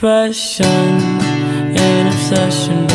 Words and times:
Depression 0.00 0.64
and 1.76 2.08
obsession 2.08 2.89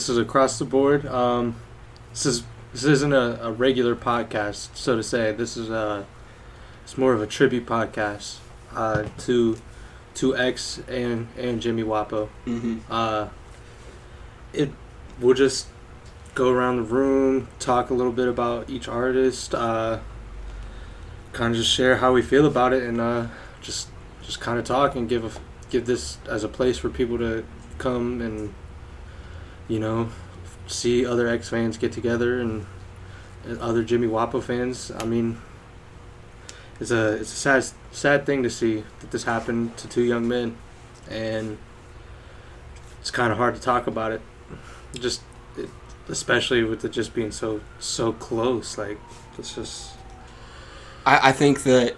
this 0.00 0.08
is 0.08 0.16
across 0.16 0.58
the 0.58 0.64
board. 0.64 1.04
Um, 1.04 1.56
this 2.08 2.24
is 2.24 2.42
this 2.72 2.84
isn't 2.84 3.12
a, 3.12 3.38
a 3.42 3.52
regular 3.52 3.94
podcast, 3.94 4.74
so 4.74 4.96
to 4.96 5.02
say. 5.02 5.32
This 5.32 5.58
is 5.58 5.68
a 5.68 6.06
it's 6.84 6.96
more 6.96 7.12
of 7.12 7.20
a 7.20 7.26
tribute 7.26 7.66
podcast 7.66 8.38
uh, 8.74 9.04
to 9.18 9.58
to 10.14 10.34
X 10.34 10.80
and 10.88 11.28
and 11.36 11.60
Jimmy 11.60 11.82
Wopo. 11.82 12.30
Mm-hmm. 12.46 12.78
Uh, 12.90 13.28
it 14.54 14.70
we'll 15.20 15.34
just 15.34 15.66
go 16.34 16.50
around 16.50 16.76
the 16.76 16.82
room, 16.82 17.48
talk 17.58 17.90
a 17.90 17.94
little 17.94 18.12
bit 18.12 18.26
about 18.26 18.70
each 18.70 18.88
artist, 18.88 19.54
uh, 19.54 19.98
kind 21.34 21.54
of 21.54 21.60
just 21.60 21.74
share 21.74 21.96
how 21.96 22.14
we 22.14 22.22
feel 22.22 22.46
about 22.46 22.72
it, 22.72 22.84
and 22.84 23.02
uh, 23.02 23.26
just 23.60 23.88
just 24.22 24.40
kind 24.40 24.58
of 24.58 24.64
talk 24.64 24.96
and 24.96 25.10
give 25.10 25.26
a, 25.26 25.40
give 25.68 25.84
this 25.84 26.16
as 26.26 26.42
a 26.42 26.48
place 26.48 26.78
for 26.78 26.88
people 26.88 27.18
to 27.18 27.44
come 27.76 28.22
and 28.22 28.54
you 29.70 29.78
know 29.78 30.08
see 30.66 31.06
other 31.06 31.28
X 31.28 31.48
fans 31.48 31.76
get 31.76 31.92
together 31.92 32.40
and, 32.40 32.66
and 33.44 33.58
other 33.60 33.82
Jimmy 33.82 34.08
Wopo 34.08 34.42
fans. 34.42 34.90
I 34.98 35.04
mean, 35.04 35.38
it's 36.80 36.90
a 36.90 37.14
it's 37.14 37.32
a 37.32 37.36
sad 37.36 37.64
sad 37.92 38.26
thing 38.26 38.42
to 38.42 38.50
see 38.50 38.84
that 39.00 39.10
this 39.10 39.24
happened 39.24 39.76
to 39.78 39.88
two 39.88 40.02
young 40.02 40.26
men, 40.28 40.56
and 41.08 41.56
it's 43.00 43.10
kind 43.10 43.30
of 43.32 43.38
hard 43.38 43.54
to 43.54 43.60
talk 43.60 43.86
about 43.86 44.12
it. 44.12 44.20
Just 44.94 45.22
it, 45.56 45.70
especially 46.08 46.64
with 46.64 46.84
it 46.84 46.90
just 46.90 47.14
being 47.14 47.30
so 47.30 47.60
so 47.78 48.12
close. 48.12 48.76
Like 48.76 48.98
it's 49.38 49.54
just 49.54 49.94
I, 51.06 51.28
I 51.28 51.32
think 51.32 51.62
that. 51.62 51.96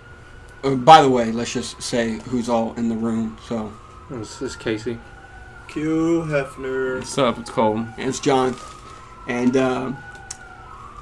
Uh, 0.65 0.77
by 0.77 1.03
the 1.03 1.11
way, 1.11 1.33
let's 1.33 1.53
just 1.53 1.83
say 1.83 2.21
who's 2.21 2.49
all 2.49 2.73
in 2.75 2.89
the 2.89 2.95
room. 2.95 3.37
So 3.49 3.73
it's, 4.11 4.41
it's 4.41 4.55
Casey. 4.55 4.97
Q 5.73 6.25
Hefner. 6.29 6.99
What's 6.99 7.17
up? 7.17 7.39
It's 7.39 7.49
Cole. 7.49 7.87
it's 7.97 8.21
John, 8.21 8.55
and 9.27 9.57
um, 9.57 9.97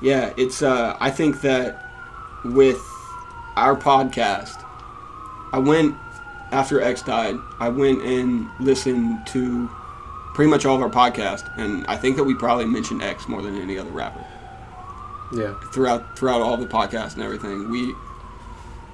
yeah, 0.01 0.33
it's. 0.37 0.63
Uh, 0.63 0.97
I 1.01 1.11
think 1.11 1.41
that 1.41 1.91
with 2.45 2.81
our 3.57 3.75
podcast, 3.75 4.65
I 5.53 5.59
went 5.59 5.97
after 6.53 6.81
X 6.81 7.03
died. 7.03 7.35
I 7.59 7.69
went 7.69 8.03
and 8.03 8.49
listened 8.61 9.27
to 9.29 9.69
pretty 10.35 10.49
much 10.49 10.65
all 10.65 10.77
of 10.77 10.83
our 10.83 10.89
podcast, 10.89 11.51
and 11.59 11.85
I 11.89 11.97
think 11.97 12.17
that 12.17 12.23
we 12.23 12.35
probably 12.37 12.67
mentioned 12.67 13.03
X 13.03 13.27
more 13.27 13.43
than 13.43 13.61
any 13.61 13.77
other 13.77 13.91
rapper. 13.91 14.25
Yeah, 15.33 15.55
throughout 15.73 16.17
throughout 16.17 16.43
all 16.43 16.57
the 16.57 16.69
podcast 16.69 17.15
and 17.15 17.25
everything. 17.25 17.71
We 17.71 17.93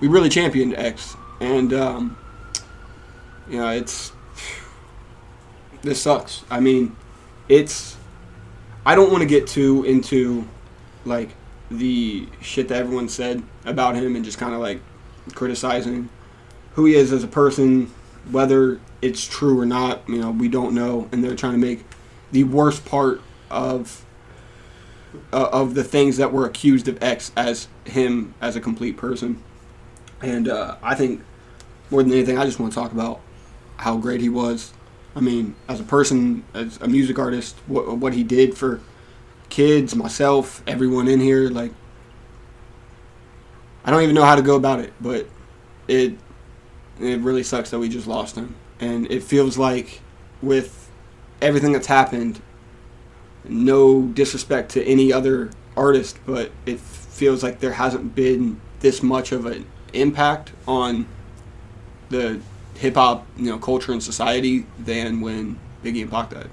we 0.01 0.09
really 0.09 0.31
championed 0.31 0.75
X, 0.75 1.19
and 1.41 1.75
um, 1.75 2.17
you 3.47 3.59
know 3.59 3.69
it's 3.69 4.13
this 5.87 6.03
sucks. 6.03 6.45
I 6.51 6.61
mean, 6.61 6.97
it's 7.49 7.97
I 8.85 8.95
don't 8.95 9.11
want 9.11 9.23
to 9.23 9.27
get 9.27 9.47
too 9.47 9.85
into 9.85 10.47
like 11.05 11.31
the 11.71 12.29
shit 12.41 12.69
that 12.69 12.79
everyone 12.79 13.09
said 13.09 13.43
about 13.65 13.97
him 13.97 14.15
and 14.15 14.25
just 14.25 14.39
kind 14.39 14.55
of 14.55 14.61
like 14.61 14.81
criticizing 15.35 16.09
who 16.75 16.85
he 16.85 16.95
is 16.95 17.13
as 17.13 17.25
a 17.25 17.29
person, 17.29 17.93
whether 18.31 18.81
it's 19.01 19.27
true 19.27 19.59
or 19.59 19.67
not. 19.67 20.09
You 20.09 20.19
know, 20.21 20.31
we 20.31 20.49
don't 20.49 20.75
know, 20.75 21.09
and 21.11 21.25
they're 21.25 21.35
trying 21.35 21.53
to 21.55 21.59
make 21.59 21.85
the 22.33 22.45
worst 22.45 22.85
part 22.85 23.21
of 23.51 24.05
uh, 25.33 25.49
of 25.53 25.75
the 25.75 25.85
things 25.85 26.17
that 26.19 26.33
were 26.33 26.47
accused 26.47 26.89
of 26.89 27.03
X 27.03 27.33
as 27.37 27.69
him 27.85 28.35
as 28.41 28.57
a 28.57 28.61
complete 28.61 28.97
person. 28.97 29.43
And 30.21 30.49
uh, 30.49 30.77
I 30.83 30.95
think 30.95 31.23
more 31.91 32.03
than 32.03 32.13
anything, 32.13 32.39
I 32.39 32.45
just 32.45 32.59
want 32.59 32.73
to 32.73 32.79
talk 32.79 32.93
about 32.93 33.21
how 33.77 33.97
great 33.97 34.21
he 34.21 34.29
was. 34.29 34.73
I 35.17 35.21
mean, 35.21 35.55
as 35.67 35.81
a 35.81 35.83
person, 35.83 36.45
as 36.53 36.77
a 36.83 36.87
music 36.87 37.19
artist, 37.19 37.57
what 37.67 37.97
what 37.97 38.13
he 38.13 38.23
did 38.23 38.57
for 38.57 38.83
kids, 39.49 39.97
myself, 39.97 40.63
everyone 40.67 41.09
in 41.09 41.21
here. 41.21 41.49
Like, 41.49 41.73
I 43.85 43.91
don't 43.91 44.03
even 44.03 44.15
know 44.15 44.25
how 44.25 44.37
to 44.37 44.43
go 44.43 44.57
about 44.57 44.79
it, 44.81 44.93
but 45.01 45.27
it 45.89 46.19
it 47.01 47.21
really 47.21 47.43
sucks 47.43 47.71
that 47.71 47.79
we 47.79 47.89
just 47.89 48.07
lost 48.07 48.37
him. 48.37 48.55
And 48.79 49.11
it 49.11 49.23
feels 49.23 49.57
like 49.57 50.03
with 50.43 50.91
everything 51.41 51.73
that's 51.73 51.87
happened, 51.87 52.43
no 53.45 54.03
disrespect 54.03 54.73
to 54.73 54.85
any 54.85 55.15
other 55.15 55.51
artist, 55.79 56.19
but 56.27 56.53
it 56.67 56.79
feels 56.79 57.43
like 57.43 57.61
there 57.61 57.73
hasn't 57.73 58.15
been 58.15 58.61
this 58.81 59.03
much 59.03 59.33
of 59.33 59.47
an 59.47 59.67
impact 59.95 60.53
on 60.69 61.07
the 62.11 62.39
hip 62.77 62.95
hop, 62.95 63.27
you 63.37 63.51
know, 63.51 63.59
culture 63.59 63.93
and 63.93 64.03
society 64.03 64.67
than 64.79 65.21
when 65.21 65.59
Biggie 65.83 66.03
and 66.03 66.11
Pac 66.11 66.31
died. 66.31 66.51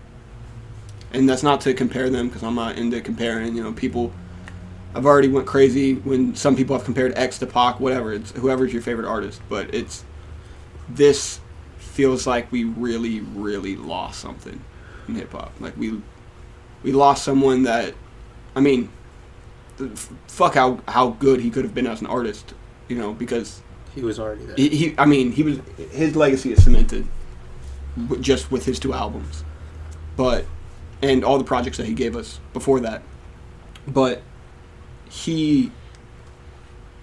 And 1.12 1.30
that's 1.30 1.44
not 1.44 1.62
to 1.62 1.74
compare 1.74 2.10
them 2.10 2.28
because 2.28 2.44
I'm 2.44 2.56
not 2.56 2.78
into 2.78 3.02
comparing. 3.02 3.56
You 3.56 3.64
know, 3.64 3.74
people. 3.74 4.12
I've 4.96 5.08
already 5.08 5.28
went 5.28 5.48
crazy 5.48 5.96
when 5.96 6.36
some 6.36 6.56
people 6.56 6.75
have 6.75 6.86
compared 6.86 7.18
X 7.18 7.40
to 7.40 7.48
Pac, 7.48 7.80
whatever. 7.80 8.14
It's 8.14 8.31
whoever's 8.31 8.72
your 8.72 8.84
favorite 8.84 9.08
artist, 9.08 9.42
but 9.50 9.74
it's 9.74 10.04
this 10.88 11.40
feels 11.78 12.28
like 12.28 12.52
we 12.52 12.64
really, 12.64 13.22
really 13.22 13.75
lost 13.75 14.20
something 14.20 14.62
in 15.08 15.16
hip 15.16 15.31
hop. 15.31 15.52
Like 15.60 15.75
we 15.78 16.00
we 16.84 16.92
lost 16.92 17.24
someone 17.24 17.64
that, 17.64 17.96
I 18.56 18.60
mean, 18.60 18.90
fuck 20.28 20.54
how 20.54 20.80
how 20.88 21.10
good 21.10 21.40
he 21.40 21.50
could 21.50 21.66
have 21.66 21.74
been 21.74 21.88
as 21.88 22.02
an 22.02 22.08
artist, 22.08 22.54
you 22.88 22.96
know, 22.96 23.14
because 23.14 23.62
he 23.95 24.01
was 24.01 24.19
already 24.19 24.45
there. 24.45 24.56
he, 24.56 24.69
he 24.69 24.95
I 24.98 25.06
mean, 25.06 25.31
he 25.31 25.44
was 25.44 25.60
his 25.92 26.16
legacy 26.16 26.51
is 26.51 26.63
cemented. 26.63 27.07
just 28.22 28.51
with 28.51 28.66
his 28.66 28.80
two 28.80 28.94
albums, 28.94 29.44
but 30.18 30.45
and 31.01 31.24
all 31.24 31.38
the 31.38 31.44
projects 31.44 31.78
that 31.78 31.86
he 31.86 31.94
gave 31.94 32.16
us 32.16 32.40
before 32.54 32.80
that. 32.80 33.04
But 33.88 34.22
he 35.10 35.72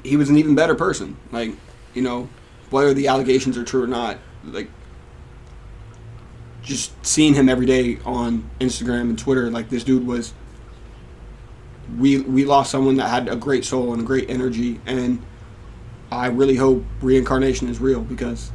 he 0.02 0.16
was 0.16 0.30
an 0.30 0.36
even 0.36 0.54
better 0.54 0.74
person. 0.74 1.16
Like 1.30 1.52
you 1.94 2.02
know, 2.02 2.28
whether 2.70 2.92
the 2.92 3.08
allegations 3.08 3.56
are 3.56 3.64
true 3.64 3.82
or 3.82 3.86
not, 3.86 4.18
like 4.44 4.68
just 6.62 6.92
seeing 7.06 7.34
him 7.34 7.48
every 7.48 7.66
day 7.66 7.98
on 8.04 8.48
Instagram 8.60 9.02
and 9.02 9.18
Twitter, 9.18 9.50
like 9.50 9.70
this 9.70 9.84
dude 9.84 10.06
was. 10.06 10.34
We 11.98 12.20
we 12.20 12.44
lost 12.44 12.70
someone 12.70 12.96
that 12.96 13.08
had 13.08 13.28
a 13.28 13.34
great 13.34 13.64
soul 13.64 13.92
and 13.92 14.02
a 14.02 14.04
great 14.04 14.30
energy, 14.30 14.80
and 14.86 15.20
I 16.10 16.26
really 16.26 16.56
hope 16.56 16.84
reincarnation 17.00 17.68
is 17.68 17.80
real 17.80 18.00
because 18.00 18.50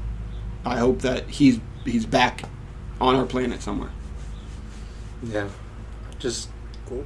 I 0.65 0.77
hope 0.77 0.99
that 0.99 1.29
he's 1.29 1.59
he's 1.83 2.05
back 2.05 2.43
on 2.99 3.15
our 3.15 3.25
planet 3.25 3.61
somewhere. 3.61 3.91
Yeah. 5.23 5.47
Just 6.19 6.49
cool. 6.85 7.05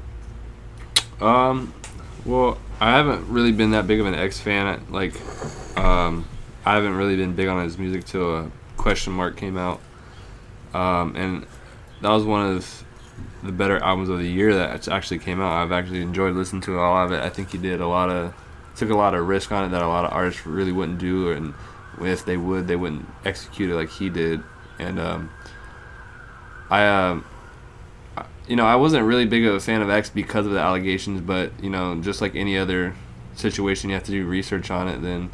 Um, 1.22 1.74
well, 2.26 2.58
I 2.80 2.92
haven't 2.92 3.28
really 3.30 3.52
been 3.52 3.72
that 3.72 3.88
big 3.88 4.00
of 4.00 4.06
an 4.06 4.16
X 4.16 4.40
fan. 4.40 4.86
Like, 4.90 5.14
um, 5.78 6.28
I 6.66 6.76
haven't 6.76 6.96
really 6.96 7.16
been 7.16 7.36
big 7.36 7.48
on 7.48 7.64
his 7.64 7.78
music 7.78 8.06
till 8.06 8.38
a 8.38 8.52
question 8.78 9.14
mark 9.14 9.38
came 9.38 9.58
out. 9.58 9.80
Um, 10.74 11.16
and 11.16 11.46
that 12.02 12.10
was 12.10 12.24
one 12.24 12.56
of 12.56 12.84
the 13.44 13.52
better 13.52 13.78
albums 13.80 14.10
of 14.10 14.20
the 14.20 14.30
year 14.30 14.54
that 14.54 14.88
actually 14.88 15.20
came 15.20 15.42
out. 15.42 15.52
I've 15.52 15.72
actually 15.72 16.02
enjoyed 16.02 16.36
listening 16.36 16.62
to 16.64 16.78
a 16.78 16.82
lot 16.82 17.06
of 17.06 17.12
it. 17.12 17.22
I 17.22 17.30
think 17.30 17.52
he 17.52 17.58
did 17.58 17.82
a 17.82 17.88
lot 17.88 18.10
of 18.10 18.34
took 18.80 18.90
a 18.90 18.96
lot 18.96 19.14
of 19.14 19.28
risk 19.28 19.52
on 19.52 19.66
it 19.66 19.70
that 19.70 19.82
a 19.82 19.88
lot 19.88 20.06
of 20.06 20.12
artists 20.14 20.46
really 20.46 20.72
wouldn't 20.72 20.98
do, 21.00 21.32
and 21.32 21.54
if 22.02 22.26
they 22.26 22.38
would, 22.38 22.68
they 22.68 22.76
wouldn't 22.76 23.08
execute 23.26 23.70
it 23.70 23.76
like 23.76 23.90
he 23.90 24.10
did. 24.10 24.42
And 24.80 25.00
um, 25.00 25.30
I, 26.70 26.82
I- 28.18 28.26
you 28.48 28.56
know, 28.56 28.66
I 28.66 28.76
wasn't 28.78 29.06
really 29.06 29.26
big 29.28 29.46
of 29.46 29.54
a 29.54 29.60
fan 29.60 29.82
of 29.84 29.90
X 29.92 30.10
because 30.10 30.48
of 30.48 30.52
the 30.54 30.60
allegations, 30.60 31.22
but 31.22 31.52
you 31.62 31.70
know, 31.70 32.02
just 32.02 32.20
like 32.22 32.36
any 32.36 32.58
other 32.58 32.96
situation, 33.36 33.90
you 33.90 33.94
have 33.96 34.04
to 34.06 34.12
do 34.12 34.26
research 34.26 34.72
on 34.72 34.88
it. 34.88 35.02
Then, 35.04 35.30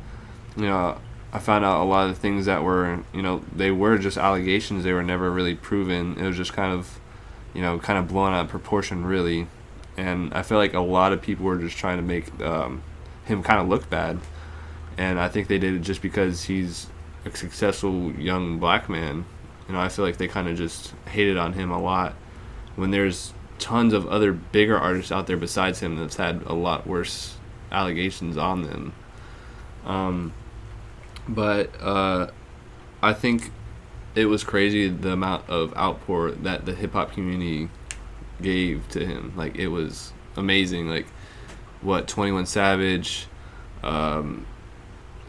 you 0.57 0.63
know, 0.63 0.97
I 1.31 1.39
found 1.39 1.63
out 1.63 1.81
a 1.81 1.85
lot 1.85 2.09
of 2.09 2.17
things 2.17 2.45
that 2.45 2.61
were, 2.63 3.03
you 3.13 3.21
know, 3.21 3.41
they 3.55 3.71
were 3.71 3.97
just 3.97 4.17
allegations. 4.17 4.83
They 4.83 4.91
were 4.91 5.01
never 5.03 5.31
really 5.31 5.55
proven. 5.55 6.17
It 6.17 6.27
was 6.27 6.35
just 6.35 6.51
kind 6.53 6.73
of, 6.73 6.99
you 7.53 7.61
know, 7.61 7.79
kind 7.79 7.97
of 7.97 8.09
blown 8.09 8.33
out 8.33 8.45
of 8.45 8.49
proportion, 8.49 9.05
really. 9.05 9.47
And 9.95 10.33
I 10.33 10.41
feel 10.41 10.57
like 10.57 10.73
a 10.73 10.81
lot 10.81 11.13
of 11.13 11.21
people 11.21 11.45
were 11.45 11.57
just 11.57 11.77
trying 11.77 11.97
to 11.97 12.03
make 12.03 12.37
um, 12.41 12.83
him 13.25 13.43
kind 13.43 13.59
of 13.59 13.67
look 13.67 13.89
bad. 13.89 14.19
And 14.97 15.19
I 15.19 15.27
think 15.27 15.47
they 15.47 15.57
did 15.59 15.73
it 15.75 15.79
just 15.79 16.01
because 16.01 16.43
he's 16.43 16.87
a 17.25 17.35
successful 17.35 18.11
young 18.13 18.59
black 18.59 18.89
man. 18.89 19.25
You 19.67 19.73
know, 19.73 19.79
I 19.79 19.89
feel 19.89 20.05
like 20.05 20.17
they 20.17 20.27
kind 20.27 20.47
of 20.47 20.57
just 20.57 20.93
hated 21.07 21.37
on 21.37 21.53
him 21.53 21.71
a 21.71 21.81
lot 21.81 22.13
when 22.75 22.91
there's 22.91 23.33
tons 23.57 23.93
of 23.93 24.07
other 24.07 24.31
bigger 24.31 24.77
artists 24.77 25.11
out 25.11 25.27
there 25.27 25.37
besides 25.37 25.79
him 25.79 25.95
that's 25.95 26.17
had 26.17 26.43
a 26.45 26.53
lot 26.53 26.85
worse 26.85 27.37
allegations 27.71 28.37
on 28.37 28.61
them. 28.63 28.93
Um, 29.85 30.33
but 31.27 31.69
uh, 31.81 32.29
I 33.01 33.13
think 33.13 33.51
it 34.13 34.25
was 34.25 34.43
crazy 34.43 34.87
the 34.87 35.11
amount 35.11 35.49
of 35.49 35.75
outpour 35.75 36.31
that 36.31 36.65
the 36.65 36.73
hip 36.73 36.93
hop 36.93 37.11
community 37.11 37.69
gave 38.41 38.87
to 38.89 39.05
him. 39.05 39.33
Like 39.35 39.55
it 39.55 39.67
was 39.67 40.13
amazing. 40.35 40.89
Like 40.89 41.07
what 41.85 42.07
Twenty 42.07 42.31
One 42.31 42.45
Savage, 42.45 43.27
um, 43.83 44.45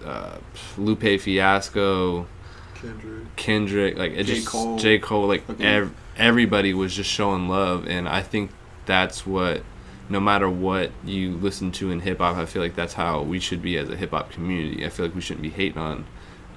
uh, 0.05 0.37
Lupe 0.79 1.21
Fiasco, 1.21 2.27
Kendrick. 2.75 3.37
Kendrick, 3.37 3.97
like 3.99 4.13
it 4.13 4.25
J. 4.25 4.35
just 4.37 4.47
Cole. 4.49 4.79
J 4.79 4.99
Cole, 4.99 5.27
like 5.29 5.49
Okay. 5.49 5.65
ev- 5.65 5.95
everybody 6.17 6.75
was 6.75 6.95
just 6.95 7.11
showing 7.11 7.49
love, 7.49 7.87
and 7.87 8.09
I 8.09 8.23
think 8.23 8.51
that's 8.87 9.27
what, 9.27 9.63
no 10.09 10.21
matter 10.21 10.49
what 10.49 10.91
you 11.05 11.33
listen 11.37 11.73
to 11.73 11.91
in 11.91 12.01
hip 12.01 12.19
hop, 12.19 12.37
I 12.37 12.47
feel 12.47 12.63
like 12.63 12.77
that's 12.77 12.95
how 12.95 13.23
we 13.23 13.39
should 13.41 13.63
be 13.63 13.77
as 13.77 13.89
a 13.89 13.97
hip 13.97 14.11
hop 14.13 14.31
community. 14.31 14.85
I 14.85 14.89
feel 14.89 15.07
like 15.07 15.15
we 15.15 15.21
shouldn't 15.21 15.43
be 15.43 15.51
hating 15.51 15.79
on 15.79 16.05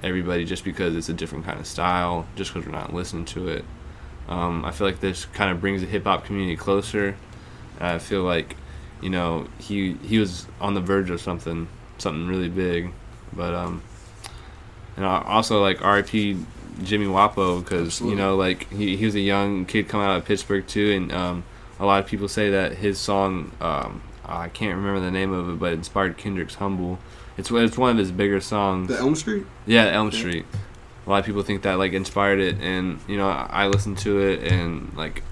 everybody 0.02 0.44
just 0.44 0.64
because 0.64 0.94
it's 0.96 1.08
a 1.08 1.12
different 1.14 1.44
kind 1.44 1.58
of 1.60 1.66
style, 1.66 2.26
just 2.36 2.52
because 2.54 2.66
we're 2.66 2.72
not 2.78 2.94
listening 2.94 3.24
to 3.26 3.48
it. 3.48 3.64
Um, 4.28 4.64
I 4.64 4.70
feel 4.70 4.86
like 4.86 5.00
this 5.00 5.24
kind 5.26 5.50
of 5.50 5.60
brings 5.60 5.80
the 5.80 5.86
hip 5.88 6.04
hop 6.04 6.24
community 6.24 6.56
closer. 6.56 7.16
I 7.80 7.98
feel 7.98 8.22
like, 8.22 8.56
you 9.00 9.10
know, 9.10 9.48
he 9.58 9.94
he 10.04 10.18
was 10.18 10.46
on 10.60 10.74
the 10.74 10.80
verge 10.80 11.10
of 11.10 11.20
something 11.20 11.68
something 11.98 12.26
really 12.26 12.48
big, 12.48 12.92
but 13.32 13.54
um, 13.54 13.82
and 14.96 15.04
also 15.04 15.60
like 15.60 15.82
R.I.P. 15.84 16.38
Jimmy 16.82 17.06
Wopo 17.06 17.62
because 17.62 18.00
you 18.00 18.14
know 18.14 18.36
like 18.36 18.70
he, 18.70 18.96
he 18.96 19.04
was 19.04 19.14
a 19.14 19.20
young 19.20 19.66
kid 19.66 19.88
coming 19.88 20.06
out 20.06 20.16
of 20.16 20.24
Pittsburgh 20.24 20.66
too, 20.66 20.92
and 20.92 21.12
um, 21.12 21.44
a 21.78 21.86
lot 21.86 22.02
of 22.02 22.06
people 22.08 22.28
say 22.28 22.50
that 22.50 22.78
his 22.78 22.98
song 22.98 23.52
um, 23.60 24.02
I 24.30 24.48
can't 24.48 24.76
remember 24.76 25.00
the 25.00 25.10
name 25.10 25.32
of 25.32 25.48
it, 25.48 25.58
but 25.58 25.72
it 25.72 25.74
inspired 25.74 26.16
Kendrick's 26.16 26.56
"Humble." 26.56 26.98
It's 27.36 27.50
it's 27.50 27.76
one 27.76 27.90
of 27.90 27.98
his 27.98 28.12
bigger 28.12 28.40
songs. 28.40 28.88
The 28.88 28.98
Elm 28.98 29.16
Street. 29.16 29.46
Yeah, 29.66 29.86
Elm. 29.86 30.12
Street. 30.12 30.46
A 31.06 31.10
lot 31.10 31.18
of 31.20 31.26
people 31.26 31.42
think 31.42 31.62
that 31.62 31.74
like 31.74 31.92
inspired 31.92 32.38
it, 32.38 32.60
and 32.60 33.00
you 33.08 33.16
know 33.16 33.28
I 33.28 33.66
listened 33.66 33.98
to 33.98 34.20
it, 34.20 34.44
and 34.44 34.92
like 34.96 35.22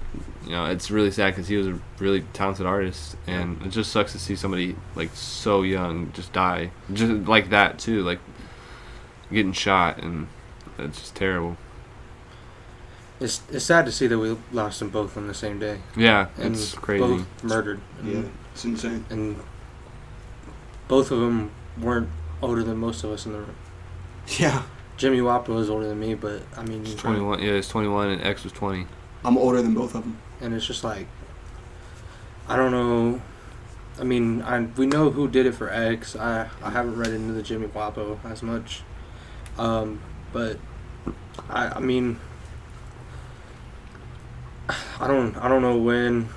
you 0.49 0.55
know 0.55 0.65
it's 0.65 0.89
really 0.91 1.11
sad 1.11 1.29
because 1.35 1.47
he 1.47 1.55
was 1.55 1.67
a 1.67 1.79
really 1.99 2.21
talented 2.33 2.65
artist, 2.65 3.15
and 3.27 3.61
it 3.61 3.69
just 3.69 3.91
sucks 3.91 4.11
to 4.13 4.19
see 4.19 4.35
somebody 4.35 4.75
like 4.95 5.11
so 5.13 5.61
young 5.61 6.11
just 6.11 6.33
die, 6.33 6.71
just 6.91 7.27
like 7.29 7.51
that 7.51 7.77
too, 7.79 8.01
like 8.03 8.19
getting 9.31 9.53
shot, 9.53 9.99
and 9.99 10.27
it's 10.79 10.99
just 10.99 11.15
terrible. 11.15 11.55
it's 13.19 13.41
it's 13.51 13.65
sad 13.65 13.85
to 13.85 13.91
see 13.91 14.07
that 14.07 14.17
we 14.17 14.35
lost 14.51 14.79
them 14.79 14.89
both 14.89 15.15
on 15.17 15.27
the 15.27 15.33
same 15.33 15.59
day. 15.59 15.79
Yeah, 15.95 16.27
And 16.37 16.55
it's 16.55 16.73
crazy. 16.73 17.01
both 17.05 17.43
murdered. 17.43 17.79
And, 17.99 18.11
Yeah, 18.11 18.29
it's 18.53 18.65
insane. 18.65 19.05
and 19.09 19.35
both 20.87 21.11
of 21.11 21.19
them 21.19 21.51
weren't 21.79 22.09
older 22.41 22.63
than 22.63 22.77
most 22.77 23.03
of 23.03 23.11
us 23.11 23.25
in 23.27 23.33
the 23.33 23.39
room. 23.39 23.55
Yeah, 24.39 24.63
Jimmy 24.97 25.19
Wopo 25.19 25.59
is 25.59 25.69
older 25.69 25.87
than 25.87 25.99
me, 25.99 26.15
but 26.15 26.41
I 26.57 26.63
mean, 26.63 26.81
It's 26.81 26.95
twenty 26.95 27.19
one. 27.21 27.39
Yeah, 27.39 27.51
it's 27.53 27.67
twenty 27.69 27.87
one, 27.89 28.09
and 28.09 28.23
X 28.23 28.43
was 28.43 28.51
twenty. 28.53 28.87
I'm 29.23 29.37
older 29.37 29.61
than 29.61 29.73
both 29.75 29.93
of 29.95 30.03
them. 30.03 30.17
And 30.41 30.53
it's 30.53 30.65
just 30.65 30.83
like 30.83 31.07
I 32.47 32.55
don't 32.55 32.71
know. 32.71 33.21
I 33.99 34.03
mean, 34.03 34.41
I 34.41 34.61
we 34.61 34.87
know 34.87 35.11
who 35.11 35.27
did 35.27 35.45
it 35.45 35.53
for 35.53 35.69
X. 35.69 36.15
I 36.15 36.49
I 36.63 36.71
haven't 36.71 36.97
read 36.97 37.11
into 37.11 37.33
the 37.33 37.43
Jimmy 37.43 37.67
Wopo 37.67 38.17
as 38.25 38.41
much, 38.41 38.81
um, 39.57 40.01
but 40.33 40.57
I 41.49 41.67
I 41.67 41.79
mean, 41.79 42.19
I 44.99 45.07
don't 45.07 45.35
I 45.37 45.47
don't 45.47 45.61
know 45.61 45.77
when 45.77 46.29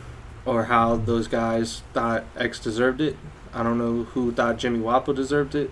or 0.45 0.65
how 0.65 0.97
those 0.97 1.29
guys 1.29 1.83
thought 1.93 2.25
X 2.37 2.59
deserved 2.61 3.01
it. 3.01 3.17
I 3.55 3.63
don't 3.63 3.79
know 3.79 4.05
who 4.05 4.33
thought 4.33 4.59
Jimmy 4.59 4.81
Wopo 4.81 5.15
deserved 5.15 5.55
it. 5.55 5.71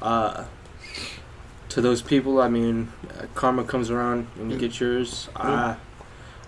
Uh, 0.00 0.44
to 1.68 1.80
those 1.80 2.00
people, 2.00 2.40
I 2.40 2.48
mean, 2.48 2.92
uh, 3.18 3.26
karma 3.34 3.64
comes 3.64 3.90
around 3.90 4.28
and 4.36 4.50
you 4.50 4.58
get 4.58 4.80
yours. 4.80 5.28
Yeah. 5.36 5.42
I 5.42 5.76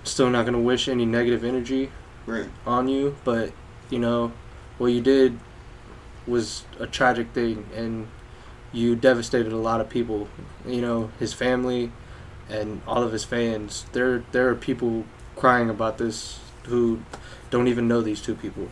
still 0.04 0.30
not 0.30 0.44
gonna 0.46 0.60
wish 0.60 0.88
any 0.88 1.06
negative 1.06 1.44
energy 1.44 1.90
Right. 2.26 2.48
on 2.66 2.88
you, 2.88 3.16
but 3.24 3.52
you 3.90 3.98
know 3.98 4.32
what 4.78 4.88
you 4.88 5.00
did 5.00 5.38
was 6.26 6.64
a 6.78 6.86
tragic 6.86 7.28
thing, 7.32 7.66
and 7.74 8.06
you 8.72 8.94
devastated 8.94 9.52
a 9.52 9.56
lot 9.56 9.80
of 9.80 9.88
people. 9.88 10.28
You 10.66 10.80
know 10.80 11.10
his 11.18 11.32
family 11.32 11.92
and 12.48 12.80
all 12.86 13.02
of 13.02 13.12
his 13.12 13.24
fans. 13.24 13.84
There, 13.92 14.24
there 14.32 14.48
are 14.48 14.54
people 14.54 15.04
crying 15.36 15.70
about 15.70 15.98
this 15.98 16.38
who 16.64 17.00
don't 17.50 17.68
even 17.68 17.88
know 17.88 18.00
these 18.00 18.20
two 18.20 18.34
people, 18.34 18.68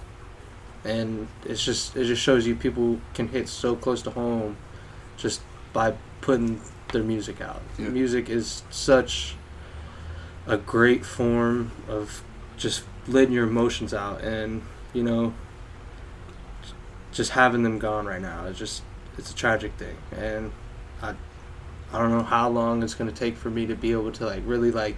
and 0.85 1.29
it's 1.45 1.65
just 1.65 1.97
it 1.97 2.05
just 2.05 2.23
shows 2.23 2.47
you 2.47 2.55
people 2.55 3.01
can 3.15 3.29
hit 3.29 3.49
so 3.49 3.75
close 3.75 4.03
to 4.03 4.11
home, 4.11 4.57
just 5.17 5.41
by 5.73 5.95
putting 6.21 6.61
their 6.93 7.03
music 7.03 7.41
out. 7.41 7.61
Yeah. 7.79 7.89
Music 7.89 8.31
is 8.31 8.63
such 8.71 9.35
a 10.49 10.57
great 10.57 11.05
form 11.05 11.71
of 11.89 12.23
just 12.57 12.83
letting 13.07 13.33
your 13.33 13.45
emotions 13.45 13.95
out 13.95 14.23
and 14.23 14.63
you 14.93 15.03
know 15.03 15.33
just 17.13 17.33
having 17.33 17.63
them 17.63 17.79
gone 17.79 18.07
right 18.07 18.21
now. 18.21 18.47
It's 18.47 18.59
just 18.59 18.83
it's 19.17 19.31
a 19.31 19.35
tragic 19.35 19.73
thing. 19.75 19.97
And 20.13 20.53
i 21.03 21.15
i 21.93 21.99
don't 21.99 22.11
know 22.11 22.23
how 22.23 22.49
long 22.49 22.83
it's 22.83 22.95
going 22.95 23.11
to 23.11 23.17
take 23.17 23.37
for 23.37 23.51
me 23.51 23.67
to 23.67 23.75
be 23.75 23.93
able 23.93 24.13
to 24.13 24.27
like 24.27 24.43
really 24.45 24.71
like 24.71 24.97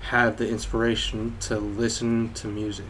have 0.00 0.36
the 0.36 0.48
inspiration 0.48 1.36
to 1.40 1.58
listen 1.58 2.32
to 2.34 2.46
music. 2.46 2.86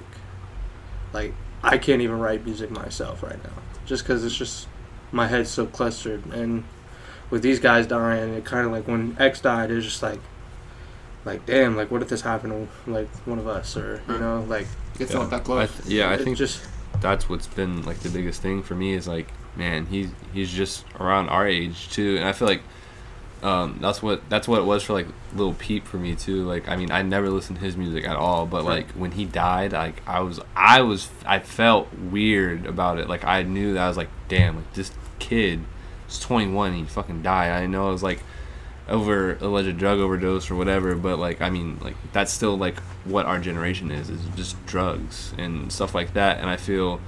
Like 1.12 1.32
i 1.62 1.78
can't 1.78 2.02
even 2.02 2.18
write 2.18 2.44
music 2.44 2.70
myself 2.70 3.22
right 3.22 3.42
now 3.42 3.62
just 3.86 4.04
because 4.04 4.24
it's 4.24 4.36
just 4.36 4.68
my 5.12 5.26
head's 5.26 5.50
so 5.50 5.66
clustered. 5.66 6.26
And 6.26 6.64
with 7.30 7.42
these 7.42 7.60
guys 7.60 7.86
dying 7.86 8.34
it 8.34 8.44
kind 8.44 8.66
of 8.66 8.72
like 8.72 8.88
when 8.88 9.16
x 9.18 9.40
died 9.40 9.70
it 9.70 9.74
was 9.74 9.84
just 9.84 10.02
like 10.02 10.20
like 11.28 11.46
damn 11.46 11.76
like 11.76 11.90
what 11.90 12.02
if 12.02 12.08
this 12.08 12.22
happened 12.22 12.68
to 12.84 12.90
like 12.90 13.08
one 13.26 13.38
of 13.38 13.46
us 13.46 13.76
or 13.76 14.02
you 14.08 14.18
know 14.18 14.44
like 14.48 14.66
It 14.98 15.06
felt 15.06 15.30
that 15.30 15.40
I 15.42 15.44
close. 15.44 15.70
th- 15.76 15.88
yeah, 15.88 16.10
I 16.10 16.14
it 16.14 16.22
think 16.22 16.36
just 16.36 16.66
that's 17.00 17.28
what's 17.28 17.46
been 17.46 17.82
like 17.84 17.98
the 18.00 18.08
biggest 18.08 18.42
thing 18.42 18.62
for 18.62 18.74
me 18.74 18.94
is 18.94 19.06
like 19.06 19.28
man 19.56 19.86
he's 19.86 20.08
he's 20.32 20.52
just 20.52 20.84
around 20.98 21.28
our 21.28 21.46
age 21.46 21.88
too 21.90 22.16
and 22.16 22.24
i 22.24 22.32
feel 22.32 22.48
like 22.48 22.62
um, 23.40 23.78
that's 23.80 24.02
what 24.02 24.28
that's 24.28 24.48
what 24.48 24.58
it 24.58 24.64
was 24.64 24.82
for 24.82 24.94
like 24.94 25.06
Lil 25.36 25.54
Peep 25.54 25.86
for 25.86 25.96
me 25.96 26.16
too. 26.16 26.42
Like 26.44 26.68
I 26.68 26.74
mean, 26.74 26.90
I 26.90 27.02
never 27.02 27.30
listened 27.30 27.60
to 27.60 27.64
his 27.64 27.76
music 27.76 28.04
at 28.04 28.16
all, 28.16 28.46
but 28.46 28.64
like 28.64 28.90
when 28.94 29.12
he 29.12 29.24
died, 29.26 29.70
like 29.72 30.02
I 30.08 30.18
was 30.22 30.40
I 30.56 30.82
was 30.82 31.08
I 31.24 31.38
felt 31.38 31.86
weird 31.96 32.66
about 32.66 32.98
it. 32.98 33.08
Like 33.08 33.22
I 33.22 33.44
knew 33.44 33.74
that 33.74 33.84
I 33.84 33.86
was 33.86 33.96
like, 33.96 34.08
damn, 34.26 34.56
like 34.56 34.72
this 34.72 34.90
kid 35.20 35.60
is 36.08 36.18
21, 36.18 36.70
and 36.72 36.80
he 36.80 36.84
fucking 36.84 37.22
died. 37.22 37.52
I 37.52 37.66
know 37.66 37.90
it 37.90 37.92
was 37.92 38.02
like 38.02 38.24
over 38.88 39.36
alleged 39.40 39.76
drug 39.78 39.98
overdose 39.98 40.50
or 40.50 40.54
whatever, 40.56 40.94
but 40.94 41.18
like 41.18 41.40
I 41.40 41.50
mean, 41.50 41.78
like 41.82 41.96
that's 42.12 42.32
still 42.32 42.56
like 42.56 42.78
what 43.04 43.26
our 43.26 43.38
generation 43.38 43.90
is 43.90 44.08
is 44.10 44.20
just 44.36 44.64
drugs 44.66 45.34
and 45.38 45.70
stuff 45.72 45.94
like 45.94 46.14
that. 46.14 46.38
And 46.38 46.48
I 46.48 46.56
feel 46.56 47.00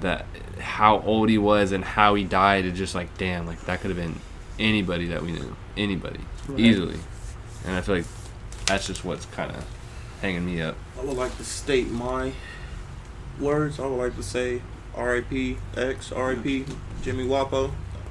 that 0.00 0.26
how 0.60 1.00
old 1.00 1.28
he 1.28 1.38
was 1.38 1.72
and 1.72 1.84
how 1.84 2.14
he 2.14 2.24
died 2.24 2.64
is 2.64 2.76
just 2.78 2.94
like 2.94 3.16
damn, 3.18 3.46
like 3.46 3.60
that 3.66 3.80
could 3.80 3.90
have 3.90 3.98
been 3.98 4.16
anybody 4.58 5.06
that 5.08 5.22
we 5.22 5.32
knew, 5.32 5.56
anybody 5.76 6.20
Right. 6.48 6.60
easily. 6.60 6.98
And 7.66 7.74
I 7.76 7.80
feel 7.80 7.96
like 7.96 8.06
that's 8.66 8.86
just 8.86 9.04
what's 9.04 9.26
kind 9.26 9.50
of 9.50 9.64
hanging 10.22 10.46
me 10.46 10.62
up. 10.62 10.76
I 10.98 11.04
would 11.04 11.16
like 11.16 11.36
to 11.36 11.44
state 11.44 11.90
my 11.90 12.32
words. 13.38 13.78
I 13.78 13.86
would 13.86 13.96
like 13.96 14.16
to 14.16 14.22
say 14.22 14.62
R.I.P. 14.94 15.58
X, 15.76 16.10
R.I.P. 16.12 16.64
Jimmy 17.02 17.26
Wopo. 17.26 17.70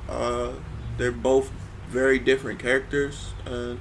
Uh, 0.10 0.51
they're 0.98 1.12
both 1.12 1.51
very 1.88 2.20
different 2.20 2.60
characters. 2.60 3.32
And 3.46 3.79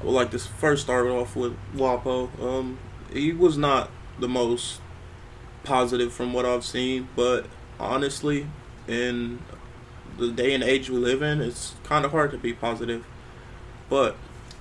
I 0.00 0.04
would 0.04 0.12
like 0.12 0.30
to 0.30 0.38
first 0.38 0.82
start 0.82 1.06
off 1.06 1.36
with 1.36 1.56
Wopo. 1.74 2.30
Um, 2.42 2.78
he 3.12 3.32
was 3.32 3.56
not 3.56 3.90
the 4.18 4.28
most 4.28 4.80
positive 5.64 6.12
from 6.12 6.32
what 6.32 6.44
I've 6.46 6.64
seen, 6.64 7.08
but 7.16 7.46
honestly, 7.78 8.46
in 8.86 9.40
the 10.18 10.30
day 10.30 10.54
and 10.54 10.62
age 10.62 10.90
we 10.90 10.98
live 10.98 11.22
in, 11.22 11.40
it's 11.40 11.74
kind 11.84 12.04
of 12.04 12.12
hard 12.12 12.30
to 12.32 12.38
be 12.38 12.52
positive. 12.52 13.04
But 13.88 14.16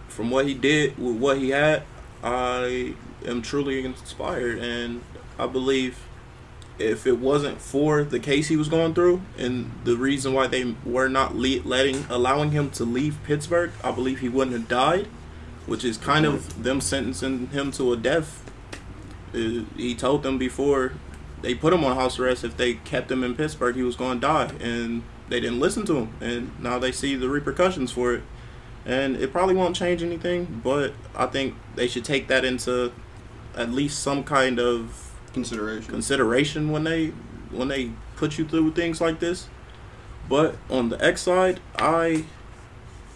from 0.08 0.30
what 0.30 0.48
he 0.48 0.54
did 0.54 0.98
with 0.98 1.18
what 1.18 1.38
he 1.38 1.50
had, 1.50 1.84
I 2.24 2.96
am 3.26 3.42
truly 3.42 3.86
inspired, 3.86 4.60
and 4.60 5.04
I 5.38 5.48
believe 5.48 6.00
if 6.80 7.06
it 7.06 7.20
wasn't 7.20 7.62
for 7.62 8.04
the 8.04 8.20
case 8.20 8.48
he 8.48 8.56
was 8.56 8.70
going 8.70 8.94
through 8.94 9.22
and 9.38 9.72
the 9.84 9.98
reason 9.98 10.34
why 10.34 10.48
they 10.48 10.76
were 10.86 11.10
not 11.10 11.36
le- 11.36 11.62
letting 11.64 12.06
allowing 12.10 12.52
him 12.52 12.70
to 12.72 12.84
leave 12.84 13.18
Pittsburgh, 13.24 13.72
I 13.84 13.92
believe 13.92 14.20
he 14.20 14.30
wouldn't 14.30 14.56
have 14.56 14.68
died, 14.68 15.08
which 15.66 15.84
is 15.84 15.98
kind 15.98 16.26
of 16.26 16.64
them 16.64 16.82
sentencing 16.82 17.48
him 17.48 17.72
to 17.74 17.94
a 17.94 17.98
death. 17.98 18.50
Uh, 19.34 19.66
he 19.78 19.94
told 19.96 20.24
them 20.24 20.38
before 20.38 20.94
they 21.42 21.54
put 21.54 21.74
him 21.74 21.84
on 21.84 21.96
house 21.96 22.18
arrest 22.18 22.44
if 22.44 22.58
they 22.58 22.76
kept 22.76 23.12
him 23.12 23.24
in 23.24 23.36
Pittsburgh, 23.36 23.76
he 23.76 23.84
was 23.84 23.96
going 23.96 24.20
to 24.20 24.28
die, 24.28 24.52
and 24.60 25.04
they 25.30 25.40
didn't 25.40 25.60
listen 25.60 25.86
to 25.86 25.96
him, 25.96 26.14
and 26.20 26.60
now 26.60 26.80
they 26.80 26.92
see 26.92 27.16
the 27.16 27.30
repercussions 27.30 27.92
for 27.92 28.14
it 28.14 28.24
and 28.86 29.18
it 29.18 29.32
probably 29.32 29.56
won't 29.56 29.76
change 29.76 30.02
anything 30.02 30.62
but 30.64 30.94
i 31.16 31.26
think 31.26 31.54
they 31.76 31.88
should 31.88 32.06
take 32.06 32.28
that 32.28 32.46
into 32.46 32.92
at 33.56 33.72
least 33.72 34.00
some 34.00 34.24
kind 34.24 34.60
of 34.60 35.09
Consideration. 35.34 35.90
consideration 35.92 36.72
when 36.72 36.84
they 36.84 37.08
when 37.52 37.68
they 37.68 37.92
put 38.16 38.38
you 38.38 38.46
through 38.46 38.72
things 38.72 39.00
like 39.02 39.20
this 39.20 39.48
but 40.28 40.56
on 40.70 40.90
the 40.90 41.04
x 41.04 41.22
side 41.22 41.60
i 41.78 42.24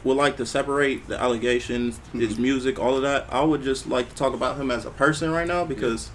would 0.03 0.17
like 0.17 0.37
to 0.37 0.45
separate 0.45 1.07
the 1.07 1.19
allegations 1.21 1.99
his 2.13 2.35
Mhm. 2.35 2.39
music 2.39 2.79
all 2.79 2.95
of 2.95 3.01
that 3.03 3.25
i 3.31 3.41
would 3.43 3.63
just 3.63 3.87
like 3.87 4.09
to 4.09 4.15
talk 4.15 4.33
about 4.33 4.57
him 4.57 4.71
as 4.71 4.85
a 4.85 4.89
person 4.89 5.31
right 5.31 5.47
now 5.47 5.63
because 5.65 6.09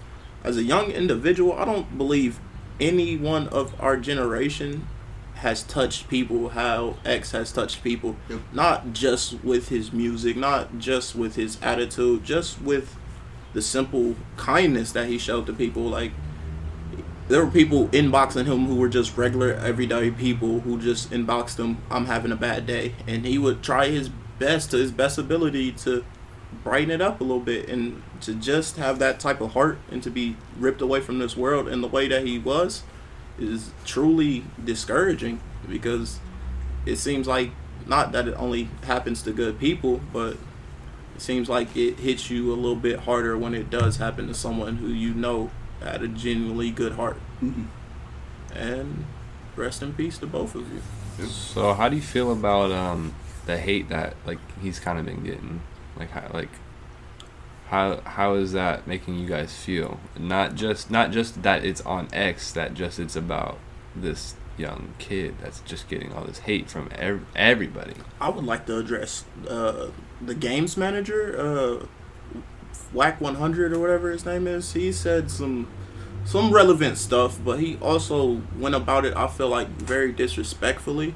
as 0.45 0.57
a 0.57 0.63
young 0.63 0.91
individual 0.91 1.53
i 1.55 1.65
don't 1.65 1.97
believe 1.99 2.39
anyone 2.81 3.49
of 3.49 3.75
our 3.81 3.97
generation 3.97 4.87
has 5.35 5.63
touched 5.63 6.09
people 6.09 6.49
how 6.49 6.97
X 7.05 7.31
has 7.31 7.53
touched 7.53 7.85
people. 7.85 8.17
Yep. 8.29 8.41
Not 8.53 8.93
just 8.93 9.37
with 9.45 9.69
his 9.69 9.93
music, 9.93 10.37
not 10.37 10.81
just 10.81 11.15
with 11.15 11.37
his 11.37 11.59
attitude, 11.63 12.25
just 12.25 12.61
with 12.61 12.97
the 13.59 13.63
simple 13.63 14.15
kindness 14.37 14.93
that 14.93 15.09
he 15.09 15.19
showed 15.19 15.45
to 15.45 15.53
people. 15.53 15.83
Like 15.83 16.13
there 17.27 17.45
were 17.45 17.51
people 17.51 17.89
inboxing 17.89 18.47
him 18.47 18.67
who 18.67 18.77
were 18.77 18.89
just 18.89 19.17
regular 19.17 19.53
everyday 19.55 20.13
people 20.13 20.61
who 20.61 20.81
just 20.81 21.11
inboxed 21.11 21.59
him, 21.59 21.79
I'm 21.91 22.07
having 22.07 22.31
a 22.31 22.37
bad 22.37 22.67
day. 22.67 22.95
And 23.09 23.27
he 23.27 23.37
would 23.37 23.61
try 23.61 23.89
his 23.89 24.11
best 24.39 24.71
to 24.71 24.77
his 24.77 24.93
best 24.93 25.19
ability 25.19 25.73
to 25.73 26.05
brighten 26.63 26.93
it 26.93 27.01
up 27.01 27.21
a 27.21 27.25
little 27.25 27.43
bit 27.43 27.69
and 27.69 28.01
to 28.21 28.33
just 28.33 28.77
have 28.77 29.01
that 29.01 29.19
type 29.19 29.41
of 29.41 29.55
heart 29.55 29.79
and 29.91 30.05
to 30.05 30.11
be 30.11 30.37
ripped 30.57 30.81
away 30.81 31.01
from 31.01 31.19
this 31.19 31.37
world 31.37 31.67
in 31.67 31.81
the 31.81 31.89
way 31.89 32.07
that 32.07 32.25
he 32.25 32.39
was 32.39 32.85
is 33.41 33.73
truly 33.85 34.45
discouraging 34.65 35.41
because 35.69 36.21
it 36.87 36.97
seems 36.97 37.27
like 37.27 37.51
not 37.89 38.13
that 38.13 38.29
it 38.29 38.35
only 38.35 38.69
happens 38.85 39.21
to 39.23 39.33
good 39.33 39.59
people, 39.59 40.01
but 40.13 40.37
it 41.19 41.23
seems 41.23 41.49
like 41.49 41.77
it 41.77 41.99
hits 41.99 42.31
you 42.31 42.53
a 42.53 42.55
little 42.55 42.77
bit 42.77 43.01
harder 43.01 43.37
when 43.37 43.53
it 43.53 43.71
does 43.71 43.97
happen 43.97 44.29
to 44.29 44.35
someone 44.35 44.77
who 44.77 44.87
you 44.87 45.13
know 45.13 45.51
had 45.83 46.01
a 46.01 46.07
genuinely 46.07 46.71
good 46.71 46.93
heart. 46.93 47.17
Mhm. 47.43 47.67
And 48.55 49.05
rest 49.57 49.83
in 49.83 49.95
peace 49.95 50.17
to 50.19 50.27
both 50.29 50.55
of 50.55 50.73
you. 50.73 50.81
So 51.27 51.75
how 51.75 51.89
do 51.89 51.97
you 51.97 52.03
feel 52.03 52.31
about 52.31 52.71
um 52.71 53.17
the 53.47 53.59
hate 53.59 53.89
that 53.89 54.15
like 54.25 54.39
he's 54.63 54.79
kind 54.79 54.97
of 55.01 55.07
been 55.07 55.25
getting? 55.25 55.61
Like 55.97 56.11
how 56.13 56.31
like 56.33 56.51
how 57.71 58.01
how 58.05 58.35
is 58.35 58.53
that 58.53 58.87
making 58.87 59.17
you 59.19 59.27
guys 59.27 59.53
feel? 59.57 59.99
Not 60.17 60.55
just 60.55 60.89
not 60.89 61.11
just 61.11 61.43
that 61.43 61.65
it's 61.65 61.81
on 61.81 62.07
X, 62.13 62.53
that 62.53 62.75
just 62.75 63.01
it's 63.01 63.17
about 63.17 63.59
this 63.97 64.37
young 64.57 64.95
kid 64.99 65.35
that's 65.41 65.61
just 65.61 65.89
getting 65.89 66.13
all 66.13 66.25
this 66.25 66.39
hate 66.41 66.71
from 66.71 66.89
ev- 66.95 67.27
everybody. 67.35 67.95
I 68.21 68.29
would 68.29 68.45
like 68.45 68.67
to 68.67 68.79
address 68.79 69.25
uh, 69.49 69.89
the 70.21 70.35
games 70.35 70.77
manager, 70.77 71.37
uh, 71.39 71.87
Wack 72.93 73.21
100 73.21 73.73
or 73.73 73.79
whatever 73.79 74.11
his 74.11 74.25
name 74.25 74.47
is. 74.47 74.73
He 74.73 74.93
said 74.93 75.31
some 75.31 75.69
some 76.25 76.53
relevant 76.53 76.99
stuff, 76.99 77.39
but 77.43 77.59
he 77.59 77.77
also 77.81 78.43
went 78.59 78.75
about 78.75 79.05
it. 79.05 79.17
I 79.17 79.29
feel 79.29 79.49
like 79.49 79.69
very 79.69 80.13
disrespectfully. 80.13 81.15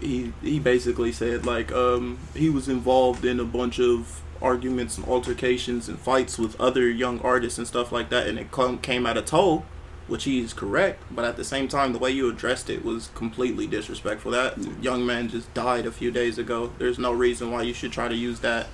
He 0.00 0.32
he 0.42 0.58
basically 0.58 1.12
said 1.12 1.46
like 1.46 1.72
um, 1.72 2.18
he 2.34 2.48
was 2.48 2.68
involved 2.68 3.24
in 3.24 3.40
a 3.40 3.44
bunch 3.44 3.78
of 3.78 4.22
arguments 4.40 4.98
and 4.98 5.06
altercations 5.06 5.88
and 5.88 5.98
fights 5.98 6.38
with 6.38 6.60
other 6.60 6.88
young 6.88 7.20
artists 7.20 7.58
and 7.58 7.66
stuff 7.66 7.90
like 7.90 8.10
that, 8.10 8.26
and 8.26 8.38
it 8.38 8.50
come, 8.50 8.78
came 8.78 9.06
at 9.06 9.16
a 9.16 9.22
toll 9.22 9.64
which 10.08 10.24
he 10.24 10.40
is 10.40 10.52
correct, 10.52 11.02
but 11.10 11.24
at 11.24 11.36
the 11.36 11.44
same 11.44 11.66
time, 11.68 11.92
the 11.92 11.98
way 11.98 12.10
you 12.10 12.28
addressed 12.30 12.70
it 12.70 12.84
was 12.84 13.10
completely 13.14 13.66
disrespectful. 13.66 14.30
That 14.30 14.56
young 14.82 15.04
man 15.04 15.28
just 15.28 15.52
died 15.54 15.84
a 15.86 15.90
few 15.90 16.10
days 16.10 16.38
ago. 16.38 16.72
There's 16.78 16.98
no 16.98 17.12
reason 17.12 17.50
why 17.50 17.62
you 17.62 17.74
should 17.74 17.90
try 17.92 18.06
to 18.08 18.14
use 18.14 18.40
that 18.40 18.68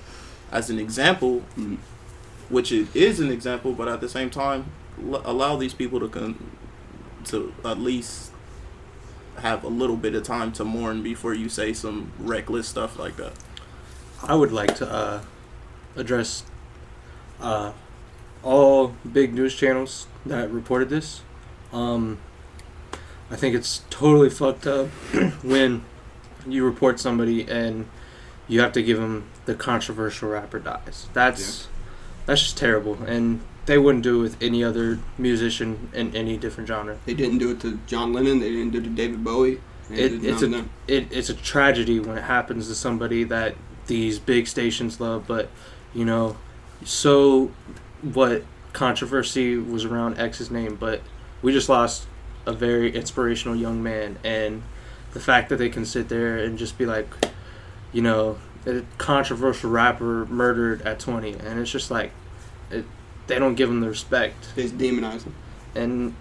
as 0.51 0.69
an 0.69 0.77
example, 0.77 1.41
Mhm. 1.57 1.77
which 2.49 2.71
it 2.71 2.87
is 2.95 3.19
an 3.19 3.31
example, 3.31 3.73
but 3.73 3.87
at 3.87 3.99
the 4.01 4.09
same 4.09 4.29
time, 4.29 4.65
l- 5.03 5.21
allow 5.25 5.55
these 5.57 5.73
people 5.73 5.99
to 5.99 6.07
con- 6.07 6.35
to 7.25 7.53
at 7.65 7.79
least 7.79 8.31
have 9.37 9.63
a 9.63 9.67
little 9.69 9.95
bit 9.95 10.13
of 10.13 10.21
time 10.23 10.51
to 10.51 10.63
mourn 10.63 11.01
before 11.01 11.33
you 11.33 11.49
say 11.49 11.73
some 11.73 12.11
reckless 12.19 12.67
stuff 12.67 12.99
like 12.99 13.15
that. 13.17 13.31
I 14.21 14.35
would 14.35 14.51
like 14.51 14.75
to 14.75 14.87
uh, 14.91 15.21
address 15.95 16.43
uh, 17.41 17.71
all 18.43 18.93
big 19.11 19.33
news 19.33 19.55
channels 19.55 20.05
that 20.25 20.51
reported 20.51 20.89
this. 20.89 21.21
Um, 21.71 22.19
I 23.31 23.35
think 23.35 23.55
it's 23.55 23.81
totally 23.89 24.29
fucked 24.29 24.67
up 24.67 24.87
when 25.43 25.83
you 26.45 26.65
report 26.65 26.99
somebody 26.99 27.47
and 27.49 27.87
you 28.47 28.59
have 28.61 28.73
to 28.73 28.83
give 28.83 28.99
them 28.99 29.25
the 29.45 29.55
controversial 29.55 30.29
rapper 30.29 30.59
dies. 30.59 31.07
That's 31.13 31.67
that's 32.25 32.41
just 32.41 32.57
terrible, 32.57 33.01
and 33.03 33.41
they 33.65 33.77
wouldn't 33.77 34.03
do 34.03 34.19
it 34.19 34.21
with 34.21 34.43
any 34.43 34.63
other 34.63 34.99
musician 35.17 35.89
in 35.93 36.15
any 36.15 36.37
different 36.37 36.67
genre. 36.67 36.97
They 37.05 37.13
didn't 37.13 37.39
do 37.39 37.51
it 37.51 37.59
to 37.61 37.79
John 37.87 38.13
Lennon. 38.13 38.39
They 38.39 38.51
didn't 38.51 38.71
do 38.71 38.79
it 38.79 38.83
to 38.83 38.89
David 38.89 39.23
Bowie. 39.23 39.61
It, 39.89 40.23
it's 40.23 40.41
a 40.41 40.65
it, 40.87 41.11
it's 41.11 41.29
a 41.29 41.33
tragedy 41.33 41.99
when 41.99 42.17
it 42.17 42.23
happens 42.23 42.67
to 42.67 42.75
somebody 42.75 43.23
that 43.25 43.55
these 43.87 44.19
big 44.19 44.47
stations 44.47 44.99
love. 44.99 45.25
But 45.27 45.49
you 45.93 46.05
know, 46.05 46.37
so 46.83 47.51
what 48.01 48.43
controversy 48.73 49.57
was 49.57 49.85
around 49.85 50.19
X's 50.19 50.51
name, 50.51 50.75
but 50.75 51.01
we 51.41 51.53
just 51.53 51.69
lost 51.69 52.07
a 52.45 52.53
very 52.53 52.93
inspirational 52.93 53.55
young 53.55 53.81
man, 53.81 54.17
and 54.23 54.63
the 55.13 55.19
fact 55.19 55.49
that 55.49 55.57
they 55.57 55.69
can 55.69 55.85
sit 55.85 56.09
there 56.09 56.37
and 56.37 56.57
just 56.57 56.77
be 56.77 56.85
like, 56.85 57.07
you 57.91 58.01
know, 58.01 58.37
a 58.65 58.81
controversial 58.97 59.69
rapper 59.69 60.25
murdered 60.25 60.81
at 60.81 60.99
20, 60.99 61.33
and 61.33 61.59
it's 61.59 61.71
just 61.71 61.91
like, 61.91 62.11
it, 62.71 62.85
they 63.27 63.39
don't 63.39 63.55
give 63.55 63.69
him 63.69 63.79
the 63.79 63.89
respect. 63.89 64.55
They 64.55 64.67
demonize 64.67 65.23
them. 65.23 65.35
And 65.75 66.15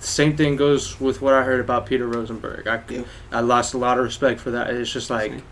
the 0.00 0.06
same 0.06 0.36
thing 0.36 0.56
goes 0.56 1.00
with 1.00 1.20
what 1.20 1.34
I 1.34 1.42
heard 1.44 1.60
about 1.60 1.86
Peter 1.86 2.06
Rosenberg. 2.06 2.66
I, 2.66 2.82
Yeah. 2.88 3.02
I 3.30 3.40
lost 3.40 3.74
a 3.74 3.78
lot 3.78 3.98
of 3.98 4.04
respect 4.04 4.40
for 4.40 4.50
that. 4.52 4.70
It's 4.70 4.92
just 4.92 5.10
like, 5.10 5.32
Same. 5.32 5.42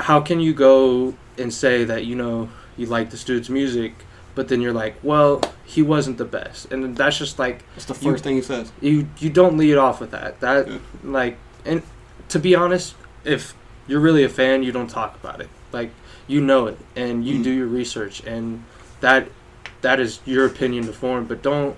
how 0.00 0.20
can 0.20 0.40
you 0.40 0.54
go 0.54 1.14
and 1.38 1.52
say 1.52 1.84
that, 1.84 2.04
you 2.04 2.14
know, 2.14 2.48
you 2.76 2.86
like 2.86 3.10
this 3.10 3.24
dude's 3.24 3.48
music, 3.50 3.94
but 4.36 4.46
then 4.48 4.60
you're 4.60 4.72
like, 4.72 4.94
well, 5.02 5.40
he 5.64 5.82
wasn't 5.82 6.18
the 6.18 6.24
best. 6.24 6.70
And 6.70 6.96
that's 6.96 7.18
just 7.18 7.38
like, 7.40 7.64
That's 7.74 7.86
the 7.86 7.94
You- 7.94 8.12
first 8.12 8.22
thing 8.22 8.36
he 8.36 8.42
says. 8.42 8.70
you, 8.80 9.08
you 9.18 9.30
don't 9.30 9.56
lead 9.56 9.76
off 9.76 9.98
with 10.00 10.12
that. 10.12 10.38
That, 10.40 10.68
Yeah. 10.68 10.78
like, 11.02 11.38
and 11.64 11.82
to 12.28 12.38
be 12.38 12.54
honest, 12.54 12.94
if 13.24 13.54
you're 13.88 13.98
really 13.98 14.22
a 14.22 14.28
fan, 14.28 14.62
you 14.62 14.70
don't 14.70 14.88
talk 14.88 15.16
about 15.16 15.40
it. 15.40 15.48
Like 15.72 15.90
you 16.28 16.40
know 16.40 16.66
it 16.66 16.78
and 16.94 17.24
you 17.26 17.38
Mhm. 17.38 17.44
do 17.44 17.50
your 17.50 17.66
research 17.66 18.22
and 18.24 18.62
that 19.00 19.28
that 19.82 20.00
is 20.00 20.20
your 20.24 20.44
opinion 20.46 20.86
to 20.86 20.92
form, 20.92 21.24
but 21.24 21.42
don't 21.42 21.76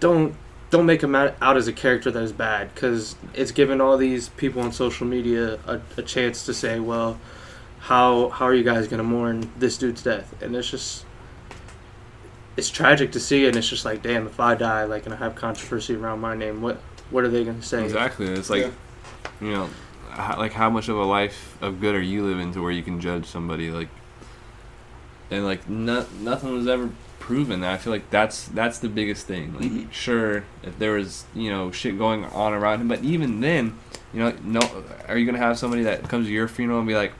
don't 0.00 0.34
don't 0.70 0.86
make 0.86 1.02
him 1.02 1.14
out, 1.14 1.34
out 1.40 1.56
as 1.56 1.68
a 1.68 1.72
character 1.72 2.10
that 2.10 2.22
is 2.22 2.32
bad 2.32 2.74
because 2.74 3.14
it's 3.32 3.52
given 3.52 3.80
all 3.80 3.96
these 3.96 4.30
people 4.30 4.60
on 4.60 4.72
social 4.72 5.06
media 5.06 5.58
a, 5.68 5.80
a 5.96 6.02
chance 6.02 6.44
to 6.46 6.52
say, 6.54 6.80
well, 6.80 7.18
how 7.84 8.30
how 8.30 8.46
are 8.46 8.54
you 8.54 8.64
guys 8.64 8.88
gonna 8.88 9.02
mourn 9.02 9.50
this 9.58 9.76
dude's 9.76 10.02
death? 10.02 10.34
And 10.42 10.56
it's 10.56 10.70
just 10.70 11.04
it's 12.56 12.70
tragic 12.70 13.12
to 13.12 13.20
see, 13.20 13.46
and 13.46 13.56
it's 13.56 13.68
just 13.68 13.84
like, 13.84 14.02
damn, 14.02 14.26
if 14.26 14.38
I 14.38 14.54
die, 14.54 14.84
like, 14.84 15.06
and 15.06 15.14
I 15.14 15.18
have 15.18 15.34
controversy 15.34 15.94
around 15.96 16.20
my 16.20 16.34
name, 16.34 16.62
what 16.62 16.78
what 17.10 17.24
are 17.24 17.28
they 17.28 17.44
gonna 17.44 17.62
say? 17.62 17.84
Exactly. 17.84 18.26
It's 18.26 18.48
like, 18.48 18.62
Yeah. 18.62 18.70
you 19.40 19.52
know, 19.52 19.68
how, 20.10 20.38
like 20.38 20.52
how 20.52 20.70
much 20.70 20.88
of 20.88 20.96
a 20.96 21.04
life 21.04 21.58
of 21.60 21.80
good 21.80 21.94
are 21.94 22.00
you 22.00 22.24
living 22.24 22.52
to 22.54 22.62
where 22.62 22.70
you 22.72 22.82
can 22.82 23.00
judge 23.00 23.26
somebody 23.26 23.70
like, 23.70 23.88
and 25.30 25.44
like 25.44 25.68
no, 25.68 26.06
nothing 26.20 26.52
was 26.54 26.66
ever 26.66 26.88
proven. 27.18 27.64
I 27.64 27.76
feel 27.76 27.92
like 27.92 28.08
that's 28.08 28.46
that's 28.46 28.78
the 28.78 28.88
biggest 28.88 29.26
thing. 29.26 29.54
Like, 29.60 29.70
Mhm. 29.70 29.92
sure, 29.92 30.44
if 30.62 30.78
there 30.78 30.92
was 30.92 31.24
you 31.34 31.50
know 31.50 31.70
shit 31.70 31.98
going 31.98 32.24
on 32.24 32.54
around 32.54 32.80
him, 32.80 32.88
but 32.88 33.02
even 33.04 33.40
then, 33.40 33.78
you 34.14 34.20
know, 34.20 34.32
no, 34.42 34.60
are 35.06 35.18
you 35.18 35.26
gonna 35.26 35.36
have 35.38 35.58
somebody 35.58 35.82
that 35.82 36.08
comes 36.08 36.28
to 36.28 36.32
your 36.32 36.48
funeral 36.48 36.78
and 36.78 36.88
be 36.88 36.94
like, 36.94 37.12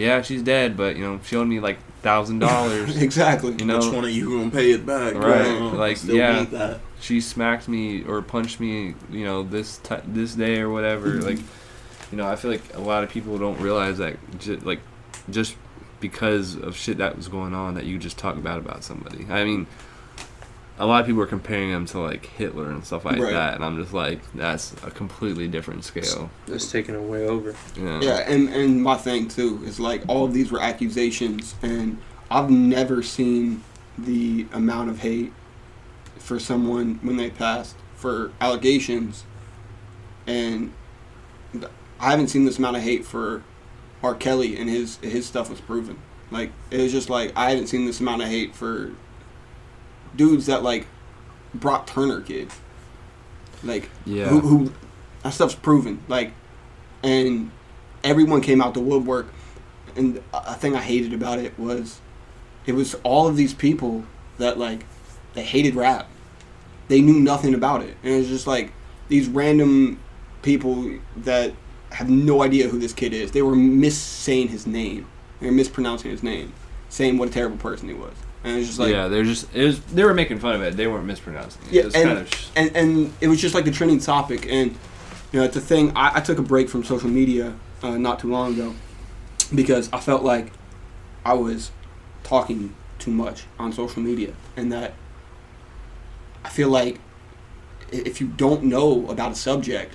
yeah, 0.00 0.22
she's 0.22 0.42
dead, 0.42 0.76
but 0.76 0.96
you 0.96 1.02
know, 1.04 1.20
she 1.24 1.36
owed 1.36 1.48
me 1.48 1.60
like 1.60 1.78
thousand 2.02 2.38
dollars. 2.48 2.96
exactly. 3.00 3.54
You 3.58 3.64
know, 3.66 3.78
Which 3.78 3.92
one 3.94 4.04
of 4.04 4.10
you 4.10 4.38
gonna 4.38 4.50
pay 4.50 4.72
it 4.72 4.84
back? 4.86 5.14
Right, 5.14 5.46
Uh, 5.46 5.70
like, 5.74 5.96
still 5.96 6.16
yeah. 6.16 6.78
she 7.00 7.20
smacked 7.20 7.68
me 7.68 8.02
or 8.04 8.22
punched 8.22 8.58
me, 8.60 8.94
you 9.10 9.24
know, 9.24 9.42
this 9.42 9.78
ti 9.78 9.96
this 10.06 10.34
day 10.34 10.60
or 10.60 10.70
whatever. 10.70 11.08
Mhm. 11.18 11.22
Like, 11.24 11.38
you 12.10 12.16
know, 12.18 12.26
I 12.26 12.36
feel 12.36 12.50
like 12.50 12.62
a 12.74 12.80
lot 12.80 13.04
of 13.04 13.10
people 13.10 13.38
don't 13.38 13.60
realize 13.60 13.98
that, 13.98 14.16
ju- 14.38 14.60
like, 14.64 14.80
just 15.28 15.54
because 16.00 16.56
of 16.56 16.74
shit 16.76 16.98
that 16.98 17.16
was 17.16 17.28
going 17.28 17.54
on, 17.54 17.74
that 17.74 17.84
you 17.84 17.98
just 17.98 18.16
talk 18.18 18.42
bad 18.42 18.58
about 18.58 18.82
somebody. 18.82 19.26
I 19.30 19.44
mean, 19.44 19.66
a 20.80 20.86
lot 20.86 21.00
of 21.00 21.06
people 21.06 21.20
are 21.22 21.26
comparing 21.26 21.70
him 21.70 21.84
to 21.86 22.00
like 22.00 22.24
Hitler 22.26 22.70
and 22.70 22.84
stuff 22.84 23.04
like 23.04 23.18
Right. 23.18 23.32
that, 23.32 23.54
and 23.54 23.64
I'm 23.64 23.80
just 23.80 23.92
like, 23.92 24.18
that's 24.34 24.72
a 24.82 24.90
completely 24.90 25.46
different 25.46 25.84
scale. 25.84 26.30
It's 26.48 26.70
taking 26.72 26.94
it 26.94 27.02
way 27.02 27.26
over. 27.26 27.54
Yeah. 27.76 28.00
Yeah, 28.00 28.16
and 28.26 28.48
and 28.48 28.82
my 28.82 28.96
thing 28.96 29.28
too 29.28 29.62
is 29.64 29.78
like 29.78 30.02
all 30.08 30.24
of 30.24 30.32
these 30.32 30.50
were 30.50 30.60
accusations, 30.60 31.54
and 31.62 31.98
I've 32.30 32.50
never 32.50 33.02
seen 33.02 33.62
the 33.98 34.46
amount 34.52 34.88
of 34.90 35.00
hate 35.00 35.32
for 36.18 36.38
someone 36.40 36.98
when 37.02 37.16
they 37.16 37.28
passed 37.30 37.76
for 37.94 38.32
allegations, 38.40 39.24
and 40.26 40.72
I 42.00 42.10
haven't 42.10 42.28
seen 42.28 42.44
this 42.46 42.58
amount 42.58 42.76
of 42.76 42.82
hate 42.82 43.04
for 43.04 43.42
R. 44.02 44.14
Kelly 44.14 44.56
and 44.56 44.70
his 44.70 44.96
his 45.02 45.26
stuff 45.26 45.50
was 45.50 45.60
proven. 45.60 45.98
Like 46.30 46.52
it 46.70 46.80
was 46.80 46.92
just 46.92 47.10
like 47.10 47.32
I 47.36 47.50
haven't 47.50 47.66
seen 47.66 47.84
this 47.84 48.00
amount 48.00 48.22
of 48.22 48.28
hate 48.28 48.54
for 48.54 48.92
dudes 50.16 50.46
that 50.46 50.62
like 50.62 50.86
Brock 51.54 51.86
Turner 51.86 52.20
kid, 52.20 52.48
like 53.62 53.88
Yeah. 54.06 54.28
who, 54.28 54.40
who 54.40 54.72
that 55.22 55.32
stuff's 55.32 55.54
proven. 55.54 56.02
Like, 56.08 56.32
and 57.02 57.50
everyone 58.04 58.40
came 58.40 58.60
out 58.62 58.74
to 58.74 58.80
woodwork. 58.80 59.26
And 59.96 60.22
a 60.32 60.54
thing 60.54 60.76
I 60.76 60.80
hated 60.80 61.12
about 61.12 61.38
it 61.40 61.58
was, 61.58 62.00
it 62.64 62.72
was 62.72 62.94
all 63.02 63.26
of 63.26 63.36
these 63.36 63.52
people 63.54 64.04
that 64.38 64.58
like, 64.58 64.86
they 65.34 65.42
hated 65.42 65.74
rap. 65.74 66.08
They 66.88 67.00
knew 67.00 67.20
nothing 67.20 67.54
about 67.54 67.82
it, 67.82 67.96
and 68.02 68.14
it 68.14 68.18
was 68.18 68.28
just 68.28 68.46
like 68.48 68.72
these 69.08 69.28
random 69.28 70.00
people 70.42 70.98
that 71.18 71.52
have 71.92 72.10
no 72.10 72.42
idea 72.42 72.68
who 72.68 72.78
this 72.80 72.92
kid 72.92 73.12
is. 73.12 73.30
They 73.30 73.42
were 73.42 73.54
missaying 73.54 74.48
his 74.48 74.66
name. 74.66 75.06
They 75.38 75.46
were 75.46 75.52
mispronouncing 75.52 76.10
his 76.10 76.22
name, 76.24 76.52
saying 76.88 77.16
what 77.16 77.28
a 77.28 77.32
terrible 77.32 77.58
person 77.58 77.88
he 77.88 77.94
was. 77.94 78.14
And 78.42 78.54
it 78.54 78.58
was 78.58 78.66
just 78.68 78.78
like, 78.78 78.90
yeah, 78.90 79.08
they're 79.08 79.24
just 79.24 79.54
it 79.54 79.64
was 79.64 79.80
they 79.82 80.02
were 80.04 80.14
making 80.14 80.38
fun 80.38 80.54
of 80.54 80.62
it. 80.62 80.76
They 80.76 80.86
weren't 80.86 81.04
mispronouncing 81.06 81.62
it. 81.66 81.72
Yeah, 81.72 81.80
it 81.82 81.84
was 81.86 81.94
and- 81.94 82.04
kind 82.08 82.18
of 82.20 82.34
sh- 82.34 82.46
and 82.56 82.76
and 82.76 83.12
it 83.20 83.28
was 83.28 83.40
just 83.40 83.54
like 83.54 83.64
the 83.66 83.70
trending 83.70 83.98
topic 84.00 84.46
and 84.50 84.72
you 85.32 85.38
know 85.38 85.44
it's 85.44 85.54
a 85.56 85.60
thing 85.60 85.92
i, 85.96 86.16
I 86.16 86.20
took 86.20 86.38
a 86.38 86.42
break 86.42 86.68
from 86.68 86.82
social 86.82 87.08
media 87.08 87.54
uh, 87.84 87.96
not 87.98 88.18
too 88.18 88.28
long 88.32 88.54
ago 88.54 88.74
because 89.54 89.88
i 89.92 90.00
felt 90.00 90.24
like 90.24 90.50
i 91.24 91.34
was 91.34 91.70
talking 92.24 92.74
too 92.98 93.12
much 93.12 93.44
on 93.56 93.72
social 93.72 94.02
media 94.02 94.32
and 94.56 94.72
that 94.72 94.94
i 96.44 96.48
feel 96.48 96.68
like 96.68 96.98
if 97.92 98.20
you 98.20 98.26
don't 98.26 98.64
know 98.64 99.08
about 99.08 99.30
a 99.30 99.34
subject 99.36 99.94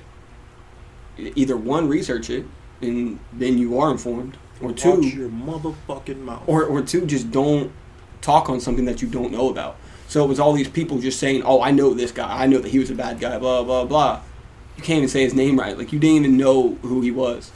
either 1.18 1.58
one 1.58 1.90
research 1.90 2.30
it 2.30 2.46
and 2.82 3.20
then 3.34 3.58
you 3.58 3.78
are 3.78 3.92
informed 3.92 4.38
or 4.62 4.72
two 4.72 4.92
Watch 5.02 5.14
your 5.14 5.30
motherfucking 5.30 6.20
mouth. 6.20 6.44
or 6.48 6.64
or 6.64 6.82
two 6.82 7.06
just 7.06 7.30
don't 7.30 7.74
talk 8.26 8.50
on 8.50 8.60
something 8.60 8.86
that 8.86 9.02
you 9.02 9.08
don't 9.08 9.32
know 9.32 9.50
about. 9.50 9.78
So 10.08 10.24
it 10.24 10.28
was 10.28 10.40
all 10.40 10.54
these 10.54 10.68
people 10.70 11.00
just 11.00 11.20
saying, 11.20 11.44
"Oh, 11.46 11.62
I 11.62 11.72
know 11.72 11.94
this 11.94 12.12
guy. 12.12 12.44
I 12.44 12.48
know 12.48 12.60
that 12.60 12.70
he 12.70 12.80
was 12.80 12.90
a 12.92 12.96
bad 12.96 13.20
guy." 13.20 13.38
Blah 13.38 13.64
blah 13.64 13.86
blah. 13.86 14.22
You 14.78 14.84
can't 14.84 14.98
even 14.98 15.10
say 15.10 15.24
his 15.24 15.34
name 15.34 15.58
right. 15.60 15.78
Like 15.78 15.94
you 15.94 16.00
didn't 16.00 16.18
even 16.26 16.38
know 16.38 16.76
who 16.82 17.02
he 17.02 17.12
was. 17.12 17.52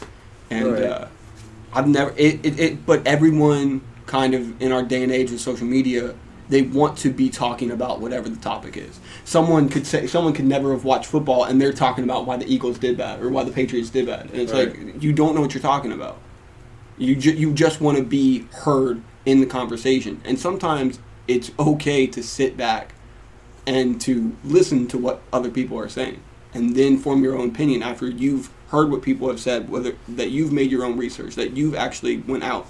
And 0.50 0.72
Right. 0.74 0.84
uh, 0.84 1.08
I've 1.74 1.88
never 1.88 2.14
it, 2.18 2.44
it, 2.46 2.60
it. 2.60 2.86
But 2.86 3.06
everyone 3.06 3.82
kind 4.06 4.34
of 4.34 4.60
in 4.62 4.72
our 4.72 4.82
day 4.84 5.04
and 5.04 5.12
age 5.12 5.30
with 5.32 5.40
social 5.42 5.68
media, 5.68 6.16
they 6.50 6.64
want 6.64 6.98
to 7.00 7.10
be 7.12 7.30
talking 7.30 7.70
about 7.70 8.02
whatever 8.02 8.28
the 8.30 8.38
topic 8.38 8.76
is. 8.78 9.00
Someone 9.26 9.70
could 9.70 9.86
say 9.86 10.08
someone 10.08 10.34
could 10.34 10.46
never 10.46 10.72
have 10.72 10.84
watched 10.86 11.06
football, 11.08 11.44
and 11.44 11.62
they're 11.62 11.74
talking 11.74 12.04
about 12.04 12.26
why 12.26 12.38
the 12.38 12.52
Eagles 12.52 12.80
did 12.80 12.98
bad 12.98 13.22
or 13.22 13.30
why 13.30 13.44
the 13.44 13.52
Patriots 13.52 13.90
did 13.92 14.08
bad. 14.08 14.22
And 14.32 14.36
it's 14.42 14.52
Right. 14.52 14.70
like 14.70 15.04
you 15.04 15.14
don't 15.14 15.36
know 15.36 15.42
what 15.42 15.54
you're 15.54 15.62
talking 15.62 15.92
about. 15.92 16.18
You 16.98 17.16
ju- 17.16 17.34
you 17.36 17.54
just 17.54 17.80
want 17.80 17.98
to 17.98 18.04
be 18.04 18.46
heard 18.52 19.02
in 19.26 19.40
the 19.40 19.46
conversation, 19.46 20.22
and 20.26 20.40
sometimes 20.40 21.00
it's 21.28 21.52
okay 21.60 22.08
to 22.08 22.24
sit 22.24 22.58
back 22.58 22.94
and 23.68 24.02
to 24.02 24.36
listen 24.44 24.88
to 24.88 24.98
what 24.98 25.22
other 25.32 25.50
people 25.50 25.78
are 25.78 25.90
saying, 25.90 26.22
and 26.54 26.76
then 26.76 26.98
form 26.98 27.24
your 27.24 27.38
own 27.38 27.50
opinion 27.50 27.84
after 27.84 28.08
you've 28.08 28.50
heard 28.70 28.90
what 28.90 29.02
people 29.02 29.28
have 29.28 29.40
said, 29.40 29.70
whether 29.70 29.96
that 30.08 30.30
you've 30.30 30.52
made 30.52 30.72
your 30.72 30.84
own 30.84 30.98
research, 30.98 31.36
that 31.36 31.56
you've 31.56 31.76
actually 31.76 32.18
went 32.18 32.44
out 32.44 32.68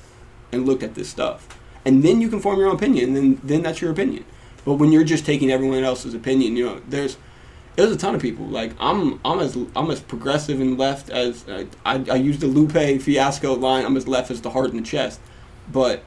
and 0.52 0.66
looked 0.66 0.84
at 0.84 0.96
this 0.96 1.10
stuff, 1.10 1.60
and 1.86 2.04
then 2.04 2.20
you 2.22 2.30
can 2.30 2.40
form 2.40 2.60
your 2.60 2.68
own 2.68 2.76
opinion, 2.76 3.10
and 3.10 3.16
then 3.16 3.42
then 3.44 3.62
that's 3.62 3.82
your 3.82 3.92
opinion. 3.92 4.26
But 4.66 4.74
when 4.74 4.92
you're 4.92 5.04
just 5.04 5.26
taking 5.26 5.52
everyone 5.52 5.84
else's 5.84 6.14
opinion, 6.14 6.56
you 6.56 6.66
know, 6.66 6.82
there's 6.88 7.18
there's 7.76 7.92
a 7.92 7.98
ton 7.98 8.14
of 8.14 8.22
people. 8.22 8.46
Like 8.46 8.74
I'm, 8.80 9.20
I'm 9.24 9.40
as 9.40 9.58
I'm 9.76 9.90
as 9.90 10.02
progressive 10.02 10.60
and 10.60 10.78
left 10.78 11.10
as 11.10 11.48
uh, 11.48 11.66
I, 11.86 12.04
I 12.12 12.16
use 12.16 12.40
the 12.40 12.48
Lupe 12.48 13.02
fiasco 13.02 13.54
line. 13.54 13.86
I'm 13.86 13.96
as 13.96 14.08
left 14.08 14.32
as 14.32 14.42
the 14.42 14.50
heart 14.50 14.72
and 14.72 14.80
the 14.80 14.84
chest, 14.84 15.22
but 15.72 16.04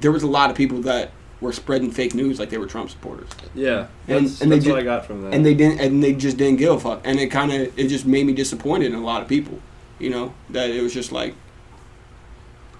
there 0.00 0.12
was 0.12 0.22
a 0.22 0.26
lot 0.28 0.50
of 0.50 0.56
people 0.56 0.80
that 0.82 1.10
were 1.40 1.52
spreading 1.52 1.90
fake 1.90 2.14
news 2.14 2.38
like 2.40 2.50
they 2.50 2.58
were 2.58 2.66
Trump 2.66 2.90
supporters, 2.90 3.28
yeah. 3.54 3.86
And- 4.08 4.26
That's, 4.26 4.40
and 4.40 4.50
they 4.50 4.56
that's 4.56 4.66
what 4.68 4.74
ju- 4.74 4.80
I 4.80 4.82
got 4.84 5.06
from 5.06 5.22
that. 5.22 5.34
and 5.34 5.46
they 5.46 5.54
didn't, 5.54 5.80
and 5.80 6.02
they 6.02 6.12
just 6.12 6.36
didn't 6.36 6.58
give 6.58 6.72
a 6.72 6.80
fuck. 6.80 7.00
And 7.04 7.18
it 7.20 7.28
kind 7.28 7.52
of, 7.52 7.78
it 7.78 7.88
just 7.88 8.06
made 8.06 8.26
me 8.26 8.32
disappointed 8.32 8.86
in 8.86 8.94
a 8.98 9.04
lot 9.04 9.22
of 9.22 9.28
people. 9.28 9.60
You 10.00 10.10
know 10.10 10.34
that 10.50 10.70
it 10.70 10.82
was 10.82 10.92
just 10.94 11.12
like 11.12 11.34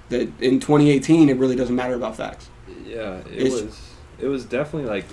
that 0.09 0.23
in 0.41 0.61
2018, 0.61 1.29
it 1.29 1.37
really 1.37 1.57
doesn't 1.57 1.75
matter 1.75 1.95
about 1.95 2.17
facts. 2.17 2.49
Yeah, 2.87 3.19
it 3.19 3.27
It's- 3.47 3.53
was. 3.63 3.81
It 4.21 4.27
was 4.27 4.45
definitely 4.45 4.89
like 4.91 5.05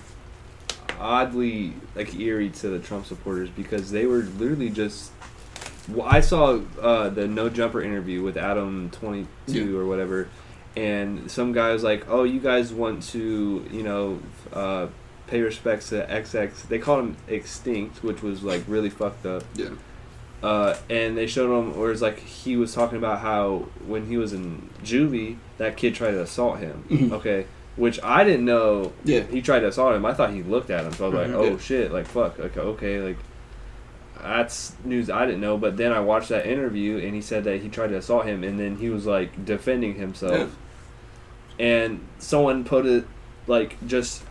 oddly 1.00 1.74
like 1.96 2.16
eerie 2.20 2.50
to 2.50 2.70
the 2.70 2.80
Trump 2.80 3.06
supporters 3.06 3.50
because 3.50 3.92
they 3.92 4.06
were 4.06 4.24
literally 4.40 4.70
just. 4.70 5.12
Well, 5.88 6.08
I 6.10 6.22
saw 6.22 6.62
uh, 6.82 7.10
the 7.10 7.28
No 7.28 7.48
Jumper 7.50 7.82
interview 7.82 8.24
with 8.24 8.38
Adam 8.38 8.90
Twenty 8.90 9.28
Two 9.48 9.74
Yeah. 9.74 9.78
or 9.78 9.86
whatever, 9.86 10.28
and 10.76 11.30
some 11.32 11.52
guy 11.54 11.72
was 11.74 11.84
like, 11.84 12.06
"Oh, 12.10 12.24
you 12.24 12.40
guys 12.40 12.74
want 12.74 13.04
to, 13.10 13.66
you 13.72 13.84
know, 13.84 14.20
uh, 14.54 14.88
pay 15.28 15.42
respects 15.42 15.90
to 15.90 16.06
XX." 16.10 16.68
They 16.68 16.80
called 16.80 17.00
him 17.06 17.18
extinct, 17.28 18.04
which 18.04 18.22
was 18.22 18.44
like 18.44 18.64
really 18.68 18.90
fucked 18.90 19.26
up. 19.26 19.44
Yeah. 19.56 19.70
Uh, 20.44 20.76
and 20.90 21.18
they 21.18 21.26
showed 21.28 21.58
him, 21.58 21.78
or 21.78 21.92
it's 21.92 22.02
like 22.02 22.20
he 22.20 22.56
was 22.56 22.74
talking 22.74 22.98
about 22.98 23.20
how 23.20 23.68
when 23.88 24.06
he 24.08 24.18
was 24.18 24.34
in 24.34 24.70
juvie, 24.84 25.38
that 25.58 25.76
kid 25.78 25.96
tried 25.96 26.12
to 26.12 26.22
assault 26.22 26.60
him. 26.60 26.84
Mhm. 26.90 27.12
Okay, 27.14 27.46
which 27.78 28.00
I 28.04 28.24
didn't 28.24 28.46
know. 28.46 28.92
Yeah. 29.06 29.22
He 29.22 29.42
tried 29.42 29.62
to 29.62 29.68
assault 29.70 29.96
him. 29.96 30.06
I 30.06 30.14
thought 30.14 30.32
he 30.32 30.44
looked 30.44 30.70
at 30.70 30.84
him, 30.86 30.92
so 30.94 31.06
I 31.06 31.10
was 31.10 31.18
Mhm. 31.18 31.28
like, 31.34 31.36
"Oh 31.36 31.52
Yeah. 31.52 31.58
shit!" 31.58 31.92
Like 31.92 32.06
fuck. 32.06 32.40
Okay, 32.40 32.60
okay, 32.60 33.00
like 33.02 33.18
that's 34.22 34.74
news 34.84 35.10
I 35.10 35.26
didn't 35.26 35.42
know. 35.42 35.58
But 35.58 35.78
then 35.78 35.92
I 35.92 36.00
watched 36.00 36.30
that 36.30 36.46
interview, 36.46 36.98
and 36.98 37.14
he 37.16 37.22
said 37.22 37.44
that 37.46 37.62
he 37.62 37.70
tried 37.70 37.88
to 37.88 37.98
assault 37.98 38.26
him, 38.26 38.44
and 38.44 38.60
then 38.60 38.78
he 38.78 38.90
was 38.90 39.06
like 39.06 39.46
defending 39.46 39.96
himself. 39.96 40.56
And 41.60 42.06
someone 42.20 42.64
put 42.64 42.86
it 42.86 43.06
like 43.48 43.78
just 43.88 44.24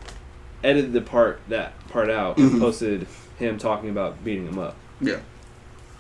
edited 0.62 0.92
the 0.92 1.00
part 1.00 1.40
that 1.48 1.72
part 1.88 2.10
out 2.10 2.36
and 2.38 2.52
Mhm. 2.52 2.60
posted 2.60 3.06
him 3.38 3.58
talking 3.58 3.90
about 3.90 4.22
beating 4.24 4.46
him 4.46 4.58
up. 4.58 4.76
Yeah. 5.00 5.18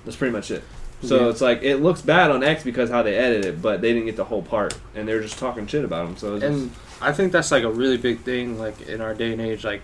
That's 0.04 0.16
pretty 0.16 0.32
much 0.32 0.50
it. 0.50 0.64
So 1.02 1.20
Yeah. 1.24 1.30
it's 1.30 1.40
like 1.40 1.62
it 1.62 1.76
looks 1.76 2.00
bad 2.02 2.30
on 2.30 2.42
X 2.42 2.62
because 2.64 2.90
how 2.90 3.02
they 3.02 3.14
edited 3.16 3.44
it, 3.44 3.62
but 3.62 3.80
they 3.80 3.92
didn't 3.92 4.06
get 4.06 4.16
the 4.16 4.24
whole 4.24 4.42
part, 4.42 4.74
and 4.94 5.06
they're 5.08 5.20
just 5.20 5.38
talking 5.38 5.66
shit 5.66 5.84
about 5.84 6.06
him. 6.06 6.16
So 6.16 6.36
it's 6.36 6.44
and 6.44 6.70
I 7.00 7.12
think 7.12 7.32
that's 7.32 7.50
like 7.50 7.62
a 7.64 7.70
really 7.70 7.96
big 7.98 8.20
thing, 8.20 8.58
like 8.58 8.88
in 8.88 9.00
our 9.00 9.14
day 9.14 9.32
and 9.32 9.40
age. 9.40 9.64
Like, 9.64 9.82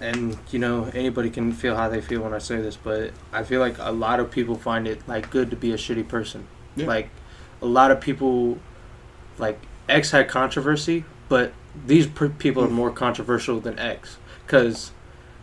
and 0.00 0.36
you 0.50 0.58
know 0.58 0.90
anybody 0.94 1.30
can 1.30 1.52
feel 1.52 1.76
how 1.76 1.88
they 1.88 2.00
feel 2.00 2.20
when 2.22 2.34
I 2.34 2.38
say 2.38 2.60
this, 2.60 2.76
but 2.76 3.10
I 3.32 3.42
feel 3.44 3.60
like 3.60 3.76
a 3.78 3.92
lot 3.92 4.18
of 4.20 4.30
people 4.30 4.56
find 4.56 4.86
it 4.88 5.00
like 5.06 5.30
good 5.30 5.50
to 5.50 5.56
be 5.56 5.72
a 5.72 5.76
shitty 5.76 6.06
person. 6.08 6.46
Yeah. 6.76 6.86
Like 6.86 7.10
a 7.60 7.66
lot 7.66 7.90
of 7.90 8.00
people, 8.00 8.58
like 9.38 9.60
X 9.92 10.10
had 10.10 10.28
controversy, 10.28 11.04
but 11.28 11.52
these 11.86 12.06
per- 12.06 12.30
people 12.30 12.64
are 12.64 12.68
more 12.68 12.90
controversial 12.90 13.60
than 13.60 13.78
X 13.78 14.16
because 14.46 14.90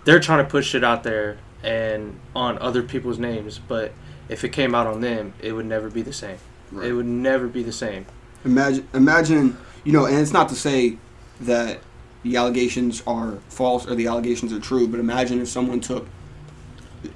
they're 0.05 0.19
trying 0.19 0.43
to 0.43 0.49
push 0.49 0.69
shit 0.69 0.83
out 0.83 1.03
there 1.03 1.37
and 1.63 2.19
on 2.35 2.57
other 2.59 2.81
people's 2.81 3.19
names, 3.19 3.59
but 3.59 3.91
if 4.27 4.43
it 4.43 4.49
came 4.49 4.73
out 4.73 4.87
on 4.87 5.01
them, 5.01 5.33
it 5.39 5.51
would 5.51 5.65
never 5.65 5.89
be 5.89 6.01
the 6.01 6.13
same. 6.13 6.37
It 6.81 6.93
would 6.93 7.05
never 7.05 7.47
be 7.47 7.63
the 7.63 7.71
same. 7.71 8.05
Imagine, 8.45 8.87
imagine, 8.93 9.57
you 9.83 9.91
know, 9.91 10.05
and 10.05 10.17
it's 10.17 10.31
not 10.31 10.49
to 10.49 10.55
say 10.55 10.97
that 11.41 11.79
the 12.23 12.35
allegations 12.35 13.03
are 13.05 13.39
false 13.49 13.87
or 13.87 13.95
the 13.95 14.07
allegations 14.07 14.53
are 14.53 14.59
true, 14.59 14.87
but 14.87 14.99
imagine 14.99 15.41
if 15.41 15.47
someone 15.47 15.79
took 15.79 16.07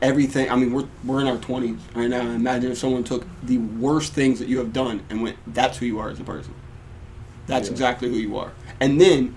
everything. 0.01 0.49
I 0.49 0.55
mean, 0.55 0.73
we're 0.73 0.87
we're 1.03 1.21
in 1.21 1.27
our 1.27 1.37
twenties 1.37 1.79
right 1.93 2.09
now. 2.09 2.21
Imagine 2.21 2.71
if 2.71 2.77
someone 2.77 3.03
took 3.03 3.25
the 3.43 3.57
worst 3.57 4.13
things 4.13 4.39
that 4.39 4.47
you 4.47 4.57
have 4.57 4.73
done 4.73 5.03
and 5.09 5.21
went, 5.21 5.37
"That's 5.47 5.77
who 5.77 5.85
you 5.85 5.99
are 5.99 6.09
as 6.09 6.19
a 6.19 6.23
person. 6.23 6.53
That's 7.47 7.67
Yeah. 7.67 7.73
exactly 7.73 8.09
who 8.09 8.15
you 8.15 8.37
are," 8.37 8.51
and 8.79 8.99
then 9.01 9.35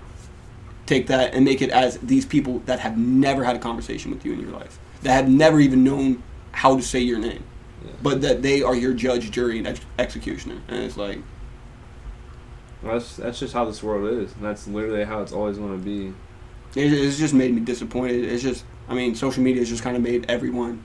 take 0.85 1.07
that 1.07 1.33
and 1.33 1.43
make 1.43 1.61
it 1.61 1.69
as 1.69 1.97
these 1.97 2.25
people 2.25 2.61
that 2.65 2.79
have 2.79 2.97
never 2.97 3.43
had 3.43 3.55
a 3.55 3.59
conversation 3.59 4.09
with 4.11 4.25
you 4.25 4.31
in 4.33 4.39
your 4.39 4.51
life, 4.51 4.79
that 5.03 5.11
have 5.13 5.29
never 5.29 5.59
even 5.59 5.83
known 5.83 6.23
how 6.53 6.77
to 6.77 6.81
say 6.81 6.99
your 7.01 7.19
name, 7.19 7.43
Yeah. 7.85 7.91
but 8.01 8.21
that 8.21 8.41
they 8.41 8.61
are 8.63 8.75
your 8.75 8.93
judge, 8.93 9.29
jury, 9.31 9.57
and 9.57 9.67
ex- 9.67 9.81
executioner, 9.99 10.55
and 10.67 10.83
it's 10.83 10.97
like. 10.97 11.19
That's 12.83 13.15
that's 13.17 13.39
just 13.39 13.53
how 13.53 13.65
this 13.65 13.81
world 13.81 14.07
is. 14.21 14.33
And 14.33 14.43
that's 14.43 14.67
literally 14.67 15.03
how 15.03 15.21
it's 15.21 15.33
always 15.33 15.57
going 15.57 15.77
to 15.77 15.83
be. 15.83 16.13
It, 16.79 16.93
it's 16.93 17.17
just 17.17 17.33
made 17.33 17.53
me 17.53 17.61
disappointed. 17.61 18.23
It's 18.25 18.43
just, 18.43 18.63
I 18.87 18.93
mean, 18.93 19.15
social 19.15 19.41
media 19.43 19.61
has 19.61 19.69
just 19.69 19.81
kind 19.83 19.97
of 19.97 20.03
made 20.03 20.25
everyone 20.29 20.83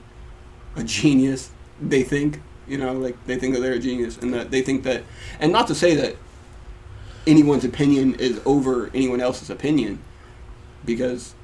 a 0.75 0.83
genius. 0.83 1.51
They 1.79 2.03
think, 2.03 2.41
you 2.67 2.77
know, 2.77 2.93
like 2.93 3.15
they 3.27 3.37
think 3.37 3.53
that 3.53 3.61
they're 3.61 3.73
a 3.73 3.79
genius, 3.79 4.17
and 4.17 4.33
that 4.33 4.49
they 4.51 4.61
think 4.63 4.83
that, 4.83 5.03
and 5.39 5.51
not 5.51 5.67
to 5.67 5.75
say 5.75 5.95
that 5.95 6.15
anyone's 7.25 7.63
opinion 7.63 8.15
is 8.15 8.41
over 8.45 8.89
anyone 8.93 9.21
else's 9.21 9.49
opinion, 9.49 9.99
because, 10.85 11.35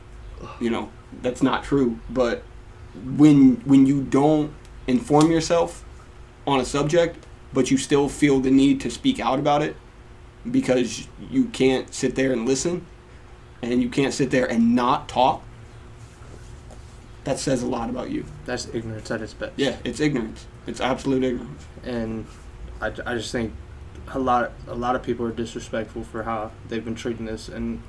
you 0.59 0.69
know, 0.69 0.89
that's 1.21 1.41
not 1.41 1.63
true. 1.63 1.99
But 2.09 2.43
when 3.15 3.57
when 3.65 3.85
you 3.85 4.03
don't 4.03 4.53
inform 4.87 5.31
yourself 5.31 5.85
on 6.45 6.59
a 6.59 6.65
subject, 6.65 7.25
but 7.53 7.69
you 7.71 7.77
still 7.77 8.09
feel 8.09 8.39
the 8.39 8.51
need 8.51 8.81
to 8.81 8.89
speak 8.89 9.19
out 9.19 9.39
about 9.39 9.61
it, 9.61 9.75
because 10.49 11.07
you 11.29 11.45
can't 11.45 11.93
sit 11.93 12.15
there 12.15 12.31
and 12.31 12.47
listen 12.47 12.85
and 13.61 13.81
you 13.81 13.89
can't 13.89 14.13
sit 14.13 14.31
there 14.31 14.45
and 14.49 14.73
not 14.73 15.09
talk, 15.09 15.43
that 17.25 17.37
says 17.37 17.61
a 17.61 17.67
lot 17.67 17.89
about 17.89 18.09
you. 18.09 18.23
That's 18.45 18.67
ignorance 18.73 19.11
at 19.11 19.21
its 19.21 19.33
best. 19.33 19.51
Yeah, 19.57 19.75
it's 19.83 19.99
ignorance. 19.99 20.45
It's 20.65 20.79
absolute 20.79 21.23
ignorance. 21.23 21.65
and 21.83 22.25
I, 22.81 22.87
I 23.05 23.15
just 23.15 23.31
think 23.31 23.53
a 24.13 24.19
lot 24.19 24.51
a 24.67 24.75
lot 24.75 24.95
of 24.95 25.03
people 25.03 25.25
are 25.25 25.31
disrespectful 25.31 26.03
for 26.03 26.23
how 26.23 26.51
they've 26.67 26.85
been 26.85 26.95
treating 26.95 27.25
this 27.25 27.47
and 27.49 27.81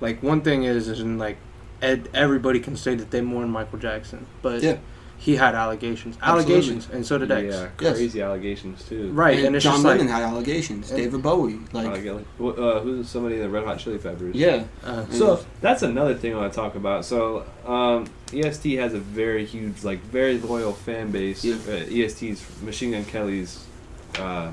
like 0.00 0.22
one 0.22 0.40
thing 0.40 0.64
is 0.64 0.88
is 0.88 1.00
in 1.00 1.18
like 1.18 1.36
ed, 1.82 2.08
everybody 2.14 2.60
can 2.60 2.76
say 2.76 2.94
that 2.94 3.10
they 3.10 3.20
mourn 3.20 3.50
Michael 3.50 3.78
Jackson 3.78 4.26
but 4.42 4.62
Yeah. 4.62 4.78
he 5.18 5.36
had 5.36 5.54
allegations 5.54 6.16
Absolutely. 6.22 6.54
allegations 6.54 6.88
and 6.92 7.04
so 7.04 7.18
did 7.18 7.30
X 7.30 7.54
Yeah, 7.54 7.68
Yes. 7.80 7.96
crazy 7.96 8.22
allegations 8.22 8.84
too. 8.88 9.10
right 9.12 9.36
and, 9.38 9.46
And 9.48 9.56
it's 9.56 9.64
John 9.64 9.74
just 9.74 9.84
Lennon 9.84 10.06
like 10.06 10.14
had 10.16 10.22
allegations. 10.22 10.90
David 10.90 11.22
Bowie, 11.22 11.58
like, 11.72 11.86
Like, 11.86 12.06
uh, 12.40 12.80
who's 12.80 13.08
somebody 13.08 13.34
in 13.36 13.42
the 13.42 13.48
Red 13.48 13.64
Hot 13.64 13.78
Chili 13.78 13.98
Peppers? 13.98 14.34
yeah. 14.34 14.64
uh, 14.84 15.04
So 15.10 15.44
that's 15.60 15.82
another 15.82 16.14
thing 16.14 16.34
I 16.34 16.38
want 16.38 16.52
to 16.52 16.56
talk 16.56 16.76
about. 16.76 17.04
So 17.04 17.44
um, 17.66 18.06
EST 18.32 18.74
has 18.76 18.94
a 18.94 19.00
very 19.00 19.44
huge, 19.44 19.82
like 19.84 20.00
very 20.04 20.38
loyal 20.38 20.72
fan 20.72 21.10
base. 21.10 21.44
Yeah. 21.44 21.56
Uh, 21.68 21.84
EST's 21.90 22.42
Machine 22.62 22.92
Gun 22.92 23.04
Kelly's 23.04 23.64
uh, 24.18 24.52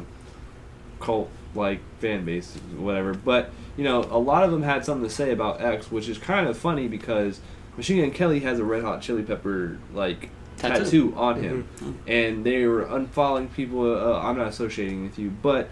cult 1.06 1.30
like 1.54 1.80
fan 2.00 2.26
base, 2.26 2.56
whatever. 2.78 3.14
But 3.14 3.52
you 3.78 3.84
know, 3.84 4.02
a 4.04 4.18
lot 4.20 4.44
of 4.44 4.52
them 4.52 4.64
had 4.64 4.84
something 4.86 5.08
to 5.08 5.14
say 5.14 5.32
about 5.32 5.62
X, 5.62 5.92
which 5.92 6.10
is 6.10 6.18
kind 6.18 6.48
of 6.48 6.58
funny 6.58 6.88
because 6.88 7.40
Machine 7.78 8.02
Gun 8.02 8.12
Kelly 8.12 8.40
has 8.42 8.60
a 8.60 8.64
Red 8.64 8.84
Hot 8.84 9.02
Chili 9.02 9.24
Pepper 9.24 9.78
like 9.94 10.30
Tattoo. 10.58 10.84
tattoo, 10.84 11.14
on 11.18 11.42
him, 11.44 11.68
and 12.08 12.46
they 12.46 12.66
were 12.66 12.86
unfollowing 12.86 13.52
people. 13.54 13.82
Uh, 13.96 14.20
I'm 14.20 14.38
not 14.38 14.48
associating 14.48 15.04
with 15.04 15.20
you, 15.20 15.30
but. 15.30 15.70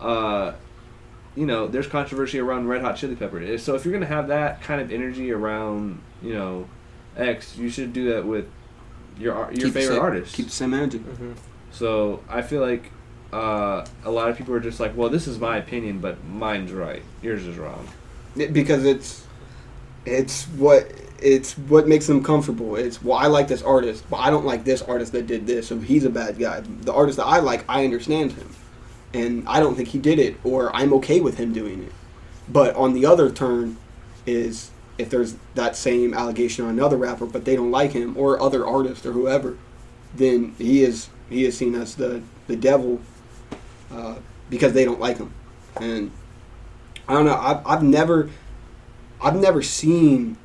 Uh, 0.00 0.52
you 1.34 1.44
know, 1.44 1.66
there's 1.68 1.86
controversy 1.86 2.38
around 2.38 2.66
Red 2.66 2.80
Hot 2.80 2.96
Chili 2.96 3.14
Pepper. 3.14 3.58
So 3.58 3.74
if 3.74 3.84
you're 3.84 3.92
gonna 3.92 4.06
have 4.06 4.28
that 4.28 4.62
kind 4.62 4.80
of 4.80 4.90
energy 4.90 5.30
around, 5.30 6.00
you 6.22 6.32
know, 6.32 6.66
X, 7.14 7.58
you 7.58 7.68
should 7.68 7.92
do 7.92 8.10
that 8.14 8.24
with 8.24 8.46
your 9.18 9.34
your 9.52 9.66
Keep 9.66 9.74
favorite 9.74 9.94
same- 9.96 10.00
artist. 10.00 10.34
Keep 10.34 10.46
the 10.46 10.52
same 10.52 10.72
energy. 10.72 10.98
mhm. 10.98 11.34
So 11.72 12.20
I 12.28 12.40
feel 12.40 12.62
like 12.62 12.90
uh, 13.36 13.86
a 14.04 14.10
lot 14.10 14.30
of 14.30 14.38
people 14.38 14.54
are 14.54 14.60
just 14.60 14.80
like, 14.80 14.96
well, 14.96 15.10
this 15.10 15.26
is 15.26 15.38
my 15.38 15.58
opinion, 15.58 15.98
but 15.98 16.24
mine's 16.24 16.72
right, 16.72 17.02
yours 17.20 17.46
is 17.46 17.58
wrong. 17.58 17.86
Because 18.34 18.84
it's 18.84 19.26
it's 20.06 20.44
what 20.44 20.90
it's 21.18 21.52
what 21.58 21.86
makes 21.86 22.06
them 22.06 22.22
comfortable. 22.22 22.76
It's 22.76 23.02
well, 23.02 23.18
I 23.18 23.26
like 23.26 23.46
this 23.46 23.60
artist, 23.60 24.04
but 24.08 24.16
I 24.16 24.30
don't 24.30 24.46
like 24.46 24.64
this 24.64 24.80
artist 24.80 25.12
that 25.12 25.26
did 25.26 25.46
this, 25.46 25.68
so 25.68 25.78
he's 25.78 26.04
a 26.04 26.10
bad 26.10 26.38
guy. 26.38 26.60
The 26.60 26.94
artist 26.94 27.18
that 27.18 27.26
I 27.26 27.40
like, 27.40 27.64
I 27.68 27.84
understand 27.84 28.32
him, 28.32 28.48
and 29.12 29.46
I 29.46 29.60
don't 29.60 29.74
think 29.74 29.88
he 29.88 29.98
did 29.98 30.18
it, 30.18 30.36
or 30.42 30.74
I'm 30.74 30.94
okay 30.94 31.20
with 31.20 31.36
him 31.36 31.52
doing 31.52 31.84
it. 31.84 31.92
But 32.48 32.74
on 32.74 32.94
the 32.94 33.04
other 33.04 33.30
turn, 33.30 33.76
is 34.24 34.70
if 34.96 35.10
there's 35.10 35.36
that 35.54 35.76
same 35.76 36.14
allegation 36.14 36.64
on 36.64 36.70
another 36.70 36.96
rapper, 36.96 37.26
but 37.26 37.44
they 37.44 37.54
don't 37.56 37.70
like 37.70 37.92
him 37.92 38.16
or 38.16 38.40
other 38.40 38.66
artist 38.66 39.04
or 39.04 39.12
whoever, 39.12 39.58
then 40.14 40.54
he 40.56 40.82
is 40.82 41.10
he 41.28 41.44
is 41.44 41.54
seen 41.54 41.74
as 41.74 41.96
the 41.96 42.22
the 42.46 42.56
devil 42.56 43.00
uh, 43.96 44.16
because 44.50 44.72
they 44.72 44.84
don't 44.84 45.00
like 45.00 45.18
him, 45.18 45.32
and 45.80 46.10
I 47.08 47.14
don't 47.14 47.24
know. 47.24 47.36
I've, 47.36 47.66
I've 47.66 47.82
never 47.82 48.30
I've 49.20 49.36
never 49.36 49.62
seen. 49.62 50.36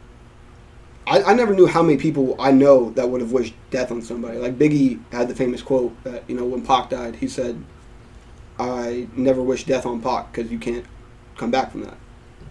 I, 1.05 1.23
I 1.23 1.33
never 1.33 1.53
knew 1.53 1.67
how 1.67 1.83
many 1.83 1.97
people 1.97 2.35
I 2.39 2.51
know 2.51 2.91
that 2.91 3.09
would 3.09 3.21
have 3.21 3.31
wished 3.31 3.53
death 3.69 3.91
on 3.91 4.01
somebody. 4.01 4.37
Like 4.37 4.57
Biggie 4.57 4.99
had 5.11 5.27
the 5.27 5.35
famous 5.35 5.61
quote 5.61 6.01
that 6.03 6.23
you 6.29 6.35
know 6.35 6.45
when 6.45 6.65
Pac 6.65 6.89
died, 6.89 7.15
he 7.17 7.27
said, 7.27 7.63
"I 8.57 9.07
never 9.15 9.41
wish 9.41 9.65
death 9.65 9.85
on 9.85 10.01
Pac 10.01 10.31
because 10.31 10.51
you 10.51 10.59
can't 10.59 10.85
come 11.37 11.51
back 11.51 11.71
from 11.71 11.83
that. 11.83 11.97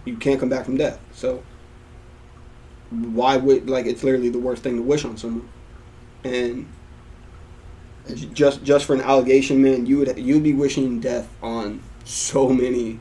You 0.05 0.17
can't 0.17 0.39
come 0.39 0.49
back 0.49 0.65
from 0.65 0.77
death. 0.77 0.99
So 1.13 1.43
why 2.89 3.37
would 3.37 3.69
like 3.69 3.85
it's 3.85 4.03
literally 4.03 4.29
the 4.29 4.39
worst 4.39 4.63
thing 4.63 4.75
to 4.75 4.81
wish 4.81 5.05
on 5.05 5.17
someone, 5.17 5.49
and 6.23 6.67
just 8.33 8.63
just 8.63 8.85
for 8.85 8.93
an 8.93 9.01
allegation, 9.01 9.61
man, 9.61 9.85
you 9.85 9.97
would 9.99 10.17
you'd 10.17 10.43
be 10.43 10.53
wishing 10.53 10.99
death 10.99 11.29
on 11.41 11.81
so 12.03 12.49
many 12.49 12.99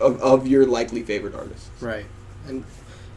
of, 0.00 0.20
of 0.22 0.46
your 0.46 0.66
likely 0.66 1.02
favorite 1.02 1.34
artists. 1.34 1.70
right. 1.80 2.06
And 2.46 2.64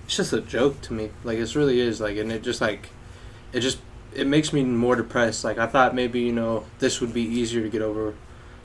it's 0.06 0.16
just 0.18 0.34
a 0.34 0.42
joke 0.42 0.82
to 0.82 0.94
me. 0.94 1.10
Like 1.24 1.38
it 1.38 1.56
really 1.56 1.80
is. 1.80 2.02
Like 2.02 2.18
and 2.18 2.32
it 2.32 2.42
just 2.44 2.60
like 2.62 2.90
it 3.54 3.60
just 3.62 3.80
it 4.14 4.28
makes 4.28 4.52
me 4.52 4.64
more 4.64 4.96
depressed. 4.96 5.44
Like 5.44 5.58
I 5.58 5.68
thought 5.68 5.96
maybe 5.96 6.20
you 6.22 6.34
know 6.34 6.66
this 6.80 7.00
would 7.02 7.14
be 7.14 7.22
easier 7.24 7.62
to 7.62 7.70
get 7.70 7.82
over. 7.82 8.14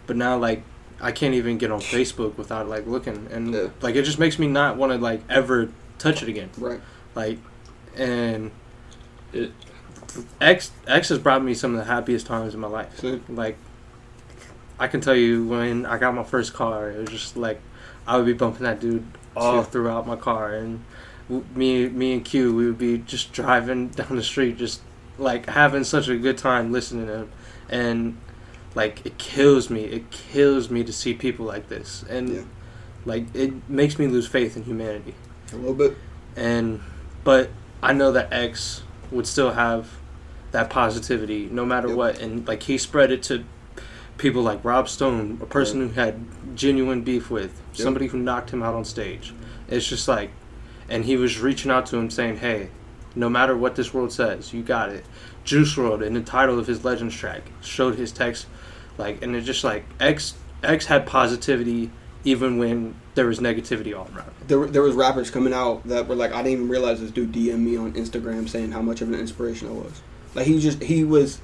But 0.06 0.16
now 0.16 0.36
like 0.38 0.62
I 1.00 1.12
can't 1.12 1.34
even 1.34 1.58
get 1.58 1.70
on 1.70 1.80
Facebook 1.80 2.36
without 2.38 2.68
like 2.68 2.86
looking. 2.86 3.28
And 3.30 3.52
Yeah. 3.54 3.68
like 3.82 3.94
it 3.96 4.02
just 4.02 4.18
makes 4.18 4.38
me 4.38 4.46
not 4.48 4.76
want 4.76 4.92
to 4.92 4.98
like 4.98 5.20
ever 5.28 5.68
touch 5.98 6.22
it 6.22 6.28
again. 6.28 6.50
Right. 6.58 6.80
like 7.14 7.38
and 7.96 8.50
It- 9.32 9.52
X 10.40 10.70
X 10.86 11.08
has 11.10 11.18
brought 11.18 11.42
me 11.42 11.54
some 11.54 11.72
of 11.72 11.78
the 11.78 11.84
happiest 11.84 12.26
times 12.26 12.54
in 12.54 12.60
my 12.60 12.68
life. 12.68 13.02
Like 13.28 13.56
I 14.78 14.88
can 14.88 15.00
tell 15.00 15.14
you 15.16 15.46
when 15.46 15.86
I 15.86 15.98
got 15.98 16.14
my 16.14 16.22
first 16.24 16.52
car, 16.54 16.90
it 16.90 16.98
was 16.98 17.08
just 17.10 17.36
like 17.36 17.60
I 18.06 18.16
would 18.16 18.26
be 18.26 18.32
bumping 18.32 18.64
that 18.64 18.80
dude 18.80 19.04
all 19.36 19.62
throughout 19.62 20.06
my 20.06 20.16
car, 20.16 20.54
and 20.54 20.82
me, 21.54 21.88
me 21.88 22.12
and 22.14 22.24
Q, 22.24 22.54
we 22.54 22.66
would 22.66 22.78
be 22.78 22.98
just 22.98 23.32
driving 23.32 23.88
down 24.00 24.16
the 24.16 24.22
street, 24.22 24.56
just 24.58 24.80
like 25.18 25.46
having 25.46 25.82
such 25.84 26.08
a 26.08 26.16
good 26.16 26.38
time 26.38 26.72
listening 26.72 27.06
to 27.06 27.16
him, 27.18 27.32
and 27.68 28.16
like 28.74 29.04
it 29.04 29.18
kills 29.18 29.68
me, 29.70 29.84
it 29.84 30.10
kills 30.10 30.70
me 30.70 30.84
to 30.84 30.92
see 30.92 31.14
people 31.14 31.46
like 31.46 31.68
this, 31.68 32.04
and 32.08 32.28
Yeah. 32.28 32.42
like 33.04 33.34
it 33.34 33.68
makes 33.68 33.98
me 33.98 34.06
lose 34.06 34.26
faith 34.26 34.56
in 34.56 34.62
humanity, 34.64 35.14
a 35.52 35.56
little 35.56 35.74
bit. 35.74 35.96
and 36.36 36.80
but 37.24 37.50
I 37.82 37.92
know 37.92 38.12
that 38.12 38.32
X 38.32 38.82
would 39.10 39.26
still 39.26 39.52
have 39.52 39.95
that 40.56 40.70
positivity 40.70 41.50
no 41.52 41.66
matter 41.66 41.88
Yep. 41.88 41.96
what, 41.98 42.18
and 42.18 42.48
like 42.48 42.62
he 42.62 42.78
spread 42.78 43.10
it 43.12 43.22
to 43.24 43.44
people 44.16 44.40
like 44.42 44.64
Rob 44.64 44.88
Stone, 44.88 45.38
a 45.42 45.46
person 45.46 45.80
who 45.80 45.88
had 45.88 46.14
genuine 46.54 47.02
beef 47.02 47.30
with, 47.30 47.52
Yep. 47.74 47.84
somebody 47.84 48.06
who 48.06 48.18
knocked 48.18 48.50
him 48.54 48.62
out 48.62 48.74
on 48.74 48.82
stage. 48.86 49.34
It's 49.68 49.86
just 49.86 50.08
like, 50.08 50.30
and 50.88 51.04
he 51.04 51.18
was 51.18 51.38
reaching 51.40 51.70
out 51.70 51.84
to 51.86 51.96
him 51.98 52.08
saying, 52.08 52.38
"Hey, 52.38 52.68
no 53.14 53.28
matter 53.28 53.54
what 53.54 53.74
this 53.76 53.92
world 53.92 54.12
says, 54.12 54.54
you 54.54 54.62
got 54.62 54.88
it." 54.88 55.04
Juice 55.44 55.74
WRLD, 55.76 56.06
in 56.06 56.14
the 56.14 56.22
title 56.22 56.58
of 56.58 56.66
his 56.66 56.84
Legends 56.86 57.14
track, 57.14 57.42
showed 57.60 57.96
his 57.96 58.10
text, 58.10 58.46
like, 58.96 59.22
and 59.22 59.36
it's 59.36 59.44
just 59.46 59.62
like 59.62 59.84
X 60.00 60.34
X 60.62 60.86
had 60.86 61.04
positivity 61.04 61.90
even 62.24 62.56
when 62.58 62.94
there 63.14 63.26
was 63.26 63.40
negativity 63.40 63.94
all 63.94 64.08
around. 64.16 64.30
there, 64.48 64.66
there 64.66 64.82
was 64.82 64.94
rappers 64.94 65.30
coming 65.30 65.52
out 65.52 65.86
that 65.86 66.08
were 66.08 66.14
like, 66.16 66.32
I 66.32 66.38
didn't 66.38 66.52
even 66.52 66.68
realize 66.68 67.00
this 67.00 67.10
dude 67.10 67.32
DM 67.32 67.58
me 67.58 67.76
on 67.76 67.92
Instagram 67.92 68.48
saying 68.48 68.72
how 68.72 68.80
much 68.82 69.00
of 69.02 69.08
an 69.08 69.14
inspiration 69.20 69.68
I 69.68 69.72
was. 69.72 70.00
Like 70.36 70.46
he 70.46 70.60
just 70.60 70.82
he 70.82 71.02
was. 71.02 71.40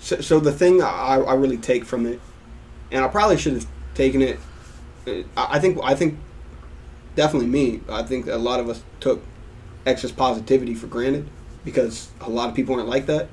So, 0.00 0.20
so 0.20 0.40
the 0.40 0.52
thing 0.52 0.82
I, 0.82 1.18
I 1.18 1.34
really 1.34 1.56
take 1.56 1.84
from 1.84 2.04
it, 2.04 2.20
and 2.90 3.04
I 3.04 3.08
probably 3.08 3.38
should 3.38 3.52
have 3.54 3.66
taken 3.94 4.20
it. 4.20 4.40
uh, 5.06 5.22
I 5.36 5.56
I 5.56 5.60
think 5.60 5.78
I 5.82 5.94
think 5.94 6.18
definitely 7.14 7.48
me. 7.48 7.80
I 7.88 8.02
think 8.02 8.26
a 8.26 8.36
lot 8.36 8.58
of 8.58 8.68
us 8.68 8.82
took 8.98 9.22
X's 9.86 10.10
positivity 10.10 10.74
for 10.74 10.88
granted 10.88 11.28
because 11.64 12.10
a 12.20 12.28
lot 12.28 12.48
of 12.48 12.56
people 12.56 12.74
aren't 12.74 12.88
like 12.88 13.06
that, 13.06 13.28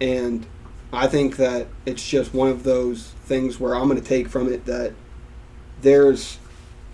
and 0.00 0.46
I 0.92 1.08
think 1.08 1.36
that 1.36 1.66
it's 1.84 2.08
just 2.08 2.32
one 2.32 2.48
of 2.48 2.62
those 2.62 3.08
things 3.24 3.58
where 3.58 3.74
I'm 3.74 3.88
going 3.88 4.00
to 4.00 4.08
take 4.08 4.28
from 4.28 4.50
it 4.50 4.64
that 4.66 4.94
there's 5.82 6.38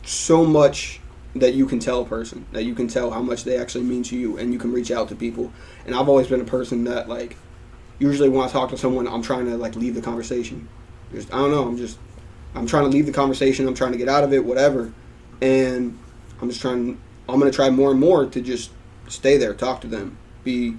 so 0.04 0.46
much 0.46 1.00
that 1.34 1.52
you 1.52 1.66
can 1.66 1.80
tell 1.80 2.00
a 2.00 2.06
person 2.06 2.46
that 2.52 2.64
you 2.64 2.74
can 2.74 2.88
tell 2.88 3.10
how 3.10 3.20
much 3.20 3.44
they 3.44 3.58
actually 3.58 3.84
mean 3.84 4.02
to 4.04 4.16
you 4.16 4.38
and 4.38 4.52
you 4.52 4.58
can 4.58 4.72
reach 4.72 4.90
out 4.90 5.08
to 5.08 5.16
people 5.16 5.52
and 5.86 5.94
i've 5.94 6.08
always 6.08 6.26
been 6.26 6.40
a 6.40 6.44
person 6.44 6.84
that 6.84 7.08
like 7.08 7.36
usually 7.98 8.28
when 8.28 8.46
i 8.46 8.50
talk 8.50 8.70
to 8.70 8.76
someone 8.76 9.06
i'm 9.06 9.22
trying 9.22 9.46
to 9.46 9.56
like 9.56 9.74
leave 9.76 9.94
the 9.94 10.02
conversation 10.02 10.68
just 11.12 11.32
i 11.32 11.38
don't 11.38 11.50
know 11.50 11.66
i'm 11.66 11.76
just 11.76 11.98
i'm 12.54 12.66
trying 12.66 12.84
to 12.84 12.90
leave 12.90 13.06
the 13.06 13.12
conversation 13.12 13.66
i'm 13.66 13.74
trying 13.74 13.92
to 13.92 13.98
get 13.98 14.08
out 14.08 14.24
of 14.24 14.32
it 14.32 14.44
whatever 14.44 14.92
and 15.40 15.98
i'm 16.40 16.48
just 16.48 16.60
trying 16.60 17.00
i'm 17.28 17.38
going 17.38 17.50
to 17.50 17.54
try 17.54 17.70
more 17.70 17.90
and 17.90 18.00
more 18.00 18.26
to 18.26 18.40
just 18.40 18.70
stay 19.08 19.36
there 19.36 19.54
talk 19.54 19.80
to 19.80 19.86
them 19.86 20.16
be 20.42 20.76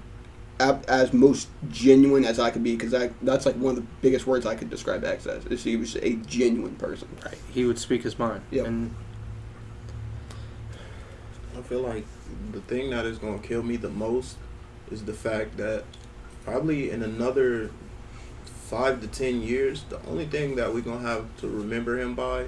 as 0.58 1.12
most 1.12 1.48
genuine 1.68 2.24
as 2.24 2.38
i 2.38 2.50
could 2.50 2.62
be 2.62 2.74
because 2.74 2.92
that's 3.22 3.44
like 3.44 3.54
one 3.56 3.76
of 3.76 3.76
the 3.76 3.86
biggest 4.00 4.26
words 4.26 4.46
i 4.46 4.54
could 4.54 4.70
describe 4.70 5.04
x 5.04 5.26
as 5.26 5.44
is 5.46 5.62
he 5.62 5.76
was 5.76 5.96
a 5.96 6.14
genuine 6.26 6.74
person 6.76 7.06
Right. 7.26 7.38
He 7.52 7.64
would 7.64 7.78
speak 7.78 8.02
his 8.02 8.18
mind. 8.18 8.42
Yeah. 8.50 8.64
And 8.64 8.94
I 11.56 11.62
feel 11.62 11.80
like 11.80 12.06
the 12.52 12.60
thing 12.60 12.90
that 12.90 13.04
is 13.04 13.18
going 13.18 13.40
to 13.40 13.46
kill 13.46 13.62
me 13.62 13.76
the 13.76 13.90
most 13.90 14.36
is 14.90 15.04
the 15.04 15.12
fact 15.12 15.56
that 15.56 15.84
probably 16.44 16.90
in 16.90 17.02
another 17.02 17.70
five 18.44 19.00
to 19.00 19.06
ten 19.08 19.42
years, 19.42 19.84
the 19.88 20.00
only 20.08 20.26
thing 20.26 20.56
that 20.56 20.72
we're 20.74 20.80
going 20.80 21.02
to 21.02 21.06
have 21.08 21.24
to 21.38 21.48
remember 21.48 21.98
him 21.98 22.14
by 22.14 22.46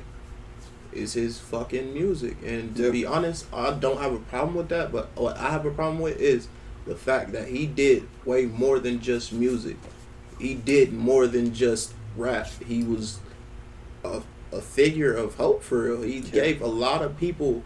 is 0.93 1.13
his 1.13 1.39
fucking 1.39 1.93
music. 1.93 2.37
And 2.45 2.75
to 2.77 2.85
Yeah. 2.85 2.91
be 2.91 3.07
honest, 3.07 3.47
I 3.53 3.73
don't 3.73 3.99
have 3.99 4.13
a 4.13 4.19
problem 4.19 4.55
with 4.57 4.69
that, 4.71 4.91
but 4.91 5.11
what 5.15 5.37
I 5.37 5.51
have 5.51 5.67
a 5.67 5.71
problem 5.71 6.01
with 6.01 6.19
is 6.19 6.49
the 6.87 6.97
fact 6.97 7.33
that 7.33 7.49
he 7.49 7.67
did 7.67 8.09
way 8.25 8.47
more 8.47 8.79
than 8.79 9.01
just 9.01 9.33
music. 9.33 9.77
He 10.39 10.55
did 10.55 10.93
more 10.93 11.27
than 11.27 11.53
just 11.53 11.93
rap. 12.17 12.49
He 12.67 12.83
was 12.83 13.19
a, 14.05 14.23
a 14.53 14.61
figure 14.63 15.13
of 15.15 15.35
hope 15.35 15.63
for 15.63 15.83
real. 15.85 16.03
He 16.03 16.21
gave 16.21 16.63
a 16.63 16.67
lot 16.67 17.03
of 17.03 17.17
people 17.19 17.63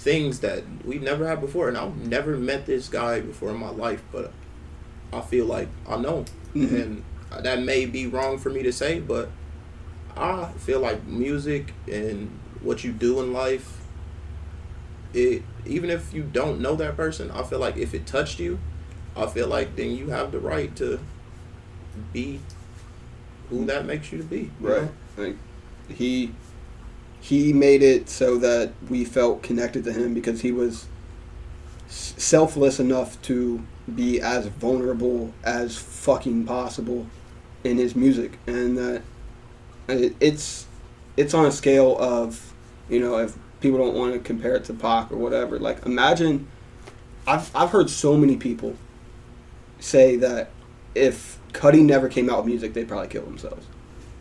things 0.00 0.40
that 0.40 0.64
we've 0.82 1.02
never 1.02 1.28
had 1.28 1.40
before. 1.42 1.68
And 1.68 1.76
I've 1.76 1.94
never 1.96 2.38
met 2.38 2.64
this 2.64 2.88
guy 2.88 3.20
before 3.20 3.50
in 3.50 3.58
my 3.58 3.68
life, 3.68 4.02
but 4.10 4.32
I 5.12 5.20
feel 5.20 5.44
like 5.44 5.68
I 5.86 5.96
know. 5.96 6.24
Mhm. 6.54 6.72
And 6.72 7.44
that 7.44 7.62
may 7.62 7.84
be 7.84 8.06
wrong 8.06 8.38
for 8.38 8.48
me 8.48 8.62
to 8.62 8.72
say, 8.72 8.98
but 8.98 9.28
I 10.16 10.52
feel 10.58 10.80
like 10.80 11.06
music 11.06 11.74
and 11.86 12.30
what 12.62 12.82
you 12.82 12.92
do 12.92 13.20
in 13.20 13.32
life, 13.32 13.78
it 15.12 15.42
even 15.66 15.90
if 15.90 16.14
you 16.14 16.22
don't 16.22 16.60
know 16.60 16.74
that 16.76 16.96
person, 16.96 17.30
I 17.30 17.42
feel 17.42 17.58
like 17.58 17.76
if 17.76 17.92
it 17.92 18.06
touched 18.06 18.40
you, 18.40 18.58
I 19.14 19.26
feel 19.26 19.48
like 19.48 19.76
then 19.76 19.90
you 19.90 20.08
have 20.08 20.32
the 20.32 20.38
right 20.40 20.74
to 20.76 20.98
be 22.12 22.40
who 23.50 23.66
that 23.66 23.84
makes 23.84 24.10
you 24.12 24.18
to 24.18 24.24
be. 24.24 24.50
Right. 24.60 24.82
know? 24.82 24.90
Like 25.16 25.36
he 25.88 26.32
he 27.20 27.52
made 27.52 27.82
it 27.82 28.08
so 28.08 28.38
that 28.38 28.72
we 28.88 29.04
felt 29.04 29.42
connected 29.42 29.84
to 29.84 29.92
him 29.92 30.14
because 30.14 30.40
he 30.40 30.52
was 30.52 30.86
selfless 31.88 32.80
enough 32.80 33.20
to 33.22 33.64
be 33.94 34.20
as 34.20 34.46
vulnerable 34.46 35.34
as 35.42 35.76
fucking 35.76 36.44
possible 36.46 37.06
in 37.64 37.76
his 37.78 37.94
music. 37.94 38.38
And 38.46 38.78
that 38.78 39.02
uh, 39.88 40.08
it's 40.20 40.66
it's 41.16 41.34
on 41.34 41.46
a 41.46 41.52
scale 41.52 41.98
of 41.98 42.52
you 42.88 43.00
know 43.00 43.18
if 43.18 43.36
people 43.60 43.78
don't 43.78 43.94
want 43.94 44.12
to 44.12 44.20
compare 44.20 44.54
it 44.54 44.64
to 44.64 44.72
Pac 44.72 45.10
or 45.10 45.16
whatever 45.16 45.58
like 45.58 45.84
imagine 45.84 46.48
I've 47.26 47.54
I've 47.54 47.70
heard 47.70 47.90
so 47.90 48.16
many 48.16 48.36
people 48.36 48.76
say 49.80 50.16
that 50.16 50.50
if 50.94 51.38
Cudi 51.52 51.84
never 51.84 52.08
came 52.08 52.30
out 52.30 52.38
with 52.38 52.46
music 52.46 52.72
they'd 52.72 52.88
probably 52.88 53.08
kill 53.08 53.24
themselves 53.24 53.66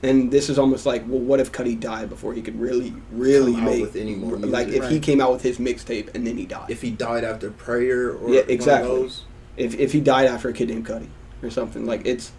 and 0.01 0.31
this 0.31 0.49
is 0.49 0.57
almost 0.57 0.85
like, 0.85 1.03
well, 1.07 1.19
what 1.19 1.39
if 1.39 1.51
Cudi 1.51 1.77
died 1.79 2.09
before 2.09 2.33
he 2.33 2.41
could 2.41 2.59
really, 2.59 2.93
really 3.11 3.53
Come 3.53 3.63
out 3.63 3.69
make 3.69 3.81
with 3.81 3.95
any 3.95 4.15
more 4.15 4.37
music. 4.37 4.51
like 4.51 4.67
if 4.69 4.89
he 4.89 4.99
came 4.99 5.19
out 5.19 5.31
with 5.33 5.41
his 5.41 5.57
mixtape 5.57 6.13
and 6.15 6.25
then 6.25 6.37
he 6.37 6.45
died. 6.45 6.69
If, 6.69 6.77
If 6.77 6.81
he 6.81 6.91
died 6.91 7.23
after 7.25 7.51
prayer 7.51 8.11
or 8.11 8.29
Yeah, 8.29 8.35
one 8.35 8.43
of 8.43 8.49
exactly. 8.49 8.89
those, 8.89 9.23
if 9.57 9.91
he 9.91 9.99
died 9.99 10.27
after 10.27 10.49
a 10.49 10.53
kid 10.53 10.69
named 10.69 10.85
Cudi 10.85 11.07
or 11.43 11.49
something 11.49 11.85
like 11.85 12.05
it's, 12.05 12.31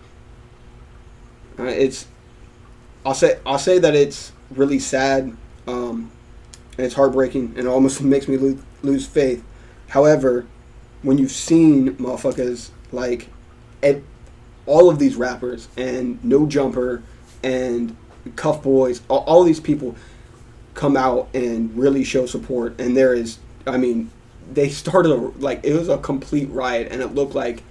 uh, 1.59 1.65
it's, 1.65 2.07
I'll 3.05 3.15
say 3.15 3.39
I'll 3.45 3.59
say 3.59 3.79
that 3.79 3.95
it's 3.95 4.33
really 4.51 4.79
sad, 4.79 5.37
um, 5.67 6.11
and 6.77 6.87
it's 6.87 6.95
heartbreaking 6.95 7.55
and 7.57 7.59
it 7.59 7.67
almost 7.67 8.03
makes 8.15 8.27
me 8.29 8.37
lose 8.39 8.61
lose 8.83 9.07
faith. 9.07 9.45
However, 9.89 10.47
when 11.03 11.19
you've 11.19 11.31
seen 11.31 11.97
motherfuckers 11.97 12.71
like, 12.93 13.29
at 13.83 14.01
all 14.67 14.89
of 14.89 14.99
these 14.99 15.17
rappers 15.17 15.69
and 15.77 16.23
No 16.25 16.47
Jumper 16.47 17.03
and 17.43 17.97
Cuff 18.37 18.63
Boys, 18.63 19.01
all, 19.09 19.21
all 19.21 19.45
these 19.45 19.61
people 19.61 19.97
come 20.75 20.97
out 20.97 21.29
and 21.35 21.77
really 21.77 22.05
show 22.05 22.27
support. 22.27 22.79
And 22.81 22.97
there 22.97 23.15
is, 23.15 23.39
I 23.67 23.77
mean, 23.77 24.11
they 24.53 24.69
started 24.69 25.13
a, 25.13 25.17
like 25.39 25.61
it 25.65 25.75
was 25.75 25.89
a 25.89 25.99
complete 25.99 26.51
riot, 26.51 26.89
and 26.91 27.03
it 27.03 27.15
looked 27.15 27.35
like 27.35 27.63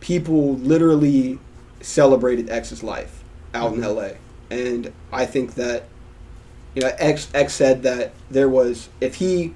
people 0.00 0.54
literally 0.56 1.38
celebrated 1.80 2.48
X's 2.50 2.82
life 2.82 3.22
out 3.54 3.72
in 3.72 3.80
mm-hmm. 3.80 3.84
L.A. 3.84 4.16
And 4.50 4.92
I 5.10 5.26
think 5.26 5.54
that 5.54 5.84
you 6.74 6.82
know 6.82 6.90
X 6.98 7.28
X 7.34 7.54
said 7.54 7.82
that 7.82 8.12
there 8.30 8.48
was 8.48 8.88
if 9.00 9.16
he 9.16 9.54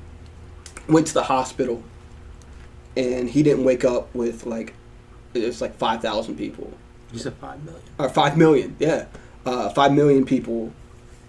went 0.89 1.07
to 1.09 1.15
the 1.15 1.25
hospital 1.25 1.83
and 2.97 3.29
he 3.29 3.43
didn't 3.43 3.65
wake 3.65 3.85
up 3.85 4.15
with 4.15 4.47
like 4.47 4.75
it's 5.35 5.61
like 5.61 5.75
five 5.77 6.01
thousand 6.01 6.37
people 6.37 6.73
he 7.13 7.19
said 7.19 7.35
five 7.35 7.63
million. 7.65 7.83
or 7.99 8.09
five 8.09 8.37
million, 8.37 8.77
yeah, 8.79 9.07
uh, 9.45 9.71
five 9.71 9.93
million 9.93 10.25
people 10.25 10.73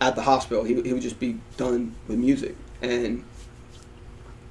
at 0.02 0.16
the 0.16 0.22
hospital. 0.22 0.64
He, 0.64 0.82
he 0.82 0.94
would 0.94 1.02
just 1.02 1.20
be 1.20 1.40
done 1.58 1.96
with 2.08 2.18
music, 2.18 2.56
and 2.82 3.24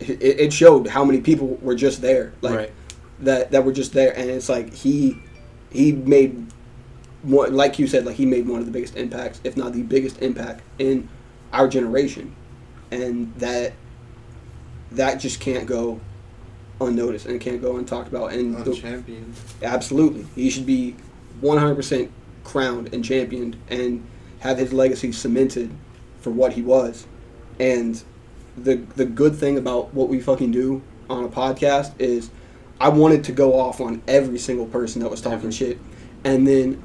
it, 0.00 0.22
it 0.22 0.52
showed 0.52 0.86
how 0.86 1.04
many 1.04 1.20
people 1.20 1.58
were 1.62 1.74
just 1.74 2.00
there, 2.00 2.32
like 2.40 2.54
right. 2.54 2.72
that 3.20 3.50
that 3.50 3.64
were 3.64 3.72
just 3.72 3.92
there, 3.92 4.16
and 4.16 4.30
it's 4.30 4.48
like 4.48 4.72
he 4.72 5.18
he 5.70 5.92
made 5.92 6.46
one, 7.22 7.54
like 7.54 7.78
you 7.78 7.86
said, 7.86 8.04
like 8.06 8.16
he 8.16 8.26
made 8.26 8.46
one 8.46 8.60
of 8.60 8.66
the 8.66 8.72
biggest 8.72 8.96
impacts, 8.96 9.40
if 9.44 9.56
not 9.56 9.72
the 9.72 9.82
biggest 9.82 10.22
impact 10.22 10.62
in 10.78 11.08
our 11.52 11.68
generation, 11.68 12.34
and 12.90 13.34
that 13.36 13.72
that 14.92 15.16
just 15.16 15.40
can't 15.40 15.66
go 15.66 16.00
unnoticed 16.80 17.26
and 17.26 17.40
can't 17.40 17.60
go 17.60 17.74
untalked 17.74 18.08
about, 18.08 18.32
and 18.32 18.56
the. 18.64 18.70
Absolutely. 19.62 20.26
He 20.34 20.50
should 20.50 20.66
be 20.66 20.96
100% 21.40 22.11
crowned 22.44 22.94
and 22.94 23.05
championed 23.05 23.57
and 23.68 24.07
have 24.40 24.59
his 24.59 24.72
legacy 24.72 25.12
cemented 25.12 25.70
for 26.20 26.31
what 26.31 26.53
he 26.53 26.62
was. 26.62 27.07
And 27.59 28.03
the 28.57 28.77
the 28.96 29.05
good 29.05 29.35
thing 29.35 29.59
about 29.59 29.92
what 29.92 30.09
we 30.09 30.20
fucking 30.20 30.51
do 30.51 30.83
on 31.11 31.25
a 31.25 31.29
podcast 31.29 31.92
is 31.99 32.31
I 32.81 32.88
wanted 32.88 33.25
to 33.25 33.33
go 33.33 33.59
off 33.59 33.81
on 33.81 34.03
every 34.07 34.38
single 34.38 34.66
person 34.66 35.03
that 35.03 35.11
was 35.11 35.20
talking 35.20 35.38
Every- 35.38 35.53
shit. 35.53 35.79
And 36.25 36.46
then 36.46 36.83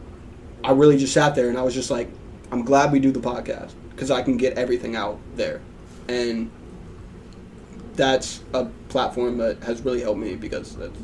I 0.63 0.71
really 0.71 0.97
just 0.97 1.13
sat 1.13 1.35
there 1.35 1.49
and 1.49 1.57
I 1.57 1.63
was 1.63 1.73
just 1.73 1.89
like, 1.89 2.09
I'm 2.51 2.63
glad 2.63 2.91
we 2.91 2.99
do 2.99 3.11
the 3.11 3.19
podcast 3.19 3.73
because 3.89 4.11
I 4.11 4.21
can 4.21 4.37
get 4.37 4.57
everything 4.57 4.95
out 4.95 5.19
there. 5.35 5.61
And 6.07 6.51
that's 7.95 8.43
a 8.53 8.65
platform 8.89 9.37
that 9.37 9.63
has 9.63 9.81
really 9.81 10.01
helped 10.01 10.19
me 10.19 10.35
because 10.35 10.75
that's 10.75 10.97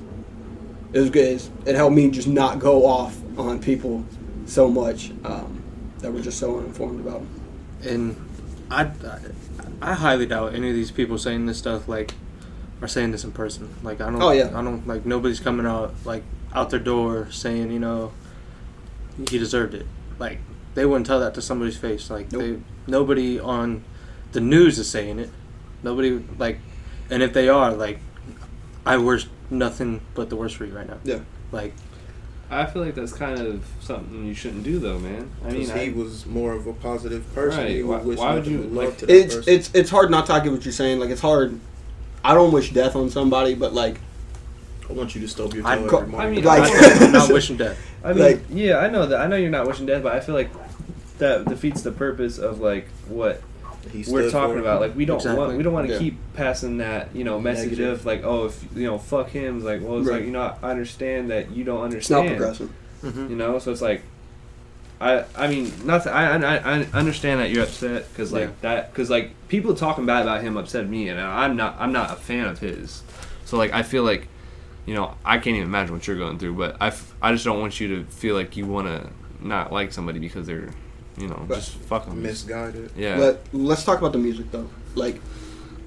it 0.93 0.99
was 0.99 1.09
good. 1.09 1.41
It 1.65 1.75
helped 1.75 1.95
me 1.95 2.09
just 2.09 2.27
not 2.27 2.59
go 2.59 2.85
off 2.85 3.17
on 3.37 3.59
people 3.61 4.05
so 4.45 4.69
much 4.69 5.11
um, 5.23 5.61
that 5.99 6.11
were 6.11 6.21
just 6.21 6.39
so 6.39 6.57
uninformed 6.57 7.05
about 7.05 7.19
them. 7.19 7.41
And 7.83 8.29
I, 8.71 8.83
I, 8.83 9.19
I 9.81 9.93
highly 9.93 10.25
doubt 10.25 10.55
any 10.55 10.69
of 10.69 10.75
these 10.75 10.91
people 10.91 11.17
saying 11.17 11.45
this 11.45 11.57
stuff 11.57 11.87
like 11.87 12.13
are 12.81 12.87
saying 12.87 13.11
this 13.11 13.23
in 13.23 13.31
person. 13.31 13.73
Like 13.83 14.01
I 14.01 14.09
don't. 14.09 14.21
Oh, 14.21 14.31
yeah. 14.31 14.47
I 14.57 14.63
don't 14.63 14.87
like 14.87 15.05
nobody's 15.05 15.39
coming 15.39 15.65
out 15.65 15.93
like 16.05 16.23
out 16.53 16.69
their 16.69 16.79
door 16.79 17.27
saying 17.31 17.71
you 17.71 17.79
know 17.79 18.11
he 19.29 19.37
deserved 19.37 19.73
it. 19.73 19.85
Like 20.19 20.39
they 20.75 20.85
wouldn't 20.85 21.07
tell 21.07 21.19
that 21.19 21.33
to 21.35 21.41
somebody's 21.41 21.77
face. 21.77 22.09
Like 22.09 22.31
Nope. 22.31 22.41
they 22.41 22.59
nobody 22.87 23.39
on 23.39 23.83
the 24.31 24.41
news 24.41 24.77
is 24.79 24.89
saying 24.89 25.19
it. 25.19 25.29
Nobody 25.83 26.23
like, 26.37 26.59
and 27.09 27.21
if 27.23 27.33
they 27.33 27.49
are 27.49 27.71
like, 27.73 27.99
I 28.85 28.97
wish 28.97 29.27
nothing 29.49 30.01
but 30.15 30.29
the 30.29 30.35
worst 30.35 30.55
for 30.55 30.65
you 30.65 30.75
right 30.75 30.87
now. 30.87 30.97
Yeah. 31.03 31.19
Like 31.51 31.73
I 32.49 32.65
feel 32.65 32.81
like 32.83 32.95
that's 32.95 33.11
kind 33.13 33.39
of 33.39 33.65
something 33.81 34.25
you 34.25 34.33
shouldn't 34.33 34.63
do, 34.63 34.79
though, 34.79 34.99
man. 34.99 35.29
I 35.45 35.51
mean, 35.51 35.69
he 35.69 35.89
I, 35.89 35.89
was 35.93 36.25
more 36.25 36.53
of 36.53 36.65
a 36.65 36.73
positive 36.73 37.23
person. 37.35 37.59
Right. 37.59 37.69
He 37.71 37.83
Why- 37.83 37.97
would 37.97 38.05
wish 38.07 38.19
why 38.19 38.33
would 38.35 38.47
you, 38.47 38.59
but 38.59 38.71
like- 38.71 38.97
to 38.99 39.05
that 39.05 39.13
It's 39.15 39.35
person. 39.35 39.53
it's 39.53 39.71
it's 39.73 39.89
hard 39.89 40.09
not 40.11 40.25
to 40.27 40.39
get 40.41 40.51
what 40.51 40.63
you're 40.63 40.71
saying. 40.71 40.99
Like 40.99 41.09
it's 41.09 41.21
hard. 41.21 41.59
I 42.23 42.33
don't 42.33 42.51
wish 42.53 42.71
death 42.71 42.95
on 42.95 43.09
somebody, 43.09 43.53
but 43.53 43.73
like 43.73 43.99
I 44.89 44.93
want 44.93 45.13
you 45.15 45.21
to 45.21 45.27
stub 45.27 45.53
your 45.53 45.63
toe 45.63 45.69
I'd 45.69 45.77
every 45.79 45.89
co- 45.89 46.05
morning. 46.05 46.19
I 46.21 46.29
mean, 46.31 46.43
Like- 46.45 47.01
I'm 47.01 47.11
not 47.21 47.29
wishing 47.31 47.57
death. 47.57 47.77
I 48.03 48.13
mean, 48.13 48.23
Like- 48.23 48.41
yeah, 48.49 48.77
I 48.77 48.89
know 48.89 49.05
that. 49.07 49.19
I 49.19 49.27
know 49.27 49.35
you're 49.35 49.49
not 49.49 49.67
wishing 49.67 49.85
death, 49.85 50.03
but 50.03 50.13
I 50.13 50.21
feel 50.21 50.35
like 50.35 50.49
that 51.17 51.45
defeats 51.45 51.81
the 51.81 51.91
purpose 51.91 52.37
of 52.37 52.59
like 52.61 52.87
what 53.09 53.35
He 53.37 53.41
we're 54.07 54.29
talking 54.29 54.59
about. 54.59 54.81
Like 54.81 54.95
we 54.95 55.05
don't 55.05 55.17
Exactly. 55.17 55.39
want 55.45 55.57
we 55.57 55.63
don't 55.63 55.73
want 55.73 55.87
to 55.87 55.93
Yeah. 55.93 55.99
keep 55.99 56.17
passing 56.33 56.77
that 56.77 57.15
you 57.15 57.23
know 57.23 57.39
message 57.39 57.71
Negative. 57.71 57.99
of 57.99 58.05
like 58.05 58.23
oh 58.23 58.45
if 58.45 58.63
you 58.75 58.85
know 58.85 58.97
fuck 58.97 59.29
him. 59.29 59.57
It's 59.57 59.65
like 59.65 59.81
well 59.81 59.99
it's 59.99 60.07
Right. 60.07 60.17
like 60.17 60.25
you 60.25 60.31
know 60.31 60.53
I 60.61 60.69
understand 60.71 61.31
that 61.31 61.51
you 61.51 61.63
don't 61.63 61.93
it's 61.93 62.09
not 62.09 62.25
understand. 62.27 62.37
progressive. 62.37 62.69
Mhm. 63.03 63.29
You 63.29 63.35
know, 63.35 63.59
so 63.59 63.71
it's 63.71 63.81
like. 63.81 64.01
I, 64.99 65.25
I 65.35 65.47
mean 65.47 65.71
not 65.85 66.01
to, 66.03 66.11
I, 66.11 66.37
I 66.37 66.55
I 66.79 66.85
understand 66.91 67.39
that 67.39 67.51
you're 67.51 67.61
upset 67.61 68.09
because 68.11 68.33
like 68.33 68.45
Yeah. 68.45 68.49
that 68.61 68.91
because 68.91 69.11
like 69.11 69.29
people 69.47 69.75
talking 69.75 70.07
bad 70.07 70.23
about 70.23 70.41
him 70.41 70.57
upset 70.57 70.89
me 70.89 71.07
and 71.09 71.21
I'm 71.21 71.55
not 71.55 71.75
I'm 71.79 71.91
not 71.91 72.09
a 72.09 72.15
fan 72.15 72.45
of 72.45 72.57
his 72.57 73.03
so 73.45 73.57
like 73.57 73.71
I 73.73 73.83
feel 73.83 74.01
like, 74.01 74.27
you 74.87 74.95
know, 74.95 75.13
I 75.23 75.35
can't 75.37 75.55
even 75.55 75.67
imagine 75.67 75.93
what 75.93 76.07
you're 76.07 76.17
going 76.17 76.39
through, 76.39 76.55
but 76.55 76.77
I, 76.81 76.87
f- 76.87 77.13
I 77.21 77.31
just 77.31 77.45
don't 77.45 77.59
want 77.61 77.79
you 77.79 77.87
to 77.97 78.05
feel 78.05 78.33
like 78.33 78.57
you 78.57 78.65
want 78.65 78.87
to 78.87 79.07
not 79.39 79.71
like 79.71 79.93
somebody 79.93 80.17
because 80.17 80.47
they're, 80.47 80.71
you 81.17 81.27
know, 81.27 81.45
Right. 81.47 81.55
just 81.59 81.71
fuck 81.75 82.05
them. 82.05 82.21
misguided. 82.21 82.91
Yeah. 82.95 83.17
Let 83.17 83.39
Let's 83.53 83.83
talk 83.83 83.97
about 83.99 84.11
the 84.13 84.19
music 84.19 84.51
though. 84.51 84.69
Like, 84.95 85.19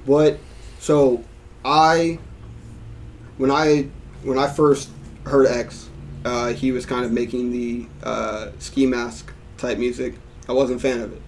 what? 0.07 0.39
So, 0.81 1.25
I 1.65 2.19
when 3.39 3.51
I 3.51 3.89
when 4.23 4.39
I 4.39 4.49
first 4.49 4.89
heard 5.25 5.47
X, 5.47 5.89
uh, 6.25 6.49
he 6.53 6.73
was 6.73 6.85
kind 6.87 7.05
of 7.05 7.13
making 7.13 7.51
the 7.53 7.87
uh, 8.03 8.51
ski 8.59 8.87
mask 8.87 9.33
type 9.59 9.79
music. 9.79 10.15
I 10.49 10.53
wasn't 10.53 10.79
a 10.79 10.83
fan 10.83 11.01
of 11.01 11.13
it, 11.13 11.23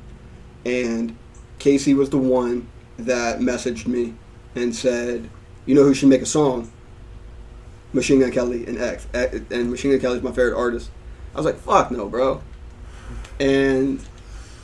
and 0.65 1.17
Casey 1.59 1.95
was 1.95 2.11
the 2.11 2.19
one 2.19 2.67
that 2.99 3.41
messaged 3.41 3.87
me 3.87 4.15
and 4.55 4.75
said, 4.75 5.29
"You 5.67 5.75
know 5.75 5.85
who 5.85 5.95
should 5.95 6.09
make 6.09 6.23
a 6.23 6.27
song? 6.27 6.71
Machine 7.93 8.21
Gun 8.21 8.31
Kelly 8.33 8.67
and 8.67 8.79
X, 8.79 9.07
and 9.13 9.71
Machine 9.71 9.91
Gun 9.93 10.01
Kelly's 10.01 10.23
my 10.23 10.31
favorite 10.33 10.57
artist." 10.57 10.91
I 11.35 11.39
was 11.39 11.47
like, 11.47 11.59
"Fuck 11.59 11.91
no, 11.91 12.09
bro," 12.09 12.41
and 13.41 14.03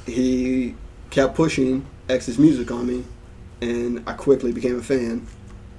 he 0.07 0.74
kept 1.11 1.35
pushing 1.35 1.87
X's 2.09 2.38
music 2.38 2.70
on 2.70 2.87
me, 2.87 3.04
and 3.61 4.02
I 4.07 4.12
quickly 4.14 4.52
became 4.52 4.78
a 4.78 4.83
fan. 4.83 5.26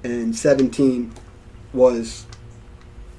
And 0.02 0.34
17 0.34 1.12
was 1.72 2.26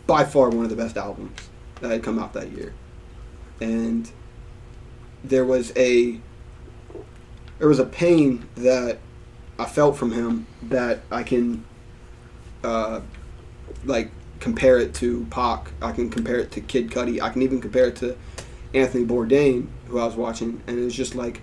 by 0.08 0.24
far 0.24 0.50
one 0.50 0.64
of 0.64 0.70
the 0.70 0.76
best 0.76 0.98
albums 0.98 1.50
that 1.80 1.92
had 1.92 2.04
come 2.04 2.20
out 2.20 2.34
that 2.34 2.52
year. 2.52 2.74
And 3.60 4.10
there 5.24 5.46
was 5.46 5.72
a 5.76 6.20
there 7.60 7.68
was 7.68 7.80
a 7.80 7.86
pain 7.86 8.48
that 8.56 8.98
I 9.60 9.66
felt 9.66 9.96
from 9.96 10.12
him 10.12 10.48
that 10.64 11.02
I 11.12 11.22
can 11.22 11.64
uh, 12.64 13.02
like 13.86 14.12
compare 14.40 14.80
it 14.80 14.96
to 14.96 15.28
Pac. 15.30 15.72
I 15.82 15.92
can 15.92 16.10
compare 16.10 16.40
it 16.40 16.52
to 16.54 16.62
Kid 16.62 16.90
Cudi. 16.90 17.22
I 17.22 17.30
can 17.30 17.44
even 17.44 17.62
compare 17.62 17.86
it 17.86 17.96
to 17.98 18.18
Anthony 18.74 19.06
Bourdain, 19.06 19.68
who 19.88 20.00
I 20.00 20.06
was 20.06 20.16
watching, 20.16 20.62
and 20.68 20.80
it 20.80 20.84
was 20.84 20.96
just 20.96 21.16
like 21.16 21.42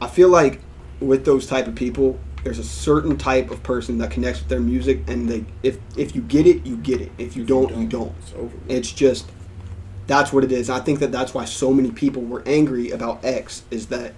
I 0.00 0.08
feel 0.08 0.28
like 0.28 0.60
with 1.00 1.24
those 1.24 1.46
type 1.46 1.66
of 1.66 1.74
people, 1.74 2.18
there's 2.42 2.58
a 2.58 2.64
certain 2.64 3.16
type 3.16 3.50
of 3.50 3.62
person 3.62 3.98
that 3.98 4.10
connects 4.10 4.40
with 4.40 4.48
their 4.48 4.60
music, 4.60 5.08
and 5.08 5.28
they 5.28 5.44
if 5.62 5.78
if 5.96 6.14
you 6.14 6.22
get 6.22 6.46
it, 6.46 6.66
you 6.66 6.76
get 6.76 7.00
it. 7.00 7.12
If 7.18 7.36
you 7.36 7.44
don't, 7.44 7.74
you 7.76 7.86
don't. 7.86 8.14
It's 8.20 8.32
over. 8.32 8.44
with. 8.44 8.70
It's 8.70 8.92
just 8.92 9.30
that's 10.06 10.32
what 10.32 10.44
it 10.44 10.52
is. 10.52 10.68
I 10.68 10.80
think 10.80 10.98
that 11.00 11.12
that's 11.12 11.32
why 11.32 11.44
so 11.44 11.72
many 11.72 11.90
people 11.90 12.22
were 12.22 12.42
angry 12.46 12.90
about 12.90 13.24
X 13.24 13.62
is 13.70 13.86
that 13.86 14.12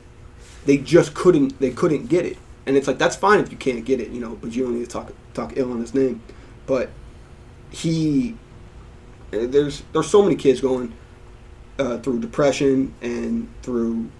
they 0.65 0.79
just 0.79 1.15
couldn't 1.15 1.59
they 1.61 1.71
couldn't 1.71 2.07
get 2.07 2.27
it. 2.27 2.39
And 2.67 2.77
it's 2.77 2.89
like 2.89 2.99
that's 2.99 3.15
fine 3.15 3.41
if 3.41 3.53
you 3.53 3.57
can't 3.57 3.85
get 3.85 4.01
it, 4.01 4.11
you 4.11 4.21
know, 4.21 4.37
but 4.41 4.53
you 4.53 4.65
don't 4.65 4.75
need 4.75 4.85
to 4.85 4.91
talk 4.91 5.13
talk 5.35 5.53
ill 5.57 5.71
on 5.73 5.81
his 5.81 5.95
name. 5.95 6.21
But 6.67 6.91
he 7.71 8.37
uh, 9.33 9.47
there's 9.47 9.83
there's 9.93 10.09
so 10.11 10.23
many 10.23 10.35
kids 10.35 10.61
going 10.61 10.93
uh, 11.79 11.99
through 11.99 12.21
depression 12.21 12.95
and 13.03 13.49
through 13.63 14.11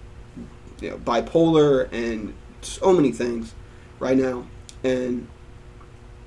you 0.79 0.91
know, 0.91 0.97
bipolar 0.97 1.91
and 1.91 2.33
so 2.61 2.93
many 2.93 3.11
things 3.11 3.53
right 3.99 4.17
now. 4.17 4.45
And 4.83 5.27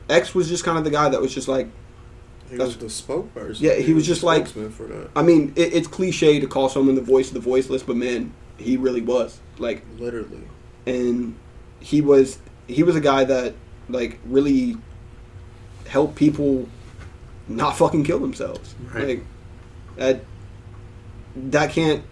X 0.08 0.34
was 0.34 0.48
just 0.48 0.64
kind 0.64 0.76
of 0.78 0.84
the 0.84 0.90
guy 0.90 1.08
that 1.08 1.20
was 1.20 1.32
just 1.32 1.46
like 1.48 1.68
He 2.50 2.56
was 2.56 2.76
the 2.76 2.86
spokesperson. 2.86 3.60
Yeah, 3.60 3.74
he 3.74 3.92
was 3.94 4.06
just 4.06 4.22
like- 4.22 4.48
for 4.48 4.84
that. 4.86 5.10
I 5.14 5.22
mean, 5.22 5.52
it, 5.56 5.72
it's 5.74 5.86
cliche 5.86 6.40
to 6.40 6.46
call 6.46 6.68
someone 6.68 6.94
the 6.96 7.00
voice 7.02 7.28
of 7.28 7.34
the 7.34 7.40
voiceless, 7.40 7.82
but 7.82 7.96
man, 7.96 8.32
he 8.58 8.76
really 8.76 9.00
was. 9.02 9.38
Like, 9.58 9.84
Literally. 9.98 10.42
and 10.86 11.36
he 11.80 12.00
was 12.00 12.38
he 12.66 12.82
was 12.82 12.94
a 12.96 13.00
guy 13.00 13.24
that 13.24 13.54
like 13.88 14.18
really 14.26 14.76
helped 15.86 16.14
people 16.16 16.68
not 17.48 17.76
fucking 17.76 18.04
kill 18.04 18.18
themselves. 18.18 18.74
Right. 18.92 19.08
Like 19.08 19.24
that 19.96 20.24
that 21.36 21.70
can't 21.70 22.02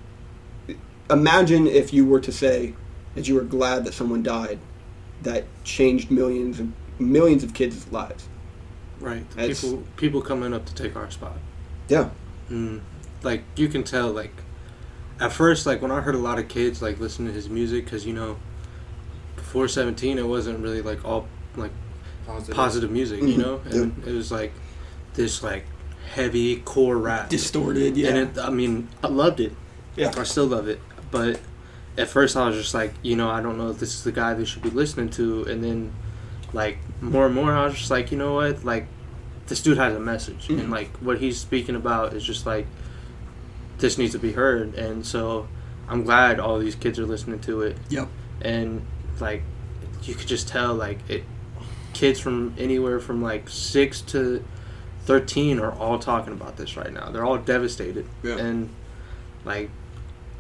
imagine 1.11 1.67
if 1.67 1.93
you 1.93 2.07
were 2.07 2.21
to 2.21 2.33
say 2.33 2.75
that 3.15 3.29
you 3.29 3.35
were 3.35 3.43
glad 3.43 3.85
that 3.85 3.95
someone 3.95 4.23
died 4.23 4.59
that 5.23 5.45
changed 5.65 6.11
millions 6.11 6.61
of 6.61 6.69
millions 7.01 7.43
of 7.43 7.55
kids' 7.55 7.91
lives. 7.91 8.29
Right. 9.01 9.29
The 9.31 9.37
That's- 9.37 9.63
people 9.63 9.85
people 9.97 10.23
coming 10.23 10.53
up 10.53 10.67
to 10.67 10.75
take 10.75 10.97
our 10.97 11.11
spot. 11.11 11.39
Yeah. 11.89 12.11
Mm. 12.51 12.81
Like 13.23 13.43
you 13.57 13.69
can 13.69 13.83
tell. 13.85 14.11
Like 14.11 14.33
at 15.21 15.33
first, 15.33 15.67
like 15.67 15.81
when 15.83 15.91
I 15.91 16.01
heard 16.01 16.15
a 16.15 16.19
lot 16.19 16.39
of 16.39 16.49
kids 16.49 16.81
like 16.83 17.01
listen 17.01 17.27
to 17.27 17.33
his 17.33 17.49
music, 17.49 17.85
because 17.85 18.07
you 18.07 18.13
know, 18.13 18.37
before 19.37 19.69
seventeen, 19.69 20.19
it 20.19 20.27
wasn't 20.27 20.61
really 20.61 20.83
like 20.83 21.05
all 21.05 21.27
like 21.57 21.73
Positive. 22.27 22.55
positive 22.55 22.91
music. 22.91 23.23
You 23.23 23.29
Mhm. 23.35 23.39
know, 23.39 23.61
and 23.71 24.05
it 24.07 24.13
was 24.13 24.31
like 24.31 24.53
this 25.15 25.43
like 25.43 25.65
heavy 26.09 26.57
core 26.57 26.97
rap. 26.97 27.29
Distorted, 27.29 27.97
yeah. 27.97 28.09
And 28.09 28.19
it, 28.19 28.39
I 28.39 28.51
mean, 28.51 28.89
I 29.03 29.09
loved 29.09 29.41
it. 29.41 29.53
Yeah. 29.97 30.13
I 30.17 30.25
still 30.25 30.47
love 30.47 30.69
it. 30.69 30.81
But 31.11 31.41
at 31.97 32.09
first, 32.09 32.37
I 32.37 32.47
was 32.47 32.57
just 32.57 32.75
like, 32.75 32.95
you 33.03 33.17
know, 33.17 33.29
I 33.29 33.41
don't 33.41 33.59
know 33.59 33.71
if 33.71 33.79
this 33.79 33.95
is 33.95 34.05
the 34.05 34.13
guy 34.13 34.35
they 34.35 34.45
should 34.45 34.63
be 34.63 34.71
listening 34.71 35.11
to. 35.11 35.45
And 35.45 35.63
then, 35.63 35.93
like, 36.53 36.79
more 37.01 37.27
and 37.27 37.35
more, 37.35 37.53
I 37.53 37.65
was 37.65 37.75
just 37.75 37.91
like, 37.91 38.11
you 38.11 38.19
know 38.19 38.35
what? 38.35 38.65
Like, 38.65 38.87
this 39.47 39.63
dude 39.63 39.79
has 39.79 39.95
a 39.95 40.01
message. 40.01 40.49
Mhm. 40.49 40.61
And, 40.61 40.71
like, 40.71 40.97
what 40.99 41.19
he's 41.19 41.39
speaking 41.39 41.75
about 41.75 42.13
is 42.15 42.25
just 42.25 42.47
like, 42.47 42.67
this 43.79 43.99
needs 43.99 44.13
to 44.13 44.19
be 44.19 44.33
heard. 44.33 44.75
And 44.75 45.07
so 45.07 45.49
I'm 45.89 46.05
glad 46.05 46.41
all 46.41 46.59
these 46.59 46.75
kids 46.75 46.99
are 46.99 47.07
listening 47.07 47.41
to 47.41 47.63
it. 47.63 47.77
Yep. 47.89 48.09
And, 48.43 48.87
like, 49.21 49.43
you 50.03 50.15
could 50.15 50.29
just 50.29 50.49
tell, 50.49 50.75
like, 50.75 50.99
it. 51.09 51.25
Kids 51.95 52.21
from 52.21 52.55
anywhere 52.59 53.01
from 53.01 53.23
like 53.23 53.49
six 53.49 54.03
to 54.03 54.45
13 55.09 55.59
are 55.59 55.73
all 55.73 55.99
talking 55.99 56.35
about 56.35 56.59
this 56.59 56.77
right 56.77 56.93
now. 56.93 57.11
They're 57.11 57.25
all 57.25 57.39
devastated. 57.39 58.05
Yeah. 58.23 58.37
And 58.37 58.69
like 59.47 59.71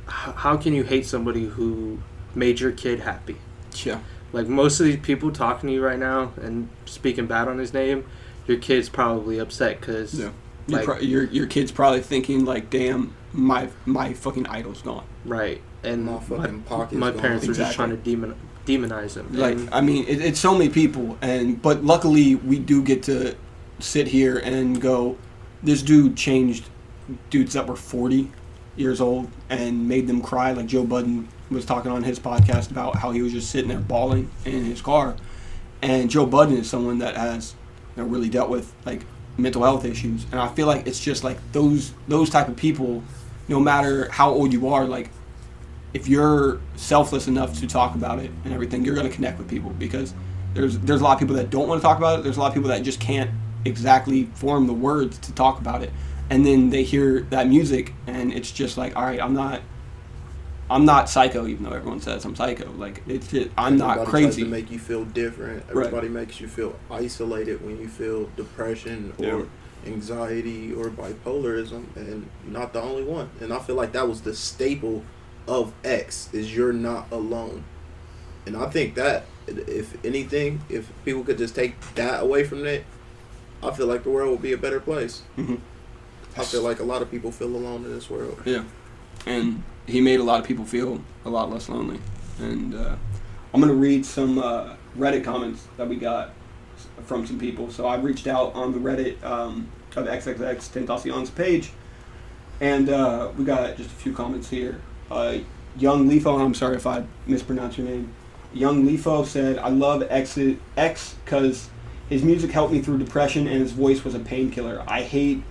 h- 0.07 0.35
how 0.37 0.59
can 0.59 0.74
you 0.74 0.83
hate 0.85 1.07
somebody 1.07 1.46
who 1.46 2.00
made 2.35 2.61
your 2.61 2.72
kid 2.72 3.00
happy? 3.00 3.37
Yeah. 3.83 4.00
Like 4.31 4.46
most 4.46 4.78
of 4.78 4.85
these 4.85 4.98
people 4.98 5.33
talking 5.33 5.68
to 5.68 5.72
you 5.74 5.83
right 5.83 5.98
now 5.98 6.33
and 6.42 6.68
speaking 6.85 7.26
bad 7.26 7.48
on 7.48 7.57
his 7.57 7.72
name, 7.72 8.04
your 8.46 8.59
kid's 8.59 8.90
probably 8.90 9.38
upset 9.38 9.81
cuz 9.81 10.12
Yeah. 10.20 10.31
Your, 10.66 10.76
Like- 10.81 10.85
pro- 10.85 10.98
your 10.98 11.24
your 11.24 11.46
kid's 11.46 11.72
probably 11.72 12.02
thinking 12.02 12.44
like, 12.44 12.68
"Damn, 12.68 13.14
my 13.33 13.68
my 13.87 14.12
fucking 14.12 14.46
idol's 14.48 14.83
gone." 14.83 15.04
right. 15.24 15.62
And 15.83 16.04
My 16.04 16.12
my, 16.12 16.18
fucking 16.20 16.62
pocket's 16.62 16.99
my 17.01 17.11
gone. 17.12 17.20
parents 17.20 17.49
are 17.49 17.55
just 17.55 17.74
trying 17.74 17.88
to 17.90 17.97
demon 17.97 18.34
demonize 18.66 19.14
him. 19.16 19.28
Like, 19.32 19.55
And- 19.57 19.70
I 19.72 19.80
mean, 19.80 20.05
it, 20.07 20.20
it's 20.20 20.38
so 20.40 20.53
many 20.53 20.68
people, 20.68 21.16
and 21.22 21.62
but 21.62 21.82
luckily 21.84 22.34
we 22.34 22.59
do 22.59 22.82
get 22.82 23.03
to 23.05 23.34
sit 23.79 24.09
here 24.09 24.39
and 24.39 24.81
go, 24.81 25.16
"This 25.62 25.83
dude 25.83 26.16
changed 26.16 26.68
dudes 27.31 27.55
that 27.55 27.66
were 27.66 27.76
forty 27.76 28.31
years 28.76 29.01
old 29.01 29.29
and 29.51 29.89
made 29.89 30.07
them 30.07 30.20
cry." 30.20 30.53
Like 30.53 30.66
Joe 30.66 30.85
Budden 30.85 31.29
was 31.51 31.64
talking 31.64 31.91
on 31.91 32.03
his 32.03 32.18
podcast 32.18 32.70
about 32.70 32.97
how 32.97 33.11
he 33.11 33.22
was 33.22 33.33
just 33.33 33.51
sitting 33.51 33.68
there 33.68 33.79
bawling 33.79 34.31
in 34.45 34.64
his 34.64 34.81
car, 34.81 35.16
and 35.83 36.11
Joe 36.11 36.26
Budden 36.26 36.57
is 36.57 36.68
someone 36.68 36.99
that 36.99 37.16
has 37.16 37.55
you 37.97 38.03
know, 38.03 38.09
really 38.09 38.29
dealt 38.29 38.51
with 38.51 38.72
like 38.85 39.05
mental 39.37 39.62
health 39.62 39.85
issues, 39.85 40.26
and 40.33 40.41
I 40.41 40.49
feel 40.49 40.66
like 40.66 40.87
it's 40.87 41.01
just 41.01 41.24
like 41.24 41.39
those 41.53 41.93
those 42.09 42.31
type 42.31 42.49
of 42.49 42.57
people, 42.57 43.03
no 43.49 43.61
matter 43.61 44.11
how 44.11 44.31
old 44.31 44.53
you 44.53 44.68
are, 44.68 44.85
like 44.85 45.11
if 45.95 46.09
you're 46.09 46.61
selfless 46.76 47.29
enough 47.29 47.59
to 47.61 47.66
talk 47.66 47.95
about 47.95 48.18
it 48.18 48.31
and 48.45 48.53
everything, 48.53 48.85
you're 48.85 48.95
going 48.95 49.09
to 49.09 49.14
connect 49.14 49.39
with 49.39 49.49
people 49.49 49.70
because 49.70 50.14
there's 50.55 50.79
there's 50.81 51.01
a 51.01 51.05
lot 51.05 51.14
of 51.14 51.18
people 51.18 51.37
that 51.37 51.51
don't 51.51 51.68
want 51.68 51.81
to 51.81 51.83
talk 51.83 51.99
about 51.99 52.18
it. 52.18 52.22
There's 52.22 52.37
a 52.37 52.41
lot 52.41 52.49
of 52.49 52.55
people 52.55 52.68
that 52.68 52.83
just 52.83 53.01
can't 53.01 53.31
exactly 53.64 54.24
form 54.34 54.66
the 54.66 54.72
words 54.74 55.18
to 55.18 55.32
talk 55.32 55.61
about 55.61 55.82
it, 55.82 55.90
and 56.30 56.44
then 56.44 56.70
they 56.70 56.82
hear 56.82 57.20
that 57.30 57.46
music 57.48 57.92
and 58.06 58.32
it's 58.32 58.50
just 58.50 58.76
like, 58.76 58.96
all 58.96 59.02
right, 59.04 59.20
I'm 59.20 59.34
not. 59.34 59.61
I'm 60.70 60.84
not 60.84 61.09
psycho, 61.09 61.46
even 61.46 61.64
though 61.64 61.72
everyone 61.72 62.02
says 62.02 62.26
I'm 62.26 62.36
psycho. 62.36 62.70
Like 62.72 63.02
it's 63.06 63.28
just, 63.28 63.48
I'm 63.56 63.78
not 63.78 63.92
Everybody 64.00 64.11
tries 64.11 64.34
crazy. 64.34 64.42
to 64.42 64.48
make 64.50 64.70
you 64.70 64.78
feel 64.78 65.06
different. 65.06 65.64
Right. 65.72 65.86
Everybody 65.86 66.09
makes 66.09 66.42
you 66.42 66.46
feel 66.48 66.78
isolated 66.90 67.64
when 67.64 67.80
you 67.80 67.88
feel 67.88 68.28
depression 68.36 69.14
or 69.18 69.24
Yeah. 69.24 69.44
anxiety 69.86 70.74
or 70.74 70.90
bipolarism, 70.90 71.84
and 71.96 72.28
not 72.46 72.74
the 72.74 72.82
only 72.82 73.02
one. 73.02 73.30
And 73.40 73.50
I 73.50 73.61
feel 73.61 73.76
like 73.76 73.92
that 73.92 74.06
was 74.09 74.20
the 74.20 74.34
staple 74.34 75.04
of 75.46 75.72
X 75.84 76.28
is 76.34 76.54
you're 76.54 76.74
not 76.74 77.06
alone. 77.11 77.64
And 78.44 78.54
I 78.54 78.68
think 78.68 78.94
that 78.96 79.24
if 79.46 79.96
anything, 80.04 80.61
if 80.68 80.90
people 81.06 81.24
could 81.24 81.38
just 81.38 81.54
take 81.54 81.80
that 81.94 82.22
away 82.22 82.44
from 82.44 82.66
it, 82.66 82.84
I 83.62 83.70
feel 83.72 83.86
like 83.86 84.04
the 84.04 84.11
world 84.11 84.30
would 84.30 84.42
be 84.42 84.52
a 84.52 84.59
better 84.59 84.80
place. 84.80 85.22
Mhm. 85.36 85.59
I 86.36 86.44
feel 86.44 86.62
like 86.62 86.78
a 86.80 86.84
lot 86.84 87.02
of 87.02 87.11
people 87.11 87.32
feel 87.32 87.48
alone 87.48 87.84
in 87.84 87.92
this 87.92 88.09
world. 88.09 88.40
Yeah, 88.44 88.62
and 89.26 89.62
he 89.86 90.00
made 90.00 90.20
a 90.20 90.22
lot 90.22 90.40
of 90.40 90.46
people 90.46 90.64
feel 90.64 91.00
a 91.24 91.30
lot 91.30 91.50
less 91.50 91.68
lonely. 91.68 91.98
And 92.40 92.74
uh, 92.74 92.94
I'm 93.52 93.61
gonna 93.61 93.74
read 93.74 94.06
some 94.06 94.38
uh, 94.38 94.74
Reddit 94.96 95.24
comments 95.24 95.66
that 95.76 95.88
we 95.88 95.96
got 95.96 96.30
from 97.04 97.26
some 97.26 97.38
people. 97.38 97.70
So 97.72 97.86
I 97.86 97.96
reached 97.96 98.26
out 98.28 98.54
on 98.54 98.72
the 98.72 98.78
Reddit 98.78 99.22
um, 99.24 99.68
of 99.96 100.06
XXXTentacion's 100.06 101.30
page, 101.30 101.70
and 102.61 102.88
uh, 102.88 103.30
we 103.36 103.44
got 103.44 103.76
just 103.76 103.90
a 103.90 103.94
few 103.94 104.12
comments 104.12 104.48
here. 104.48 104.80
Uh, 105.11 105.38
Young 105.76 106.09
Lefo, 106.09 106.40
I'm 106.40 106.54
sorry 106.54 106.76
if 106.76 106.86
I 106.86 107.04
mispronounced 107.26 107.78
your 107.78 107.88
name. 107.88 108.12
Young 108.52 108.86
Lefo 108.86 109.26
said, 109.26 109.59
"I 109.59 109.68
love 109.70 110.04
X 110.09 110.38
X 110.76 111.14
because 111.24 111.68
his 112.09 112.22
music 112.22 112.50
helped 112.50 112.72
me 112.72 112.80
through 112.80 112.98
depression, 112.98 113.46
and 113.46 113.61
his 113.61 113.72
voice 113.72 114.04
was 114.04 114.14
a 114.14 114.20
painkiller. 114.20 114.82
I 114.86 115.02
hate." 115.02 115.42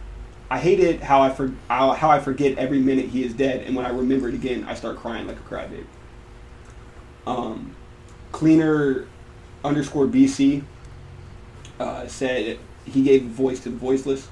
I 0.50 0.60
hate 0.60 0.80
it 0.80 1.04
how 1.04 1.22
I 1.22 1.30
for, 1.30 1.52
how, 1.68 2.10
I 2.10 2.20
forget 2.20 2.58
every 2.58 2.80
minute 2.80 3.08
he 3.08 3.24
is 3.24 3.34
dead, 3.34 3.64
and 3.64 3.76
when 3.76 3.86
I 3.86 3.90
remember 3.90 4.30
it 4.30 4.34
again, 4.34 4.64
I 4.64 4.76
start 4.76 4.96
crying 4.96 5.28
like 5.28 5.36
a 5.36 5.42
crybaby. 5.42 5.84
Um, 7.26 7.76
cleaner 8.32 9.08
underscore 9.66 10.06
BC 10.06 10.64
uh, 11.80 12.08
said 12.08 12.60
he 12.86 13.04
gave 13.04 13.24
voice 13.24 13.60
to 13.62 13.70
the 13.70 13.76
voiceless, 13.76 14.30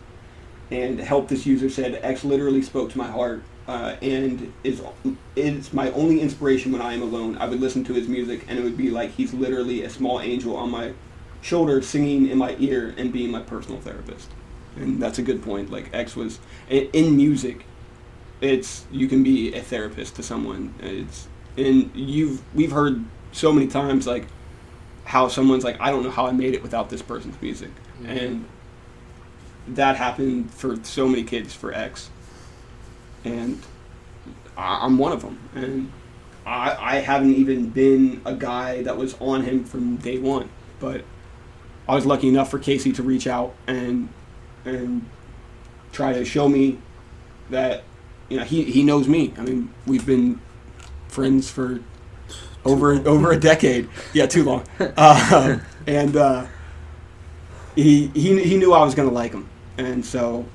and 0.72 1.00
help 1.00 1.28
this 1.28 1.46
user 1.46 1.70
said 1.70 2.00
X 2.02 2.24
literally 2.24 2.62
spoke 2.62 2.92
to 2.92 2.98
my 2.98 3.08
heart, 3.08 3.44
uh, 3.68 3.96
and 4.02 4.54
is 4.64 4.82
is 5.36 5.74
my 5.74 5.92
only 5.92 6.22
inspiration 6.22 6.72
when 6.72 6.82
I 6.82 6.94
am 6.94 7.02
alone. 7.02 7.38
I 7.38 7.48
would 7.48 7.60
listen 7.60 7.84
to 7.86 7.94
his 7.94 8.08
music, 8.08 8.46
and 8.48 8.58
it 8.58 8.64
would 8.64 8.78
be 8.78 8.90
like 8.90 9.12
he's 9.12 9.34
literally 9.34 9.84
a 9.84 9.90
small 9.90 10.22
angel 10.22 10.56
on 10.56 10.72
my 10.72 10.94
shoulder, 11.46 11.80
singing 11.80 12.28
in 12.28 12.40
my 12.40 12.56
ear, 12.58 12.96
and 12.98 13.14
being 13.14 13.30
my 13.30 13.40
personal 13.40 13.80
therapist. 13.80 14.32
And 14.76 15.00
that's 15.00 15.20
a 15.20 15.22
good 15.22 15.44
point. 15.44 15.70
Like 15.70 15.94
X 15.94 16.16
was 16.16 16.40
in, 16.70 17.16
music, 17.16 17.66
it's 18.42 18.86
you 18.92 19.08
can 19.08 19.22
be 19.24 19.54
a 19.54 19.62
therapist 19.62 20.16
to 20.16 20.24
someone. 20.24 20.74
It's 20.80 21.28
and 21.56 21.92
you've 21.94 22.42
we've 22.56 22.72
heard 22.72 23.06
so 23.32 23.54
many 23.54 23.68
times 23.68 24.08
like 24.08 24.26
how 25.04 25.28
someone's 25.28 25.64
like 25.64 25.80
I 25.80 25.92
don't 25.92 26.04
know 26.04 26.10
how 26.10 26.26
I 26.26 26.32
made 26.32 26.56
it 26.56 26.64
without 26.64 26.90
this 26.90 27.04
person's 27.04 27.40
music, 27.42 27.70
mm-hmm. 28.02 28.10
and 28.10 28.46
that 29.68 29.98
happened 29.98 30.52
for 30.52 30.84
so 30.84 31.08
many 31.08 31.24
kids 31.24 31.54
for 31.54 31.72
X, 31.74 32.10
and 33.24 33.62
I, 34.58 34.80
I'm 34.82 34.98
one 34.98 35.12
of 35.12 35.22
them, 35.22 35.40
and 35.54 35.92
I 36.44 36.96
I 36.96 36.96
haven't 37.02 37.36
even 37.36 37.70
been 37.70 38.22
a 38.26 38.34
guy 38.34 38.82
that 38.82 38.98
was 38.98 39.16
on 39.22 39.44
him 39.44 39.64
from 39.64 39.98
day 39.98 40.18
one, 40.18 40.50
but 40.80 41.06
I 41.88 41.96
was 41.96 42.06
lucky 42.06 42.28
enough 42.28 42.50
for 42.50 42.60
Casey 42.60 42.92
to 42.94 43.04
reach 43.04 43.28
out 43.28 43.54
and 43.68 44.10
and 44.64 45.08
try 45.92 46.14
to 46.14 46.26
show 46.26 46.50
me 46.50 46.80
that 47.50 47.84
you 48.30 48.38
know 48.38 48.44
he, 48.44 48.64
he 48.64 48.84
knows 48.84 49.08
me. 49.08 49.34
I 49.38 49.42
mean, 49.42 49.74
we've 49.86 50.06
been 50.06 50.42
friends 51.08 51.50
for 51.50 51.80
over 52.64 52.94
over 53.08 53.32
a 53.32 53.40
decade. 53.40 53.90
Yeah, 54.14 54.26
too 54.26 54.44
long. 54.44 54.66
Uh, 54.80 55.60
and 55.88 56.16
uh, 56.16 56.48
he 57.76 58.08
he 58.08 58.44
he 58.44 58.58
knew 58.58 58.74
I 58.74 58.84
was 58.84 58.96
gonna 58.96 59.12
like 59.12 59.32
him, 59.32 59.48
and 59.78 60.04
so 60.06 60.46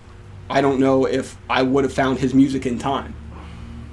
I 0.49 0.61
don't 0.61 0.81
know 0.81 1.07
if 1.07 1.37
I 1.49 1.63
would 1.63 1.85
have 1.85 1.93
found 1.93 2.19
his 2.19 2.35
music 2.35 2.67
in 2.67 2.79
time 2.79 3.15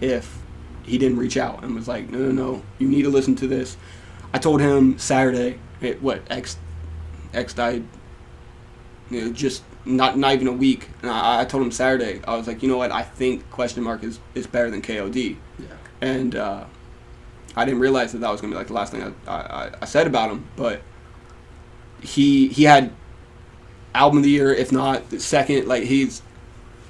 if 0.01 0.37
he 0.83 0.97
didn't 0.97 1.17
reach 1.17 1.37
out 1.37 1.63
and 1.63 1.75
was 1.75 1.87
like, 1.87 2.09
no, 2.09 2.17
no, 2.17 2.31
no, 2.31 2.63
you 2.79 2.87
need 2.87 3.03
to 3.03 3.09
listen 3.09 3.35
to 3.35 3.47
this. 3.47 3.77
I 4.33 4.39
told 4.39 4.61
him 4.61 4.97
Saturday, 4.97 5.59
it, 5.81 6.01
what 6.01 6.21
X 6.29 6.57
X 7.33 7.53
died, 7.53 7.83
you 9.09 9.21
know, 9.21 9.31
just 9.31 9.63
not 9.85 10.17
not 10.17 10.33
even 10.33 10.47
a 10.47 10.51
week. 10.53 10.89
And 11.01 11.11
I, 11.11 11.41
I 11.41 11.45
told 11.45 11.63
him 11.63 11.71
Saturday, 11.71 12.21
I 12.27 12.35
was 12.35 12.47
like, 12.47 12.61
you 12.63 12.69
know 12.69 12.77
what, 12.77 12.91
I 12.91 13.03
think 13.03 13.49
question 13.51 13.83
mark 13.83 14.03
is 14.03 14.19
is 14.35 14.47
better 14.47 14.69
than 14.69 14.81
KOD, 14.81 15.35
Yeah. 15.59 15.65
and 16.01 16.35
uh, 16.35 16.65
I 17.55 17.65
didn't 17.65 17.79
realize 17.79 18.11
that 18.11 18.19
that 18.19 18.31
was 18.31 18.41
gonna 18.41 18.51
be 18.51 18.57
like 18.57 18.67
the 18.67 18.73
last 18.73 18.91
thing 18.91 19.15
I, 19.27 19.31
I, 19.31 19.71
I 19.81 19.85
said 19.85 20.07
about 20.07 20.29
him, 20.31 20.45
but 20.55 20.81
he 22.01 22.47
he 22.49 22.63
had 22.63 22.91
album 23.95 24.17
of 24.19 24.23
the 24.23 24.29
year, 24.29 24.53
if 24.53 24.71
not 24.71 25.09
the 25.09 25.19
second. 25.19 25.67
Like 25.67 25.83
he's 25.83 26.21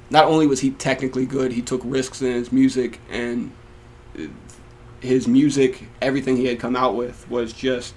not 0.09 0.25
only 0.25 0.47
was 0.47 0.59
he 0.61 0.71
technically 0.71 1.25
good, 1.25 1.51
he 1.51 1.61
took 1.61 1.81
risks 1.83 2.21
in 2.21 2.31
his 2.33 2.51
music, 2.51 2.99
and 3.09 3.51
his 4.99 5.27
music, 5.27 5.87
everything 6.01 6.37
he 6.37 6.45
had 6.47 6.59
come 6.59 6.75
out 6.75 6.95
with 6.95 7.29
was 7.29 7.53
just 7.53 7.93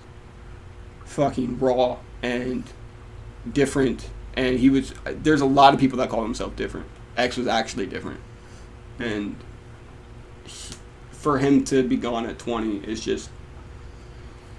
fucking 1.05 1.59
raw 1.59 1.97
and 2.23 2.65
different. 3.53 4.09
And 4.35 4.59
he 4.59 4.71
was 4.71 4.95
there's 5.05 5.41
a 5.41 5.47
lot 5.47 5.75
of 5.75 5.81
people 5.81 5.99
that 5.99 6.09
call 6.09 6.23
himself 6.23 6.57
different. 6.57 6.87
X 7.17 7.37
was 7.37 7.47
actually 7.47 7.87
different, 7.87 8.21
and 8.99 9.37
he- 10.45 10.75
for 11.11 11.39
him 11.39 11.65
to 11.65 11.87
be 11.87 11.97
gone 11.97 12.25
at 12.25 12.39
20 12.39 12.79
is 12.79 13.01
just 13.05 13.29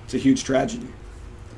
it's 0.05 0.14
a 0.14 0.20
huge 0.20 0.43
tragedy 0.43 0.89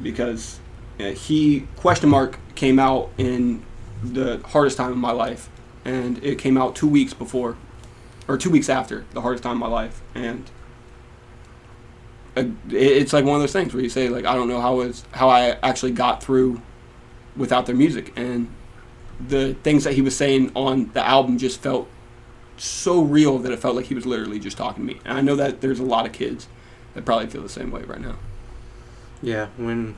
because 0.01 0.59
he 0.97 1.67
question 1.75 2.07
mark 2.09 2.39
came 2.55 2.79
out 2.79 3.09
in 3.17 3.61
the 4.01 4.39
hardest 4.45 4.77
time 4.77 4.91
of 4.91 4.97
my 4.97 5.11
life 5.11 5.49
and 5.83 6.23
it 6.23 6.37
came 6.37 6.57
out 6.57 6.73
two 6.73 6.87
weeks 6.87 7.13
before 7.13 7.57
or 8.29 8.37
two 8.37 8.49
weeks 8.49 8.69
after 8.69 9.03
the 9.13 9.19
hardest 9.21 9.43
time 9.43 9.53
of 9.53 9.59
my 9.59 9.67
life 9.67 10.01
and 10.15 10.49
it's 12.35 13.13
like 13.13 13.25
one 13.25 13.35
of 13.35 13.41
those 13.41 13.51
things 13.53 13.73
where 13.73 13.83
you 13.83 13.89
say 13.89 14.09
like 14.09 14.25
i 14.25 14.33
don't 14.33 14.47
know 14.47 14.59
how 14.59 14.81
is 14.81 15.03
how 15.11 15.29
i 15.29 15.57
actually 15.61 15.91
got 15.91 16.23
through 16.23 16.59
without 17.35 17.65
their 17.65 17.75
music 17.75 18.11
and 18.15 18.49
the 19.27 19.53
things 19.63 19.83
that 19.83 19.93
he 19.93 20.01
was 20.01 20.15
saying 20.15 20.51
on 20.55 20.89
the 20.93 21.05
album 21.07 21.37
just 21.37 21.59
felt 21.61 21.87
so 22.57 23.01
real 23.03 23.37
that 23.39 23.51
it 23.51 23.59
felt 23.59 23.75
like 23.75 23.85
he 23.85 23.93
was 23.95 24.05
literally 24.05 24.39
just 24.39 24.57
talking 24.57 24.85
to 24.87 24.93
me 24.93 24.99
and 25.05 25.17
i 25.17 25.21
know 25.21 25.35
that 25.35 25.61
there's 25.61 25.79
a 25.79 25.83
lot 25.85 26.05
of 26.05 26.11
kids 26.11 26.47
that 26.95 27.05
probably 27.05 27.27
feel 27.27 27.41
the 27.41 27.49
same 27.49 27.71
way 27.71 27.81
right 27.83 28.01
now 28.01 28.15
Yeah, 29.21 29.47
when 29.57 29.95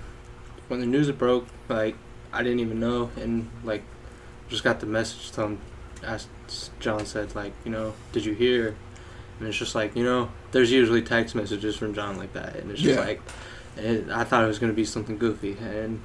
when 0.68 0.80
the 0.80 0.86
news 0.86 1.10
broke, 1.12 1.48
like 1.68 1.96
I 2.32 2.44
didn't 2.44 2.60
even 2.60 2.80
know, 2.80 3.10
and 3.16 3.50
like 3.64 3.84
just 4.50 4.64
got 4.64 4.80
the 4.80 4.86
message. 4.86 5.32
Telling, 5.32 5.60
as 6.04 6.28
John 6.80 7.06
said, 7.06 7.36
like 7.36 7.54
you 7.66 7.72
know, 7.72 7.94
did 8.12 8.26
you 8.26 8.34
hear? 8.34 8.76
And 9.40 9.48
it's 9.48 9.58
just 9.58 9.76
like 9.76 9.96
you 9.96 10.04
know, 10.04 10.30
there's 10.52 10.72
usually 10.72 11.02
text 11.02 11.36
messages 11.36 11.76
from 11.76 11.94
John 11.94 12.18
like 12.18 12.34
that, 12.34 12.56
and 12.56 12.72
it's 12.72 12.82
just 12.82 12.98
Yeah. 13.00 13.06
like, 13.06 13.22
it, 13.78 14.10
I 14.10 14.24
thought 14.24 14.44
it 14.44 14.48
was 14.48 14.60
gonna 14.60 14.74
be 14.74 14.86
something 14.86 15.18
goofy, 15.18 15.58
and 15.60 16.02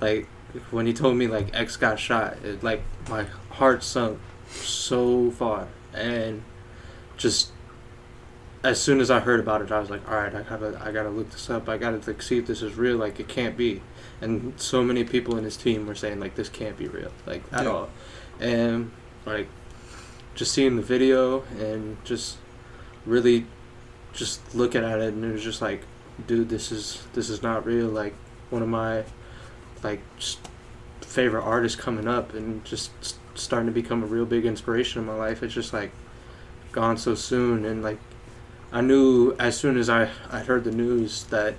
like 0.00 0.26
when 0.70 0.86
he 0.86 0.92
told 0.92 1.16
me 1.16 1.26
like 1.28 1.54
X 1.54 1.76
got 1.76 1.98
shot, 2.00 2.36
it 2.44 2.62
like 2.62 2.82
my 3.08 3.24
heart 3.50 3.82
sunk 3.84 4.18
so 4.50 5.30
far, 5.30 5.68
and 5.94 6.42
just 7.16 7.52
as 8.62 8.78
soon 8.80 9.00
as 9.00 9.10
I 9.10 9.20
heard 9.20 9.40
about 9.40 9.62
it, 9.62 9.72
I 9.72 9.78
was 9.80 9.88
like, 9.88 10.06
all 10.10 10.16
right, 10.16 10.34
I 10.34 10.42
gotta, 10.42 10.78
I 10.84 10.92
gotta 10.92 11.08
look 11.08 11.30
this 11.30 11.48
up. 11.48 11.66
I 11.68 11.78
gotta 11.78 11.98
like 12.06 12.20
see 12.20 12.36
if 12.38 12.46
this 12.46 12.60
is 12.60 12.74
real. 12.76 12.98
Like, 12.98 13.18
it 13.18 13.26
can't 13.26 13.56
be. 13.56 13.80
And 14.20 14.52
so 14.60 14.82
many 14.84 15.02
people 15.02 15.36
in 15.38 15.44
his 15.44 15.56
team 15.56 15.86
were 15.86 15.94
saying 15.94 16.20
like, 16.20 16.34
this 16.34 16.50
can't 16.50 16.76
be 16.76 16.86
real, 16.86 17.10
like 17.24 17.42
at 17.52 17.64
Yeah. 17.64 17.70
all. 17.70 17.88
And 18.38 18.90
like, 19.24 19.48
just 20.40 20.52
seeing 20.52 20.76
the 20.76 20.82
video 20.82 21.42
and 21.58 22.02
just 22.02 22.38
really, 23.04 23.44
just 24.14 24.54
looking 24.54 24.82
at 24.82 24.98
it, 24.98 25.12
and 25.12 25.22
it 25.22 25.32
was 25.32 25.44
just 25.44 25.60
like, 25.60 25.82
dude, 26.26 26.48
this 26.48 26.72
is 26.72 27.06
this 27.12 27.28
is 27.28 27.42
not 27.42 27.66
real. 27.66 27.88
Like, 27.88 28.14
one 28.48 28.62
of 28.62 28.68
my, 28.68 29.04
like, 29.82 30.00
favorite 31.02 31.42
artists 31.42 31.78
coming 31.78 32.08
up, 32.08 32.32
and 32.32 32.64
just 32.64 32.90
starting 33.34 33.66
to 33.66 33.72
become 33.72 34.02
a 34.02 34.06
real 34.06 34.24
big 34.24 34.46
inspiration 34.46 35.02
in 35.02 35.06
my 35.06 35.14
life. 35.14 35.42
It's 35.42 35.52
just 35.52 35.74
like 35.74 35.92
gone 36.72 36.96
so 36.96 37.14
soon, 37.14 37.66
and 37.66 37.82
like 37.82 37.98
I 38.72 38.80
knew 38.80 39.36
as 39.38 39.58
soon 39.58 39.76
as 39.76 39.90
I 39.90 40.08
I 40.30 40.38
heard 40.40 40.64
the 40.64 40.70
news 40.70 41.24
that 41.24 41.54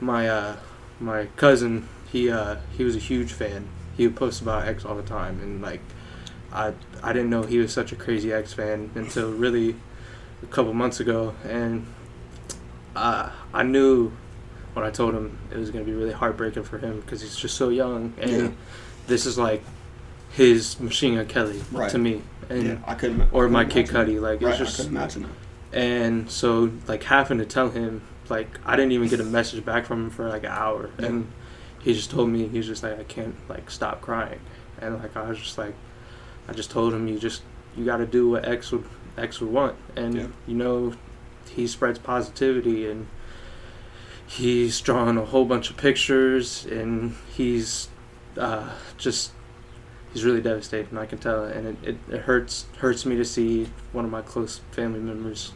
my 0.00 0.28
uh 0.28 0.56
my 0.98 1.26
cousin 1.36 1.88
he 2.10 2.28
uh 2.28 2.56
he 2.76 2.82
was 2.82 2.96
a 2.96 2.98
huge 2.98 3.32
fan. 3.32 3.68
He 3.96 4.04
would 4.08 4.16
post 4.16 4.42
about 4.42 4.66
X 4.66 4.84
all 4.84 4.96
the 4.96 5.02
time, 5.02 5.38
and 5.40 5.62
like 5.62 5.80
I 6.54 6.72
I 7.02 7.12
didn't 7.12 7.30
know 7.30 7.42
he 7.42 7.58
was 7.58 7.72
such 7.72 7.92
a 7.92 7.96
crazy 7.96 8.32
X 8.32 8.52
fan 8.52 8.90
until 8.94 9.30
really 9.32 9.76
a 10.42 10.46
couple 10.46 10.72
months 10.74 11.00
ago, 11.00 11.34
and 11.44 11.86
uh, 12.96 13.30
I 13.52 13.62
knew 13.62 14.12
when 14.74 14.84
I 14.84 14.90
told 14.90 15.14
him 15.14 15.38
it 15.50 15.56
was 15.58 15.70
gonna 15.70 15.84
be 15.84 15.92
really 15.92 16.12
heartbreaking 16.12 16.64
for 16.64 16.78
him 16.78 17.00
because 17.00 17.20
he's 17.22 17.36
just 17.36 17.56
so 17.56 17.68
young, 17.68 18.14
and 18.20 18.30
Yeah. 18.30 18.50
this 19.06 19.26
is 19.26 19.36
like 19.38 19.62
his 20.30 20.78
Machine 20.80 21.14
Gun 21.16 21.26
Kelly 21.26 21.62
Right. 21.72 21.90
to 21.90 21.98
me, 21.98 22.22
and 22.48 22.62
yeah 22.64 22.76
i 22.86 22.94
couldn't 22.94 23.28
or 23.32 23.46
I 23.46 23.50
my 23.50 23.64
Kid 23.64 23.86
Cudi, 23.86 24.20
like 24.20 24.42
right, 24.42 24.50
it's 24.50 24.60
i 24.60 24.64
just 24.64 24.76
couldn't 24.76 24.92
imagine 24.96 25.22
that 25.22 25.30
and 25.78 26.30
so 26.30 26.70
like 26.86 27.02
having 27.04 27.38
to 27.38 27.46
tell 27.46 27.70
him 27.70 28.02
like 28.28 28.58
I 28.64 28.76
didn't 28.76 28.92
even 28.92 29.08
get 29.08 29.18
a 29.20 29.24
message 29.24 29.64
back 29.64 29.86
from 29.86 30.04
him 30.04 30.10
for 30.10 30.28
like 30.28 30.44
an 30.44 30.50
hour 30.50 30.90
Yeah. 30.98 31.06
and 31.06 31.26
he 31.80 31.92
just 31.94 32.10
told 32.10 32.28
me 32.30 32.46
he's 32.48 32.66
just 32.66 32.82
like 32.82 32.98
I 32.98 33.02
can't 33.04 33.34
like 33.48 33.70
stop 33.70 34.00
crying 34.00 34.40
and 34.80 34.98
like 35.02 35.16
I 35.16 35.28
was 35.28 35.38
just 35.38 35.56
like, 35.58 35.74
I 36.48 36.52
just 36.52 36.70
told 36.70 36.92
him 36.94 37.08
you 37.08 37.18
just 37.18 37.42
you 37.76 37.84
got 37.84 37.96
to 37.98 38.06
do 38.06 38.30
what 38.30 38.46
X 38.46 38.70
would 38.72 38.84
X 39.16 39.40
would 39.40 39.50
want, 39.50 39.76
and 39.96 40.14
Yeah. 40.14 40.26
you 40.46 40.54
know, 40.54 40.94
he 41.50 41.66
spreads 41.66 41.98
positivity 41.98 42.88
and 42.90 43.06
he's 44.26 44.80
drawn 44.80 45.16
a 45.18 45.24
whole 45.24 45.44
bunch 45.44 45.70
of 45.70 45.76
pictures 45.76 46.64
and 46.66 47.14
he's 47.36 47.88
uh, 48.38 48.70
just 48.98 49.32
he's 50.12 50.24
really 50.24 50.40
devastated. 50.40 50.90
and 50.90 50.98
I 50.98 51.06
can 51.06 51.18
tell, 51.18 51.44
and 51.44 51.66
it, 51.68 51.76
it, 51.90 51.96
it 52.10 52.20
hurts 52.22 52.66
hurts 52.78 53.04
me 53.06 53.16
to 53.16 53.24
see 53.24 53.68
one 53.92 54.04
of 54.04 54.10
my 54.10 54.22
close 54.22 54.58
family 54.72 55.00
members 55.00 55.52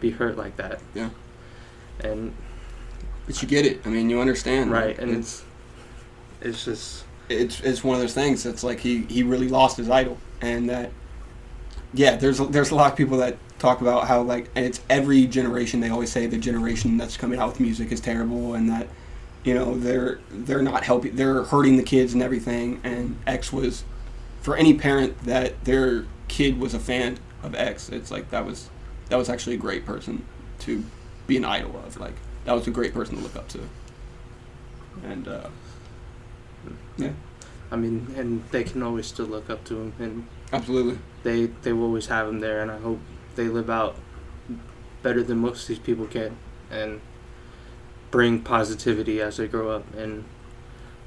be 0.00 0.10
hurt 0.10 0.36
like 0.36 0.56
that. 0.56 0.80
Yeah. 0.94 1.10
and 2.02 2.34
But 3.26 3.42
you 3.42 3.48
get 3.48 3.66
it. 3.66 3.80
I 3.84 3.88
mean, 3.88 4.10
you 4.10 4.20
understand, 4.20 4.70
Right, 4.70 4.98
and 4.98 5.10
it's 5.16 5.44
it's 6.40 6.64
just 6.64 7.04
it's 7.32 7.60
it's 7.60 7.84
one 7.84 7.94
of 7.96 8.00
those 8.00 8.14
things. 8.14 8.46
It's 8.46 8.64
like 8.64 8.80
he 8.80 9.02
he 9.02 9.22
really 9.22 9.48
lost 9.48 9.76
his 9.76 9.90
idol, 9.90 10.18
and 10.40 10.68
that 10.68 10.90
yeah, 11.94 12.16
there's 12.16 12.38
there's 12.38 12.70
a 12.70 12.74
lot 12.74 12.90
of 12.92 12.96
people 12.96 13.18
that 13.18 13.36
talk 13.58 13.80
about 13.80 14.08
how 14.08 14.22
like 14.22 14.50
it's 14.56 14.80
every 14.88 15.26
generation. 15.26 15.80
They 15.80 15.90
always 15.90 16.10
say 16.10 16.26
the 16.26 16.38
generation 16.38 16.96
that's 16.96 17.16
coming 17.16 17.38
out 17.38 17.48
with 17.48 17.60
music 17.60 17.92
is 17.92 18.00
terrible, 18.00 18.54
and 18.54 18.68
that 18.68 18.88
you 19.44 19.54
know 19.54 19.76
they're 19.76 20.20
they're 20.30 20.62
not 20.62 20.84
helping, 20.84 21.16
they're 21.16 21.44
hurting 21.44 21.76
the 21.76 21.82
kids 21.82 22.14
and 22.14 22.22
everything. 22.22 22.80
And 22.84 23.18
X 23.26 23.52
was 23.52 23.84
for 24.40 24.56
any 24.56 24.74
parent 24.74 25.18
that 25.24 25.64
their 25.64 26.06
kid 26.28 26.58
was 26.58 26.74
a 26.74 26.78
fan 26.78 27.18
of 27.42 27.54
X. 27.54 27.88
It's 27.88 28.10
like 28.10 28.30
that 28.30 28.46
was 28.46 28.68
that 29.08 29.16
was 29.16 29.28
actually 29.28 29.54
a 29.54 29.58
great 29.58 29.84
person 29.84 30.24
to 30.60 30.84
be 31.26 31.36
an 31.36 31.44
idol 31.44 31.76
of. 31.84 31.98
Like 31.98 32.14
that 32.44 32.52
was 32.52 32.66
a 32.66 32.70
great 32.70 32.94
person 32.94 33.16
to 33.16 33.22
look 33.22 33.36
up 33.36 33.48
to. 33.48 33.60
And 35.04 35.28
uh, 35.28 35.48
yeah, 36.96 37.12
I 37.70 37.76
mean, 37.76 38.12
and 38.16 38.44
they 38.50 38.64
can 38.64 38.82
always 38.82 39.06
still 39.06 39.26
look 39.26 39.50
up 39.50 39.64
to 39.64 39.76
him, 39.80 39.92
and 39.98 40.26
absolutely. 40.52 40.98
they 41.22 41.46
they 41.46 41.72
will 41.72 41.84
always 41.84 42.06
have 42.06 42.28
him 42.28 42.40
there, 42.40 42.60
and 42.62 42.70
I 42.70 42.78
hope 42.78 43.00
they 43.34 43.48
live 43.48 43.70
out 43.70 43.96
better 45.02 45.22
than 45.22 45.38
most 45.38 45.62
of 45.62 45.68
these 45.68 45.78
people 45.78 46.06
can, 46.06 46.36
and 46.70 47.00
bring 48.10 48.40
positivity 48.40 49.20
as 49.20 49.36
they 49.38 49.48
grow 49.48 49.70
up, 49.70 49.94
and 49.94 50.24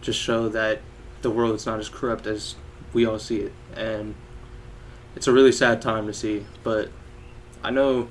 just 0.02 0.20
show 0.20 0.50
that 0.50 0.82
the 1.22 1.30
world 1.30 1.56
is 1.56 1.66
not 1.66 1.80
as 1.80 1.90
corrupt 1.90 2.28
as 2.28 2.56
we 2.94 3.06
all 3.06 3.20
see 3.20 3.40
it, 3.40 3.54
and 3.76 4.16
it's 5.16 5.28
a 5.28 5.32
really 5.32 5.52
sad 5.52 5.82
time 5.82 6.08
to 6.08 6.14
see, 6.14 6.46
but 6.64 6.90
I 7.64 7.72
know 7.72 8.10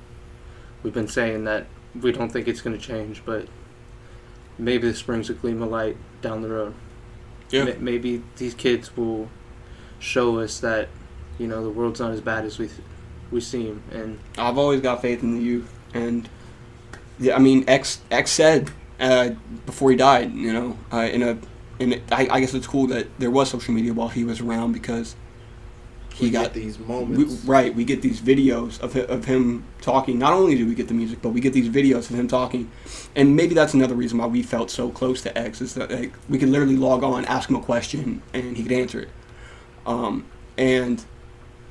we've 0.82 0.94
been 0.94 1.08
saying 1.08 1.44
that 1.44 1.66
we 2.00 2.12
don't 2.12 2.30
think 2.32 2.48
it's 2.48 2.60
going 2.60 2.76
to 2.76 2.84
change, 2.84 3.22
but 3.24 3.46
maybe 4.58 4.88
this 4.88 5.02
brings 5.02 5.30
a 5.30 5.34
gleam 5.34 5.62
of 5.62 5.70
light 5.70 5.96
down 6.22 6.42
the 6.42 6.48
road. 6.48 6.74
Yeah. 7.50 7.64
Ma- 7.64 7.72
Maybe 7.78 8.22
these 8.36 8.54
kids 8.54 8.96
will 8.96 9.28
show 9.98 10.38
us 10.40 10.60
that 10.60 10.88
you 11.38 11.46
know 11.46 11.62
the 11.62 11.70
world's 11.70 12.00
not 12.00 12.12
as 12.12 12.20
bad 12.20 12.44
as 12.44 12.58
we 12.58 12.68
we 13.30 13.40
seem, 13.40 13.82
and 13.92 14.18
I've 14.38 14.58
always 14.58 14.80
got 14.80 15.02
faith 15.02 15.22
in 15.22 15.36
the 15.36 15.42
youth, 15.42 15.72
and 15.94 16.28
yeah, 17.18 17.36
I 17.36 17.38
mean, 17.38 17.64
X 17.68 18.00
X 18.10 18.30
said 18.30 18.70
uh, 19.00 19.30
before 19.66 19.90
he 19.90 19.96
died, 19.96 20.32
you 20.34 20.52
know, 20.52 20.78
uh, 20.92 20.98
in 21.12 21.22
a, 21.22 21.38
in 21.78 21.94
a, 21.94 22.00
I, 22.12 22.28
I 22.30 22.40
guess 22.40 22.54
it's 22.54 22.66
cool 22.66 22.86
that 22.88 23.06
there 23.18 23.30
was 23.30 23.50
social 23.50 23.74
media 23.74 23.92
while 23.92 24.08
he 24.08 24.24
was 24.24 24.40
around 24.40 24.72
because 24.72 25.16
he 26.14 26.26
we 26.26 26.30
got 26.30 26.44
get 26.44 26.54
these 26.54 26.78
we, 26.78 26.86
moments. 26.86 27.44
right. 27.44 27.74
We 27.74 27.84
get 27.84 28.00
these 28.00 28.20
videos 28.20 28.80
of 28.80 28.96
of 28.96 29.24
him 29.24 29.64
talking. 29.80 30.16
Not 30.16 30.32
only 30.32 30.54
do 30.56 30.64
we 30.64 30.74
get 30.74 30.86
the 30.86 30.94
music, 30.94 31.20
but 31.20 31.30
we 31.30 31.40
get 31.40 31.52
these 31.52 31.68
videos 31.68 32.08
of 32.08 32.16
him 32.16 32.28
talking, 32.28 32.70
and 33.16 33.34
maybe 33.34 33.52
that's 33.52 33.74
another 33.74 33.96
reason 33.96 34.18
why 34.18 34.26
we 34.26 34.42
felt 34.42 34.70
so 34.70 34.90
close 34.90 35.22
to 35.22 35.36
X 35.36 35.60
is 35.60 35.74
that 35.74 35.90
like, 35.90 36.12
we 36.28 36.38
could 36.38 36.50
literally 36.50 36.76
log 36.76 37.02
on, 37.02 37.24
ask 37.24 37.50
him 37.50 37.56
a 37.56 37.60
question, 37.60 38.22
and 38.32 38.56
he 38.56 38.62
could 38.62 38.72
answer 38.72 39.00
it. 39.00 39.08
Um, 39.86 40.26
and 40.56 41.04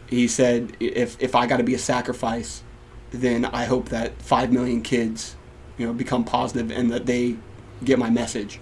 he 0.08 0.28
said, 0.28 0.76
if 0.82 1.16
if 1.22 1.36
I 1.36 1.48
got 1.48 1.58
to 1.58 1.64
be 1.64 1.74
a 1.74 1.80
sacrifice, 1.80 2.64
then 3.12 3.46
I 3.46 3.64
hope 3.64 3.90
that 3.90 4.22
five 4.22 4.52
million 4.52 4.82
kids, 4.82 5.38
you 5.78 5.88
know, 5.88 5.94
become 5.94 6.26
positive 6.26 6.70
and 6.70 6.92
that 6.92 7.06
they 7.06 7.38
get 7.84 7.98
my 7.98 8.10
message, 8.10 8.60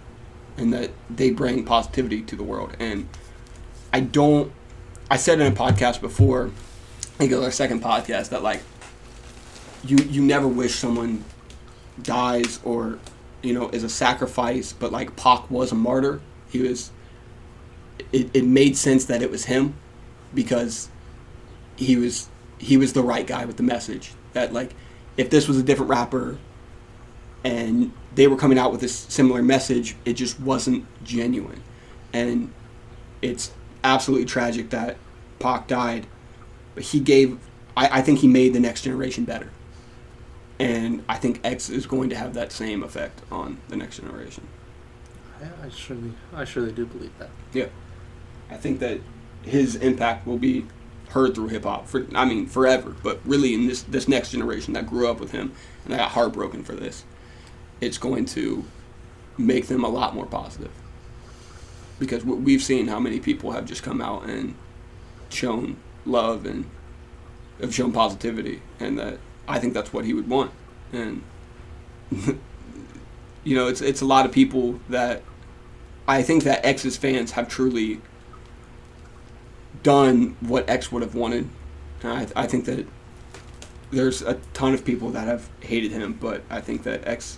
and 0.58 0.72
that 0.74 0.92
they 1.10 1.32
bring 1.32 1.66
positivity 1.66 2.22
to 2.22 2.36
the 2.36 2.44
world. 2.44 2.78
And 2.80 3.10
I 3.92 4.02
don't. 4.02 4.52
I 5.12 5.18
said 5.18 5.42
in 5.42 5.52
a 5.52 5.54
podcast 5.54 6.00
before, 6.00 6.46
I 6.46 7.06
think 7.18 7.34
it 7.34 7.36
was 7.36 7.44
our 7.44 7.52
second 7.52 7.84
podcast, 7.84 8.30
that 8.30 8.44
like 8.44 8.64
you 9.84 9.98
you 9.98 10.22
never 10.22 10.48
wish 10.48 10.76
someone 10.76 11.26
dies 12.02 12.62
or 12.64 12.98
you 13.42 13.54
know 13.54 13.68
is 13.72 13.84
a 13.84 13.90
sacrifice, 13.90 14.72
but 14.72 14.94
like 14.94 15.18
Pac 15.18 15.52
was 15.52 15.74
a 15.74 15.76
martyr. 15.76 16.22
He 16.50 16.62
was. 16.62 16.92
It, 18.14 18.30
it 18.34 18.46
made 18.46 18.78
sense 18.78 19.04
that 19.06 19.22
it 19.22 19.30
was 19.30 19.46
him, 19.46 19.76
because 20.34 20.90
he 21.76 21.98
was 21.98 22.30
he 22.58 22.78
was 22.78 22.94
the 22.94 23.04
right 23.04 23.28
guy 23.28 23.44
with 23.44 23.58
the 23.58 23.64
message. 23.64 24.14
That 24.32 24.54
like 24.54 24.74
if 25.18 25.30
this 25.30 25.46
was 25.46 25.58
a 25.58 25.64
different 25.64 25.90
rapper 25.90 26.38
and 27.44 27.92
they 28.16 28.28
were 28.28 28.38
coming 28.38 28.58
out 28.58 28.72
with 28.72 28.80
this 28.80 28.96
similar 28.96 29.44
message, 29.44 29.98
it 30.06 30.14
just 30.14 30.40
wasn't 30.40 30.86
genuine. 31.04 31.62
And 32.14 32.54
it's 33.22 33.52
absolutely 33.84 34.26
tragic 34.26 34.70
that 34.70 34.98
Pac 35.40 35.68
died, 35.68 36.08
but 36.76 36.84
he 36.84 37.00
gave. 37.00 37.40
I, 37.76 38.00
I 38.00 38.02
think 38.02 38.20
he 38.20 38.28
made 38.28 38.54
the 38.54 38.60
next 38.60 38.82
generation 38.84 39.26
better, 39.26 39.50
and 40.60 41.04
I 41.08 41.18
think 41.18 41.40
X 41.44 41.70
is 41.70 41.86
going 41.86 42.10
to 42.10 42.16
have 42.16 42.34
that 42.34 42.52
same 42.52 42.84
effect 42.84 43.22
on 43.32 43.58
the 43.70 43.76
next 43.76 43.98
generation. 43.98 44.48
I, 45.42 45.66
I 45.66 45.70
surely 45.70 46.14
I 46.34 46.46
surely 46.46 46.72
do 46.72 46.86
believe 46.86 47.18
that. 47.20 47.30
Yeah, 47.54 47.68
I 48.50 48.58
think 48.58 48.80
that 48.80 49.00
his 49.44 49.76
impact 49.76 50.28
will 50.28 50.38
be 50.38 50.66
heard 51.10 51.36
through 51.36 51.50
hip 51.50 51.64
hop 51.64 51.88
for 51.88 52.06
I 52.14 52.26
mean 52.26 52.46
forever, 52.48 52.96
but 53.04 53.20
really 53.26 53.54
in 53.54 53.68
this 53.68 53.84
this 53.84 54.08
next 54.08 54.32
generation 54.32 54.74
that 54.74 54.88
grew 54.88 55.10
up 55.10 55.20
with 55.20 55.32
him 55.32 55.54
and 55.86 55.94
I 55.94 55.98
got 55.98 56.12
heartbroken 56.12 56.64
for 56.64 56.74
this, 56.74 57.04
it's 57.80 57.98
going 57.98 58.26
to 58.26 58.66
make 59.38 59.68
them 59.68 59.84
a 59.84 59.90
lot 59.90 60.14
more 60.14 60.26
positive. 60.26 60.72
Because 62.02 62.26
we- 62.26 62.34
we've 62.36 62.64
seen 62.64 62.88
how 62.88 63.00
many 63.00 63.20
people 63.20 63.52
have 63.52 63.68
just 63.68 63.84
come 63.84 64.02
out 64.02 64.26
and 64.28 64.56
shown 65.30 65.78
love 66.04 66.48
and 66.48 66.66
have 67.62 67.76
shown 67.76 67.92
positivity, 67.92 68.64
and 68.80 68.98
that 68.98 69.20
I 69.48 69.60
think 69.60 69.76
that's 69.76 69.94
what 69.94 70.04
he 70.06 70.14
would 70.16 70.28
want. 70.28 70.50
And 70.92 71.22
you 73.44 73.56
know, 73.56 73.68
it's 73.68 73.82
it's 73.82 74.02
a 74.02 74.06
lot 74.06 74.26
of 74.26 74.32
people 74.32 74.80
that 74.90 75.22
I 76.08 76.24
think 76.24 76.44
that 76.44 76.66
X's 76.66 76.98
fans 76.98 77.32
have 77.34 77.48
truly 77.48 78.02
done 79.84 80.36
what 80.40 80.68
X 80.68 80.92
would 80.92 81.04
have 81.04 81.14
wanted. 81.14 81.50
I, 82.04 82.28
I 82.36 82.48
think 82.48 82.66
that 82.66 82.88
there's 83.92 84.24
a 84.24 84.40
ton 84.54 84.74
of 84.74 84.84
people 84.84 85.12
that 85.12 85.28
have 85.28 85.50
hated 85.60 85.92
him, 85.92 86.14
but 86.20 86.42
I 86.50 86.62
think 86.62 86.82
that 86.84 87.08
X 87.08 87.38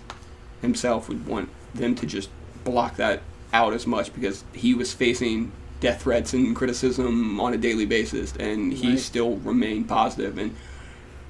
himself 0.62 1.10
would 1.10 1.26
want 1.26 1.50
them 1.74 1.94
to 1.96 2.06
just 2.06 2.30
block 2.64 2.96
that 2.96 3.20
out 3.54 3.72
as 3.72 3.86
much 3.86 4.12
because 4.12 4.44
he 4.52 4.74
was 4.74 4.92
facing 4.92 5.52
death 5.80 6.02
threats 6.02 6.32
and 6.34 6.54
criticism 6.56 7.40
on 7.40 7.54
a 7.54 7.56
daily 7.56 7.86
basis, 7.86 8.34
and 8.38 8.72
he 8.72 8.90
Right. 8.90 8.98
still 8.98 9.36
remained 9.36 9.88
positive. 9.88 10.36
And 10.38 10.54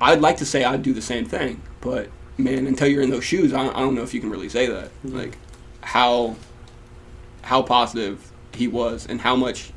I'd 0.00 0.20
like 0.20 0.38
to 0.38 0.46
say 0.46 0.64
I'd 0.64 0.82
do 0.82 0.92
the 0.94 1.02
same 1.02 1.26
thing, 1.26 1.60
but 1.80 2.08
man, 2.38 2.66
until 2.66 2.88
you're 2.88 3.02
in 3.02 3.10
those 3.10 3.24
shoes, 3.24 3.52
I, 3.52 3.68
I 3.68 3.80
don't 3.80 3.94
know 3.94 4.02
if 4.02 4.14
you 4.14 4.20
can 4.20 4.30
really 4.30 4.48
say 4.48 4.66
that. 4.66 4.90
Yeah. 5.04 5.16
Like 5.18 5.36
how 5.82 6.36
how 7.42 7.60
positive 7.60 8.32
he 8.54 8.66
was 8.68 9.06
and 9.06 9.20
how 9.20 9.36
much 9.36 9.70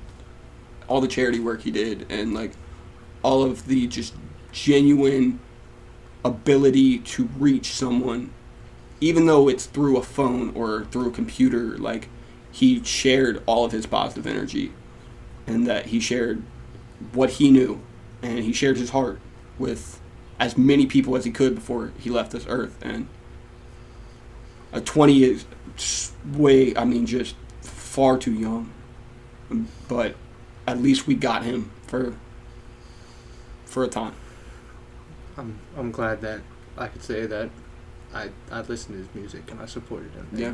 all 0.88 1.02
the 1.02 1.08
charity 1.08 1.40
work 1.40 1.62
he 1.64 1.72
did 1.72 2.06
and 2.10 2.34
like 2.34 2.52
all 3.24 3.44
of 3.44 3.68
the 3.68 3.88
just 3.88 4.14
genuine 4.54 5.38
ability 6.24 7.00
to 7.00 7.26
reach 7.38 7.74
someone 7.74 8.32
even 9.02 9.26
though 9.26 9.50
it's 9.50 9.66
through 9.66 9.98
a 9.98 10.02
phone 10.02 10.52
or 10.56 10.86
through 10.92 11.08
a 11.10 11.12
computer 11.12 11.78
like 11.78 12.08
he 12.58 12.84
shared 12.84 13.44
all 13.46 13.66
of 13.66 13.72
his 13.72 13.86
positive 13.86 14.26
energy 14.26 14.72
and 15.46 15.68
that 15.68 15.88
he 15.88 16.00
shared 16.00 16.42
what 17.14 17.32
he 17.32 17.52
knew 17.52 17.80
and 18.22 18.40
he 18.40 18.52
shared 18.52 18.78
his 18.78 18.90
heart 18.90 19.20
with 19.60 20.00
as 20.40 20.58
many 20.58 20.86
people 20.86 21.16
as 21.16 21.24
he 21.24 21.32
could 21.32 21.54
before 21.54 21.92
he 22.00 22.10
left 22.10 22.32
this 22.32 22.46
earth 22.50 22.78
and 22.82 23.08
a 24.72 24.82
20 24.82 25.24
is 25.24 25.46
way 26.34 26.76
i 26.76 26.84
mean 26.84 27.06
just 27.06 27.36
far 27.62 28.18
too 28.18 28.34
young 28.34 28.72
but 29.88 30.16
at 30.66 30.80
least 30.80 31.06
we 31.06 31.14
got 31.14 31.44
him 31.44 31.72
for 31.86 32.16
for 33.66 33.84
a 33.84 33.88
time 33.88 34.14
I'm 35.38 35.60
I'm 35.78 35.92
glad 35.92 36.22
that 36.22 36.42
I 36.78 36.88
could 36.88 37.04
say 37.04 37.26
that 37.26 37.50
I 38.14 38.30
I 38.52 38.62
listened 38.62 38.96
to 38.96 39.04
his 39.04 39.16
music 39.16 39.50
and 39.52 39.62
I 39.62 39.66
supported 39.66 40.12
him. 40.14 40.28
Yeah. 40.34 40.54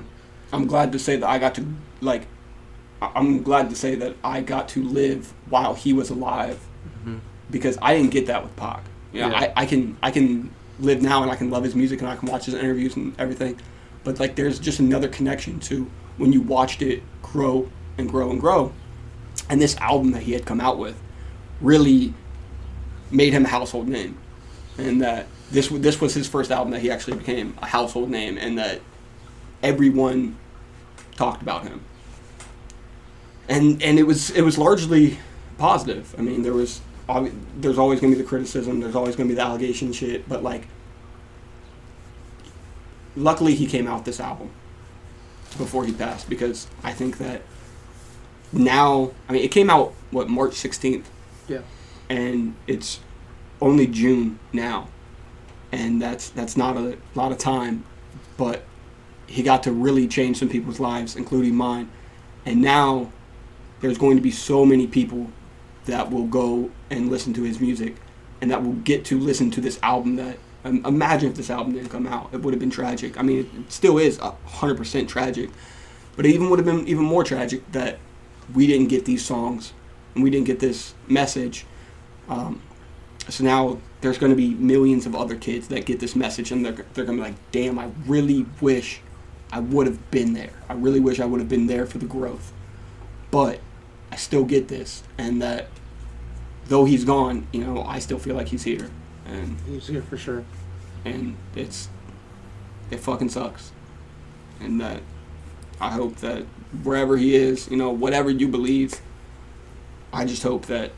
I'm 0.53 0.65
glad 0.67 0.91
to 0.93 0.99
say 0.99 1.15
that 1.17 1.27
I 1.27 1.39
got 1.39 1.55
to 1.55 1.65
like. 2.01 2.27
I'm 3.01 3.43
glad 3.43 3.69
to 3.69 3.75
say 3.75 3.95
that 3.95 4.15
I 4.23 4.39
got 4.41 4.69
to 4.69 4.83
live 4.83 5.33
while 5.49 5.73
he 5.73 5.91
was 5.91 6.09
alive, 6.09 6.59
Mhm. 7.05 7.19
because 7.51 7.77
I 7.81 7.95
didn't 7.95 8.11
get 8.11 8.27
that 8.27 8.43
with 8.43 8.55
Pac. 8.55 8.83
Yeah, 9.11 9.27
Yeah. 9.29 9.37
I, 9.57 9.63
I 9.63 9.65
can 9.65 9.97
I 10.01 10.11
can 10.11 10.51
live 10.79 11.01
now 11.01 11.21
and 11.21 11.29
I 11.31 11.35
can 11.35 11.49
love 11.49 11.63
his 11.63 11.75
music 11.75 11.99
and 12.01 12.09
I 12.09 12.15
can 12.15 12.29
watch 12.29 12.45
his 12.45 12.55
interviews 12.55 12.95
and 12.95 13.13
everything, 13.19 13.57
but 14.03 14.19
like 14.19 14.35
there's 14.35 14.57
just 14.59 14.79
another 14.79 15.07
connection 15.09 15.59
to 15.61 15.89
when 16.17 16.31
you 16.31 16.41
watched 16.41 16.81
it 16.81 17.03
grow 17.21 17.67
and 17.97 18.09
grow 18.09 18.29
and 18.31 18.39
grow, 18.39 18.71
and 19.49 19.61
this 19.61 19.75
album 19.77 20.11
that 20.11 20.23
he 20.23 20.31
had 20.33 20.45
come 20.45 20.61
out 20.61 20.77
with 20.79 20.95
really 21.61 22.13
made 23.11 23.33
him 23.33 23.45
a 23.45 23.49
household 23.49 23.87
name, 23.87 24.17
and 24.77 25.01
that 25.01 25.27
this 25.51 25.67
this 25.67 25.99
was 25.99 26.13
his 26.13 26.27
first 26.27 26.51
album 26.51 26.71
that 26.71 26.81
he 26.81 26.89
actually 26.89 27.17
became 27.17 27.53
a 27.61 27.65
household 27.65 28.09
name, 28.09 28.37
and 28.37 28.57
that 28.57 28.79
everyone 29.61 30.35
talked 31.15 31.41
about 31.41 31.63
him. 31.63 31.81
And 33.49 33.81
and 33.83 33.99
it 33.99 34.03
was 34.03 34.29
it 34.31 34.41
was 34.41 34.57
largely 34.57 35.17
positive. 35.57 36.15
I 36.17 36.21
mean, 36.21 36.43
there 36.43 36.53
was 36.53 36.81
there's 37.57 37.77
always 37.77 37.99
going 37.99 38.11
to 38.13 38.17
be 38.17 38.23
the 38.23 38.27
criticism, 38.27 38.79
there's 38.79 38.95
always 38.95 39.15
going 39.15 39.27
to 39.27 39.33
be 39.33 39.35
the 39.35 39.41
allegation 39.45 39.91
shit, 39.91 40.27
but 40.29 40.41
like 40.41 40.67
luckily 43.15 43.53
he 43.55 43.65
came 43.67 43.87
out 43.87 44.05
this 44.05 44.19
album 44.19 44.49
before 45.57 45.85
he 45.85 45.91
passed 45.93 46.27
because 46.29 46.67
I 46.83 46.93
think 46.93 47.17
that 47.19 47.43
now 48.51 49.11
I 49.29 49.33
mean 49.33 49.43
it 49.43 49.51
came 49.51 49.69
out 49.69 49.93
what 50.11 50.29
March 50.29 50.53
16th 50.53 51.03
Yeah. 51.47 51.59
and 52.09 52.55
it's 52.65 52.99
only 53.61 53.85
June 53.85 54.39
now 54.51 54.87
and 55.71 56.01
that's 56.01 56.29
that's 56.29 56.57
not 56.57 56.75
a 56.75 56.97
lot 57.13 57.31
of 57.31 57.37
time 57.37 57.83
but 58.35 58.63
he 59.33 59.41
got 59.41 59.63
to 59.63 59.71
really 59.71 60.07
change 60.07 60.37
some 60.37 60.47
people's 60.47 60.79
lives 60.79 61.15
including 61.15 61.55
mine. 61.55 61.89
And 62.45 62.61
now 62.61 63.11
there's 63.81 63.97
going 63.97 64.15
to 64.15 64.21
be 64.21 64.29
so 64.29 64.63
many 64.63 64.85
people 64.85 65.27
that 65.85 66.11
will 66.11 66.27
go 66.27 66.69
and 66.91 67.09
listen 67.09 67.33
to 67.33 67.41
his 67.41 67.59
music 67.59 67.95
and 68.41 68.51
that 68.51 68.63
will 68.63 68.73
get 68.73 69.03
to 69.05 69.19
listen 69.19 69.49
to 69.49 69.59
this 69.59 69.79
album 69.81 70.17
that 70.17 70.37
um, 70.63 70.85
imagine 70.85 71.29
if 71.29 71.35
this 71.35 71.49
album 71.49 71.73
didn't 71.73 71.89
come 71.89 72.05
out 72.05 72.29
it 72.31 72.41
would 72.41 72.53
have 72.53 72.59
been 72.59 72.69
tragic. 72.69 73.17
I 73.19 73.23
mean 73.23 73.39
it, 73.39 73.59
it 73.59 73.71
still 73.71 73.97
is 73.97 74.19
a 74.19 74.35
100% 74.47 75.07
tragic 75.07 75.49
but 76.15 76.27
it 76.27 76.29
even 76.29 76.51
would 76.51 76.59
have 76.59 76.65
been 76.67 76.87
even 76.87 77.03
more 77.03 77.23
tragic 77.23 77.69
that 77.71 77.97
we 78.53 78.67
didn't 78.67 78.89
get 78.89 79.05
these 79.05 79.25
songs 79.25 79.73
and 80.13 80.23
we 80.23 80.29
didn't 80.29 80.45
get 80.45 80.59
this 80.59 80.93
message. 81.07 81.65
Um, 82.29 82.61
so 83.29 83.43
now 83.43 83.79
there's 84.01 84.19
going 84.19 84.31
to 84.31 84.35
be 84.35 84.53
millions 84.53 85.07
of 85.07 85.15
other 85.15 85.35
kids 85.35 85.69
that 85.69 85.85
get 85.85 85.99
this 85.99 86.15
message 86.15 86.51
and 86.51 86.63
they're, 86.63 86.85
they're 86.93 87.05
going 87.05 87.17
to 87.17 87.23
be 87.23 87.29
like 87.29 87.51
damn 87.51 87.79
i 87.79 87.89
really 88.05 88.45
wish 88.61 89.01
i 89.53 89.59
would 89.59 89.85
have 89.87 90.01
been 90.11 90.33
there. 90.33 90.53
I 90.67 90.73
really 90.73 90.99
wish 90.99 91.19
i 91.19 91.25
would 91.25 91.39
have 91.39 91.49
been 91.49 91.67
there 91.67 91.85
for 91.85 91.99
the 91.99 92.05
growth. 92.07 92.51
But 93.31 93.59
i 94.11 94.15
still 94.15 94.43
get 94.43 94.67
this 94.67 95.03
and 95.17 95.41
that 95.41 95.67
though 96.67 96.85
he's 96.85 97.03
gone 97.03 97.47
you 97.51 97.63
know 97.63 97.81
i 97.83 97.97
still 97.99 98.19
feel 98.19 98.35
like 98.35 98.47
he's 98.49 98.63
here. 98.63 98.89
And 99.25 99.57
He's 99.67 99.87
here 99.87 100.01
for 100.01 100.17
sure. 100.17 100.43
and 101.05 101.35
it's 101.55 101.87
it 102.91 102.99
fucking 102.99 103.29
sucks. 103.29 103.71
And 104.59 104.79
that 104.81 105.01
i 105.79 105.89
hope 105.89 106.17
that 106.17 106.43
wherever 106.83 107.17
he 107.17 107.35
is 107.35 107.69
you 107.71 107.77
know 107.77 107.89
whatever 107.91 108.29
you 108.29 108.47
believe 108.47 108.99
i 110.11 110.25
just 110.25 110.43
hope 110.43 110.65
that 110.67 110.91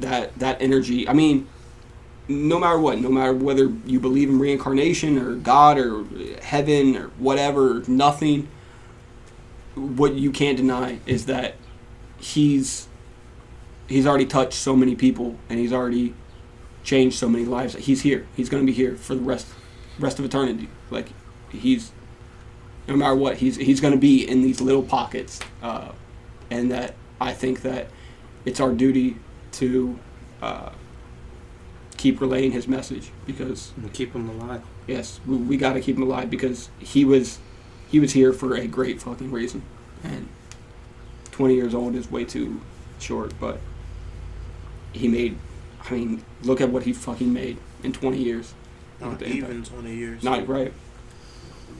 that 0.00 0.38
that 0.38 0.60
energy 0.60 1.06
i 1.08 1.12
mean 1.12 1.46
no 2.32 2.58
matter 2.58 2.78
what 2.78 2.98
no 2.98 3.08
matter 3.08 3.32
whether 3.32 3.72
you 3.86 4.00
believe 4.00 4.28
in 4.28 4.38
reincarnation 4.38 5.18
or 5.18 5.34
god 5.34 5.78
or 5.78 6.04
heaven 6.42 6.96
or 6.96 7.08
whatever 7.18 7.82
nothing 7.86 8.48
what 9.74 10.14
you 10.14 10.30
can't 10.30 10.56
deny 10.56 10.98
is 11.06 11.26
that 11.26 11.54
he's 12.18 12.88
he's 13.88 14.06
already 14.06 14.26
touched 14.26 14.54
so 14.54 14.74
many 14.76 14.94
people 14.94 15.36
and 15.48 15.58
he's 15.58 15.72
already 15.72 16.14
changed 16.84 17.18
so 17.18 17.28
many 17.28 17.44
lives. 17.44 17.74
He's 17.74 18.02
here. 18.02 18.26
He's 18.36 18.48
going 18.48 18.64
to 18.64 18.66
be 18.66 18.72
here 18.72 18.96
for 18.96 19.14
the 19.14 19.20
rest 19.20 19.46
rest 19.98 20.18
of 20.18 20.24
eternity. 20.24 20.68
Like 20.90 21.08
he's 21.50 21.92
no 22.88 22.96
matter 22.96 23.14
what, 23.14 23.36
he's 23.36 23.56
he's 23.56 23.80
going 23.80 23.92
to 23.92 24.00
be 24.00 24.28
in 24.28 24.42
these 24.42 24.60
little 24.60 24.82
pockets, 24.82 25.40
uh, 25.62 25.92
and 26.50 26.70
that 26.72 26.94
I 27.20 27.32
think 27.32 27.62
that 27.62 27.88
it's 28.44 28.60
our 28.60 28.72
duty 28.72 29.16
to 29.52 29.98
uh, 30.40 30.70
keep 32.02 32.20
relaying 32.20 32.50
his 32.50 32.66
message 32.66 33.10
because 33.26 33.72
And 33.76 33.92
keep 33.92 34.12
him 34.12 34.28
alive. 34.28 34.62
yes, 34.88 35.20
we, 35.24 35.36
we 35.36 35.56
got 35.56 35.74
to 35.74 35.80
keep 35.80 35.96
him 35.96 36.02
alive 36.02 36.28
because 36.28 36.68
he 36.80 37.04
was 37.04 37.38
he 37.90 38.00
was 38.00 38.12
here 38.14 38.32
for 38.32 38.54
a 38.56 38.66
great 38.66 39.00
fucking 39.00 39.30
reason, 39.30 39.62
and 40.02 40.28
20 41.30 41.54
years 41.54 41.74
old 41.74 41.94
is 41.94 42.10
way 42.10 42.24
too 42.24 42.60
short, 42.98 43.32
but 43.38 43.60
he 44.92 45.06
made. 45.08 45.36
I 45.88 45.94
mean, 45.94 46.24
look 46.42 46.60
at 46.60 46.70
what 46.70 46.84
he 46.84 46.92
fucking 46.92 47.32
made 47.32 47.58
in 47.82 47.92
20 47.92 48.16
years. 48.18 48.54
Not 49.00 49.18
the 49.18 49.26
impact. 49.26 49.36
even 49.50 49.62
20 49.64 49.94
years. 49.94 50.22
Not 50.22 50.46
right, 50.48 50.72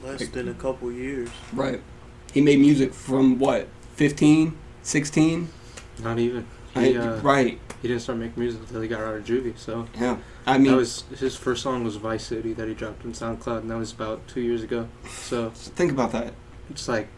Less 0.04 0.26
than 0.28 0.48
a 0.48 0.54
couple 0.54 0.90
years. 0.92 1.28
right. 1.52 1.80
He 2.32 2.40
made 2.40 2.58
music 2.60 2.92
from 2.94 3.38
what 3.38 3.68
15, 3.96 4.56
16. 4.82 5.48
Not 6.02 6.18
even. 6.18 6.46
He, 6.74 6.96
I- 6.96 7.00
uh, 7.00 7.20
right. 7.22 7.58
He 7.82 7.88
didn't 7.88 8.02
start 8.02 8.16
making 8.18 8.40
music 8.40 8.60
until 8.60 8.80
he 8.80 8.88
got 8.88 9.00
out 9.00 9.16
of 9.16 9.24
juvie. 9.24 9.58
So 9.58 9.86
Yeah. 10.00 10.16
I 10.46 10.56
mean, 10.58 10.70
that 10.70 10.76
was 10.76 11.02
his 11.18 11.36
first 11.36 11.62
song 11.62 11.82
was 11.84 11.96
Vice 11.96 12.24
City 12.24 12.52
that 12.54 12.68
he 12.68 12.74
dropped 12.74 13.04
on 13.04 13.12
SoundCloud, 13.12 13.58
and 13.58 13.70
that 13.70 13.76
was 13.76 13.92
about 13.92 14.26
two 14.28 14.40
years 14.40 14.62
ago. 14.62 14.88
So 15.08 15.50
think 15.50 15.90
about 15.92 16.12
that. 16.12 16.32
it's 16.70 16.88
like 16.88 17.08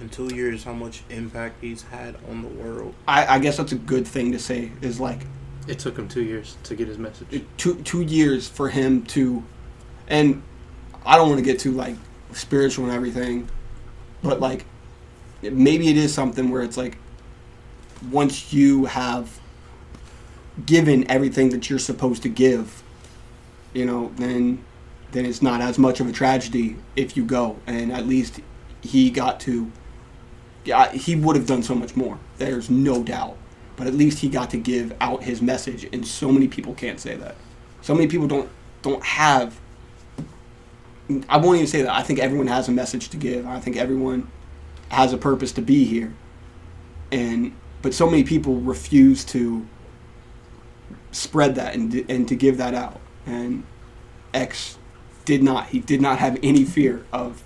In 0.00 0.08
two 0.08 0.34
years, 0.34 0.64
how 0.64 0.72
much 0.72 1.02
impact 1.10 1.56
he's 1.60 1.82
had 1.82 2.16
on 2.28 2.42
the 2.42 2.48
world. 2.48 2.94
I, 3.06 3.36
I 3.36 3.38
guess 3.38 3.56
that's 3.58 3.72
a 3.72 3.76
good 3.76 4.06
thing 4.06 4.32
to 4.32 4.38
say. 4.38 4.72
Is 4.82 4.98
like 4.98 5.20
it 5.68 5.78
took 5.78 5.96
him 5.98 6.08
two 6.08 6.22
years 6.24 6.56
to 6.64 6.74
get 6.74 6.88
his 6.88 6.98
message. 6.98 7.44
two 7.56 7.74
two 7.82 8.02
years 8.02 8.48
for 8.48 8.68
him 8.68 9.04
to, 9.06 9.44
and 10.08 10.42
I 11.06 11.16
don't 11.16 11.28
want 11.28 11.38
to 11.38 11.44
get 11.44 11.60
too 11.60 11.72
like 11.72 11.96
spiritual 12.32 12.86
and 12.86 12.94
everything, 12.94 13.48
but 14.22 14.40
like 14.40 14.64
maybe 15.42 15.88
it 15.88 15.96
is 15.96 16.12
something 16.14 16.50
where 16.50 16.62
it's 16.62 16.76
like 16.76 16.96
once 18.10 18.52
you 18.52 18.86
have 18.86 19.40
given 20.66 21.10
everything 21.10 21.50
that 21.50 21.68
you're 21.68 21.78
supposed 21.78 22.22
to 22.22 22.28
give, 22.28 22.82
you 23.72 23.86
know, 23.86 24.12
then 24.16 24.64
then 25.12 25.26
it's 25.26 25.42
not 25.42 25.60
as 25.60 25.78
much 25.78 25.98
of 26.00 26.08
a 26.08 26.12
tragedy 26.12 26.76
if 26.94 27.16
you 27.16 27.24
go, 27.24 27.58
and 27.66 27.92
at 27.92 28.06
least 28.06 28.40
he 28.80 29.10
got 29.10 29.40
to. 29.40 29.70
Yeah, 30.64 30.92
he 30.92 31.16
would 31.16 31.36
have 31.36 31.46
done 31.46 31.62
so 31.62 31.74
much 31.74 31.96
more. 31.96 32.18
There's 32.36 32.68
no 32.68 33.02
doubt. 33.02 33.36
But 33.76 33.86
at 33.86 33.94
least 33.94 34.18
he 34.18 34.28
got 34.28 34.50
to 34.50 34.58
give 34.58 34.94
out 35.00 35.22
his 35.22 35.40
message. 35.40 35.84
And 35.90 36.06
so 36.06 36.30
many 36.30 36.48
people 36.48 36.74
can't 36.74 37.00
say 37.00 37.16
that. 37.16 37.34
So 37.80 37.94
many 37.94 38.08
people 38.08 38.26
don't 38.26 38.48
don't 38.82 39.02
have 39.02 39.58
i 41.28 41.36
won't 41.36 41.56
even 41.56 41.66
say 41.66 41.82
that. 41.82 41.92
I 41.92 42.02
think 42.02 42.18
everyone 42.18 42.46
has 42.46 42.68
a 42.68 42.72
message 42.72 43.08
to 43.10 43.16
give. 43.16 43.46
I 43.46 43.58
think 43.60 43.76
everyone 43.76 44.30
has 44.90 45.12
a 45.12 45.18
purpose 45.18 45.52
to 45.52 45.62
be 45.62 45.84
here. 45.84 46.12
And 47.10 47.52
but 47.82 47.94
so 47.94 48.08
many 48.08 48.24
people 48.24 48.56
refuse 48.56 49.24
to 49.24 49.66
spread 51.12 51.54
that 51.56 51.74
and, 51.74 52.04
and 52.08 52.28
to 52.28 52.36
give 52.36 52.56
that 52.58 52.74
out. 52.74 53.00
And 53.26 53.64
x 54.32 54.78
did 55.24 55.42
not 55.42 55.68
he 55.68 55.80
did 55.80 56.00
not 56.00 56.18
have 56.18 56.38
any 56.42 56.64
fear 56.64 57.04
of 57.12 57.42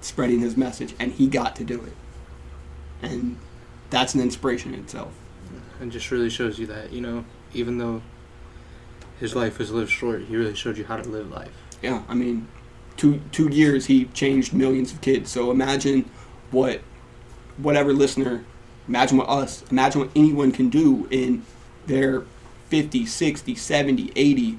spreading 0.00 0.40
his 0.40 0.56
message 0.56 0.94
and 0.98 1.12
he 1.12 1.26
got 1.26 1.56
to 1.56 1.64
do 1.64 1.82
it. 1.82 1.94
And 3.02 3.38
that's 3.90 4.14
an 4.14 4.20
inspiration 4.20 4.74
in 4.74 4.80
itself. 4.80 5.12
And 5.80 5.90
just 5.90 6.10
really 6.10 6.30
shows 6.30 6.58
you 6.58 6.66
that 6.66 6.92
you 6.92 7.00
know 7.00 7.24
even 7.54 7.78
though 7.78 8.02
his 9.18 9.34
life 9.34 9.58
was 9.58 9.70
lived 9.70 9.90
short 9.90 10.22
he 10.22 10.36
really 10.36 10.54
showed 10.54 10.76
you 10.76 10.84
how 10.84 10.96
to 10.96 11.08
live 11.08 11.30
life. 11.30 11.52
Yeah, 11.82 12.02
I 12.08 12.14
mean, 12.14 12.48
two 12.96 13.20
two 13.32 13.48
years 13.48 13.86
he 13.86 14.06
changed 14.06 14.52
millions 14.52 14.92
of 14.92 15.00
kids. 15.00 15.30
So 15.30 15.50
imagine 15.50 16.08
what 16.50 16.80
whatever 17.56 17.92
listener, 17.92 18.44
imagine 18.88 19.18
what 19.18 19.28
us, 19.28 19.62
imagine 19.70 20.00
what 20.02 20.10
anyone 20.16 20.52
can 20.52 20.68
do 20.68 21.06
in 21.10 21.44
their 21.86 22.22
50, 22.68 23.04
60, 23.06 23.54
70, 23.54 24.12
80, 24.16 24.52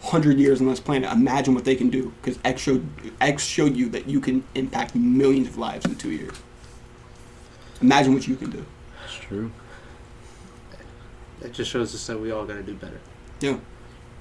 100 0.00 0.38
years 0.38 0.60
on 0.60 0.68
this 0.68 0.78
planet. 0.80 1.10
Imagine 1.12 1.54
what 1.54 1.64
they 1.64 1.74
can 1.74 1.90
do 1.90 2.12
because 2.22 2.38
X 2.44 2.62
showed 2.62 2.86
X 3.20 3.42
showed 3.44 3.74
you 3.76 3.88
that 3.90 4.06
you 4.08 4.20
can 4.20 4.44
impact 4.54 4.94
millions 4.94 5.48
of 5.48 5.58
lives 5.58 5.84
in 5.86 5.94
2 5.96 6.10
years. 6.10 6.34
Imagine 7.82 8.14
what 8.14 8.26
you 8.28 8.36
can 8.36 8.50
do. 8.50 8.64
It's 9.04 9.14
true. 9.14 9.50
it 11.42 11.52
just 11.52 11.70
shows 11.70 11.94
us 11.94 12.06
that 12.06 12.18
we 12.20 12.30
all 12.30 12.44
got 12.46 12.54
to 12.54 12.62
do 12.62 12.74
better 12.74 13.00
Yeah. 13.40 13.58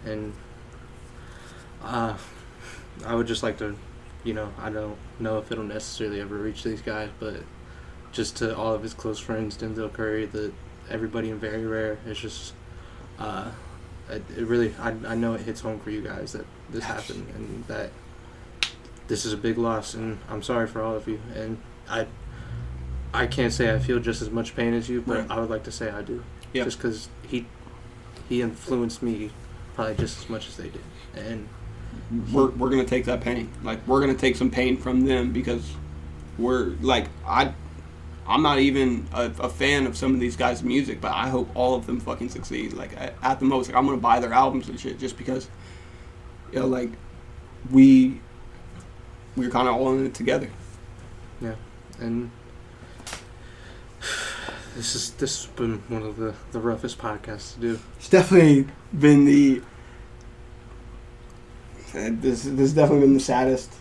and 0.05 0.33
uh, 1.83 2.17
I 3.05 3.13
would 3.15 3.27
just 3.27 3.43
like 3.43 3.57
to, 3.59 3.75
you 4.23 4.33
know, 4.33 4.51
I 4.59 4.69
don't 4.69 4.97
know 5.19 5.37
if 5.37 5.51
it'll 5.51 5.63
necessarily 5.63 6.19
ever 6.19 6.35
reach 6.35 6.63
these 6.63 6.81
guys, 6.81 7.09
but 7.19 7.35
just 8.15 8.37
to 8.37 8.55
all 8.55 8.73
of 8.73 8.81
his 8.81 8.93
close 8.93 9.19
friends, 9.19 9.57
Denzel 9.57 9.91
Curry, 9.91 10.25
the 10.25 10.51
everybody 10.89 11.29
in 11.29 11.37
Very 11.37 11.65
Rare, 11.65 11.97
it's 12.07 12.19
just, 12.19 12.53
uh, 13.19 13.51
it, 14.09 14.23
it 14.37 14.45
really, 14.47 14.73
I, 14.79 14.93
I 15.05 15.15
know 15.15 15.33
it 15.33 15.41
hits 15.41 15.59
home 15.61 15.79
for 15.79 15.89
you 15.91 16.01
guys 16.01 16.31
that 16.31 16.45
this 16.69 16.83
happened 16.85 17.27
and 17.35 17.65
that 17.67 17.89
this 19.07 19.25
is 19.25 19.33
a 19.33 19.37
big 19.37 19.57
loss, 19.57 19.93
and 19.93 20.17
I'm 20.29 20.41
sorry 20.41 20.65
for 20.65 20.81
all 20.81 20.95
of 20.95 21.07
you, 21.07 21.19
and 21.35 21.57
I, 21.89 22.07
I 23.13 23.27
can't 23.27 23.51
say 23.51 23.73
I 23.73 23.79
feel 23.79 23.99
just 23.99 24.21
as 24.21 24.29
much 24.29 24.55
pain 24.55 24.73
as 24.73 24.87
you, 24.89 25.01
but 25.01 25.17
Right. 25.19 25.31
I 25.31 25.39
would 25.41 25.49
like 25.49 25.63
to 25.63 25.71
say 25.71 25.89
I 25.91 26.01
do, 26.01 26.23
Yeah. 26.53 26.63
just 26.63 26.77
because 26.77 27.09
he, 27.27 27.45
he 28.29 28.41
influenced 28.41 29.03
me 29.03 29.31
probably 29.75 29.95
just 29.95 30.19
as 30.19 30.29
much 30.29 30.47
as 30.47 30.55
they 30.55 30.69
did, 30.69 30.81
and 31.15 31.49
we're, 32.31 32.49
we're 32.51 32.69
gonna 32.69 32.85
take 32.85 33.05
that 33.05 33.19
pain. 33.21 33.51
Like 33.63 33.85
we're 33.87 33.99
gonna 33.99 34.13
take 34.13 34.35
some 34.37 34.49
pain 34.49 34.77
from 34.77 35.01
them 35.05 35.31
because 35.33 35.73
we're 36.37 36.75
like 36.81 37.07
I 37.27 37.53
I'm 38.27 38.41
not 38.41 38.59
even 38.59 39.07
a, 39.13 39.25
a 39.39 39.49
fan 39.49 39.85
of 39.85 39.95
some 39.95 40.13
of 40.13 40.19
these 40.19 40.35
guys' 40.35 40.63
music, 40.63 40.99
but 40.99 41.11
I 41.11 41.29
hope 41.29 41.49
all 41.55 41.75
of 41.75 41.85
them 41.85 41.99
fucking 41.99 42.29
succeed. 42.29 42.73
Like 42.73 42.99
at, 42.99 43.13
at 43.21 43.39
the 43.39 43.45
most, 43.45 43.67
like 43.67 43.77
I'm 43.77 43.85
gonna 43.85 43.97
buy 43.97 44.19
their 44.19 44.33
albums 44.33 44.67
and 44.67 44.79
shit 44.79 44.97
just 44.97 45.17
because, 45.17 45.47
you 46.51 46.59
know, 46.59 46.65
like 46.65 46.89
we 47.71 48.19
we're 49.35 49.51
kind 49.51 49.67
of 49.67 49.75
all 49.75 49.93
in 49.93 50.05
it 50.07 50.13
together. 50.15 50.49
Yeah, 51.39 51.55
and 51.99 52.31
this 54.75 54.95
is 54.95 55.11
this 55.11 55.45
has 55.45 55.53
been 55.55 55.83
one 55.87 56.01
of 56.01 56.17
the 56.17 56.33
the 56.51 56.59
roughest 56.59 56.97
podcasts 56.97 57.53
to 57.55 57.59
do. 57.59 57.79
It's 57.97 58.09
definitely 58.09 58.67
been 58.97 59.25
the. 59.25 59.61
This 61.93 62.43
this 62.43 62.57
has 62.57 62.73
definitely 62.73 63.05
been 63.05 63.13
the 63.13 63.19
saddest. 63.19 63.71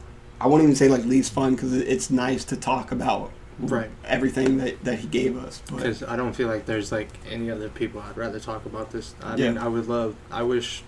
I 0.40 0.46
won't 0.46 0.62
even 0.62 0.76
say 0.76 0.88
like 0.88 1.04
least 1.04 1.32
fun 1.32 1.54
because 1.54 1.72
it's 1.72 2.10
nice 2.10 2.44
to 2.44 2.56
talk 2.56 2.92
about 2.92 3.32
Right. 3.58 3.90
everything 4.04 4.58
that, 4.58 4.82
that 4.84 4.98
he 4.98 5.06
gave 5.06 5.36
us. 5.36 5.62
Because 5.72 6.02
I 6.02 6.16
don't 6.16 6.32
feel 6.34 6.48
like 6.48 6.66
there's 6.66 6.90
like 6.92 7.08
any 7.30 7.50
other 7.50 7.68
people 7.68 8.00
I'd 8.00 8.16
rather 8.16 8.40
talk 8.40 8.66
about 8.66 8.90
this. 8.90 9.14
I 9.22 9.36
Yeah. 9.36 9.48
mean, 9.48 9.58
I 9.58 9.68
would 9.68 9.86
love. 9.88 10.16
I 10.30 10.42
wish 10.42 10.82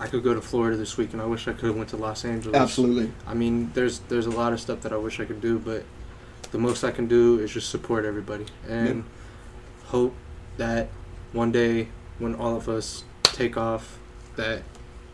I 0.00 0.06
could 0.08 0.22
go 0.22 0.34
to 0.34 0.40
Florida 0.40 0.76
this 0.76 0.96
week, 0.96 1.12
and 1.12 1.22
I 1.22 1.26
wish 1.26 1.46
I 1.48 1.52
could 1.52 1.66
have 1.68 1.76
went 1.76 1.90
to 1.90 1.96
Los 1.96 2.24
Angeles. 2.24 2.56
absolutely, 2.56 3.12
I 3.26 3.34
mean, 3.34 3.70
there's 3.74 4.00
there's 4.08 4.26
a 4.26 4.30
lot 4.30 4.52
of 4.52 4.60
stuff 4.60 4.80
that 4.80 4.92
I 4.92 4.96
wish 4.96 5.20
I 5.20 5.24
could 5.24 5.40
do, 5.40 5.58
but 5.58 5.84
the 6.50 6.58
most 6.58 6.82
I 6.84 6.90
can 6.90 7.06
do 7.06 7.38
is 7.38 7.52
just 7.52 7.70
support 7.70 8.04
everybody 8.04 8.46
and 8.68 9.04
hope 9.86 10.14
that 10.58 10.88
one 11.32 11.50
day 11.52 11.88
when 12.18 12.34
all 12.34 12.56
of 12.56 12.68
us 12.68 13.04
take 13.22 13.56
off, 13.56 13.98
that 14.36 14.62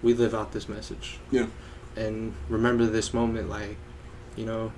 we 0.02 0.14
live 0.14 0.34
out 0.34 0.52
this 0.52 0.68
message. 0.68 1.18
Yeah. 1.30 1.46
And 1.96 2.34
remember 2.48 2.86
this 2.86 3.12
moment, 3.14 3.48
like, 3.48 3.76
you 4.36 4.44
know, 4.46 4.72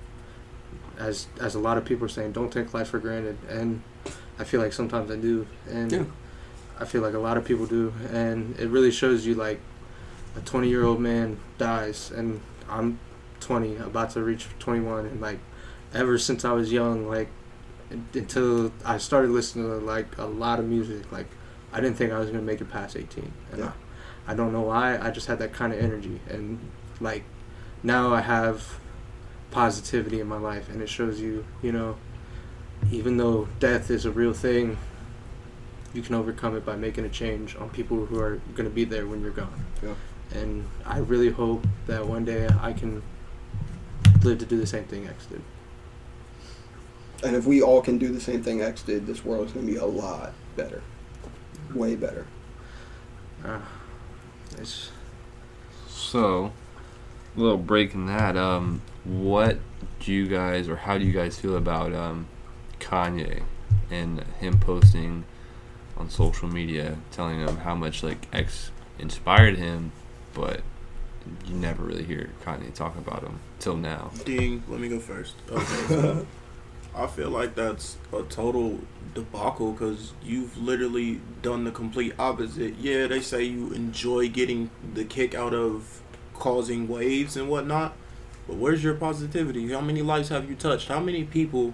as 0.99 1.27
as 1.41 1.55
a 1.55 1.59
lot 1.59 1.77
of 1.79 1.85
people 1.85 2.05
are 2.07 2.09
saying, 2.09 2.33
don't 2.33 2.53
take 2.53 2.73
life 2.75 2.89
for 2.89 2.99
granted, 2.99 3.37
and 3.49 3.83
I 4.39 4.45
feel 4.45 4.61
like 4.61 4.73
sometimes 4.73 5.11
I 5.11 5.17
do, 5.17 5.47
and 5.69 5.91
Yeah. 5.93 6.05
I 6.79 6.85
feel 6.87 7.03
like 7.03 7.15
a 7.15 7.19
lot 7.19 7.37
of 7.37 7.45
people 7.45 7.67
do, 7.67 7.93
and 8.13 8.59
it 8.59 8.69
really 8.69 8.91
shows 8.91 9.27
you 9.27 9.35
like 9.35 9.61
a 10.37 10.41
20 10.41 10.69
year 10.69 10.85
old 10.85 11.01
man 11.01 11.39
dies 11.59 12.13
and 12.13 12.41
i'm 12.69 13.01
20 13.41 13.79
about 13.79 14.11
to 14.11 14.23
reach 14.23 14.47
21 14.61 15.07
and 15.07 15.21
like 15.21 15.41
ever 15.93 16.17
since 16.19 16.45
i 16.45 16.53
was 16.53 16.71
young 16.71 17.09
like 17.09 17.27
until 18.15 18.71
i 18.85 18.97
started 18.97 19.31
listening 19.33 19.67
to 19.67 19.75
like 19.85 20.17
a 20.19 20.25
lot 20.25 20.61
of 20.61 20.67
music 20.67 21.11
like 21.11 21.27
i 21.73 21.81
didn't 21.81 21.97
think 21.97 22.13
i 22.13 22.19
was 22.19 22.29
going 22.29 22.39
to 22.39 22.47
make 22.47 22.61
it 22.61 22.71
past 22.71 22.97
18 22.97 23.33
and 23.51 23.59
Yeah. 23.61 23.73
I, 24.29 24.33
I 24.33 24.35
don't 24.37 24.53
know 24.53 24.61
why. 24.61 24.97
I 24.99 25.11
just 25.11 25.27
had 25.27 25.41
that 25.41 25.53
kind 25.53 25.73
of 25.73 25.81
energy. 25.81 26.21
And 26.29 26.61
like 27.01 27.25
now 27.83 28.15
i 28.15 28.21
have 28.21 28.79
positivity 29.51 30.21
in 30.21 30.27
my 30.29 30.39
life 30.39 30.69
and 30.69 30.81
it 30.81 30.89
shows 30.89 31.21
you 31.21 31.45
you 31.63 31.73
know 31.73 31.97
even 32.91 33.17
though 33.17 33.49
death 33.59 33.91
is 33.91 34.05
a 34.05 34.11
real 34.11 34.33
thing 34.33 34.77
you 35.93 36.03
can 36.03 36.15
overcome 36.15 36.57
it 36.57 36.65
by 36.65 36.77
making 36.77 37.05
a 37.05 37.09
change 37.09 37.57
on 37.57 37.69
people 37.71 38.07
who 38.07 38.19
are 38.21 38.37
going 38.55 38.69
to 38.69 38.75
be 38.75 38.85
there 38.85 39.07
when 39.09 39.21
you're 39.21 39.31
gone 39.33 39.65
Yeah. 39.83 39.95
and 40.35 40.65
I 40.87 40.99
really 40.99 41.31
hope 41.31 41.67
that 41.87 42.07
one 42.07 42.25
day 42.25 42.49
I 42.61 42.73
can 42.73 43.03
live 44.23 44.39
to 44.39 44.47
do 44.47 44.57
the 44.59 44.67
same 44.67 44.85
thing 44.85 45.09
X 45.09 45.27
did. 45.27 45.43
and 47.25 47.35
if 47.35 47.45
we 47.45 47.61
all 47.61 47.83
can 47.83 47.99
do 47.99 48.09
the 48.13 48.21
same 48.21 48.43
thing 48.43 48.63
X 48.63 48.83
did, 48.83 49.07
this 49.07 49.25
world 49.25 49.47
is 49.49 49.53
gonna 49.53 49.67
be 49.67 49.77
a 49.77 49.85
lot 49.85 50.33
better, 50.57 50.83
way 51.75 51.97
better. 51.97 52.27
Uh, 53.45 53.59
it's 54.59 54.91
So, 55.89 56.53
a 57.37 57.41
little 57.41 57.59
break 57.59 57.95
in 57.95 58.07
that. 58.07 58.37
Um, 58.37 58.83
what 59.05 59.59
do 60.01 60.13
you 60.13 60.27
guys, 60.27 60.69
or 60.69 60.77
how 60.77 60.99
do 60.99 61.05
you 61.05 61.13
guys 61.13 61.39
feel 61.39 61.57
about 61.57 61.95
um, 61.95 62.27
Kanye 62.79 63.43
and 63.91 64.21
him 64.41 64.59
posting 64.59 65.25
on 65.97 66.11
social 66.11 66.49
media, 66.49 66.97
telling 67.11 67.41
him 67.41 67.59
how 67.59 67.75
much 67.75 68.03
like 68.03 68.27
X 68.33 68.71
inspired 68.99 69.57
him, 69.57 69.93
but 70.35 70.63
you 71.47 71.55
never 71.55 71.83
really 71.83 72.05
hear 72.05 72.31
Kanye 72.45 72.73
talk 72.75 72.97
about 72.97 73.23
him 73.23 73.41
till 73.59 73.77
now. 73.77 74.11
Ding. 74.25 74.63
Let 74.69 74.81
me 74.81 74.89
go 74.89 74.99
first. 74.99 75.35
Okay. 75.51 76.27
I 76.93 77.07
feel 77.07 77.31
like 77.31 77.55
that's 77.55 77.97
a 78.13 78.23
total 78.23 78.81
debacle 79.15 79.73
because 79.73 80.13
you've 80.25 80.57
literally 80.57 81.21
done 81.41 81.63
the 81.65 81.71
complete 81.71 82.15
opposite. 82.19 82.77
Yeah, 82.79 83.07
they 83.07 83.21
say 83.21 83.45
you 83.45 83.73
enjoy 83.73 84.29
getting 84.29 84.71
the 84.95 85.05
kick 85.05 85.35
out 85.35 85.55
of 85.55 86.03
causing 86.35 86.89
waves 86.89 87.37
and 87.37 87.49
whatnot, 87.49 87.95
but 88.51 88.59
where's 88.59 88.83
your 88.83 88.95
positivity? 88.95 89.71
How 89.71 89.81
many 89.81 90.03
lives 90.03 90.29
have 90.31 90.51
you 90.51 90.57
touched? 90.57 90.89
How 90.89 90.99
many 90.99 91.23
people 91.23 91.73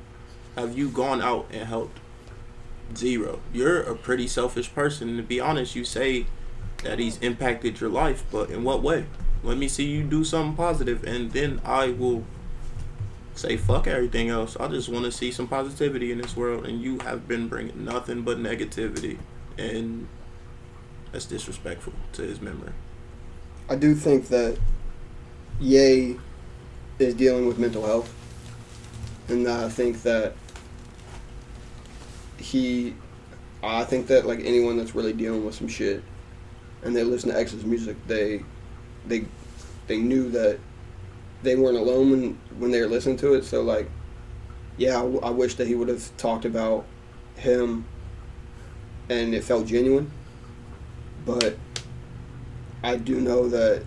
have 0.56 0.76
you 0.76 0.90
gone 0.90 1.22
out 1.22 1.46
and 1.50 1.66
helped? 1.66 2.00
Zero. 2.94 3.40
You're 3.50 3.80
a 3.80 3.96
pretty 3.96 4.28
selfish 4.28 4.74
person. 4.74 5.08
And 5.08 5.16
to 5.16 5.22
be 5.22 5.40
honest, 5.40 5.74
you 5.74 5.86
say 5.86 6.26
that 6.84 6.98
he's 6.98 7.16
impacted 7.20 7.80
your 7.80 7.88
life, 7.88 8.24
but 8.30 8.50
in 8.50 8.62
what 8.62 8.82
way? 8.82 9.06
Let 9.42 9.56
me 9.56 9.68
see 9.68 9.86
you 9.86 10.02
do 10.04 10.22
something 10.22 10.54
positive, 10.54 11.02
and 11.04 11.32
then 11.32 11.62
I 11.64 11.92
will 11.92 12.24
say 13.34 13.56
fuck 13.56 13.86
everything 13.86 14.28
else. 14.28 14.54
I 14.60 14.68
just 14.68 14.90
want 14.90 15.06
to 15.06 15.12
see 15.12 15.30
some 15.30 15.48
positivity 15.48 16.12
in 16.12 16.18
this 16.18 16.36
world, 16.36 16.66
and 16.66 16.82
you 16.82 16.98
have 16.98 17.26
been 17.26 17.48
bringing 17.48 17.86
nothing 17.86 18.20
but 18.20 18.36
negativity, 18.36 19.16
and 19.56 20.08
that's 21.10 21.24
disrespectful 21.24 21.94
to 22.12 22.22
his 22.22 22.42
memory. 22.42 22.72
I 23.66 23.76
do 23.76 23.94
think 23.94 24.28
that 24.28 24.58
Ye 25.58 26.18
is 26.98 27.14
dealing 27.14 27.46
with 27.46 27.58
mental 27.58 27.84
health, 27.84 28.12
and 29.28 29.46
I 29.48 29.68
think 29.68 30.02
that 30.02 30.34
he, 32.38 32.94
I 33.62 33.84
think 33.84 34.06
that 34.08 34.26
like 34.26 34.40
anyone 34.40 34.76
that's 34.76 34.94
really 34.94 35.12
dealing 35.12 35.44
with 35.44 35.54
some 35.54 35.68
shit, 35.68 36.02
and 36.82 36.94
they 36.94 37.04
listen 37.04 37.30
to 37.30 37.38
X's 37.38 37.64
music, 37.64 37.96
they, 38.06 38.42
they, 39.06 39.24
they 39.86 39.98
knew 39.98 40.30
that 40.30 40.58
they 41.42 41.56
weren't 41.56 41.76
alone 41.76 42.10
when 42.10 42.38
when 42.58 42.70
they 42.70 42.80
were 42.80 42.88
listening 42.88 43.16
to 43.18 43.34
it. 43.34 43.44
So 43.44 43.62
like, 43.62 43.90
yeah, 44.76 44.98
I 45.00 45.30
wish 45.30 45.54
that 45.56 45.66
he 45.66 45.74
would 45.74 45.88
have 45.88 46.16
talked 46.16 46.44
about 46.44 46.86
him, 47.36 47.84
and 49.08 49.34
it 49.34 49.44
felt 49.44 49.66
genuine, 49.66 50.10
but. 51.24 51.56
I 52.82 52.96
do 52.96 53.20
know 53.20 53.48
that 53.48 53.82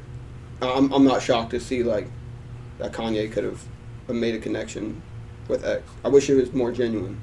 I'm, 0.62 0.92
I'm 0.92 1.06
not 1.06 1.22
shocked 1.22 1.52
to 1.52 1.60
see 1.62 1.84
like 1.84 2.10
that 2.80 2.92
Kanye 2.92 3.32
could 3.32 3.44
have 3.44 3.64
made 4.08 4.34
a 4.34 4.40
connection 4.40 5.02
with 5.48 5.64
X. 5.64 5.84
I 6.04 6.08
wish 6.08 6.30
it 6.30 6.36
was 6.36 6.52
more 6.54 6.72
genuine, 6.72 7.20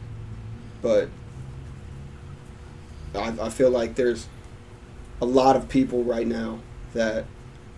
but 0.82 1.08
I, 3.14 3.34
I 3.40 3.50
feel 3.50 3.70
like 3.70 3.96
there's 3.96 4.28
a 5.20 5.26
lot 5.26 5.56
of 5.56 5.68
people 5.68 6.04
right 6.04 6.26
now 6.26 6.60
that 6.92 7.24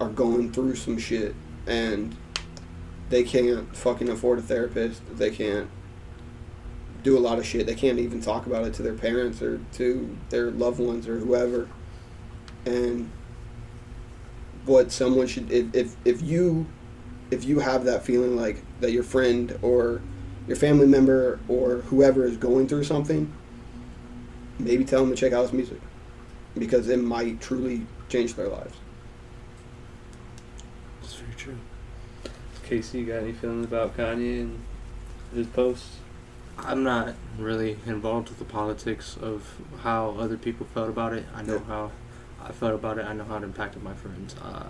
are 0.01 0.09
going 0.09 0.53
through 0.53 0.77
some 0.77 0.99
shit 0.99 1.35
and 1.67 2.17
they 3.11 3.23
can't 3.23 3.75
fucking 3.77 4.09
afford 4.09 4.39
a 4.41 4.43
therapist. 4.43 5.01
They 5.17 5.31
can't 5.31 5.71
do 7.03 7.17
a 7.17 7.21
lot 7.21 7.39
of 7.39 7.47
shit. 7.47 7.67
They 7.67 7.75
can't 7.75 7.99
even 7.99 8.21
talk 8.21 8.47
about 8.47 8.65
it 8.65 8.75
to 8.75 8.83
their 8.83 8.95
parents 8.95 9.41
or 9.41 9.61
to 9.75 10.17
their 10.31 10.51
loved 10.51 10.81
ones 10.81 11.09
or 11.09 11.19
whoever. 11.19 11.69
And 12.67 13.11
what 14.67 14.93
someone 14.93 15.27
should 15.27 15.51
if, 15.51 15.75
if 15.75 15.97
if 16.05 16.23
you 16.23 16.67
if 17.31 17.45
you 17.45 17.59
have 17.61 17.85
that 17.85 18.03
feeling 18.05 18.37
like 18.37 18.63
that 18.81 18.93
your 18.93 19.03
friend 19.03 19.59
or 19.63 20.01
your 20.47 20.57
family 20.57 20.87
member 20.87 21.39
or 21.49 21.77
whoever 21.89 22.25
is 22.25 22.37
going 22.37 22.67
through 22.69 22.85
something 22.85 23.31
maybe 24.59 24.85
tell 24.85 25.01
them 25.05 25.11
to 25.15 25.17
check 25.17 25.33
out 25.33 25.43
his 25.43 25.53
music 25.53 25.81
because 26.57 26.89
it 26.89 26.99
might 26.99 27.41
truly 27.41 27.87
change 28.09 28.35
their 28.35 28.49
lives 28.49 28.77
it's 31.03 31.15
very 31.15 31.35
true. 31.37 31.57
Casey, 32.65 32.99
you 33.01 33.07
got 33.07 33.23
any 33.23 33.33
feelings 33.33 33.65
about 33.65 33.97
Kanye 33.97 34.43
and 34.43 34.61
his 35.35 35.47
posts? 35.47 35.97
I'm 36.59 36.83
not 36.83 37.15
really 37.39 37.79
involved 37.87 38.29
with 38.29 38.39
the 38.39 38.45
politics 38.45 39.17
of 39.21 39.59
how 39.83 40.11
other 40.19 40.37
people 40.37 40.67
felt 40.75 40.91
about 40.91 41.15
it. 41.15 41.25
I 41.35 41.43
know 41.43 41.55
Yeah. 41.55 41.65
how 41.67 41.91
I 42.45 42.53
felt 42.53 42.75
about 42.75 42.99
it. 42.99 43.07
I 43.07 43.15
know 43.15 43.25
how 43.25 43.37
it 43.39 43.43
impacted 43.45 43.83
my 43.83 43.95
friends. 43.95 44.35
Uh, 44.43 44.67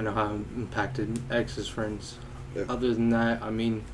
I 0.00 0.02
know 0.02 0.12
how 0.12 0.34
it 0.34 0.40
impacted 0.56 1.20
X's 1.30 1.68
friends. 1.68 2.16
Yeah. 2.56 2.62
Other 2.70 2.94
than 2.94 3.10
that, 3.10 3.42
I 3.42 3.50
mean, 3.50 3.84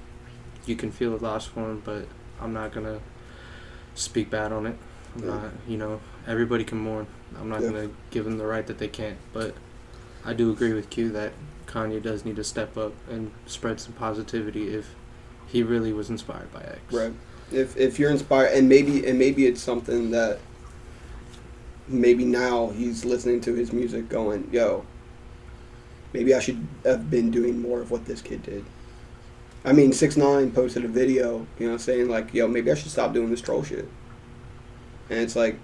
you 0.65 0.77
can 0.77 0.93
feel 0.93 1.13
a 1.13 1.19
loss 1.19 1.47
for 1.47 1.69
him, 1.69 1.83
but 1.85 2.07
I'm 2.41 2.53
not 2.53 2.73
gonna 2.73 3.01
speak 3.97 4.31
bad 4.31 4.53
on 4.53 4.67
it. 4.67 4.77
I'm 5.17 5.25
Yeah. 5.25 5.31
not, 5.31 5.51
you 5.67 5.77
know, 5.77 6.01
everybody 6.25 6.63
can 6.63 6.79
mourn. 6.79 7.09
I'm 7.37 7.49
not 7.49 7.61
Yeah. 7.63 7.71
gonna 7.71 7.91
give 8.13 8.25
them 8.25 8.39
the 8.39 8.47
right 8.47 8.65
that 8.69 8.79
they 8.79 8.87
can't. 8.87 9.17
But 9.33 9.55
I 10.25 10.33
do 10.33 10.53
agree 10.53 10.73
with 10.73 10.91
Q 10.91 11.11
that 11.11 11.33
Kanye 11.67 12.01
does 12.01 12.25
need 12.25 12.37
to 12.37 12.45
step 12.45 12.77
up 12.77 12.93
and 13.11 13.33
spread 13.47 13.81
some 13.81 13.95
positivity 13.95 14.69
if 14.73 14.95
he 15.49 15.65
really 15.65 15.93
was 15.93 16.09
inspired 16.09 16.53
by 16.53 16.61
X. 16.61 16.93
right 16.93 17.13
if 17.51 17.77
if 17.77 17.99
you're 17.99 18.11
inspired 18.11 18.53
and 18.53 18.69
maybe 18.69 19.05
and 19.07 19.19
maybe 19.19 19.47
it's 19.47 19.61
something 19.61 20.11
that 20.13 20.39
maybe 21.89 22.25
now 22.25 22.69
he's 22.71 23.05
listening 23.05 23.41
to 23.41 23.55
his 23.55 23.73
music 23.73 24.09
going 24.09 24.49
yo 24.53 24.85
maybe 26.17 26.35
i 26.35 26.41
should 26.41 26.61
have 26.85 27.11
been 27.11 27.31
doing 27.31 27.61
more 27.61 27.81
of 27.81 27.91
what 27.91 28.05
this 28.07 28.21
kid 28.23 28.43
did 28.43 28.65
I 29.65 29.73
mean, 29.73 29.93
six 29.93 30.17
nine 30.17 30.53
posted 30.53 30.85
a 30.85 30.89
video, 30.89 31.45
you 31.59 31.69
know, 31.69 31.77
saying 31.77 32.09
like, 32.09 32.33
"Yo, 32.33 32.47
maybe 32.47 32.71
I 32.71 32.75
should 32.77 32.93
stop 32.93 33.13
doing 33.13 33.31
this 33.31 33.41
troll 33.41 33.65
shit." 33.65 33.89
And 35.11 35.19
it's 35.19 35.35
like, 35.35 35.57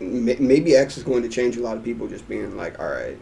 ma- 0.00 0.40
maybe 0.40 0.74
X 0.74 0.98
is 0.98 1.04
going 1.04 1.22
to 1.22 1.28
change 1.28 1.56
a 1.56 1.60
lot 1.62 1.76
of 1.76 1.84
people 1.84 2.08
just 2.08 2.28
being 2.28 2.56
like, 2.56 2.80
"All 2.80 2.90
right, 2.90 3.16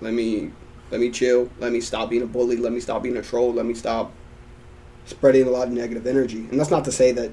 let 0.00 0.12
me 0.12 0.50
let 0.90 1.00
me 1.00 1.10
chill, 1.10 1.48
let 1.60 1.70
me 1.70 1.80
stop 1.80 2.10
being 2.10 2.22
a 2.22 2.26
bully, 2.26 2.56
let 2.56 2.72
me 2.72 2.80
stop 2.80 3.04
being 3.04 3.16
a 3.16 3.22
troll, 3.22 3.52
let 3.52 3.64
me 3.64 3.74
stop 3.74 4.10
spreading 5.06 5.46
a 5.46 5.50
lot 5.50 5.68
of 5.68 5.72
negative 5.72 6.04
energy." 6.04 6.38
And 6.50 6.58
that's 6.58 6.70
not 6.72 6.84
to 6.86 6.92
say 6.92 7.12
that 7.12 7.30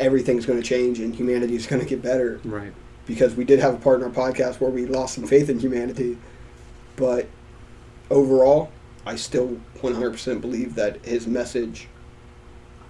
everything's 0.00 0.46
going 0.46 0.60
to 0.60 0.66
change 0.66 0.98
and 0.98 1.14
humanity 1.14 1.54
is 1.54 1.66
going 1.68 1.80
to 1.80 1.86
get 1.88 2.02
better 2.02 2.40
Right. 2.44 2.72
because 3.06 3.36
we 3.36 3.44
did 3.44 3.60
have 3.60 3.74
a 3.74 3.78
part 3.78 4.00
in 4.00 4.04
our 4.04 4.10
podcast 4.10 4.58
where 4.60 4.70
we 4.70 4.84
lost 4.86 5.14
some 5.14 5.28
faith 5.28 5.48
in 5.48 5.60
humanity. 5.60 6.18
But 6.96 7.28
overall, 8.10 8.70
I 9.06 9.16
still 9.16 9.60
100% 9.76 10.40
believe 10.40 10.74
that 10.76 11.04
his 11.04 11.26
message 11.26 11.88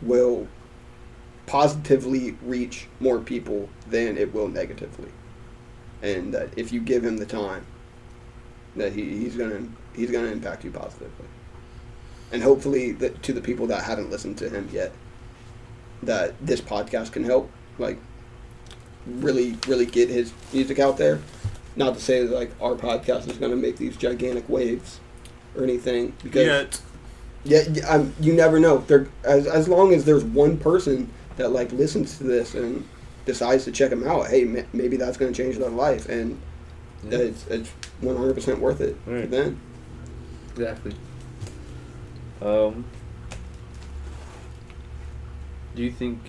will 0.02 0.46
positively 1.46 2.32
reach 2.42 2.86
more 3.00 3.18
people 3.18 3.68
than 3.88 4.16
it 4.16 4.32
will 4.32 4.48
negatively. 4.48 5.10
And 6.02 6.32
that 6.34 6.50
if 6.56 6.72
you 6.72 6.80
give 6.80 7.04
him 7.04 7.16
the 7.16 7.26
time, 7.26 7.66
that 8.76 8.92
he, 8.92 9.18
he's 9.18 9.36
gonna 9.36 9.68
he's 9.94 10.10
gonna 10.10 10.28
impact 10.28 10.64
you 10.64 10.70
positively. 10.70 11.26
And 12.32 12.42
hopefully 12.42 12.92
that 12.92 13.22
to 13.22 13.32
the 13.32 13.40
people 13.40 13.66
that 13.68 13.84
haven't 13.84 14.10
listened 14.10 14.36
to 14.38 14.48
him 14.48 14.68
yet, 14.72 14.92
that 16.02 16.34
this 16.44 16.60
podcast 16.60 17.12
can 17.12 17.24
help 17.24 17.50
like 17.78 17.98
really 19.06 19.56
really 19.66 19.86
get 19.86 20.08
his 20.08 20.32
music 20.52 20.78
out 20.78 20.96
there. 20.96 21.20
Not 21.76 21.94
to 21.94 22.00
say 22.00 22.24
that 22.24 22.32
like 22.34 22.50
our 22.60 22.74
podcast 22.74 23.28
is 23.28 23.36
gonna 23.38 23.56
make 23.56 23.76
these 23.76 23.96
gigantic 23.96 24.48
waves 24.48 25.00
or 25.56 25.62
anything 25.64 26.14
because 26.22 26.46
Yet, 26.46 26.80
yeah, 27.44 27.62
yeah, 27.72 27.88
um, 27.88 28.14
you 28.20 28.32
never 28.32 28.58
know. 28.60 28.78
There, 28.78 29.08
as 29.24 29.46
as 29.46 29.68
long 29.68 29.92
as 29.92 30.04
there's 30.04 30.24
one 30.24 30.56
person 30.56 31.10
that 31.36 31.50
like 31.50 31.72
listens 31.72 32.16
to 32.18 32.24
this 32.24 32.54
and 32.54 32.86
decides 33.26 33.64
to 33.64 33.72
check 33.72 33.90
them 33.90 34.06
out, 34.06 34.28
hey, 34.28 34.44
ma- 34.44 34.60
maybe 34.72 34.96
that's 34.96 35.16
going 35.16 35.32
to 35.32 35.42
change 35.42 35.58
their 35.58 35.70
life, 35.70 36.08
and 36.08 36.38
Yeah. 37.08 37.18
it's 37.18 37.46
it's 37.48 37.70
one 38.00 38.16
hundred 38.16 38.34
percent 38.34 38.60
worth 38.60 38.80
it 38.80 38.96
for 39.04 39.12
Right. 39.14 39.30
them. 39.30 39.58
Exactly. 40.52 40.94
Um, 42.40 42.84
do 45.74 45.82
you 45.82 45.90
think 45.90 46.20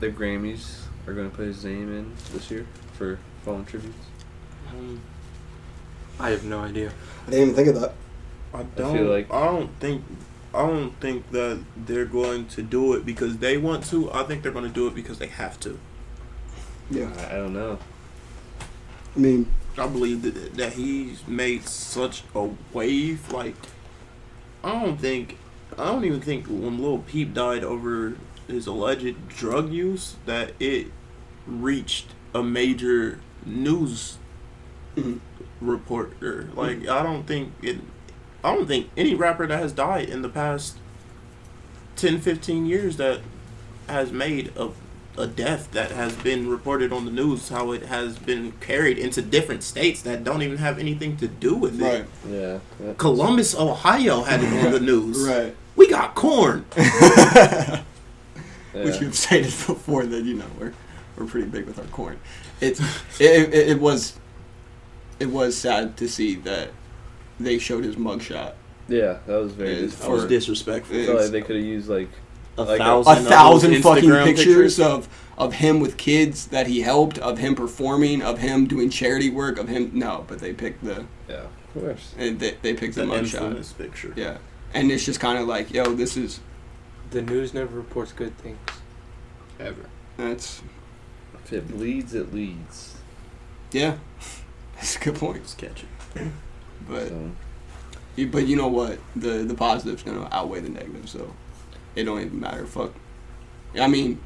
the 0.00 0.08
Grammys 0.10 0.82
are 1.06 1.12
going 1.14 1.28
to 1.30 1.36
put 1.36 1.46
his 1.46 1.64
name 1.64 1.92
in 1.92 2.12
this 2.32 2.50
year 2.50 2.66
for 2.92 3.18
fallen 3.48 3.64
tributes? 3.64 4.06
Um, 4.70 5.00
I 6.20 6.30
have 6.30 6.44
no 6.44 6.60
idea. 6.60 6.92
I 7.26 7.30
didn't 7.30 7.42
even 7.42 7.54
think 7.54 7.68
of 7.68 7.80
that. 7.80 7.94
I 8.52 8.62
don't. 8.62 8.96
I, 8.96 9.00
like- 9.00 9.28
don't 9.28 9.80
think. 9.80 10.04
I 10.54 10.66
don't 10.66 10.98
think 11.00 11.30
that 11.32 11.62
they're 11.76 12.06
going 12.06 12.46
to 12.48 12.62
do 12.62 12.94
it 12.94 13.04
because 13.04 13.38
they 13.38 13.56
want 13.56 13.84
to. 13.86 14.10
I 14.12 14.24
think 14.24 14.42
they're 14.42 14.52
going 14.52 14.66
to 14.66 14.72
do 14.72 14.86
it 14.86 14.94
because 14.94 15.18
they 15.18 15.26
have 15.26 15.60
to. 15.60 15.78
Yeah, 16.90 17.10
I, 17.18 17.34
I 17.34 17.36
don't 17.36 17.52
know. 17.52 17.78
I 19.14 19.18
mean, 19.18 19.52
I 19.76 19.86
believe 19.86 20.22
that, 20.22 20.54
that 20.56 20.72
he's 20.74 21.26
made 21.26 21.66
such 21.66 22.22
a 22.34 22.48
wave. 22.72 23.30
Like, 23.30 23.56
I 24.64 24.72
don't 24.72 24.98
think, 24.98 25.36
I 25.76 25.86
don't 25.86 26.04
even 26.04 26.20
think 26.20 26.46
when 26.46 26.80
Lil 26.80 26.98
Peep 27.00 27.34
died 27.34 27.62
over 27.62 28.16
his 28.46 28.66
alleged 28.66 29.28
drug 29.28 29.70
use 29.70 30.16
that 30.24 30.52
it 30.58 30.86
reached 31.46 32.06
a 32.34 32.42
major 32.42 33.20
news 33.46 34.16
Mhm. 34.96 35.20
reporter. 35.60 36.48
Like, 36.54 36.88
I 36.88 37.02
don't 37.02 37.26
think 37.26 37.52
it. 37.62 37.78
I 38.44 38.54
don't 38.54 38.66
think 38.68 38.90
any 38.96 39.14
rapper 39.14 39.46
that 39.46 39.58
has 39.58 39.72
died 39.72 40.08
in 40.08 40.22
the 40.22 40.28
past 40.28 40.76
10, 41.96 42.20
15 42.20 42.66
years 42.66 42.96
that 42.98 43.20
has 43.88 44.12
made 44.12 44.52
a 44.56 44.70
a 45.16 45.26
death 45.26 45.72
that 45.72 45.90
has 45.90 46.12
been 46.14 46.48
reported 46.48 46.92
on 46.92 47.04
the 47.04 47.10
news, 47.10 47.48
how 47.48 47.72
it 47.72 47.82
has 47.86 48.16
been 48.16 48.52
carried 48.60 48.96
into 48.96 49.20
different 49.20 49.64
states 49.64 50.00
that 50.02 50.22
don't 50.22 50.42
even 50.42 50.58
have 50.58 50.78
anything 50.78 51.16
to 51.16 51.26
do 51.26 51.56
with 51.56 51.80
right, 51.80 51.94
it. 52.02 52.06
Yeah. 52.30 52.58
that- 52.78 52.98
Columbus, 52.98 53.52
Ohio 53.56 54.22
had 54.22 54.44
it 54.44 54.64
on 54.64 54.70
the 54.70 54.78
news. 54.92 55.18
right. 55.28 55.56
We 55.74 55.88
got 55.88 56.14
corn. 56.14 56.66
yeah. 56.76 57.80
Which 58.72 59.00
you've 59.00 59.16
stated 59.16 59.46
before 59.66 60.06
that 60.06 60.22
you 60.24 60.34
know 60.34 60.44
we're 60.58 60.72
we're 61.16 61.26
pretty 61.26 61.48
big 61.48 61.66
with 61.66 61.78
our 61.80 61.84
corn. 61.86 62.18
It's 62.60 62.80
it, 63.20 63.52
it, 63.54 63.68
it 63.70 63.80
was 63.80 64.18
it 65.20 65.26
was 65.26 65.56
sad 65.56 65.96
to 65.98 66.08
see 66.08 66.34
that 66.36 66.70
they 67.40 67.58
showed 67.58 67.84
his 67.84 67.96
mugshot. 67.96 68.54
yeah, 68.88 69.18
that 69.26 69.36
was 69.36 69.52
very. 69.52 69.74
Yeah, 69.74 69.80
dis- 69.82 69.96
That 69.96 70.10
was 70.10 70.24
disrespectful. 70.26 71.00
I 71.00 71.06
felt 71.06 71.20
like 71.20 71.30
they 71.30 71.42
could 71.42 71.56
have 71.56 71.64
used 71.64 71.88
like 71.88 72.08
A 72.56 72.62
like 72.64 72.78
thousand, 72.78 73.12
a 73.16 73.20
of 73.20 73.26
thousand 73.26 73.82
fucking 73.82 74.08
Instagram 74.10 74.24
pictures, 74.24 74.80
of 74.80 75.08
of 75.36 75.54
him 75.54 75.78
with 75.78 75.96
kids 75.96 76.48
that 76.48 76.66
he 76.66 76.80
helped, 76.80 77.16
of 77.18 77.38
him 77.38 77.54
performing, 77.54 78.22
of 78.22 78.38
him 78.38 78.66
doing 78.66 78.90
charity 78.90 79.30
work, 79.30 79.58
of 79.58 79.68
him. 79.68 79.90
No, 79.94 80.24
but 80.26 80.40
they 80.40 80.52
picked 80.52 80.82
the 80.84 81.06
yeah, 81.28 81.42
of 81.44 81.74
course. 81.74 82.12
and 82.18 82.40
they, 82.40 82.56
they 82.62 82.74
picked 82.74 82.96
the, 82.96 83.02
the 83.02 83.12
mugshot. 83.12 83.34
infamous 83.34 83.72
picture. 83.72 84.12
Yeah, 84.16 84.38
and 84.74 84.90
it's 84.90 85.04
just 85.04 85.20
kind 85.20 85.38
of 85.38 85.46
like, 85.46 85.72
yo, 85.72 85.94
this 85.94 86.16
is 86.16 86.40
The 87.10 87.22
news 87.22 87.54
never 87.54 87.76
reports 87.76 88.12
good 88.12 88.36
things. 88.38 88.58
Ever. 89.60 89.86
that's 90.16 90.60
If 91.48 91.52
it 91.54 91.68
bleeds, 91.68 92.14
it 92.14 92.32
leads. 92.34 92.96
yeah, 93.72 93.96
that's 94.76 94.96
a 94.96 94.98
good 95.00 95.14
point. 95.16 95.38
It's 95.38 95.54
catchy. 95.54 95.88
But 96.88 97.08
So, 97.08 97.30
you- 98.16 98.26
but 98.28 98.46
you 98.46 98.56
know 98.56 98.68
what, 98.68 98.98
the 99.16 99.44
the 99.44 99.54
positive's 99.54 100.02
gonna 100.02 100.28
outweigh 100.30 100.60
the 100.60 100.68
negative, 100.68 101.08
so 101.08 101.32
it 101.96 102.04
don't 102.04 102.20
even 102.20 102.38
matter. 102.40 102.66
Fuck. 102.66 102.92
I 103.80 103.86
mean, 103.86 104.20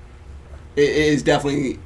it, 0.76 0.88
it 0.90 1.12
has 1.12 1.22
definitely 1.22 1.78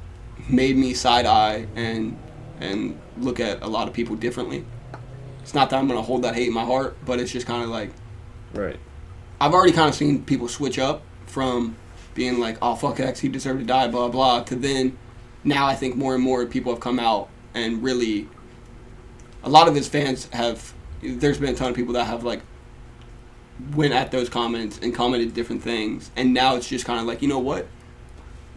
made 0.49 0.75
me 0.77 0.93
side 0.93 1.25
eye 1.25 1.67
and 1.75 2.17
and 2.59 2.99
look 3.19 3.39
at 3.39 3.61
a 3.61 3.67
lot 3.67 3.87
of 3.87 3.93
people 3.93 4.15
differently. 4.15 4.65
It's 5.43 5.53
not 5.53 5.69
that 5.69 5.77
I'm 5.77 5.87
gonna 5.87 6.01
hold 6.01 6.23
that 6.23 6.33
hate 6.35 6.47
in 6.47 6.53
my 6.53 6.65
heart, 6.65 6.97
but 7.05 7.19
it's 7.19 7.31
just 7.31 7.45
kind 7.45 7.63
of 7.63 7.69
like 7.69 7.91
right. 8.53 8.77
I've 9.39 9.53
already 9.53 9.71
kind 9.73 9.87
of 9.87 9.93
seen 9.95 10.23
people 10.23 10.47
switch 10.47 10.79
up 10.79 11.03
from 11.27 11.75
being 12.15 12.39
like, 12.39 12.57
"Oh 12.61 12.73
fuck 12.75 12.99
X, 12.99 13.19
he 13.19 13.27
deserved 13.29 13.59
to 13.59 13.65
die," 13.65 13.87
blah 13.87 14.07
blah, 14.09 14.41
to 14.43 14.55
then 14.55 14.97
now 15.43 15.65
I 15.65 15.75
think 15.75 15.95
more 15.95 16.15
and 16.15 16.23
more 16.23 16.45
people 16.45 16.71
have 16.73 16.81
come 16.81 16.99
out 16.99 17.29
and 17.53 17.83
really. 17.83 18.27
A 19.43 19.49
lot 19.49 19.67
of 19.67 19.75
his 19.75 19.87
fans 19.87 20.27
have. 20.33 20.73
There's 21.01 21.37
been 21.37 21.53
a 21.53 21.57
ton 21.57 21.69
of 21.69 21.75
people 21.75 21.93
that 21.93 22.05
have 22.05 22.23
like 22.23 22.41
went 23.75 23.93
at 23.93 24.11
those 24.11 24.29
comments 24.29 24.79
and 24.81 24.93
commented 24.93 25.33
different 25.33 25.63
things, 25.63 26.11
and 26.15 26.33
now 26.33 26.55
it's 26.55 26.67
just 26.67 26.85
kind 26.85 26.99
of 26.99 27.05
like, 27.05 27.21
you 27.21 27.27
know 27.27 27.39
what? 27.39 27.67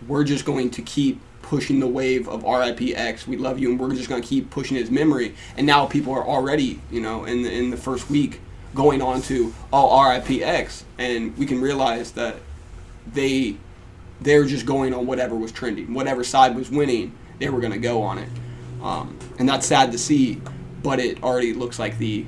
We're 0.09 0.25
just 0.25 0.45
going 0.45 0.71
to 0.71 0.83
keep 0.83 1.21
pushing 1.43 1.81
the 1.81 1.87
wave 1.87 2.29
of 2.29 2.43
RIP 2.43 2.97
X. 2.97 3.27
We 3.27 3.37
love 3.37 3.59
you, 3.59 3.71
and 3.71 3.81
we're 3.81 3.95
just 3.95 4.09
going 4.09 4.23
to 4.23 4.27
keep 4.27 4.51
pushing 4.51 4.77
his 4.77 4.91
memory. 4.91 5.35
And 5.57 5.67
now 5.67 5.87
people 5.87 6.13
are 6.13 6.25
already, 6.25 6.81
you 6.91 7.01
know, 7.01 7.25
in 7.25 7.43
the, 7.43 7.53
in 7.53 7.71
the 7.71 7.77
first 7.77 8.09
week 8.11 8.41
going 8.75 9.03
on 9.03 9.21
to 9.23 9.53
oh 9.73 10.11
RIP 10.11 10.43
X, 10.43 10.85
and 10.99 11.37
we 11.37 11.47
can 11.47 11.61
realize 11.61 12.13
that 12.13 12.37
they 13.13 13.57
they're 14.21 14.45
just 14.45 14.67
going 14.67 14.95
on 14.95 15.07
whatever 15.07 15.35
was 15.35 15.53
trending, 15.53 15.95
whatever 15.95 16.25
side 16.25 16.55
was 16.57 16.71
winning, 16.71 17.13
they 17.39 17.49
were 17.49 17.61
going 17.61 17.73
to 17.73 17.79
go 17.79 18.03
on 18.03 18.19
it, 18.19 18.29
um, 18.83 19.19
and 19.39 19.49
that's 19.49 19.67
sad 19.67 19.93
to 19.93 19.99
see. 19.99 20.41
But 20.83 20.99
it 20.99 21.23
already 21.23 21.53
looks 21.53 21.79
like 21.79 21.99
the, 21.99 22.27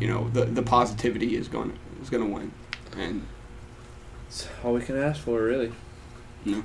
you 0.00 0.06
know, 0.08 0.28
the 0.30 0.44
the 0.44 0.62
positivity 0.62 1.36
is 1.36 1.48
going 1.48 1.72
is 2.02 2.10
going 2.10 2.24
to 2.26 2.32
win, 2.32 2.52
and 2.96 3.26
It's 4.28 4.48
all 4.64 4.74
we 4.74 4.80
can 4.82 4.96
ask 4.96 5.20
for, 5.20 5.42
really. 5.42 5.72
No. 6.44 6.64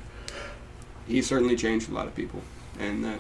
He 1.08 1.22
certainly 1.22 1.56
changed 1.56 1.90
a 1.90 1.94
lot 1.94 2.08
of 2.08 2.16
people, 2.16 2.42
and 2.80 3.04
that 3.06 3.20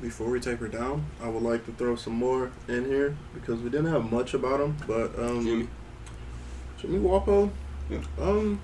Before 0.00 0.28
we 0.30 0.40
take 0.40 0.58
her 0.58 0.68
down, 0.68 1.06
I 1.22 1.28
would 1.28 1.42
like 1.42 1.64
to 1.66 1.72
throw 1.72 1.96
some 1.96 2.14
more 2.14 2.50
in 2.68 2.84
here 2.84 3.16
because 3.34 3.60
we 3.60 3.70
didn't 3.70 3.90
have 3.92 4.10
much 4.12 4.34
about 4.34 4.60
him, 4.60 4.76
but 4.86 5.18
um, 5.18 5.44
Jimmy. 5.44 5.68
Jimmy 6.78 6.98
Wopo. 6.98 7.50
Yeah. 7.88 8.02
Um, 8.20 8.60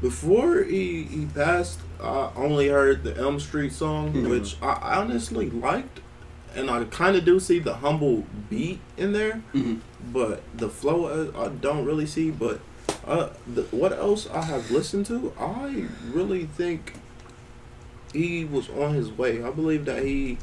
before 0.00 0.62
he 0.62 1.02
he 1.04 1.26
passed, 1.26 1.80
I 2.02 2.30
only 2.36 2.68
heard 2.68 3.04
the 3.04 3.16
Elm 3.16 3.38
Street 3.40 3.72
song, 3.72 4.12
Mhm. 4.14 4.30
which 4.30 4.56
I 4.62 4.98
honestly 4.98 5.50
liked, 5.50 6.00
and 6.54 6.70
I 6.70 6.84
kind 6.84 7.16
of 7.16 7.24
do 7.24 7.38
see 7.40 7.58
the 7.58 7.74
humble 7.74 8.24
beat 8.48 8.80
in 8.96 9.12
there, 9.12 9.42
Mhm. 9.54 9.78
but 10.12 10.42
the 10.56 10.68
flow 10.68 11.06
uh, 11.06 11.40
I 11.44 11.48
don't 11.48 11.84
really 11.84 12.06
see. 12.06 12.30
But 12.30 12.60
uh, 13.06 13.28
the, 13.52 13.62
what 13.70 13.92
else 13.92 14.28
I 14.32 14.42
have 14.42 14.70
listened 14.70 15.06
to, 15.06 15.32
I 15.38 15.84
really 16.12 16.46
think 16.46 16.94
he 18.12 18.44
was 18.44 18.68
on 18.70 18.94
his 18.94 19.10
way. 19.10 19.42
I 19.42 19.50
believe 19.50 19.84
that 19.84 20.02
he 20.04 20.38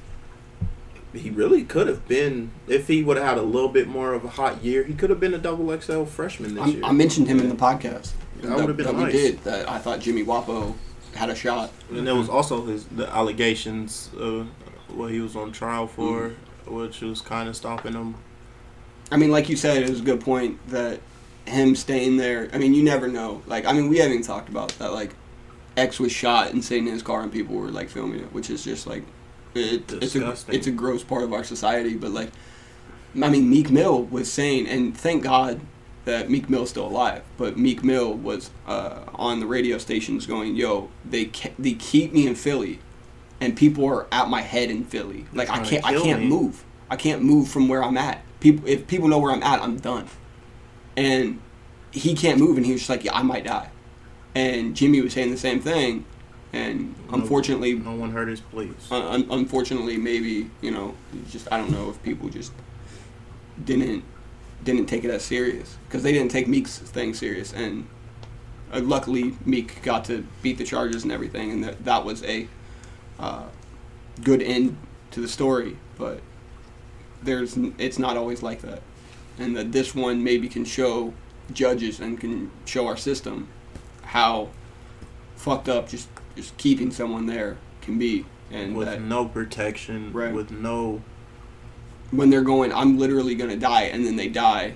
he 1.13 1.29
really 1.31 1.63
could 1.63 1.87
have 1.87 2.07
been 2.07 2.51
if 2.67 2.87
he 2.87 3.01
would 3.01 3.17
have 3.17 3.25
had 3.25 3.37
a 3.37 3.41
little 3.41 3.69
bit 3.69 3.87
more 3.87 4.13
of 4.13 4.23
a 4.23 4.27
hot 4.29 4.63
year. 4.63 4.83
He 4.83 4.93
could 4.93 5.09
have 5.09 5.19
been 5.19 5.33
a 5.33 5.37
double 5.39 5.71
XL 5.75 6.03
freshman 6.03 6.53
this 6.55 6.63
I, 6.63 6.67
year. 6.67 6.81
I 6.83 6.91
mentioned 6.91 7.27
him 7.27 7.39
in 7.39 7.49
the 7.49 7.55
podcast. 7.55 8.11
That 8.41 8.57
would've 8.57 8.77
been 8.77 8.85
that 8.85 8.95
nice. 8.95 9.13
we 9.13 9.19
did. 9.19 9.43
That 9.43 9.69
I 9.69 9.79
thought 9.79 9.99
Jimmy 9.99 10.23
Wopo 10.23 10.75
had 11.15 11.29
a 11.29 11.35
shot. 11.35 11.71
And 11.89 12.05
there 12.05 12.15
was 12.15 12.29
also 12.29 12.65
his 12.65 12.85
the 12.85 13.07
allegations 13.09 14.09
of 14.17 14.47
what 14.89 15.11
he 15.11 15.19
was 15.19 15.35
on 15.35 15.51
trial 15.51 15.87
for, 15.87 16.29
mm-hmm. 16.29 16.75
which 16.75 17.01
was 17.01 17.21
kind 17.21 17.49
of 17.49 17.55
stopping 17.55 17.93
him. 17.93 18.15
I 19.11 19.17
mean, 19.17 19.31
like 19.31 19.49
you 19.49 19.55
said, 19.55 19.83
it 19.83 19.89
was 19.89 20.01
a 20.01 20.03
good 20.03 20.21
point 20.21 20.59
that 20.69 20.99
him 21.45 21.75
staying 21.75 22.17
there. 22.17 22.49
I 22.53 22.57
mean, 22.57 22.73
you 22.73 22.83
never 22.83 23.07
know. 23.07 23.41
Like, 23.47 23.65
I 23.65 23.73
mean, 23.73 23.89
we 23.89 23.97
haven't 23.97 24.13
even 24.13 24.25
talked 24.25 24.49
about 24.49 24.69
that. 24.79 24.91
Like, 24.91 25.15
X 25.77 25.99
was 25.99 26.11
shot 26.11 26.51
and 26.51 26.63
sitting 26.63 26.87
in 26.87 26.93
his 26.93 27.03
car, 27.03 27.21
and 27.21 27.31
people 27.31 27.55
were 27.55 27.69
like 27.69 27.89
filming 27.89 28.19
it, 28.19 28.33
which 28.33 28.49
is 28.49 28.63
just 28.63 28.87
like, 28.87 29.03
it, 29.53 29.91
it's 29.93 30.15
a 30.15 30.35
it's 30.49 30.67
a 30.67 30.71
gross 30.71 31.03
part 31.03 31.23
of 31.23 31.33
our 31.33 31.43
society. 31.43 31.95
But 31.95 32.11
like, 32.11 32.31
I 33.21 33.29
mean, 33.29 33.49
Meek 33.49 33.71
Mill 33.71 34.03
was 34.03 34.31
saying, 34.31 34.67
and 34.67 34.95
thank 34.97 35.23
God 35.23 35.61
that 36.07 36.29
Meek 36.29 36.49
Mill's 36.49 36.69
still 36.69 36.87
alive. 36.87 37.21
But 37.37 37.57
Meek 37.57 37.83
Mill 37.83 38.13
was 38.13 38.49
uh, 38.65 39.01
on 39.15 39.39
the 39.41 39.45
radio 39.45 39.77
stations 39.77 40.25
going, 40.25 40.55
"Yo, 40.55 40.89
they 41.05 41.25
ke- 41.25 41.53
they 41.59 41.73
keep 41.73 42.13
me 42.13 42.25
in 42.25 42.33
Philly, 42.35 42.79
and 43.41 43.55
people 43.55 43.85
are 43.85 44.07
at 44.11 44.29
my 44.29 44.41
head 44.41 44.71
in 44.71 44.83
Philly. 44.85 45.25
Like 45.33 45.49
I 45.49 45.59
can't 45.63 45.85
I 45.85 45.93
can't 45.93 46.21
me." 46.21 46.27
move. 46.27 46.63
I 46.89 46.95
can't 46.95 47.21
move 47.21 47.49
from 47.49 47.67
where 47.67 47.83
I'm 47.83 47.97
at. 47.97 48.21
People 48.39 48.67
if 48.67 48.87
people 48.87 49.07
know 49.09 49.19
where 49.19 49.31
I'm 49.33 49.43
at, 49.43 49.61
I'm 49.61 49.77
done." 49.77 50.07
And 50.95 51.39
he 51.91 52.15
can't 52.15 52.39
move, 52.39 52.57
and 52.57 52.65
he 52.65 52.71
was 52.71 52.81
just 52.81 52.89
like, 52.89 53.03
"Yeah, 53.03 53.13
I 53.13 53.21
might 53.21 53.43
die." 53.43 53.69
And 54.33 54.75
Jimmy 54.75 55.01
was 55.01 55.13
saying 55.13 55.31
the 55.31 55.37
same 55.37 55.59
thing, 55.59 56.05
and 56.53 56.95
unfortunately, 57.11 57.73
No 57.73 57.95
one 57.95 58.11
heard 58.11 58.29
his 58.29 58.39
pleas. 58.39 58.71
un- 58.91 59.03
un- 59.03 59.27
unfortunately, 59.29 59.97
maybe 59.97 60.49
you 60.61 60.71
know, 60.71 60.95
just 61.29 61.51
I 61.51 61.57
don't 61.57 61.71
know 61.71 61.89
if 61.89 62.01
people 62.01 62.29
just 62.29 62.53
didn't 63.65 64.03
didn't 64.63 64.87
take 64.87 65.03
it 65.03 65.09
as 65.11 65.23
serious 65.23 65.77
because 65.87 66.03
they 66.03 66.11
didn't 66.11 66.31
take 66.31 66.47
Meek's 66.47 66.77
thing 66.79 67.13
serious, 67.13 67.53
and 67.53 67.87
uh, 68.73 68.79
luckily 68.81 69.35
Meek 69.45 69.81
got 69.81 70.03
to 70.05 70.25
beat 70.41 70.57
the 70.57 70.63
charges 70.63 71.03
and 71.03 71.11
everything, 71.11 71.51
and 71.51 71.63
that 71.63 71.85
that 71.85 72.03
was 72.05 72.23
a 72.23 72.47
uh, 73.19 73.43
good 74.23 74.41
end 74.41 74.77
to 75.11 75.19
the 75.21 75.27
story. 75.27 75.77
But 75.97 76.21
there's 77.23 77.57
n- 77.57 77.75
it's 77.77 77.97
not 77.99 78.17
always 78.17 78.43
like 78.43 78.61
that, 78.61 78.81
and 79.39 79.55
that 79.55 79.71
this 79.71 79.95
one 79.95 80.23
maybe 80.23 80.49
can 80.49 80.65
show 80.65 81.13
judges 81.53 81.99
and 81.99 82.19
can 82.19 82.51
show 82.65 82.87
our 82.87 82.97
system 82.97 83.47
how 84.03 84.49
fucked 85.35 85.69
up 85.69 85.87
just 85.87 86.09
just 86.35 86.57
keeping 86.57 86.91
someone 86.91 87.25
there 87.25 87.57
can 87.81 87.97
be, 87.97 88.25
and 88.51 88.75
with 88.75 88.87
that 88.87 89.01
no 89.01 89.25
protection, 89.25 90.11
Right. 90.11 90.33
with 90.33 90.51
no 90.51 91.01
when 92.11 92.29
they're 92.29 92.41
going, 92.41 92.71
I'm 92.73 92.97
literally 92.97 93.35
gonna 93.35 93.57
die, 93.57 93.83
and 93.83 94.05
then 94.05 94.15
they 94.15 94.27
die, 94.29 94.73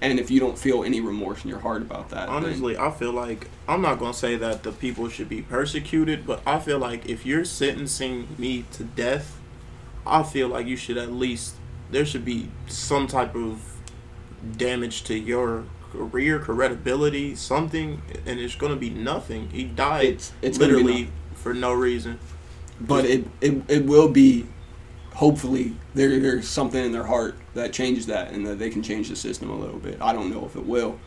and 0.00 0.18
if 0.20 0.30
you 0.30 0.40
don't 0.40 0.58
feel 0.58 0.84
any 0.84 1.00
remorse 1.00 1.42
in 1.44 1.50
your 1.50 1.60
heart 1.60 1.82
about 1.82 2.10
that, 2.10 2.26
then- 2.26 2.34
Honestly, 2.34 2.76
I 2.76 2.90
feel 2.90 3.12
like 3.12 3.48
I'm 3.68 3.82
not 3.82 3.98
gonna 3.98 4.14
say 4.14 4.36
that 4.36 4.62
the 4.62 4.72
people 4.72 5.08
should 5.08 5.28
be 5.28 5.42
persecuted, 5.42 6.26
but 6.26 6.40
I 6.46 6.58
feel 6.58 6.78
like 6.78 7.06
if 7.08 7.24
you're 7.26 7.44
sentencing 7.44 8.28
me 8.38 8.64
to 8.72 8.84
death, 8.84 9.38
I 10.06 10.22
feel 10.22 10.48
like 10.48 10.66
you 10.66 10.76
should 10.76 10.96
at 10.98 11.12
least 11.12 11.54
there 11.90 12.04
should 12.06 12.24
be 12.24 12.48
some 12.68 13.06
type 13.06 13.34
of 13.34 13.60
damage 14.56 15.02
to 15.04 15.14
your 15.18 15.64
career, 15.92 16.38
credibility, 16.38 17.34
something, 17.34 18.02
and 18.26 18.38
it's 18.38 18.54
gonna 18.54 18.76
be 18.76 18.90
nothing. 18.90 19.48
He 19.50 19.64
died 19.64 20.04
it's 20.06 20.32
it's 20.42 20.58
literally 20.58 21.10
for 21.34 21.54
no 21.54 21.72
reason. 21.72 22.18
but 22.80 23.04
it, 23.04 23.24
it 23.40 23.62
it 23.68 23.84
will 23.86 24.08
be. 24.08 24.46
Hopefully, 25.16 25.74
there 25.94 26.20
there's 26.20 26.48
something 26.48 26.84
in 26.84 26.92
their 26.92 27.06
heart 27.06 27.36
that 27.54 27.72
changes 27.72 28.06
that, 28.06 28.32
and 28.32 28.46
that 28.46 28.58
they 28.58 28.70
can 28.70 28.82
change 28.82 29.08
the 29.08 29.16
system 29.16 29.50
a 29.50 29.56
little 29.56 29.78
bit. 29.78 29.98
I 30.00 30.12
don't 30.12 30.30
know 30.30 30.44
if 30.44 30.56
it 30.56 30.64
will, 30.66 30.98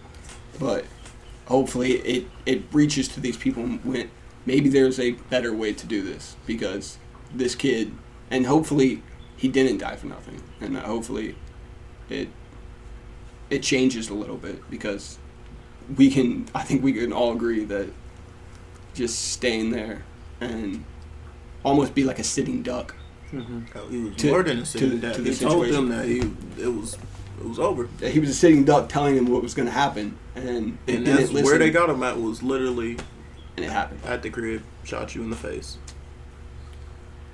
but 0.60 0.86
hopefully 1.50 1.94
it 1.94 2.28
it 2.46 2.64
reaches 2.72 3.08
to 3.08 3.20
these 3.20 3.36
people 3.36 3.80
maybe 4.46 4.70
there's 4.70 5.00
a 5.00 5.12
better 5.12 5.54
way 5.54 5.74
to 5.74 5.86
do 5.88 6.02
this 6.02 6.36
because 6.46 6.98
this 7.34 7.56
kid 7.56 7.92
and 8.30 8.46
hopefully 8.46 9.02
he 9.36 9.48
didn't 9.48 9.80
die 9.80 9.96
for 9.96 10.08
nothing 10.08 10.42
and 10.62 10.78
hopefully 10.78 11.36
it 12.08 12.30
it 13.50 13.64
changes 13.64 14.10
a 14.10 14.14
little 14.14 14.38
bit 14.38 14.70
because 14.70 15.18
we 15.98 16.10
can 16.10 16.48
I 16.54 16.62
think 16.62 16.84
we 16.84 16.94
can 16.94 17.12
all 17.12 17.34
agree 17.34 17.66
that 17.66 17.90
just 18.94 19.32
staying 19.32 19.72
there 19.72 20.04
and 20.40 20.86
almost 21.64 21.96
be 21.96 22.04
like 22.04 22.20
a 22.20 22.24
sitting 22.24 22.62
duck 22.62 22.96
Mm-hmm. 23.32 23.92
He 23.92 23.98
was 24.04 24.16
To- 24.18 24.28
more 24.32 24.44
than 24.44 24.60
a 24.60 24.66
sitting 24.66 25.00
the- 25.00 25.08
duck. 25.08 25.16
to 25.18 25.24
He 25.24 25.36
told 25.36 25.66
situation. 25.66 25.90
them 25.90 25.90
that 25.90 26.06
he 26.08 26.20
it 26.62 26.68
was 26.68 26.98
it 27.40 27.46
was 27.48 27.60
over. 27.60 27.88
that 28.00 28.12
he 28.12 28.20
was 28.20 28.30
a 28.30 28.34
sitting 28.34 28.66
duck 28.66 28.90
telling 28.90 29.16
them 29.16 29.28
what 29.28 29.42
was 29.44 29.54
going 29.54 29.68
to 29.68 29.72
happen 29.72 30.18
and 30.36 30.78
And 30.88 31.06
that's 31.08 31.32
listen 31.32 31.44
where 31.46 31.58
they 31.58 31.70
got 31.70 31.90
him 31.90 32.02
at 32.04 32.20
was 32.20 32.42
literally 32.44 32.98
and 33.56 33.66
it 33.66 33.72
happened 33.72 34.02
at 34.06 34.22
the 34.24 34.30
crib, 34.30 34.64
shot 34.84 35.14
you 35.16 35.22
in 35.22 35.30
the 35.30 35.36
face. 35.36 35.78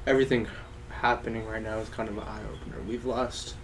Everything 0.08 0.48
happening 0.90 1.46
right 1.48 1.62
now 1.64 1.78
is 1.80 1.90
kind 1.90 2.10
of 2.10 2.18
an 2.18 2.24
eye 2.24 2.42
opener. 2.54 2.82
We've 2.88 3.06
lost 3.06 3.56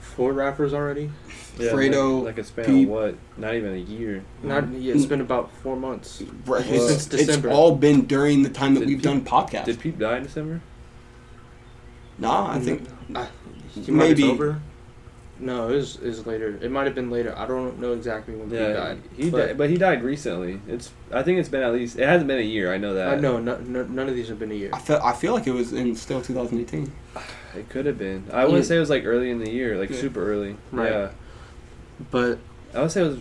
four 0.00 0.32
rappers 0.32 0.72
already. 0.72 1.10
Yeah, 1.58 1.70
Fredo, 1.72 2.18
like, 2.18 2.36
like 2.36 2.38
a 2.38 2.44
span 2.44 2.64
Pete- 2.66 2.84
of 2.88 2.90
what? 2.90 3.14
Not 3.36 3.54
even 3.54 3.74
a 3.74 3.78
year. 3.78 4.24
Not 4.42 4.70
yeah, 4.72 4.94
it's 4.94 5.06
been 5.06 5.20
about 5.20 5.50
four 5.62 5.76
months. 5.76 6.22
Right, 6.46 6.64
Well, 6.66 6.88
it's, 6.88 7.04
since 7.04 7.06
December. 7.06 7.48
it's 7.48 7.56
all 7.56 7.74
been 7.76 8.06
during 8.06 8.42
the 8.42 8.50
time 8.50 8.74
that 8.74 8.80
Did 8.80 8.88
we've 8.88 8.98
Pete- 8.98 9.04
done 9.04 9.24
podcasts 9.24 9.64
Did 9.66 9.80
Peep 9.80 9.98
die 9.98 10.16
in 10.18 10.22
December? 10.24 10.60
Nah 12.18 12.50
I 12.52 12.58
think 12.60 12.88
I, 13.14 13.26
Maybe- 13.88 14.22
October. 14.24 14.60
no, 15.40 15.68
it 15.68 15.74
was, 15.76 15.96
it 15.96 16.06
was 16.06 16.26
later. 16.26 16.56
It 16.62 16.70
might 16.70 16.86
have 16.86 16.94
been 16.94 17.10
later. 17.10 17.34
I 17.36 17.44
don't 17.46 17.80
know 17.80 17.92
exactly 17.92 18.34
when 18.36 18.48
he 18.50 18.56
died. 18.56 19.02
he 19.16 19.30
but- 19.30 19.46
died, 19.48 19.58
but 19.58 19.68
he 19.70 19.76
died 19.76 20.02
recently. 20.04 20.60
It's 20.68 20.92
I 21.12 21.22
think 21.24 21.38
it's 21.40 21.48
been 21.48 21.62
at 21.62 21.72
least 21.72 21.98
it 21.98 22.06
hasn't 22.08 22.28
been 22.28 22.38
a 22.38 22.42
year. 22.42 22.72
I 22.72 22.78
know 22.78 22.94
that. 22.94 23.08
I 23.08 23.16
know 23.16 23.38
no, 23.40 23.56
no, 23.58 23.82
none 23.84 24.08
of 24.08 24.14
these 24.14 24.28
have 24.28 24.38
been 24.38 24.52
a 24.52 24.54
year. 24.54 24.70
I 24.72 24.78
feel 24.78 25.00
I 25.02 25.12
feel 25.12 25.34
like 25.34 25.46
it 25.46 25.52
was 25.52 25.72
in 25.72 25.94
still 25.96 26.22
2018 26.22 26.92
It 27.56 27.68
could 27.68 27.86
have 27.86 27.98
been. 27.98 28.24
I 28.32 28.44
wouldn't 28.46 28.64
say 28.64 28.76
it 28.76 28.80
was 28.80 28.90
like 28.90 29.04
early 29.04 29.30
in 29.30 29.38
the 29.38 29.50
year, 29.50 29.76
like 29.78 29.90
Yeah. 29.90 30.00
super 30.00 30.24
early. 30.32 30.56
Right. 30.72 30.90
Yeah. 30.90 31.10
But 32.10 32.38
I 32.74 32.80
would 32.82 32.90
say 32.90 33.02
it 33.02 33.08
was 33.08 33.18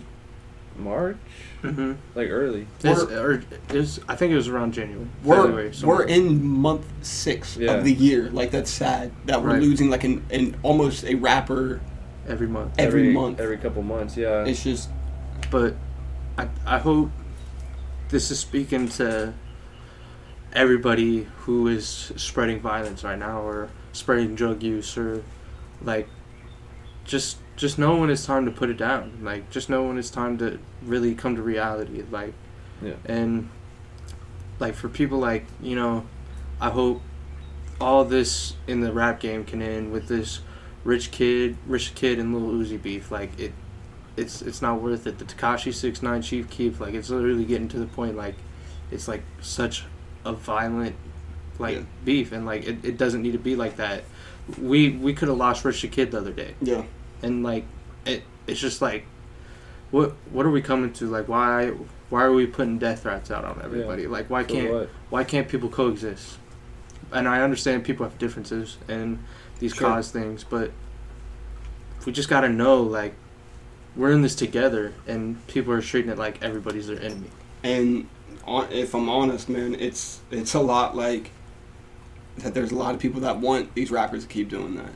March, 0.77 1.17
mm-hmm. 1.61 1.93
like 2.15 2.29
early. 2.29 2.67
it's, 2.83 3.01
or 3.03 3.43
it's, 3.69 3.99
I 4.07 4.15
think 4.15 4.31
it 4.31 4.35
was 4.35 4.47
around 4.47 4.73
January. 4.73 5.07
we're 5.23 5.43
February, 5.43 5.73
we're 5.83 6.03
in 6.03 6.43
month 6.45 6.85
six 7.01 7.57
Yeah. 7.57 7.73
of 7.73 7.83
the 7.83 7.93
year 7.93 8.29
like 8.31 8.51
that's 8.51 8.71
sad 8.71 9.11
that 9.25 9.41
we're 9.41 9.51
Right. 9.51 9.61
losing 9.61 9.89
like 9.89 10.03
an, 10.03 10.25
an 10.31 10.55
almost 10.63 11.03
a 11.05 11.15
rapper 11.15 11.81
every 12.27 12.47
month. 12.47 12.73
every, 12.77 13.11
month 13.13 13.39
every 13.39 13.57
couple 13.57 13.81
months. 13.83 14.17
Yeah. 14.17 14.45
it's 14.45 14.63
just 14.63 14.89
but 15.51 15.75
I, 16.37 16.47
I 16.65 16.79
hope 16.79 17.11
this 18.09 18.31
is 18.31 18.39
speaking 18.39 18.87
to 18.89 19.33
everybody 20.53 21.27
who 21.39 21.67
is 21.67 22.11
spreading 22.15 22.59
violence 22.59 23.03
right 23.03 23.17
now 23.17 23.41
or 23.41 23.69
spreading 23.91 24.35
drug 24.35 24.63
use 24.63 24.97
or 24.97 25.23
like 25.81 26.07
just 27.05 27.37
just 27.55 27.77
know 27.77 27.95
when 27.97 28.09
it's 28.09 28.25
time 28.25 28.45
to 28.45 28.51
put 28.51 28.69
it 28.69 28.77
down 28.77 29.19
like 29.21 29.49
just 29.51 29.69
know 29.69 29.83
when 29.83 29.97
it's 29.97 30.09
time 30.09 30.37
to 30.37 30.59
really 30.83 31.13
come 31.13 31.35
to 31.35 31.41
reality 31.41 32.03
like 32.11 32.33
Yeah. 32.81 32.93
and 33.05 33.49
like 34.59 34.73
for 34.75 34.89
people 34.89 35.19
like 35.19 35.45
you 35.61 35.75
know 35.75 36.05
i 36.59 36.69
hope 36.69 37.01
all 37.79 38.05
this 38.05 38.55
in 38.67 38.81
the 38.81 38.91
rap 38.91 39.19
game 39.19 39.43
can 39.45 39.61
end 39.61 39.91
with 39.91 40.07
this 40.07 40.39
rich 40.83 41.11
kid 41.11 41.57
rich 41.67 41.93
kid 41.95 42.17
and 42.19 42.33
Lil 42.33 42.65
Uzi 42.65 42.81
beef 42.81 43.11
like 43.11 43.37
it 43.39 43.51
it's 44.15 44.43
it's 44.43 44.61
not 44.61 44.79
worth 44.79 45.07
it. 45.07 45.17
The 45.17 45.25
Tekashi 45.25 45.73
Six 45.73 46.03
Nine 46.03 46.21
Chief 46.21 46.47
Keef, 46.47 46.79
like 46.79 46.93
it's 46.93 47.09
literally 47.09 47.45
getting 47.45 47.67
to 47.69 47.79
the 47.79 47.87
point 47.87 48.15
like 48.15 48.35
it's 48.91 49.07
like 49.07 49.23
such 49.41 49.85
a 50.23 50.33
violent 50.33 50.95
like 51.57 51.77
Yeah. 51.77 51.83
beef, 52.05 52.31
and 52.31 52.45
like 52.45 52.63
it, 52.63 52.85
it 52.85 52.97
doesn't 52.99 53.23
need 53.23 53.31
to 53.31 53.39
be 53.39 53.55
like 53.55 53.77
that. 53.77 54.03
We 54.61 54.91
we 54.91 55.15
could 55.15 55.29
have 55.29 55.37
lost 55.37 55.65
Rich 55.65 55.81
the 55.81 55.87
Kid 55.87 56.11
the 56.11 56.19
other 56.19 56.31
day, 56.31 56.53
yeah 56.61 56.83
and 57.23 57.43
like 57.43 57.65
it 58.05 58.23
it's 58.47 58.59
just 58.59 58.81
like 58.81 59.05
what 59.91 60.11
what 60.31 60.45
are 60.45 60.51
we 60.51 60.61
coming 60.61 60.91
to? 60.93 61.05
Like 61.07 61.27
why 61.27 61.71
why 62.09 62.23
are 62.23 62.33
we 62.33 62.45
putting 62.45 62.77
death 62.77 63.03
threats 63.03 63.31
out 63.31 63.45
on 63.45 63.61
everybody? 63.63 64.07
Like 64.07 64.29
why 64.29 64.43
For 64.43 64.49
can't 64.49 64.73
what? 64.73 64.89
why 65.09 65.23
can't 65.23 65.47
people 65.47 65.69
coexist? 65.69 66.37
And 67.11 67.27
I 67.27 67.41
understand 67.41 67.83
people 67.83 68.05
have 68.07 68.17
differences 68.17 68.77
and 68.87 69.23
these 69.59 69.73
Sure. 69.75 69.87
cause 69.87 70.11
things, 70.11 70.43
but 70.43 70.71
we 72.05 72.11
just 72.11 72.29
gotta 72.29 72.49
know 72.49 72.81
like 72.81 73.13
we're 73.95 74.11
in 74.11 74.23
this 74.23 74.33
together, 74.35 74.91
and 75.05 75.45
people 75.47 75.71
are 75.71 75.81
treating 75.81 76.09
it 76.09 76.17
like 76.17 76.41
everybody's 76.43 76.87
their 76.87 76.99
enemy. 76.99 77.27
And 77.63 78.07
on, 78.45 78.71
if 78.71 78.95
I'm 78.95 79.07
honest, 79.07 79.47
man, 79.49 79.75
it's 79.75 80.19
it's 80.31 80.55
a 80.55 80.59
lot 80.59 80.95
like 80.97 81.29
that. 82.37 82.53
There's 82.55 82.71
a 82.71 82.75
lot 82.75 82.95
of 82.95 82.99
people 82.99 83.21
that 83.21 83.37
want 83.39 83.75
these 83.75 83.91
rappers 83.91 84.23
to 84.23 84.29
keep 84.29 84.49
doing 84.49 84.75
that. 84.75 84.89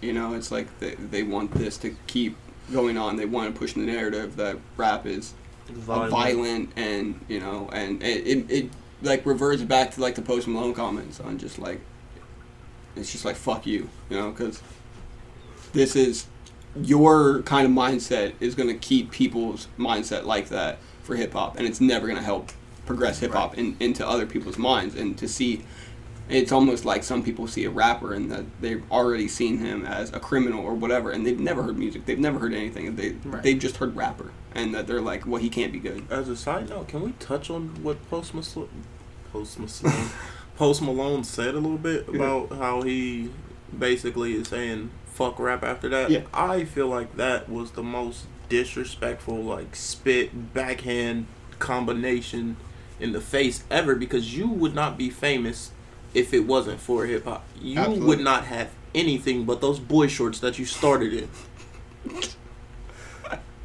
You 0.00 0.12
know, 0.12 0.34
it's 0.34 0.50
like 0.50 0.78
they 0.78 0.94
they 0.94 1.22
want 1.22 1.52
this 1.52 1.76
to 1.78 1.94
keep 2.06 2.36
going 2.72 2.96
on. 2.96 3.16
They 3.16 3.26
want 3.26 3.52
to 3.52 3.58
push 3.58 3.74
the 3.74 3.80
narrative 3.80 4.36
that 4.36 4.56
rap 4.76 5.06
is 5.06 5.34
violent, 5.68 6.10
violent 6.10 6.70
and 6.76 7.20
you 7.28 7.40
know, 7.40 7.68
and 7.72 8.02
it, 8.02 8.26
it 8.26 8.50
it 8.50 8.70
like 9.02 9.24
reverts 9.26 9.62
back 9.62 9.92
to 9.92 10.00
like 10.00 10.14
the 10.14 10.22
Post 10.22 10.48
Malone 10.48 10.74
comments 10.74 11.20
on 11.20 11.38
just 11.38 11.58
like 11.58 11.80
it's 12.96 13.12
just 13.12 13.24
like 13.24 13.36
fuck 13.36 13.66
you, 13.66 13.88
you 14.08 14.16
know, 14.16 14.30
because 14.30 14.62
this 15.72 15.94
is 15.96 16.26
your 16.76 17.42
kind 17.42 17.66
of 17.66 17.72
mindset 17.72 18.32
is 18.40 18.54
going 18.54 18.68
to 18.68 18.74
keep 18.74 19.10
people's 19.10 19.68
mindset 19.78 20.24
like 20.24 20.48
that 20.48 20.78
for 21.02 21.16
hip 21.16 21.32
hop, 21.32 21.56
and 21.56 21.66
it's 21.66 21.80
never 21.80 22.06
going 22.06 22.18
to 22.18 22.24
help 22.24 22.50
progress 22.86 23.20
hip 23.20 23.32
hop 23.32 23.56
in, 23.56 23.76
into 23.80 24.06
other 24.06 24.26
people's 24.26 24.58
minds. 24.58 24.94
And 24.94 25.16
to 25.18 25.28
see, 25.28 25.64
It's 26.30 26.52
almost 26.52 26.84
like 26.84 27.02
some 27.02 27.22
people 27.22 27.46
see 27.48 27.64
a 27.64 27.70
rapper 27.70 28.14
and 28.14 28.30
that 28.30 28.44
they've 28.60 28.82
already 28.90 29.26
seen 29.28 29.58
him 29.58 29.84
as 29.84 30.12
a 30.12 30.20
criminal 30.20 30.64
or 30.64 30.74
whatever, 30.74 31.10
and 31.10 31.26
they've 31.26 31.38
never 31.38 31.62
heard 31.62 31.78
music. 31.78 32.06
They've 32.06 32.18
never 32.18 32.38
heard 32.38 32.54
anything. 32.54 32.94
They 32.96 33.16
Right. 33.24 33.42
they've 33.42 33.58
just 33.58 33.78
heard 33.78 33.96
rapper, 33.96 34.30
and 34.54 34.74
that 34.74 34.86
they're 34.86 35.00
like, 35.00 35.26
well, 35.26 35.40
he 35.40 35.48
can't 35.48 35.72
be 35.72 35.78
good. 35.80 36.04
As 36.10 36.28
a 36.28 36.36
side 36.36 36.68
note, 36.70 36.88
can 36.88 37.02
we 37.02 37.12
touch 37.18 37.50
on 37.50 37.82
what 37.82 38.08
Post 38.08 38.34
Malone, 38.34 38.68
Post 39.32 39.58
Malone, 39.58 40.10
Post 40.56 40.82
Malone 40.82 41.24
said 41.24 41.54
a 41.54 41.58
little 41.58 41.78
bit 41.78 42.08
about 42.08 42.52
how 42.52 42.82
he 42.82 43.30
basically 43.76 44.34
is 44.34 44.48
saying 44.48 44.90
fuck 45.06 45.38
rap 45.38 45.62
after 45.64 45.88
that? 45.88 46.10
Yeah. 46.10 46.22
I 46.32 46.64
feel 46.64 46.86
like 46.86 47.16
that 47.16 47.48
was 47.48 47.72
the 47.72 47.82
most 47.82 48.26
disrespectful, 48.48 49.42
like 49.42 49.74
spit 49.74 50.52
backhand 50.54 51.26
combination 51.58 52.56
in 52.98 53.12
the 53.12 53.20
face 53.20 53.64
ever 53.70 53.94
because 53.94 54.36
you 54.36 54.48
would 54.48 54.74
not 54.74 54.98
be 54.98 55.08
famous 55.10 55.70
if 56.14 56.32
it 56.34 56.40
wasn't 56.46 56.80
for 56.80 57.06
hip 57.06 57.24
hop. 57.24 57.44
You 57.60 57.78
Absolutely. 57.78 58.06
would 58.06 58.20
not 58.20 58.44
have 58.46 58.70
anything 58.94 59.44
but 59.44 59.60
those 59.60 59.78
boy 59.78 60.08
shorts 60.08 60.40
that 60.40 60.58
you 60.58 60.64
started 60.64 61.12
in. 61.12 61.28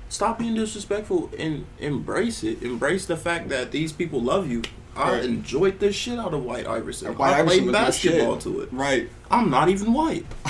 Stop 0.10 0.39
being 0.39 0.54
disrespectful 0.56 1.30
and 1.38 1.66
embrace 1.80 2.43
it. 2.43 2.62
Embrace 2.64 3.06
the 3.06 3.18
fact 3.18 3.50
that 3.50 3.72
these 3.72 3.91
people 3.91 4.22
love 4.22 4.50
you. 4.50 4.62
I 4.96 5.12
Right. 5.14 5.26
enjoyed 5.26 5.80
the 5.80 5.91
shit 5.91 6.18
out 6.18 6.34
of 6.34 6.43
White 6.46 6.66
Iverson. 6.66 7.16
White 7.18 7.34
I 7.34 7.39
Iverson 7.39 7.64
played 7.64 7.72
basketball 7.74 8.38
to 8.38 8.62
it. 8.62 8.70
Right. 8.72 9.10
I'm 9.30 9.50
not 9.50 9.68
even 9.68 9.91
white. 9.91 10.26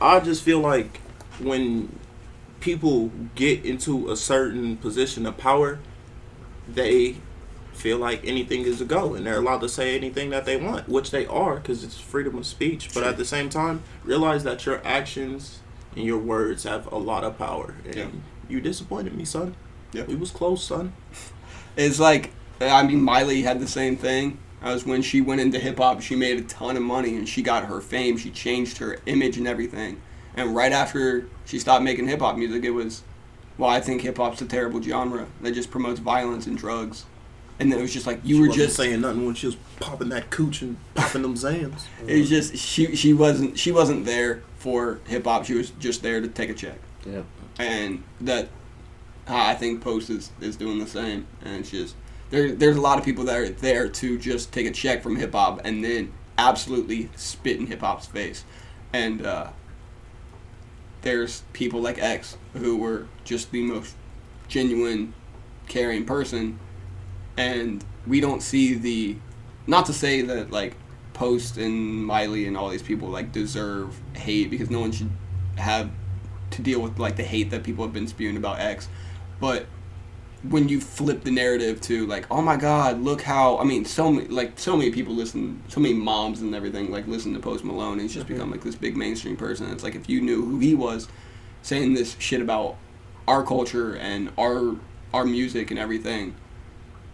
I 0.00 0.20
just 0.24 0.42
feel 0.42 0.60
like 0.60 0.98
when 1.38 1.94
people 2.60 3.10
get 3.34 3.64
into 3.66 4.10
a 4.10 4.16
certain 4.16 4.78
position 4.78 5.26
of 5.26 5.36
power, 5.36 5.78
they 6.66 7.16
feel 7.72 7.98
like 7.98 8.20
anything 8.26 8.62
is 8.62 8.80
a 8.80 8.84
go 8.84 9.14
and 9.14 9.26
they're 9.26 9.38
allowed 9.38 9.60
to 9.60 9.68
say 9.68 9.96
anything 9.96 10.30
that 10.30 10.44
they 10.44 10.56
want, 10.56 10.88
which 10.88 11.10
they 11.10 11.26
are 11.26 11.56
because 11.56 11.82
it's 11.84 11.98
freedom 11.98 12.36
of 12.36 12.46
speech. 12.46 12.92
But 12.92 13.04
at 13.04 13.16
the 13.16 13.24
same 13.24 13.48
time, 13.48 13.82
realize 14.04 14.44
that 14.44 14.66
your 14.66 14.80
actions 14.84 15.60
and 15.96 16.04
your 16.04 16.18
words 16.18 16.64
have 16.64 16.90
a 16.92 16.98
lot 16.98 17.24
of 17.24 17.38
power. 17.38 17.74
And 17.86 17.94
Yeah. 17.96 18.06
you 18.48 18.60
disappointed 18.60 19.14
me, 19.16 19.24
son. 19.24 19.54
Yeah. 19.92 20.04
We 20.04 20.14
was 20.16 20.30
close, 20.30 20.62
son. 20.64 20.92
It's 21.76 22.00
like 22.00 22.30
uh, 22.60 22.66
I 22.66 22.82
mean 22.82 23.00
Miley 23.00 23.42
had 23.42 23.60
the 23.60 23.68
same 23.68 23.96
thing. 23.96 24.38
As 24.60 24.84
when 24.84 25.00
she 25.02 25.20
went 25.22 25.40
into 25.40 25.58
hip 25.58 25.78
hop, 25.78 26.02
she 26.02 26.14
made 26.16 26.38
a 26.38 26.42
ton 26.42 26.76
of 26.76 26.82
money 26.82 27.16
and 27.16 27.26
she 27.26 27.42
got 27.42 27.64
her 27.66 27.80
fame. 27.80 28.18
She 28.18 28.30
changed 28.30 28.78
her 28.78 28.98
image 29.06 29.38
and 29.38 29.46
everything. 29.48 30.02
And 30.36 30.54
right 30.54 30.72
after 30.72 31.26
she 31.46 31.58
stopped 31.58 31.82
making 31.82 32.08
hip 32.08 32.20
hop 32.20 32.36
music, 32.36 32.64
it 32.64 32.70
was, 32.72 33.02
well, 33.56 33.70
I 33.70 33.80
think 33.80 34.02
hip 34.02 34.18
hop's 34.18 34.42
a 34.42 34.46
terrible 34.46 34.82
genre 34.82 35.26
that 35.40 35.52
just 35.54 35.70
promotes 35.70 36.00
violence 36.00 36.46
and 36.46 36.58
drugs. 36.58 37.06
And 37.60 37.70
then 37.70 37.78
it 37.78 37.82
was 37.82 37.92
just 37.92 38.06
like 38.06 38.20
you 38.24 38.36
She 38.36 38.40
were 38.40 38.48
wasn't 38.48 38.66
just 38.66 38.76
saying 38.76 39.00
nothing 39.02 39.26
when 39.26 39.34
she 39.34 39.46
was 39.46 39.56
popping 39.78 40.08
that 40.08 40.30
cooch 40.30 40.62
and 40.62 40.76
popping 40.94 41.22
them 41.22 41.34
Xans. 41.34 41.82
it 42.06 42.18
was 42.18 42.28
just 42.28 42.56
she 42.56 42.96
she 42.96 43.12
wasn't 43.12 43.58
she 43.58 43.70
wasn't 43.70 44.06
there 44.06 44.42
for 44.56 45.00
hip 45.06 45.24
hop. 45.24 45.44
She 45.44 45.54
was 45.54 45.70
just 45.78 46.02
there 46.02 46.20
to 46.20 46.28
take 46.28 46.50
a 46.50 46.54
check. 46.54 46.78
Yeah. 47.06 47.22
and 47.58 48.02
that 48.20 48.48
I 49.26 49.54
think 49.54 49.80
Post 49.82 50.10
is, 50.10 50.30
is 50.40 50.56
doing 50.56 50.78
the 50.78 50.86
same. 50.86 51.26
And 51.44 51.60
it's 51.60 51.70
just 51.70 51.94
there. 52.30 52.52
There's 52.52 52.76
a 52.76 52.80
lot 52.80 52.98
of 52.98 53.04
people 53.04 53.24
that 53.24 53.36
are 53.36 53.48
there 53.48 53.88
to 53.88 54.18
just 54.18 54.52
take 54.52 54.66
a 54.66 54.70
check 54.70 55.02
from 55.02 55.16
hip 55.16 55.32
hop 55.32 55.60
and 55.64 55.84
then 55.84 56.12
absolutely 56.38 57.10
spit 57.16 57.58
in 57.58 57.66
hip 57.66 57.80
hop's 57.80 58.06
face. 58.06 58.44
And 58.92 59.24
uh, 59.24 59.50
there's 61.02 61.42
people 61.52 61.80
like 61.80 61.98
X 61.98 62.36
who 62.54 62.76
were 62.76 63.06
just 63.24 63.50
the 63.50 63.62
most 63.62 63.94
genuine, 64.48 65.14
caring 65.68 66.04
person, 66.04 66.58
and 67.40 67.84
we 68.06 68.20
don't 68.20 68.42
see 68.42 68.74
the. 68.74 69.16
Not 69.66 69.86
to 69.86 69.92
say 69.92 70.22
that 70.22 70.50
like 70.50 70.76
Post 71.14 71.56
and 71.56 72.04
Miley 72.04 72.46
and 72.46 72.56
all 72.56 72.68
these 72.68 72.82
people 72.82 73.08
like 73.08 73.32
deserve 73.32 73.98
hate 74.14 74.50
because 74.50 74.70
no 74.70 74.80
one 74.80 74.92
should 74.92 75.10
have 75.56 75.90
to 76.50 76.62
deal 76.62 76.80
with 76.80 76.98
like 76.98 77.16
the 77.16 77.22
hate 77.22 77.50
that 77.50 77.62
people 77.62 77.84
have 77.84 77.92
been 77.92 78.08
spewing 78.08 78.36
about 78.36 78.58
X, 78.58 78.88
but 79.38 79.66
when 80.48 80.70
you 80.70 80.80
flip 80.80 81.22
the 81.22 81.30
narrative 81.30 81.80
to 81.82 82.06
like, 82.06 82.26
oh 82.30 82.40
my 82.40 82.56
God, 82.56 83.02
look 83.02 83.20
how 83.20 83.58
I 83.58 83.64
mean, 83.64 83.84
so 83.84 84.10
many 84.10 84.28
like 84.28 84.58
so 84.58 84.76
many 84.76 84.90
people 84.90 85.14
listen, 85.14 85.62
so 85.68 85.80
many 85.80 85.94
moms 85.94 86.40
and 86.40 86.54
everything 86.54 86.90
like 86.90 87.06
listen 87.06 87.34
to 87.34 87.40
Post 87.40 87.64
Malone. 87.64 87.92
And 87.92 88.02
he's 88.02 88.14
just 88.14 88.26
become 88.26 88.50
like 88.50 88.62
this 88.62 88.74
big 88.74 88.96
mainstream 88.96 89.36
person. 89.36 89.70
It's 89.70 89.84
like 89.84 89.94
if 89.94 90.08
you 90.08 90.20
knew 90.20 90.44
who 90.44 90.58
he 90.58 90.74
was, 90.74 91.08
saying 91.62 91.94
this 91.94 92.16
shit 92.18 92.40
about 92.40 92.76
our 93.28 93.44
culture 93.44 93.96
and 93.96 94.30
our 94.38 94.76
our 95.12 95.24
music 95.24 95.70
and 95.70 95.78
everything, 95.78 96.34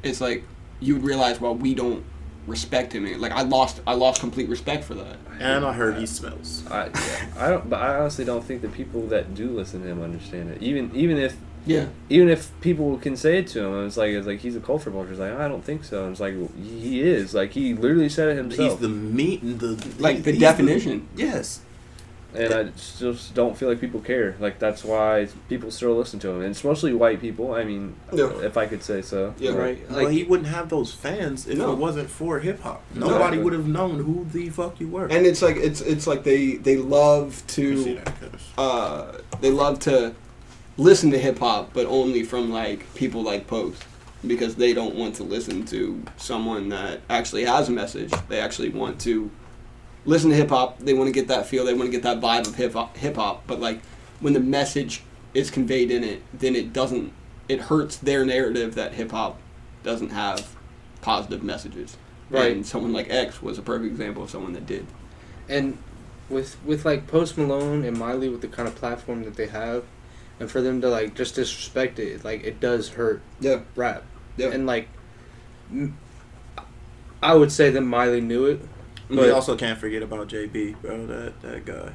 it's 0.09 0.21
like 0.21 0.45
you 0.81 0.95
would 0.95 1.05
realize 1.05 1.41
well 1.41 1.55
we 1.55 1.75
don't 1.75 2.05
respect 2.47 2.93
him. 2.95 3.21
Like 3.21 3.33
I 3.33 3.43
lost 3.43 3.81
I 3.87 3.95
lost 3.95 4.21
complete 4.21 4.49
respect 4.49 4.85
for 4.85 4.95
that. 4.95 5.17
And 5.41 5.65
I 5.65 5.73
heard 5.73 5.97
he 5.99 6.07
smells. 6.07 6.65
I 6.71 6.87
yeah, 6.87 7.27
I 7.39 7.49
don't, 7.51 7.69
but 7.69 7.81
I 7.81 7.97
honestly 7.99 8.25
don't 8.25 8.45
think 8.45 8.63
the 8.63 8.69
people 8.69 9.03
that 9.09 9.35
do 9.35 9.51
listen 9.51 9.83
to 9.83 9.89
him 9.89 10.01
understand 10.03 10.51
it. 10.51 10.63
Even 10.63 10.91
even 10.95 11.17
if 11.19 11.37
Yeah. 11.67 11.87
even 12.09 12.29
if 12.29 12.53
people 12.61 12.97
can 12.99 13.17
say 13.17 13.39
it 13.39 13.49
to 13.49 13.65
him, 13.65 13.87
it's 13.87 13.97
like 13.97 14.11
it's 14.11 14.27
like 14.27 14.39
he's 14.41 14.55
a 14.57 14.61
culture 14.61 14.91
vulture. 14.91 15.11
It's 15.11 15.19
like 15.21 15.33
I 15.33 15.49
don't 15.49 15.65
think 15.65 15.83
so. 15.85 16.05
And 16.05 16.13
it's 16.13 16.21
like 16.21 16.35
he 16.57 17.01
is. 17.03 17.35
Like 17.35 17.51
he 17.53 17.75
literally 17.75 18.09
said 18.09 18.29
it 18.29 18.37
himself. 18.37 18.71
He's 18.73 18.81
the 18.81 18.89
meat 18.89 19.43
and 19.43 19.59
the 19.59 19.73
Like 19.99 20.23
the 20.23 20.31
he's 20.33 20.41
definition. 20.41 21.09
yes. 21.17 21.61
And 22.37 22.55
I 22.55 22.63
just 22.99 23.35
don't 23.35 23.57
feel 23.57 23.69
like 23.69 23.81
people 23.81 24.01
care. 24.01 24.37
Like 24.41 24.59
that's 24.59 24.85
why 24.85 25.29
people 25.49 25.71
still 25.71 25.95
listen 25.97 26.19
to 26.21 26.31
him, 26.31 26.41
and 26.43 26.51
it's 26.51 26.63
mostly 26.65 26.93
white 26.93 27.21
people. 27.21 27.53
I 27.55 27.65
mean, 27.65 27.95
Yeah. 28.13 28.31
if 28.43 28.57
I 28.57 28.67
could 28.67 28.83
say 28.83 29.03
so. 29.03 29.35
Yeah. 29.39 29.53
Right. 29.53 29.91
well, 29.91 30.07
he 30.09 30.25
wouldn't 30.25 30.49
have 30.49 30.69
those 30.69 30.93
fans 30.93 31.47
if 31.47 31.59
No. 31.59 31.73
it 31.73 31.79
wasn't 31.79 32.11
for 32.11 32.41
hip 32.41 32.61
hop. 32.63 32.83
No. 32.95 33.09
Nobody 33.09 33.39
would 33.39 33.53
have 33.53 33.67
known 33.69 34.03
who 34.05 34.27
the 34.33 34.49
fuck 34.51 34.79
you 34.81 34.89
were. 34.89 35.07
And 35.07 35.27
it's 35.27 35.43
like 35.43 35.57
it's 35.57 35.81
it's 35.81 36.07
like 36.07 36.23
they 36.25 36.57
they 36.57 36.77
love 36.77 37.43
to 37.49 38.01
uh 38.59 39.13
they 39.41 39.51
love 39.51 39.79
to 39.81 40.15
listen 40.79 41.11
to 41.11 41.19
hip 41.19 41.39
hop, 41.39 41.71
but 41.73 41.87
only 41.87 42.23
from 42.23 42.51
like 42.53 42.93
people 42.95 43.23
like 43.23 43.47
Post 43.47 43.83
because 44.27 44.57
they 44.57 44.73
don't 44.73 44.95
want 44.97 45.15
to 45.15 45.23
listen 45.23 45.65
to 45.67 46.03
someone 46.17 46.69
that 46.71 47.01
actually 47.09 47.45
has 47.45 47.69
a 47.69 47.73
message. 47.73 48.13
They 48.29 48.41
actually 48.41 48.71
want 48.71 49.01
to 49.03 49.31
listen 50.07 50.31
to 50.31 50.37
hip 50.37 50.49
hop. 50.49 50.79
They 50.79 50.95
want 50.95 51.09
to 51.09 51.13
get 51.13 51.29
that 51.29 51.47
feel. 51.47 51.65
They 51.65 51.75
want 51.75 51.87
to 51.87 51.93
get 51.93 52.03
that 52.05 52.21
vibe 52.21 52.47
of 52.47 52.55
hip 52.55 52.73
hop. 52.73 52.97
Hip 52.97 53.17
hop, 53.17 53.43
but 53.47 53.61
like 53.61 53.81
when 54.21 54.33
the 54.33 54.41
message 54.41 55.03
is 55.35 55.51
conveyed 55.51 55.91
in 55.91 56.03
it, 56.05 56.23
then 56.33 56.57
it 56.57 56.73
doesn't. 56.73 57.13
It 57.49 57.61
hurts 57.63 57.97
their 57.97 58.25
narrative 58.25 58.75
that 58.77 58.95
hip 58.95 59.11
hop 59.11 59.39
doesn't 59.83 60.11
have 60.11 60.57
positive 61.03 61.43
messages. 61.43 61.97
Right. 62.31 62.51
And 62.53 62.67
someone 62.67 62.93
like 62.93 63.09
X 63.11 63.41
was 63.41 63.57
a 63.59 63.63
perfect 63.63 63.87
example 63.93 64.23
of 64.25 64.31
someone 64.31 64.53
that 64.55 64.67
did. 64.67 64.87
and 65.49 65.79
with 66.29 66.57
with 66.65 66.85
like 66.85 67.07
Post 67.07 67.39
Malone 67.39 67.85
and 67.85 67.97
Miley 67.97 68.29
with 68.29 68.41
the 68.41 68.49
kind 68.49 68.67
of 68.67 68.75
platform 68.75 69.23
that 69.25 69.37
they 69.37 69.47
have, 69.47 69.85
and 70.41 70.51
for 70.51 70.61
them 70.61 70.81
to 70.81 70.89
like 70.89 71.15
just 71.15 71.37
disrespect 71.37 72.01
it, 72.01 72.25
like 72.25 72.43
it 72.43 72.59
does 72.59 72.89
hurt 72.91 73.23
Yeah. 73.39 73.61
rap. 73.77 74.03
Yeah. 74.37 74.49
And 74.49 74.67
like, 74.67 74.89
I 77.23 77.35
would 77.35 77.53
say 77.53 77.71
that 77.71 77.81
Miley 77.81 78.21
knew 78.21 78.45
it. 78.47 78.61
We 79.09 79.17
But 79.17 79.31
also 79.31 79.57
can't 79.57 79.79
forget 79.79 80.03
about 80.03 80.29
JB, 80.29 80.81
bro. 80.83 81.07
That 81.07 81.41
that 81.43 81.65
guy. 81.65 81.93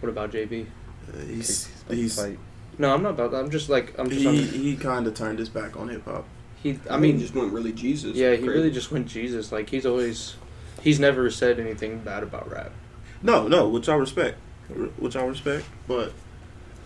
what 0.00 0.08
about 0.08 0.32
JB? 0.32 0.66
Uh, 1.12 1.18
he's 1.26 1.68
Like, 1.88 1.98
he's 1.98 2.16
fight. 2.16 2.38
No, 2.78 2.94
I'm 2.94 3.02
not 3.02 3.10
about. 3.10 3.32
That. 3.32 3.38
I'm 3.38 3.50
just 3.50 3.68
like 3.68 3.98
I'm 3.98 4.08
just. 4.08 4.20
he 4.22 4.26
on, 4.28 4.34
he 4.34 4.76
kind 4.76 5.06
of 5.06 5.14
turned 5.14 5.38
his 5.38 5.48
back 5.48 5.76
on 5.76 5.88
hip 5.88 6.04
hop. 6.04 6.24
he. 6.62 6.78
I 6.88 6.94
I 6.94 6.96
mean, 6.96 7.12
mean, 7.12 7.20
just 7.20 7.34
went 7.34 7.52
really 7.52 7.72
Jesus. 7.72 8.16
yeah, 8.16 8.30
he 8.30 8.38
crazy. 8.38 8.48
really 8.48 8.70
just 8.70 8.90
went 8.90 9.06
Jesus. 9.08 9.52
Like 9.52 9.68
he's 9.68 9.84
always, 9.84 10.36
he's 10.82 10.98
never 10.98 11.30
said 11.30 11.60
anything 11.60 11.98
bad 11.98 12.22
about 12.22 12.50
rap. 12.50 12.72
No, 13.22 13.46
no, 13.46 13.68
which 13.68 13.88
I 13.88 13.94
respect, 13.94 14.38
which 14.98 15.14
I 15.16 15.24
respect, 15.24 15.64
but 15.86 16.12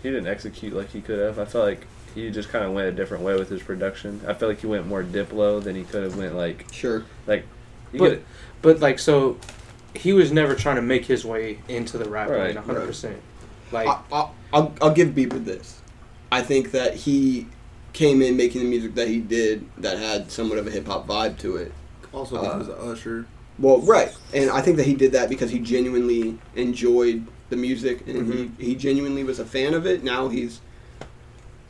He 0.03 0.09
didn't 0.09 0.27
execute 0.27 0.73
like 0.73 0.89
he 0.91 1.01
could 1.01 1.19
have. 1.19 1.39
I 1.39 1.45
felt 1.45 1.65
like 1.65 1.87
he 2.13 2.29
just 2.31 2.49
kind 2.49 2.65
of 2.65 2.73
went 2.73 2.87
a 2.87 2.91
different 2.91 3.23
way 3.23 3.35
with 3.37 3.49
his 3.49 3.61
production. 3.63 4.21
I 4.27 4.33
feel 4.33 4.49
like 4.49 4.59
he 4.59 4.67
went 4.67 4.85
more 4.87 5.03
Diplo 5.03 5.63
than 5.63 5.75
he 5.75 5.83
could 5.83 6.03
have 6.03 6.17
went 6.17 6.35
like 6.35 6.65
Sure. 6.71 7.05
like. 7.25 7.45
He 7.91 7.97
But- 7.97 8.21
But 8.61 8.79
like 8.79 8.99
so, 8.99 9.37
he 9.93 10.13
was 10.13 10.31
never 10.31 10.55
trying 10.55 10.75
to 10.77 10.81
make 10.81 11.05
his 11.05 11.23
way 11.25 11.59
into 11.67 11.97
the 11.97 12.09
rap 12.09 12.29
Right, 12.29 12.47
lane 12.47 12.55
100. 12.55 12.85
percent 12.87 13.17
Like 13.71 13.87
I, 13.87 13.99
I, 14.11 14.29
I'll, 14.53 14.73
I'll 14.81 14.91
give 14.93 15.09
Bieber 15.09 15.43
this. 15.43 15.81
I 16.31 16.41
think 16.41 16.71
that 16.71 16.95
he 16.95 17.47
came 17.93 18.21
in 18.21 18.35
making 18.37 18.61
the 18.61 18.67
music 18.69 18.95
that 18.95 19.07
he 19.07 19.19
did 19.19 19.65
that 19.77 19.97
had 19.97 20.31
somewhat 20.31 20.57
of 20.59 20.67
a 20.67 20.71
hip 20.71 20.87
hop 20.87 21.07
vibe 21.07 21.37
to 21.39 21.55
it. 21.57 21.71
also 22.13 22.35
Uh, 22.37 22.57
because 22.57 22.67
of 22.69 22.79
Usher. 22.87 23.25
Well, 23.59 23.79
right, 23.81 24.11
and 24.33 24.51
I 24.51 24.61
think 24.61 24.77
that 24.77 24.85
he 24.85 24.93
did 24.93 25.11
that 25.13 25.29
because 25.29 25.49
he 25.49 25.57
genuinely 25.59 26.37
enjoyed 26.55 27.25
the 27.49 27.55
music 27.55 28.05
and 28.07 28.51
he, 28.59 28.65
he 28.65 28.75
genuinely 28.75 29.23
was 29.23 29.39
a 29.39 29.45
fan 29.45 29.73
of 29.73 29.85
it. 29.87 30.03
Now 30.03 30.27
he's 30.27 30.61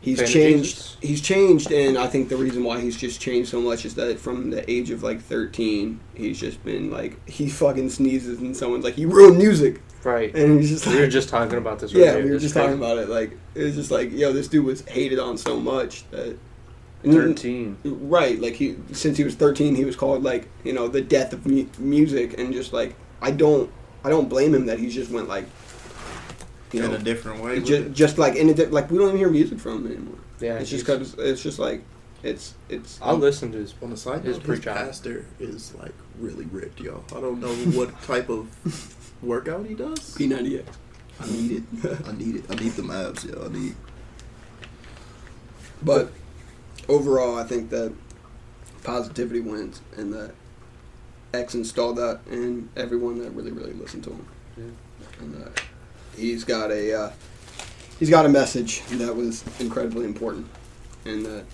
he's 0.07 0.19
Fan 0.19 0.27
changed. 0.27 0.95
He's 1.01 1.21
changed, 1.21 1.71
and 1.71 1.97
I 1.97 2.07
think 2.07 2.29
the 2.29 2.38
reason 2.38 2.63
why 2.63 2.79
he's 2.79 2.95
just 2.95 3.19
changed 3.19 3.49
so 3.49 3.59
much 3.59 3.85
is 3.85 3.95
that 3.95 4.19
from 4.19 4.49
the 4.49 4.69
age 4.69 4.89
of 4.89 5.03
like 5.03 5.21
thirteen, 5.21 5.99
he's 6.15 6.39
just 6.39 6.63
been 6.63 6.89
like 6.89 7.27
he 7.29 7.49
fucking 7.49 7.89
sneezes 7.89 8.39
and 8.39 8.55
someone's 8.55 8.84
like, 8.84 8.97
"You 8.97 9.09
ruined 9.09 9.38
music," 9.38 9.81
right. 10.03 10.34
and 10.34 10.59
he's 10.59 10.69
just 10.69 10.85
like, 10.88 10.95
we 10.95 11.01
were 11.01 11.07
just 11.07 11.29
talking 11.29 11.57
about 11.57 11.79
this. 11.79 11.91
Yeah, 11.91 12.15
we 12.15 12.31
were 12.31 12.39
just 12.39 12.53
crazy. 12.53 12.67
talking 12.67 12.77
about 12.77 12.97
it. 12.97 13.09
Like 13.09 13.38
it 13.53 13.63
was 13.63 13.75
just 13.75 13.91
like, 13.91 14.11
yo, 14.11 14.31
this 14.31 14.47
dude 14.47 14.65
was 14.65 14.81
hated 14.85 15.19
on 15.19 15.38
so 15.38 15.59
much 15.59 16.09
that 16.11 16.38
mm. 17.03 17.13
Thirteen. 17.13 17.77
Right, 17.84 18.39
like 18.39 18.53
he 18.53 18.77
since 18.93 19.17
he 19.17 19.23
was 19.23 19.35
13, 19.35 19.75
he 19.75 19.85
was 19.85 19.95
called 19.95 20.23
like 20.23 20.47
you 20.63 20.73
know 20.73 20.88
the 20.88 21.01
death 21.01 21.34
of 21.34 21.45
mu- 21.45 21.67
music, 21.79 22.39
and 22.39 22.53
just 22.53 22.71
like 22.71 22.95
I 23.21 23.31
don't 23.31 23.69
I 24.03 24.09
don't 24.09 24.29
blame 24.29 24.53
him 24.55 24.67
that 24.67 24.79
he 24.79 24.89
just 24.89 25.11
went 25.11 25.27
like 25.27 25.45
you 26.72 26.84
in 26.84 26.91
know 26.91 26.98
a 26.98 26.99
different 26.99 27.41
way. 27.44 27.60
just, 27.61 27.91
just 27.94 28.18
like 28.18 28.35
in 28.35 28.49
a 28.49 28.53
di- 28.53 28.65
like 28.68 28.89
we 28.91 28.98
don't 28.98 29.07
even 29.07 29.18
hear 29.18 29.30
music 29.30 29.60
from 29.60 29.85
him 29.85 29.91
anymore. 29.94 30.15
Yeah, 30.39 30.56
it's 30.60 30.69
just 30.69 30.85
he's- 30.85 30.98
because 30.99 31.14
it's 31.19 31.41
just 31.44 31.60
like 31.60 31.84
it's 32.23 32.56
it's 32.69 32.99
I'll 33.02 33.15
listen 33.18 33.52
to 33.52 33.60
his. 33.60 33.73
On 33.81 33.89
the 33.89 33.98
side 33.98 34.23
His 34.23 34.38
note, 34.38 34.48
his 34.48 34.60
pastor 34.65 35.26
is 35.39 35.73
like 35.76 35.94
really 36.19 36.45
ripped, 36.45 36.80
y'all. 36.80 37.03
I 37.15 37.22
don't 37.22 37.39
know 37.39 37.53
what 37.77 38.02
type 38.03 38.30
of 38.30 38.48
workout 39.22 39.65
he 39.65 39.76
does. 39.76 39.99
P90X. 40.18 40.65
I 41.19 41.26
need 41.31 41.52
it. 41.52 41.64
I 42.07 42.11
need 42.11 42.35
it. 42.35 42.45
I 42.49 42.56
need 42.56 42.73
the 42.73 42.94
abs, 42.94 43.23
yo. 43.26 43.45
I 43.45 43.52
need. 43.52 43.76
But 45.81 46.11
overall, 46.88 47.38
I 47.38 47.44
think 47.44 47.69
that 47.69 47.94
positivity 48.84 49.39
wins, 49.39 49.81
and 49.95 50.14
that 50.14 50.34
X 51.34 51.56
installed 51.56 51.98
that 51.98 52.22
in 52.30 52.69
everyone 52.76 53.19
that 53.19 53.31
really, 53.31 53.52
really 53.52 53.73
listened 53.73 54.03
to 54.06 54.11
him. 54.11 54.27
Yeah. 54.57 54.64
and 55.19 55.34
that 55.35 55.61
he's 56.18 56.44
got 56.44 56.72
a 56.72 56.94
uh, 56.94 57.11
he's 57.99 58.10
got 58.10 58.26
a 58.26 58.30
message 58.30 58.84
that 58.91 59.15
was 59.15 59.44
incredibly 59.60 60.06
important, 60.06 60.48
and 61.06 61.26
that 61.26 61.45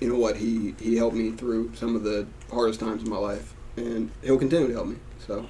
you 0.00 0.08
know 0.08 0.18
what 0.18 0.36
he 0.36 0.74
he 0.80 0.96
helped 0.96 1.16
me 1.16 1.32
through 1.32 1.74
some 1.74 1.94
of 1.94 2.02
the 2.02 2.26
hardest 2.50 2.80
times 2.80 3.02
in 3.02 3.10
my 3.10 3.18
life, 3.18 3.54
and 3.76 4.10
he'll 4.22 4.38
continue 4.38 4.68
to 4.68 4.74
help 4.74 4.86
me. 4.86 4.96
So 5.26 5.46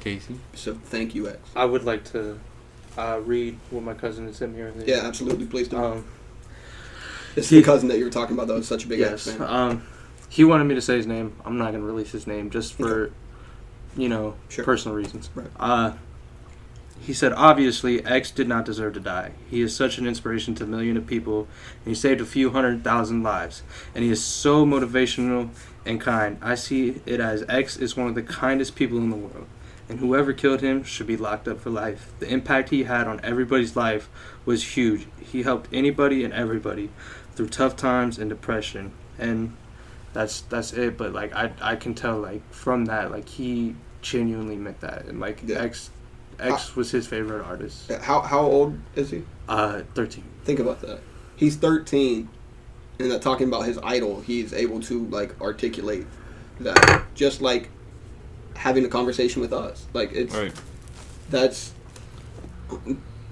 Casey. 0.00 0.38
so 0.54 0.74
thank 0.74 1.14
you, 1.14 1.28
X. 1.28 1.38
I 1.56 1.64
would 1.64 1.84
like 1.84 2.04
to 2.12 2.38
uh, 2.96 3.20
read 3.24 3.58
what 3.70 3.82
my 3.82 3.94
cousin 3.94 4.26
had 4.26 4.34
sent 4.34 4.54
me 4.54 4.62
earlier. 4.62 4.84
Yeah, 4.86 5.06
absolutely. 5.06 5.46
Please 5.46 5.68
do. 5.68 5.76
Um, 5.76 6.06
this 7.34 7.46
is 7.46 7.50
the 7.50 7.62
cousin 7.62 7.88
that 7.88 7.98
you 7.98 8.04
were 8.04 8.10
talking 8.10 8.34
about 8.34 8.48
that 8.48 8.54
was 8.54 8.66
such 8.66 8.84
a 8.84 8.88
big 8.88 9.00
X 9.00 9.26
yes. 9.26 9.36
fan. 9.36 9.46
Um, 9.46 9.86
he 10.28 10.44
wanted 10.44 10.64
me 10.64 10.74
to 10.74 10.80
say 10.80 10.96
his 10.96 11.06
name. 11.06 11.36
I'm 11.44 11.58
not 11.58 11.72
gonna 11.72 11.84
release 11.84 12.10
his 12.10 12.26
name 12.26 12.50
just 12.50 12.74
for, 12.74 13.12
you 13.96 14.08
know, 14.08 14.34
Sure. 14.48 14.64
personal 14.64 14.96
reasons. 14.96 15.30
Right. 15.34 15.48
Uh, 15.58 15.92
he 17.00 17.12
said, 17.12 17.32
obviously, 17.34 18.04
X 18.04 18.30
did 18.30 18.48
not 18.48 18.64
deserve 18.64 18.94
to 18.94 19.00
die. 19.00 19.32
He 19.50 19.60
is 19.60 19.76
such 19.76 19.98
an 19.98 20.06
inspiration 20.06 20.54
to 20.56 20.64
a 20.64 20.66
million 20.66 20.96
of 20.96 21.06
people, 21.06 21.46
and 21.84 21.88
he 21.88 21.94
saved 21.94 22.20
a 22.20 22.24
few 22.26 22.50
hundred 22.50 22.82
thousand 22.82 23.22
lives. 23.22 23.62
And 23.94 24.02
he 24.02 24.10
is 24.10 24.22
so 24.22 24.64
motivational 24.64 25.50
and 25.84 26.00
kind. 26.00 26.38
I 26.42 26.54
see 26.54 27.00
it 27.06 27.20
as 27.20 27.44
X 27.48 27.76
is 27.76 27.96
one 27.96 28.08
of 28.08 28.14
the 28.14 28.22
kindest 28.22 28.74
people 28.74 28.98
in 28.98 29.10
the 29.10 29.16
world, 29.16 29.46
and 29.88 30.00
whoever 30.00 30.32
killed 30.32 30.62
him 30.62 30.82
should 30.82 31.06
be 31.06 31.16
locked 31.16 31.46
up 31.46 31.60
for 31.60 31.70
life. 31.70 32.12
The 32.18 32.28
impact 32.28 32.70
he 32.70 32.84
had 32.84 33.06
on 33.06 33.20
everybody's 33.22 33.76
life 33.76 34.08
was 34.44 34.76
huge. 34.76 35.06
He 35.20 35.42
helped 35.42 35.68
anybody 35.72 36.24
and 36.24 36.32
everybody 36.32 36.90
through 37.34 37.48
tough 37.50 37.76
times 37.76 38.18
and 38.18 38.30
depression, 38.30 38.92
and 39.18 39.54
that's 40.12 40.40
that's 40.40 40.72
it. 40.72 40.96
But 40.96 41.12
like 41.12 41.34
I 41.34 41.52
I 41.60 41.76
can 41.76 41.94
tell 41.94 42.18
like 42.18 42.42
from 42.52 42.86
that 42.86 43.10
like 43.12 43.28
he 43.28 43.76
genuinely 44.10 44.56
meant 44.56 44.80
that, 44.80 45.06
and 45.06 45.20
like 45.20 45.40
Yeah. 45.44 45.58
X 45.62 45.90
X 46.38 46.76
was 46.76 46.90
his 46.90 47.06
favorite 47.06 47.44
artist. 47.44 47.90
How 48.02 48.20
how 48.20 48.40
old 48.40 48.78
is 48.94 49.10
he? 49.10 49.22
Uh, 49.48 49.82
thirteen. 49.94 50.24
Think 50.44 50.58
about 50.60 50.80
that. 50.82 51.00
He's 51.34 51.56
13, 51.56 52.28
and 52.98 53.10
that 53.10 53.20
talking 53.20 53.48
about 53.48 53.66
his 53.66 53.78
idol, 53.82 54.20
he's 54.20 54.52
able 54.54 54.80
to 54.82 55.06
like 55.06 55.38
articulate 55.40 56.06
that, 56.60 57.02
just 57.14 57.40
like 57.42 57.68
having 58.54 58.84
a 58.84 58.88
conversation 58.88 59.42
with 59.42 59.52
us. 59.52 59.84
Like 59.92 60.12
it's 60.12 60.34
Right. 60.34 60.52
that's 61.30 61.72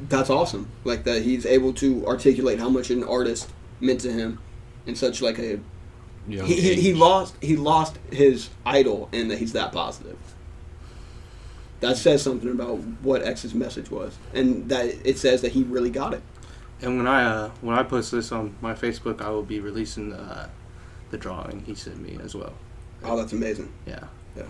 that's 0.09 0.28
awesome. 0.30 0.68
Like 0.84 1.05
that 1.05 1.22
he's 1.22 1.46
able 1.46 1.72
to 1.74 2.06
articulate 2.06 2.59
how 2.59 2.68
much 2.68 2.90
an 2.90 3.05
artist 3.05 3.48
meant 3.80 4.01
to 4.01 4.12
him 4.12 4.38
in 4.86 4.96
such 4.96 5.22
like 5.22 5.38
a 5.38 5.60
Young 6.26 6.46
he, 6.46 6.59
he, 6.59 6.74
he 6.80 6.94
lost 6.94 7.34
he 7.42 7.55
lost 7.55 7.98
his 8.10 8.48
idol 8.64 9.09
and 9.12 9.30
that 9.30 9.38
he's 9.38 9.52
that 9.52 9.72
positive. 9.72 10.16
That 11.85 11.98
says 11.98 12.23
something 12.23 12.51
about 12.51 12.78
what 13.02 13.23
X's 13.23 13.55
message 13.55 13.90
was, 13.90 14.16
and 14.32 14.69
that 14.70 14.86
it 15.05 15.19
says 15.19 15.43
that 15.43 15.52
he 15.52 15.62
really 15.65 15.90
got 15.90 16.15
it. 16.15 16.23
And 16.81 16.97
when 16.97 17.06
I 17.06 17.24
uh, 17.24 17.51
when 17.61 17.78
I 17.78 17.82
post 17.82 18.11
this 18.11 18.32
on 18.32 18.56
my 18.62 18.73
Facebook, 18.73 19.20
I 19.20 19.28
will 19.28 19.43
be 19.43 19.61
releasing 19.61 20.09
the 20.09 20.16
uh, 20.16 20.48
the 21.11 21.19
drawing 21.19 21.62
he 21.66 21.74
sent 21.74 22.01
me 22.01 22.19
as 22.23 22.35
well. 22.35 22.55
Oh, 23.02 23.19
that's 23.19 23.35
amazing. 23.35 23.70
Yeah. 23.86 24.05
Yeah. 24.35 24.44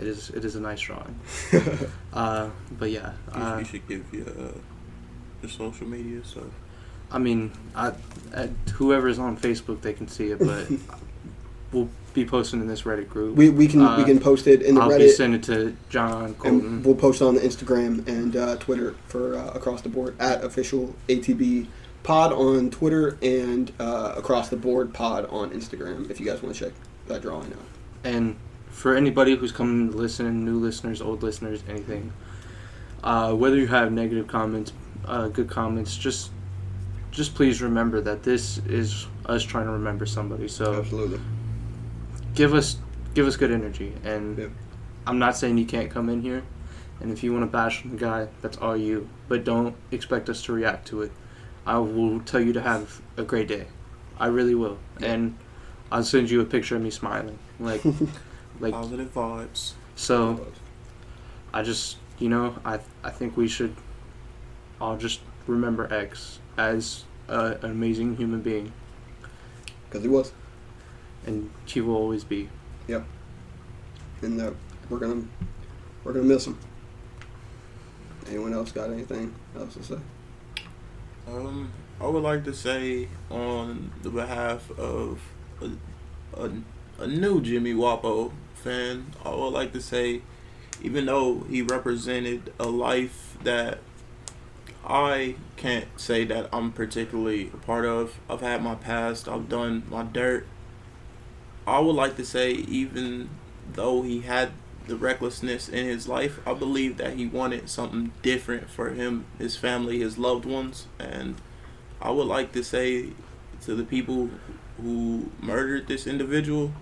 It 0.00 0.08
is 0.08 0.30
it 0.30 0.44
is 0.44 0.56
a 0.56 0.60
nice 0.60 0.80
drawing. 0.80 1.18
Uh, 2.12 2.48
but 2.78 2.90
yeah. 2.90 3.12
You, 3.34 3.42
Uh, 3.42 3.58
you 3.58 3.64
should 3.64 3.86
give 3.86 4.04
your 4.12 4.28
uh, 4.28 4.58
your 5.42 5.50
social 5.50 5.86
media 5.86 6.24
stuff. 6.24 6.44
I 7.12 7.18
mean, 7.18 7.52
I, 7.74 7.92
I, 8.34 8.48
whoever's 8.74 9.18
on 9.18 9.36
Facebook, 9.36 9.80
they 9.82 9.92
can 9.92 10.08
see 10.08 10.30
it, 10.32 10.38
but 10.40 10.66
we'll 11.72 11.88
be 12.16 12.24
posting 12.24 12.60
in 12.60 12.66
this 12.66 12.82
Reddit 12.82 13.08
group. 13.08 13.36
We, 13.36 13.48
we 13.50 13.68
can 13.68 13.80
we 13.80 13.86
Uh, 13.86 14.04
can 14.04 14.18
post 14.18 14.46
it 14.48 14.62
in 14.62 14.74
the 14.74 14.80
I'll 14.80 14.88
be 14.88 14.94
Reddit, 15.04 15.10
sending 15.16 15.38
it 15.40 15.44
to 15.44 15.76
John 15.88 16.34
Colton. 16.34 16.60
and 16.60 16.84
we'll 16.84 16.94
post 16.96 17.22
on 17.22 17.36
the 17.36 17.40
Instagram 17.42 18.06
and 18.08 18.34
uh, 18.34 18.56
Twitter 18.56 18.94
for 19.06 19.36
uh, 19.36 19.50
across 19.52 19.82
the 19.82 19.88
board 19.88 20.16
at 20.18 20.42
official 20.42 20.94
ATB 21.08 21.66
pod 22.02 22.32
on 22.32 22.70
Twitter 22.70 23.18
and 23.22 23.70
uh, 23.78 24.14
across 24.16 24.48
the 24.48 24.56
board 24.56 24.92
pod 24.92 25.26
on 25.30 25.50
Instagram. 25.50 26.10
If 26.10 26.18
you 26.18 26.26
guys 26.26 26.42
want 26.42 26.54
to 26.56 26.64
check 26.64 26.72
that 27.06 27.22
drawing 27.22 27.52
out. 27.52 27.58
And 28.04 28.36
for 28.68 28.94
anybody 28.96 29.34
who's 29.36 29.52
coming 29.52 29.90
to 29.90 29.96
listen, 29.96 30.44
new 30.44 30.58
listeners, 30.58 31.00
old 31.02 31.22
listeners, 31.22 31.62
anything, 31.68 32.12
uh, 33.04 33.32
whether 33.34 33.56
you 33.56 33.66
have 33.68 33.92
negative 33.92 34.26
comments, 34.26 34.72
uh, 35.04 35.28
good 35.28 35.48
comments, 35.48 35.96
just 35.96 36.30
just 37.10 37.34
please 37.34 37.62
remember 37.62 38.00
that 38.02 38.22
this 38.22 38.58
is 38.68 39.06
us 39.24 39.42
trying 39.42 39.64
to 39.66 39.72
remember 39.72 40.04
somebody. 40.06 40.46
So 40.48 40.74
Absolutely. 40.80 41.18
Give 42.36 42.54
us 42.54 42.76
give 43.14 43.26
us 43.26 43.36
good 43.36 43.50
energy. 43.50 43.92
And 44.04 44.38
Yep. 44.38 44.50
I'm 45.06 45.18
not 45.18 45.36
saying 45.36 45.58
you 45.58 45.66
can't 45.66 45.90
come 45.90 46.08
in 46.08 46.22
here. 46.22 46.42
And 47.00 47.10
if 47.12 47.22
you 47.22 47.32
want 47.32 47.42
to 47.42 47.50
bash 47.50 47.82
the 47.82 47.96
guy, 47.96 48.28
that's 48.40 48.56
all 48.58 48.76
you. 48.76 49.08
But 49.28 49.44
don't 49.44 49.74
expect 49.90 50.28
us 50.28 50.42
to 50.44 50.52
react 50.52 50.86
to 50.88 51.02
it. 51.02 51.12
I 51.66 51.78
will 51.78 52.20
tell 52.20 52.40
you 52.40 52.52
to 52.52 52.60
have 52.60 53.00
a 53.16 53.22
great 53.22 53.48
day. 53.48 53.66
I 54.18 54.26
really 54.28 54.54
will. 54.54 54.78
And 55.00 55.36
I'll 55.92 56.04
send 56.04 56.30
you 56.30 56.40
a 56.40 56.44
picture 56.44 56.76
of 56.76 56.82
me 56.82 56.90
smiling. 56.90 57.38
Like 57.58 57.82
like 58.60 58.72
Positive 58.72 59.12
vibes. 59.12 59.72
so 59.94 60.46
I 61.52 61.62
just 61.62 61.96
you 62.18 62.28
know, 62.28 62.54
I 62.64 62.80
I 63.04 63.10
think 63.10 63.36
we 63.36 63.48
should 63.48 63.74
all 64.80 64.96
just 64.96 65.20
remember 65.46 65.92
X 65.92 66.38
as 66.56 67.04
a, 67.28 67.58
an 67.62 67.70
amazing 67.70 68.16
human 68.16 68.40
being 68.40 68.72
Because 69.88 70.02
he 70.02 70.08
was. 70.08 70.32
And 71.26 71.50
she 71.66 71.80
will 71.80 71.96
always 71.96 72.24
be. 72.24 72.48
Yep. 72.86 73.04
And 74.22 74.40
that 74.40 74.54
we're 74.88 74.98
gonna 74.98 75.24
we're 76.04 76.12
gonna 76.12 76.24
miss 76.24 76.46
him. 76.46 76.58
Anyone 78.28 78.54
else 78.54 78.72
got 78.72 78.90
anything 78.90 79.34
else 79.56 79.74
to 79.74 79.82
say? 79.82 79.98
Um, 81.28 81.72
I 82.00 82.06
would 82.06 82.22
like 82.22 82.44
to 82.44 82.54
say 82.54 83.08
on 83.30 83.90
the 84.02 84.10
behalf 84.10 84.70
of 84.78 85.20
a, 85.60 85.70
a, 86.40 86.50
a 87.00 87.06
new 87.06 87.40
Jimmy 87.40 87.74
Wopo 87.74 88.32
fan, 88.54 89.12
I 89.24 89.30
would 89.30 89.48
like 89.48 89.72
to 89.72 89.80
say, 89.80 90.22
even 90.82 91.06
though 91.06 91.40
he 91.48 91.62
represented 91.62 92.52
a 92.58 92.66
life 92.66 93.36
that 93.42 93.78
I 94.84 95.36
can't 95.56 95.88
say 95.96 96.24
that 96.26 96.48
I'm 96.52 96.72
particularly 96.72 97.50
a 97.52 97.56
part 97.56 97.84
of, 97.84 98.20
I've 98.28 98.40
had 98.40 98.62
my 98.62 98.74
past, 98.74 99.28
I've 99.28 99.48
done 99.48 99.84
my 99.90 100.02
dirt. 100.04 100.46
I 101.66 101.80
would 101.80 101.96
like 101.96 102.16
to 102.16 102.24
say, 102.24 102.52
even 102.52 103.28
though 103.72 104.02
he 104.02 104.20
had 104.20 104.50
the 104.86 104.96
recklessness 104.96 105.68
in 105.68 105.84
his 105.84 106.06
life, 106.06 106.38
I 106.46 106.54
believe 106.54 106.96
that 106.98 107.14
he 107.14 107.26
wanted 107.26 107.68
something 107.68 108.12
different 108.22 108.70
for 108.70 108.90
him, 108.90 109.24
his 109.38 109.56
family, 109.56 109.98
his 109.98 110.16
loved 110.16 110.44
ones, 110.44 110.86
and 110.98 111.36
I 112.00 112.10
would 112.10 112.26
like 112.26 112.52
to 112.52 112.62
say 112.62 113.10
to 113.62 113.74
the 113.74 113.82
people 113.82 114.30
who 114.80 115.30
murdered 115.40 115.88
this 115.88 116.06
individual 116.06 116.72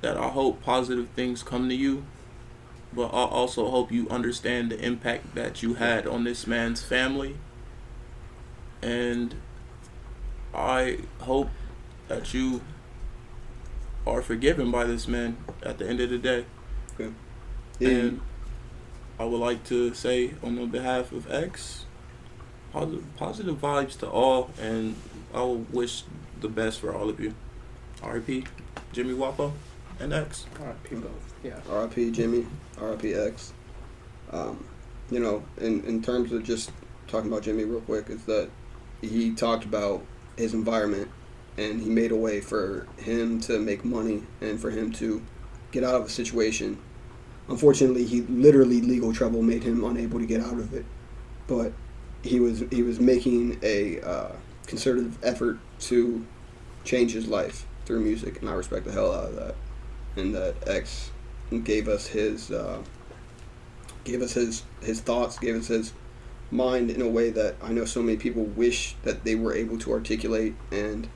that 0.00 0.16
I 0.16 0.28
hope 0.28 0.62
positive 0.62 1.08
things 1.10 1.42
come 1.42 1.68
to 1.68 1.74
you, 1.74 2.04
but 2.92 3.06
I 3.06 3.24
also 3.24 3.70
hope 3.70 3.92
you 3.92 4.08
understand 4.08 4.72
the 4.72 4.84
impact 4.84 5.36
that 5.36 5.62
you 5.62 5.74
had 5.74 6.06
on 6.06 6.24
this 6.24 6.48
man's 6.48 6.82
family, 6.82 7.36
and 8.82 9.36
I 10.52 10.98
hope 11.20 11.50
that 12.08 12.34
you 12.34 12.60
are 14.06 14.22
forgiven 14.22 14.70
by 14.70 14.84
this 14.84 15.08
man 15.08 15.36
at 15.62 15.78
the 15.78 15.88
end 15.88 16.00
of 16.00 16.10
the 16.10 16.18
day. 16.18 16.44
And 17.80 18.20
I 19.18 19.24
would 19.24 19.38
like 19.40 19.64
to 19.64 19.94
say 19.94 20.34
on 20.42 20.56
the 20.56 20.66
behalf 20.66 21.12
of 21.12 21.30
X, 21.30 21.86
positive, 22.72 23.04
positive 23.16 23.56
vibes 23.56 23.98
to 24.00 24.08
all, 24.08 24.50
and 24.60 24.96
I 25.32 25.38
will 25.40 25.66
wish 25.72 26.04
the 26.40 26.48
best 26.48 26.80
for 26.80 26.94
all 26.94 27.08
of 27.08 27.20
you. 27.20 27.34
RIP, 28.04 28.46
Jimmy 28.92 29.14
Wopo, 29.14 29.52
and 30.00 30.12
X. 30.12 30.46
R.I.P. 30.60 30.96
both. 30.96 31.34
Yeah. 31.42 31.60
R.I.P. 31.70 32.10
Jimmy, 32.10 32.46
R.I.P. 32.80 33.14
X. 33.14 33.52
Um, 34.30 34.64
you 35.10 35.20
know, 35.20 35.42
in 35.58 35.84
in 35.84 36.02
terms 36.02 36.32
of 36.32 36.44
just 36.44 36.70
talking 37.06 37.30
about 37.30 37.42
Jimmy 37.42 37.64
real 37.64 37.80
quick, 37.82 38.08
is 38.10 38.24
that 38.24 38.50
he 39.00 39.32
talked 39.34 39.64
about 39.64 40.02
his 40.36 40.54
environment 40.54 41.08
and 41.56 41.80
he 41.80 41.88
made 41.88 42.10
a 42.10 42.16
way 42.16 42.40
for 42.40 42.86
him 42.96 43.40
to 43.40 43.58
make 43.58 43.84
money 43.84 44.22
and 44.40 44.60
for 44.60 44.70
him 44.70 44.90
to 44.92 45.22
get 45.70 45.84
out 45.84 45.94
of 45.94 46.06
a 46.06 46.08
situation. 46.08 46.78
Unfortunately, 47.48 48.04
he 48.04 48.22
literally 48.22 48.80
legal 48.80 49.12
trouble 49.12 49.42
made 49.42 49.62
him 49.62 49.84
unable 49.84 50.18
to 50.18 50.26
get 50.26 50.40
out 50.40 50.58
of 50.58 50.72
it, 50.72 50.84
but 51.46 51.72
he 52.22 52.40
was 52.40 52.64
he 52.70 52.82
was 52.82 52.98
making 52.98 53.58
a 53.62 54.00
uh, 54.00 54.32
concerted 54.66 55.12
effort 55.22 55.58
to 55.78 56.24
change 56.84 57.12
his 57.12 57.26
life 57.28 57.66
through 57.84 58.00
music, 58.00 58.40
and 58.40 58.48
I 58.48 58.54
respect 58.54 58.86
the 58.86 58.92
hell 58.92 59.12
out 59.12 59.26
of 59.26 59.36
that. 59.36 59.54
And 60.16 60.34
that 60.34 60.54
X 60.66 61.10
gave 61.64 61.88
us 61.88 62.06
his 62.06 62.50
uh, 62.50 62.82
gave 64.04 64.22
us 64.22 64.32
his 64.32 64.62
his 64.82 65.00
thoughts, 65.00 65.38
gave 65.38 65.56
us 65.56 65.66
his 65.66 65.92
mind 66.50 66.90
in 66.90 67.02
a 67.02 67.08
way 67.08 67.30
that 67.30 67.56
I 67.62 67.72
know 67.72 67.84
so 67.84 68.00
many 68.02 68.16
people 68.16 68.44
wish 68.44 68.96
that 69.02 69.24
they 69.24 69.34
were 69.34 69.54
able 69.54 69.78
to 69.80 69.92
articulate, 69.92 70.54
and 70.70 71.08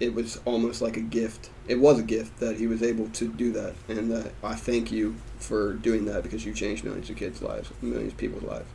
it 0.00 0.14
was 0.14 0.40
almost 0.44 0.80
like 0.82 0.96
a 0.96 1.00
gift. 1.02 1.50
It 1.68 1.78
was 1.78 1.98
a 1.98 2.02
gift 2.02 2.40
that 2.40 2.56
he 2.56 2.66
was 2.66 2.82
able 2.82 3.08
to 3.10 3.28
do 3.28 3.52
that, 3.52 3.74
and 3.88 4.10
that 4.10 4.32
I 4.42 4.54
thank 4.54 4.90
you 4.90 5.16
for 5.38 5.74
doing 5.74 6.06
that 6.06 6.22
because 6.22 6.44
you 6.44 6.52
changed 6.54 6.84
millions 6.84 7.10
of 7.10 7.16
kids' 7.16 7.42
lives, 7.42 7.70
millions 7.82 8.12
of 8.12 8.18
people's 8.18 8.42
lives. 8.42 8.66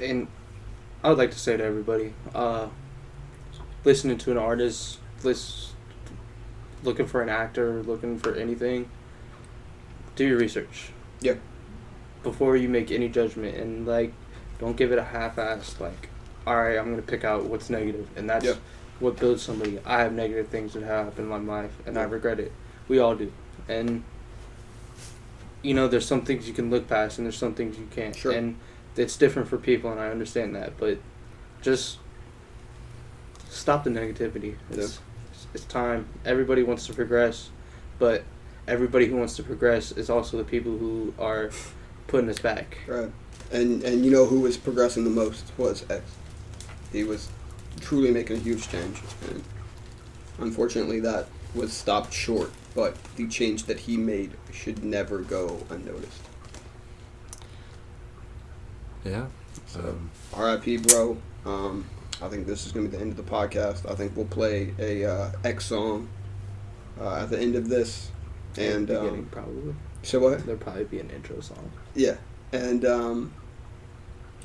and 0.00 0.28
I 1.04 1.10
would 1.10 1.18
like 1.18 1.30
to 1.30 1.38
say 1.38 1.56
to 1.56 1.62
everybody, 1.64 2.14
uh, 2.34 2.68
listening 3.84 4.16
to 4.18 4.30
an 4.30 4.38
artist, 4.38 4.98
lis- 5.22 5.72
looking 6.82 7.06
for 7.06 7.20
an 7.22 7.28
actor, 7.28 7.82
looking 7.82 8.18
for 8.18 8.34
anything, 8.34 8.88
do 10.16 10.26
your 10.26 10.38
research. 10.38 10.90
Yeah. 11.20 11.34
Before 12.22 12.56
you 12.56 12.68
make 12.68 12.90
any 12.90 13.08
judgment, 13.08 13.56
and 13.56 13.86
like, 13.86 14.12
don't 14.58 14.76
give 14.76 14.90
it 14.92 14.98
a 14.98 15.04
half-assed 15.04 15.80
like, 15.80 16.08
all 16.46 16.56
right, 16.56 16.76
I'm 16.78 16.90
gonna 16.90 17.02
pick 17.02 17.24
out 17.24 17.44
what's 17.44 17.68
negative, 17.70 18.08
and 18.16 18.28
that's 18.28 18.44
Yeah. 18.44 18.54
What 19.00 19.18
builds 19.18 19.42
somebody. 19.42 19.80
I 19.84 20.02
have 20.02 20.12
negative 20.12 20.48
things 20.48 20.74
that 20.74 20.82
have 20.82 21.06
happened 21.06 21.32
in 21.32 21.44
my 21.46 21.60
life, 21.62 21.72
and 21.86 21.98
I 21.98 22.02
regret 22.04 22.38
it. 22.38 22.52
We 22.88 22.98
all 22.98 23.16
do, 23.16 23.32
and 23.68 24.04
you 25.62 25.74
know, 25.74 25.88
there's 25.88 26.06
some 26.06 26.22
things 26.22 26.46
you 26.48 26.54
can 26.54 26.70
look 26.70 26.88
past, 26.88 27.18
and 27.18 27.26
there's 27.26 27.36
some 27.36 27.54
things 27.54 27.78
you 27.78 27.88
can't, 27.90 28.14
Sure. 28.16 28.32
and 28.32 28.56
it's 28.96 29.16
different 29.16 29.48
for 29.48 29.58
people, 29.58 29.90
and 29.90 30.00
I 30.00 30.08
understand 30.08 30.54
that, 30.56 30.78
but 30.78 30.98
just 31.62 31.98
stop 33.48 33.84
the 33.84 33.90
negativity. 33.90 34.56
It's, 34.70 34.78
it's, 34.78 35.46
it's 35.54 35.64
time. 35.64 36.08
Everybody 36.24 36.62
wants 36.62 36.86
to 36.86 36.92
progress, 36.94 37.50
but 37.98 38.22
everybody 38.66 39.06
who 39.06 39.16
wants 39.16 39.36
to 39.36 39.42
progress 39.42 39.92
is 39.92 40.08
also 40.08 40.36
the 40.38 40.44
people 40.44 40.76
who 40.78 41.12
are 41.18 41.50
putting 42.06 42.30
us 42.30 42.38
back. 42.38 42.78
Right. 42.86 43.10
And 43.52 43.82
and 43.82 44.04
you 44.04 44.10
know 44.10 44.26
who 44.26 44.40
was 44.40 44.56
progressing 44.56 45.04
the 45.04 45.10
most 45.10 45.52
was 45.58 45.84
X. 45.90 46.02
He 46.92 47.02
was 47.04 47.28
truly 47.80 48.10
making 48.10 48.36
a 48.36 48.40
huge 48.40 48.68
change, 48.68 49.00
and 49.28 49.42
unfortunately 50.38 51.00
that 51.00 51.26
was 51.54 51.72
stopped 51.72 52.12
short. 52.12 52.50
But 52.74 52.96
the 53.16 53.26
change 53.26 53.64
that 53.64 53.80
he 53.80 53.96
made 53.96 54.32
should 54.52 54.84
never 54.84 55.18
go 55.18 55.66
unnoticed. 55.70 56.22
Yeah. 59.04 59.26
So, 59.66 59.80
Um, 59.80 60.10
R.I.P. 60.34 60.76
Bro. 60.78 61.18
Um, 61.44 61.84
I 62.22 62.28
think 62.28 62.46
this 62.46 62.66
is 62.66 62.72
gonna 62.72 62.88
be 62.88 62.96
the 62.96 63.02
end 63.02 63.10
of 63.10 63.16
the 63.16 63.30
podcast. 63.30 63.90
I 63.90 63.94
think 63.94 64.16
we'll 64.16 64.26
play 64.26 64.74
a 64.78 65.04
uh, 65.04 65.32
X 65.42 65.66
song 65.66 66.08
uh, 67.00 67.16
at 67.16 67.30
the 67.30 67.40
end 67.40 67.56
of 67.56 67.68
this, 67.68 68.10
and 68.56 68.86
beginning, 68.86 69.10
um, 69.10 69.28
probably 69.30 69.74
so 70.02 70.18
what? 70.20 70.44
there'll 70.44 70.60
probably 70.60 70.84
be 70.84 71.00
an 71.00 71.10
intro 71.10 71.40
song. 71.40 71.70
Yeah, 71.94 72.16
and 72.52 72.84
um, 72.84 73.32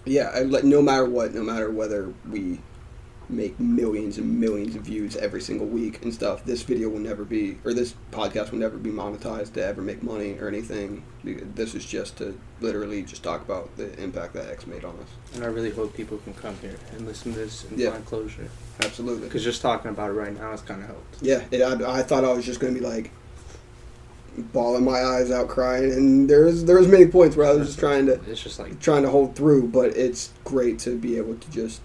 yeah, 0.05 0.31
I, 0.33 0.41
like 0.43 0.63
no 0.63 0.81
matter 0.81 1.05
what, 1.05 1.33
no 1.33 1.43
matter 1.43 1.69
whether 1.69 2.13
we 2.29 2.59
make 3.29 3.59
millions 3.59 4.17
and 4.17 4.39
millions 4.39 4.75
of 4.75 4.83
views 4.83 5.15
every 5.15 5.41
single 5.41 5.65
week 5.67 6.01
and 6.03 6.13
stuff, 6.13 6.43
this 6.45 6.61
video 6.61 6.89
will 6.89 6.99
never 6.99 7.23
be, 7.23 7.57
or 7.65 7.73
this 7.73 7.95
podcast 8.11 8.51
will 8.51 8.59
never 8.59 8.77
be 8.77 8.89
monetized 8.91 9.53
to 9.53 9.65
ever 9.65 9.81
make 9.81 10.03
money 10.03 10.37
or 10.39 10.47
anything. 10.47 11.03
This 11.23 11.73
is 11.75 11.85
just 11.85 12.17
to 12.17 12.37
literally 12.61 13.01
just 13.01 13.23
talk 13.23 13.41
about 13.41 13.75
the 13.77 13.91
impact 14.01 14.33
that 14.33 14.49
X 14.49 14.67
made 14.67 14.83
on 14.85 14.93
us. 14.99 15.09
And 15.35 15.43
I 15.43 15.47
really 15.47 15.71
hope 15.71 15.93
people 15.95 16.17
can 16.19 16.33
come 16.35 16.55
here 16.61 16.75
and 16.93 17.05
listen 17.07 17.33
to 17.33 17.39
this 17.39 17.63
and 17.65 17.79
Yeah. 17.79 17.91
find 17.91 18.05
closure. 18.05 18.47
Absolutely. 18.81 19.27
Because 19.27 19.43
just 19.43 19.61
talking 19.61 19.89
about 19.91 20.09
it 20.09 20.13
right 20.13 20.33
now 20.37 20.51
has 20.51 20.61
kind 20.61 20.81
of 20.81 20.87
helped. 20.87 21.17
Yeah, 21.21 21.43
it, 21.51 21.61
I, 21.61 21.99
I 21.99 22.03
thought 22.03 22.23
I 22.25 22.31
was 22.33 22.45
just 22.45 22.59
gonna 22.59 22.73
be 22.73 22.79
like 22.79 23.11
bawling 24.51 24.83
my 24.83 24.99
eyes 25.01 25.31
out 25.31 25.47
crying, 25.47 25.91
and 25.93 26.29
there's 26.29 26.65
there's 26.65 26.87
many 26.87 27.05
points 27.07 27.35
where 27.37 27.47
I 27.47 27.53
was 27.53 27.67
just 27.67 27.79
trying 27.79 28.05
to 28.07 28.13
It's 28.29 28.43
just 28.43 28.59
like 28.59 28.79
trying 28.81 29.03
to 29.03 29.09
hold 29.09 29.35
through, 29.35 29.69
but 29.69 29.95
it's 29.95 30.31
great 30.43 30.77
to 30.79 30.97
be 30.97 31.17
able 31.17 31.35
to 31.35 31.51
just 31.51 31.81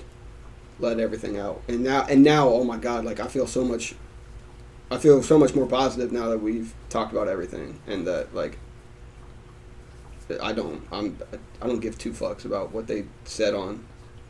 let 0.81 0.98
everything 1.01 1.39
out. 1.39 1.62
And 1.69 1.82
now, 1.85 2.05
and 2.09 2.23
now, 2.23 2.48
oh 2.48 2.65
my 2.65 2.77
God, 2.77 3.05
like 3.05 3.20
I 3.20 3.27
feel 3.27 3.47
so 3.47 3.65
much, 3.65 3.94
I 4.90 4.98
feel 4.98 5.23
so 5.23 5.39
much 5.39 5.55
more 5.55 5.66
positive 5.66 6.11
now 6.12 6.28
that 6.28 6.39
we've 6.39 6.74
talked 6.89 7.12
about 7.12 7.28
everything, 7.28 7.81
and 7.86 8.07
that 8.07 8.35
like 8.35 8.59
I 10.40 10.52
don't, 10.52 10.86
I'm, 10.93 11.19
I 11.61 11.66
don't 11.66 11.81
give 11.81 11.98
two 11.98 12.12
fucks 12.12 12.44
about 12.44 12.73
what 12.73 12.86
they 12.86 13.05
said 13.24 13.52
on 13.55 13.85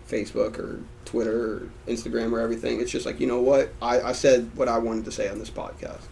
Facebook 0.09 0.59
or 0.59 0.81
Twitter 1.05 1.45
or 1.55 1.71
Instagram 1.87 2.33
or 2.33 2.41
everything. 2.41 2.81
It's 2.81 2.91
just 2.91 3.05
like 3.07 3.21
you 3.21 3.27
know 3.27 3.41
what, 3.41 3.73
I, 3.83 4.01
I 4.01 4.13
said 4.13 4.51
what 4.57 4.69
I 4.69 4.79
wanted 4.79 5.05
to 5.05 5.13
say 5.13 5.29
on 5.29 5.39
this 5.39 5.51
podcast. 5.51 6.03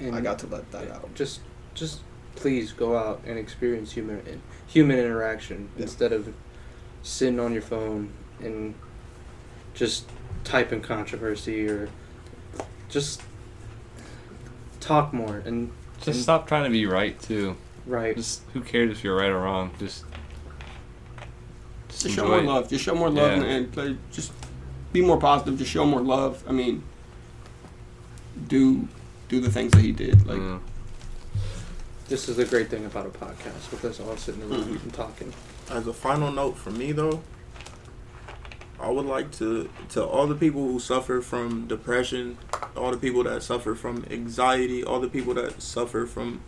and 0.00 0.14
I 0.14 0.20
got 0.20 0.38
to 0.40 0.46
let 0.48 0.70
that 0.72 0.90
out. 0.90 1.14
Just, 1.14 1.40
just 1.74 2.00
please 2.34 2.72
go 2.72 2.96
out 2.98 3.22
and 3.24 3.38
experience 3.38 3.92
human 3.92 4.42
human 4.66 4.98
interaction 4.98 5.70
Yeah. 5.76 5.82
instead 5.84 6.12
of 6.12 6.34
sitting 7.04 7.38
on 7.38 7.52
your 7.52 7.62
phone 7.62 8.12
and 8.40 8.74
just 9.74 10.08
type 10.44 10.72
in 10.72 10.80
controversy 10.80 11.68
or 11.68 11.88
just 12.88 13.22
talk 14.80 15.12
more 15.12 15.38
and 15.44 15.70
just 15.98 16.08
and- 16.08 16.16
stop 16.16 16.46
trying 16.46 16.64
to 16.64 16.70
be 16.70 16.86
right 16.86 17.20
too. 17.20 17.56
right. 17.86 18.16
Just 18.16 18.42
who 18.52 18.60
cares 18.60 18.90
if 18.90 19.04
you're 19.04 19.16
right 19.16 19.30
or 19.30 19.40
wrong? 19.40 19.70
Just 19.78 20.04
just, 21.88 22.02
Just 22.04 22.14
show 22.16 22.26
more 22.28 22.38
it. 22.38 22.44
love. 22.44 22.68
Just 22.68 22.84
show 22.84 22.94
more 22.94 23.10
love 23.10 23.30
Yeah. 23.30 23.36
and, 23.36 23.44
and 23.46 23.72
play, 23.72 23.96
just 24.12 24.32
be 24.92 25.00
more 25.00 25.18
positive. 25.18 25.58
Just 25.58 25.70
show 25.70 25.84
more 25.84 26.00
love. 26.00 26.42
I 26.48 26.52
mean, 26.52 26.82
do 28.48 28.88
do 29.28 29.40
the 29.40 29.50
things 29.50 29.72
that 29.72 29.80
he 29.80 29.92
did. 29.92 30.26
Like 30.26 30.38
Yeah. 30.38 30.58
This 32.08 32.28
is 32.28 32.36
the 32.36 32.44
great 32.44 32.68
thing 32.68 32.84
about 32.84 33.06
a 33.06 33.08
podcast 33.08 33.70
with 33.70 33.82
us 33.84 33.98
all 33.98 34.14
sitting 34.18 34.42
in 34.42 34.50
the 34.50 34.56
room 34.58 34.76
Mhm. 34.78 34.82
and 34.82 34.92
talking. 34.92 35.32
As 35.70 35.86
a 35.86 35.92
final 35.94 36.30
note 36.30 36.58
for 36.58 36.70
me 36.70 36.92
though, 36.92 37.22
I 38.84 38.90
would 38.90 39.06
like 39.06 39.32
to 39.38 39.70
to 39.90 40.04
all 40.04 40.26
the 40.26 40.34
people 40.34 40.60
who 40.60 40.78
suffer 40.78 41.22
from 41.22 41.66
depression, 41.66 42.36
all 42.76 42.90
the 42.90 42.98
people 42.98 43.24
that 43.24 43.42
suffer 43.42 43.74
from 43.74 44.04
anxiety, 44.10 44.84
all 44.84 45.00
the 45.00 45.08
people 45.08 45.32
that 45.34 45.62
suffer 45.62 46.04
from 46.04 46.42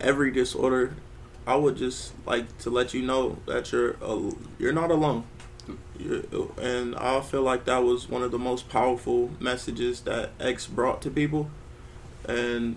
every 0.00 0.30
disorder, 0.30 0.94
I 1.44 1.56
would 1.56 1.76
just 1.76 2.12
like 2.24 2.56
to 2.58 2.70
let 2.70 2.94
you 2.94 3.02
know 3.02 3.38
that 3.46 3.72
you're 3.72 3.96
al- 4.00 4.38
you're 4.60 4.72
not 4.72 4.92
alone. 4.92 5.24
You're, 5.98 6.22
and 6.62 6.94
I 6.94 7.20
feel 7.20 7.42
like 7.42 7.64
that 7.64 7.82
was 7.82 8.08
one 8.08 8.22
of 8.22 8.30
the 8.30 8.38
most 8.38 8.68
powerful 8.68 9.32
messages 9.40 10.02
that 10.02 10.30
X 10.38 10.68
brought 10.68 11.02
to 11.02 11.10
people, 11.10 11.50
and 12.28 12.76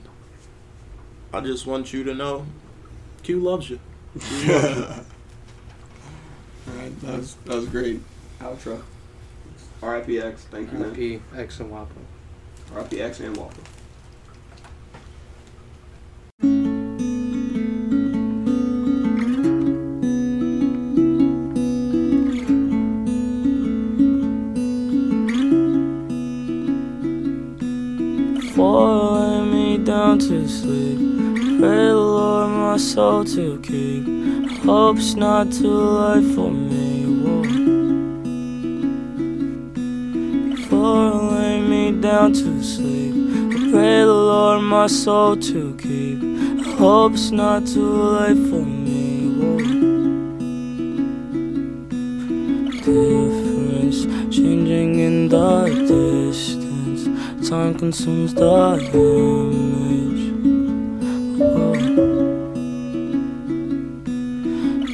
I 1.32 1.42
just 1.42 1.68
want 1.68 1.94
you 1.94 2.04
to 2.06 2.16
know, 2.16 2.48
Q 3.22 3.40
loves 3.40 3.70
you. 3.70 3.80
Q 4.20 4.52
loves 4.52 4.78
you. 4.78 5.06
All 6.68 6.76
right, 6.76 7.02
that 7.02 7.18
was 7.20 7.36
that 7.46 7.56
was 7.56 7.68
great 7.68 8.02
outro. 8.40 8.82
R.I.P. 9.82 10.20
X. 10.20 10.44
Thank 10.52 10.72
you, 10.72 10.80
man. 10.80 10.96
RP 10.96 11.22
X 11.38 11.60
and 11.60 11.72
Wopo. 11.72 11.88
R.I.P. 12.74 13.02
X 13.02 13.20
and 13.20 13.38
Walker. 13.38 13.56
Before 28.36 29.14
lay 29.14 29.46
me 29.46 29.78
down 29.78 30.20
to 30.20 30.48
sleep, 30.48 30.98
pray 31.60 31.88
the 31.88 31.96
Lord 31.96 32.50
my 32.50 32.78
soul 32.78 33.24
to 33.24 33.60
keep. 33.62 34.06
Hope's 34.64 35.16
not 35.16 35.52
too 35.54 35.68
late 35.68 36.36
for 36.36 36.52
me. 36.52 37.09
Lay 40.90 41.62
me 41.62 41.92
down 42.02 42.34
to 42.34 42.64
sleep, 42.64 43.14
pray 43.72 44.02
the 44.02 44.08
Lord 44.08 44.64
my 44.64 44.88
soul 44.88 45.36
to 45.36 45.76
keep. 45.78 46.20
Hope's 46.80 47.30
not 47.32 47.68
too 47.68 47.94
late 48.18 48.38
for 48.50 48.66
me. 48.66 48.90
Difference 52.86 54.06
changing 54.36 55.00
in 55.00 55.30
the 55.30 55.66
distance. 55.88 57.02
Time 57.48 57.74
consumes 57.78 58.34
the 58.34 58.80
image. 58.94 60.24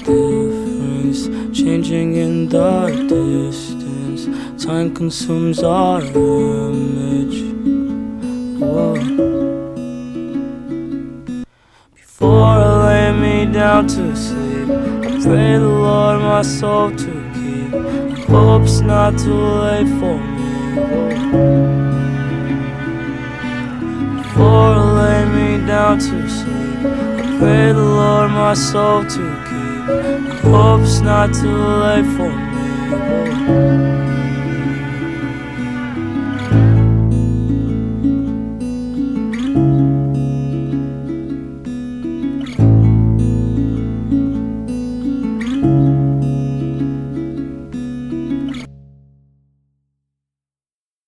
Difference 0.03 1.21
changing 1.57 2.15
in 2.15 2.49
the 2.49 2.87
distance. 3.07 3.74
Time 4.65 4.95
consumes 4.95 5.61
our 5.61 6.01
image. 6.01 7.53
Whoa. 8.59 8.95
Before 11.93 12.45
I 12.47 12.85
lay 12.87 13.45
me 13.45 13.53
down 13.53 13.85
to 13.89 14.15
sleep, 14.15 14.67
I 14.67 15.21
pray 15.21 15.57
the 15.59 15.69
Lord 15.69 16.19
my 16.21 16.41
soul 16.41 16.89
to 16.89 17.13
keep. 17.35 17.75
I 17.75 18.27
hope 18.27 18.63
it's 18.63 18.79
not 18.79 19.19
too 19.19 19.35
late 19.35 19.87
for 19.99 20.17
me. 20.17 20.49
Before 24.17 24.73
I 24.73 24.91
lay 24.99 25.25
me 25.35 25.67
down 25.67 25.99
to 25.99 26.27
sleep, 26.27 26.79
I 26.79 27.37
pray 27.37 27.71
the 27.71 27.83
Lord 27.83 28.31
my 28.31 28.55
soul 28.55 29.03
to 29.03 29.23
keep. 29.45 30.43
I 30.43 30.49
hope 30.49 30.81
it's 30.81 31.01
not 31.01 31.35
too 31.35 31.55
late 31.55 32.07
for 32.17 32.31
me. 32.33 32.65
Whoa. 32.89 34.14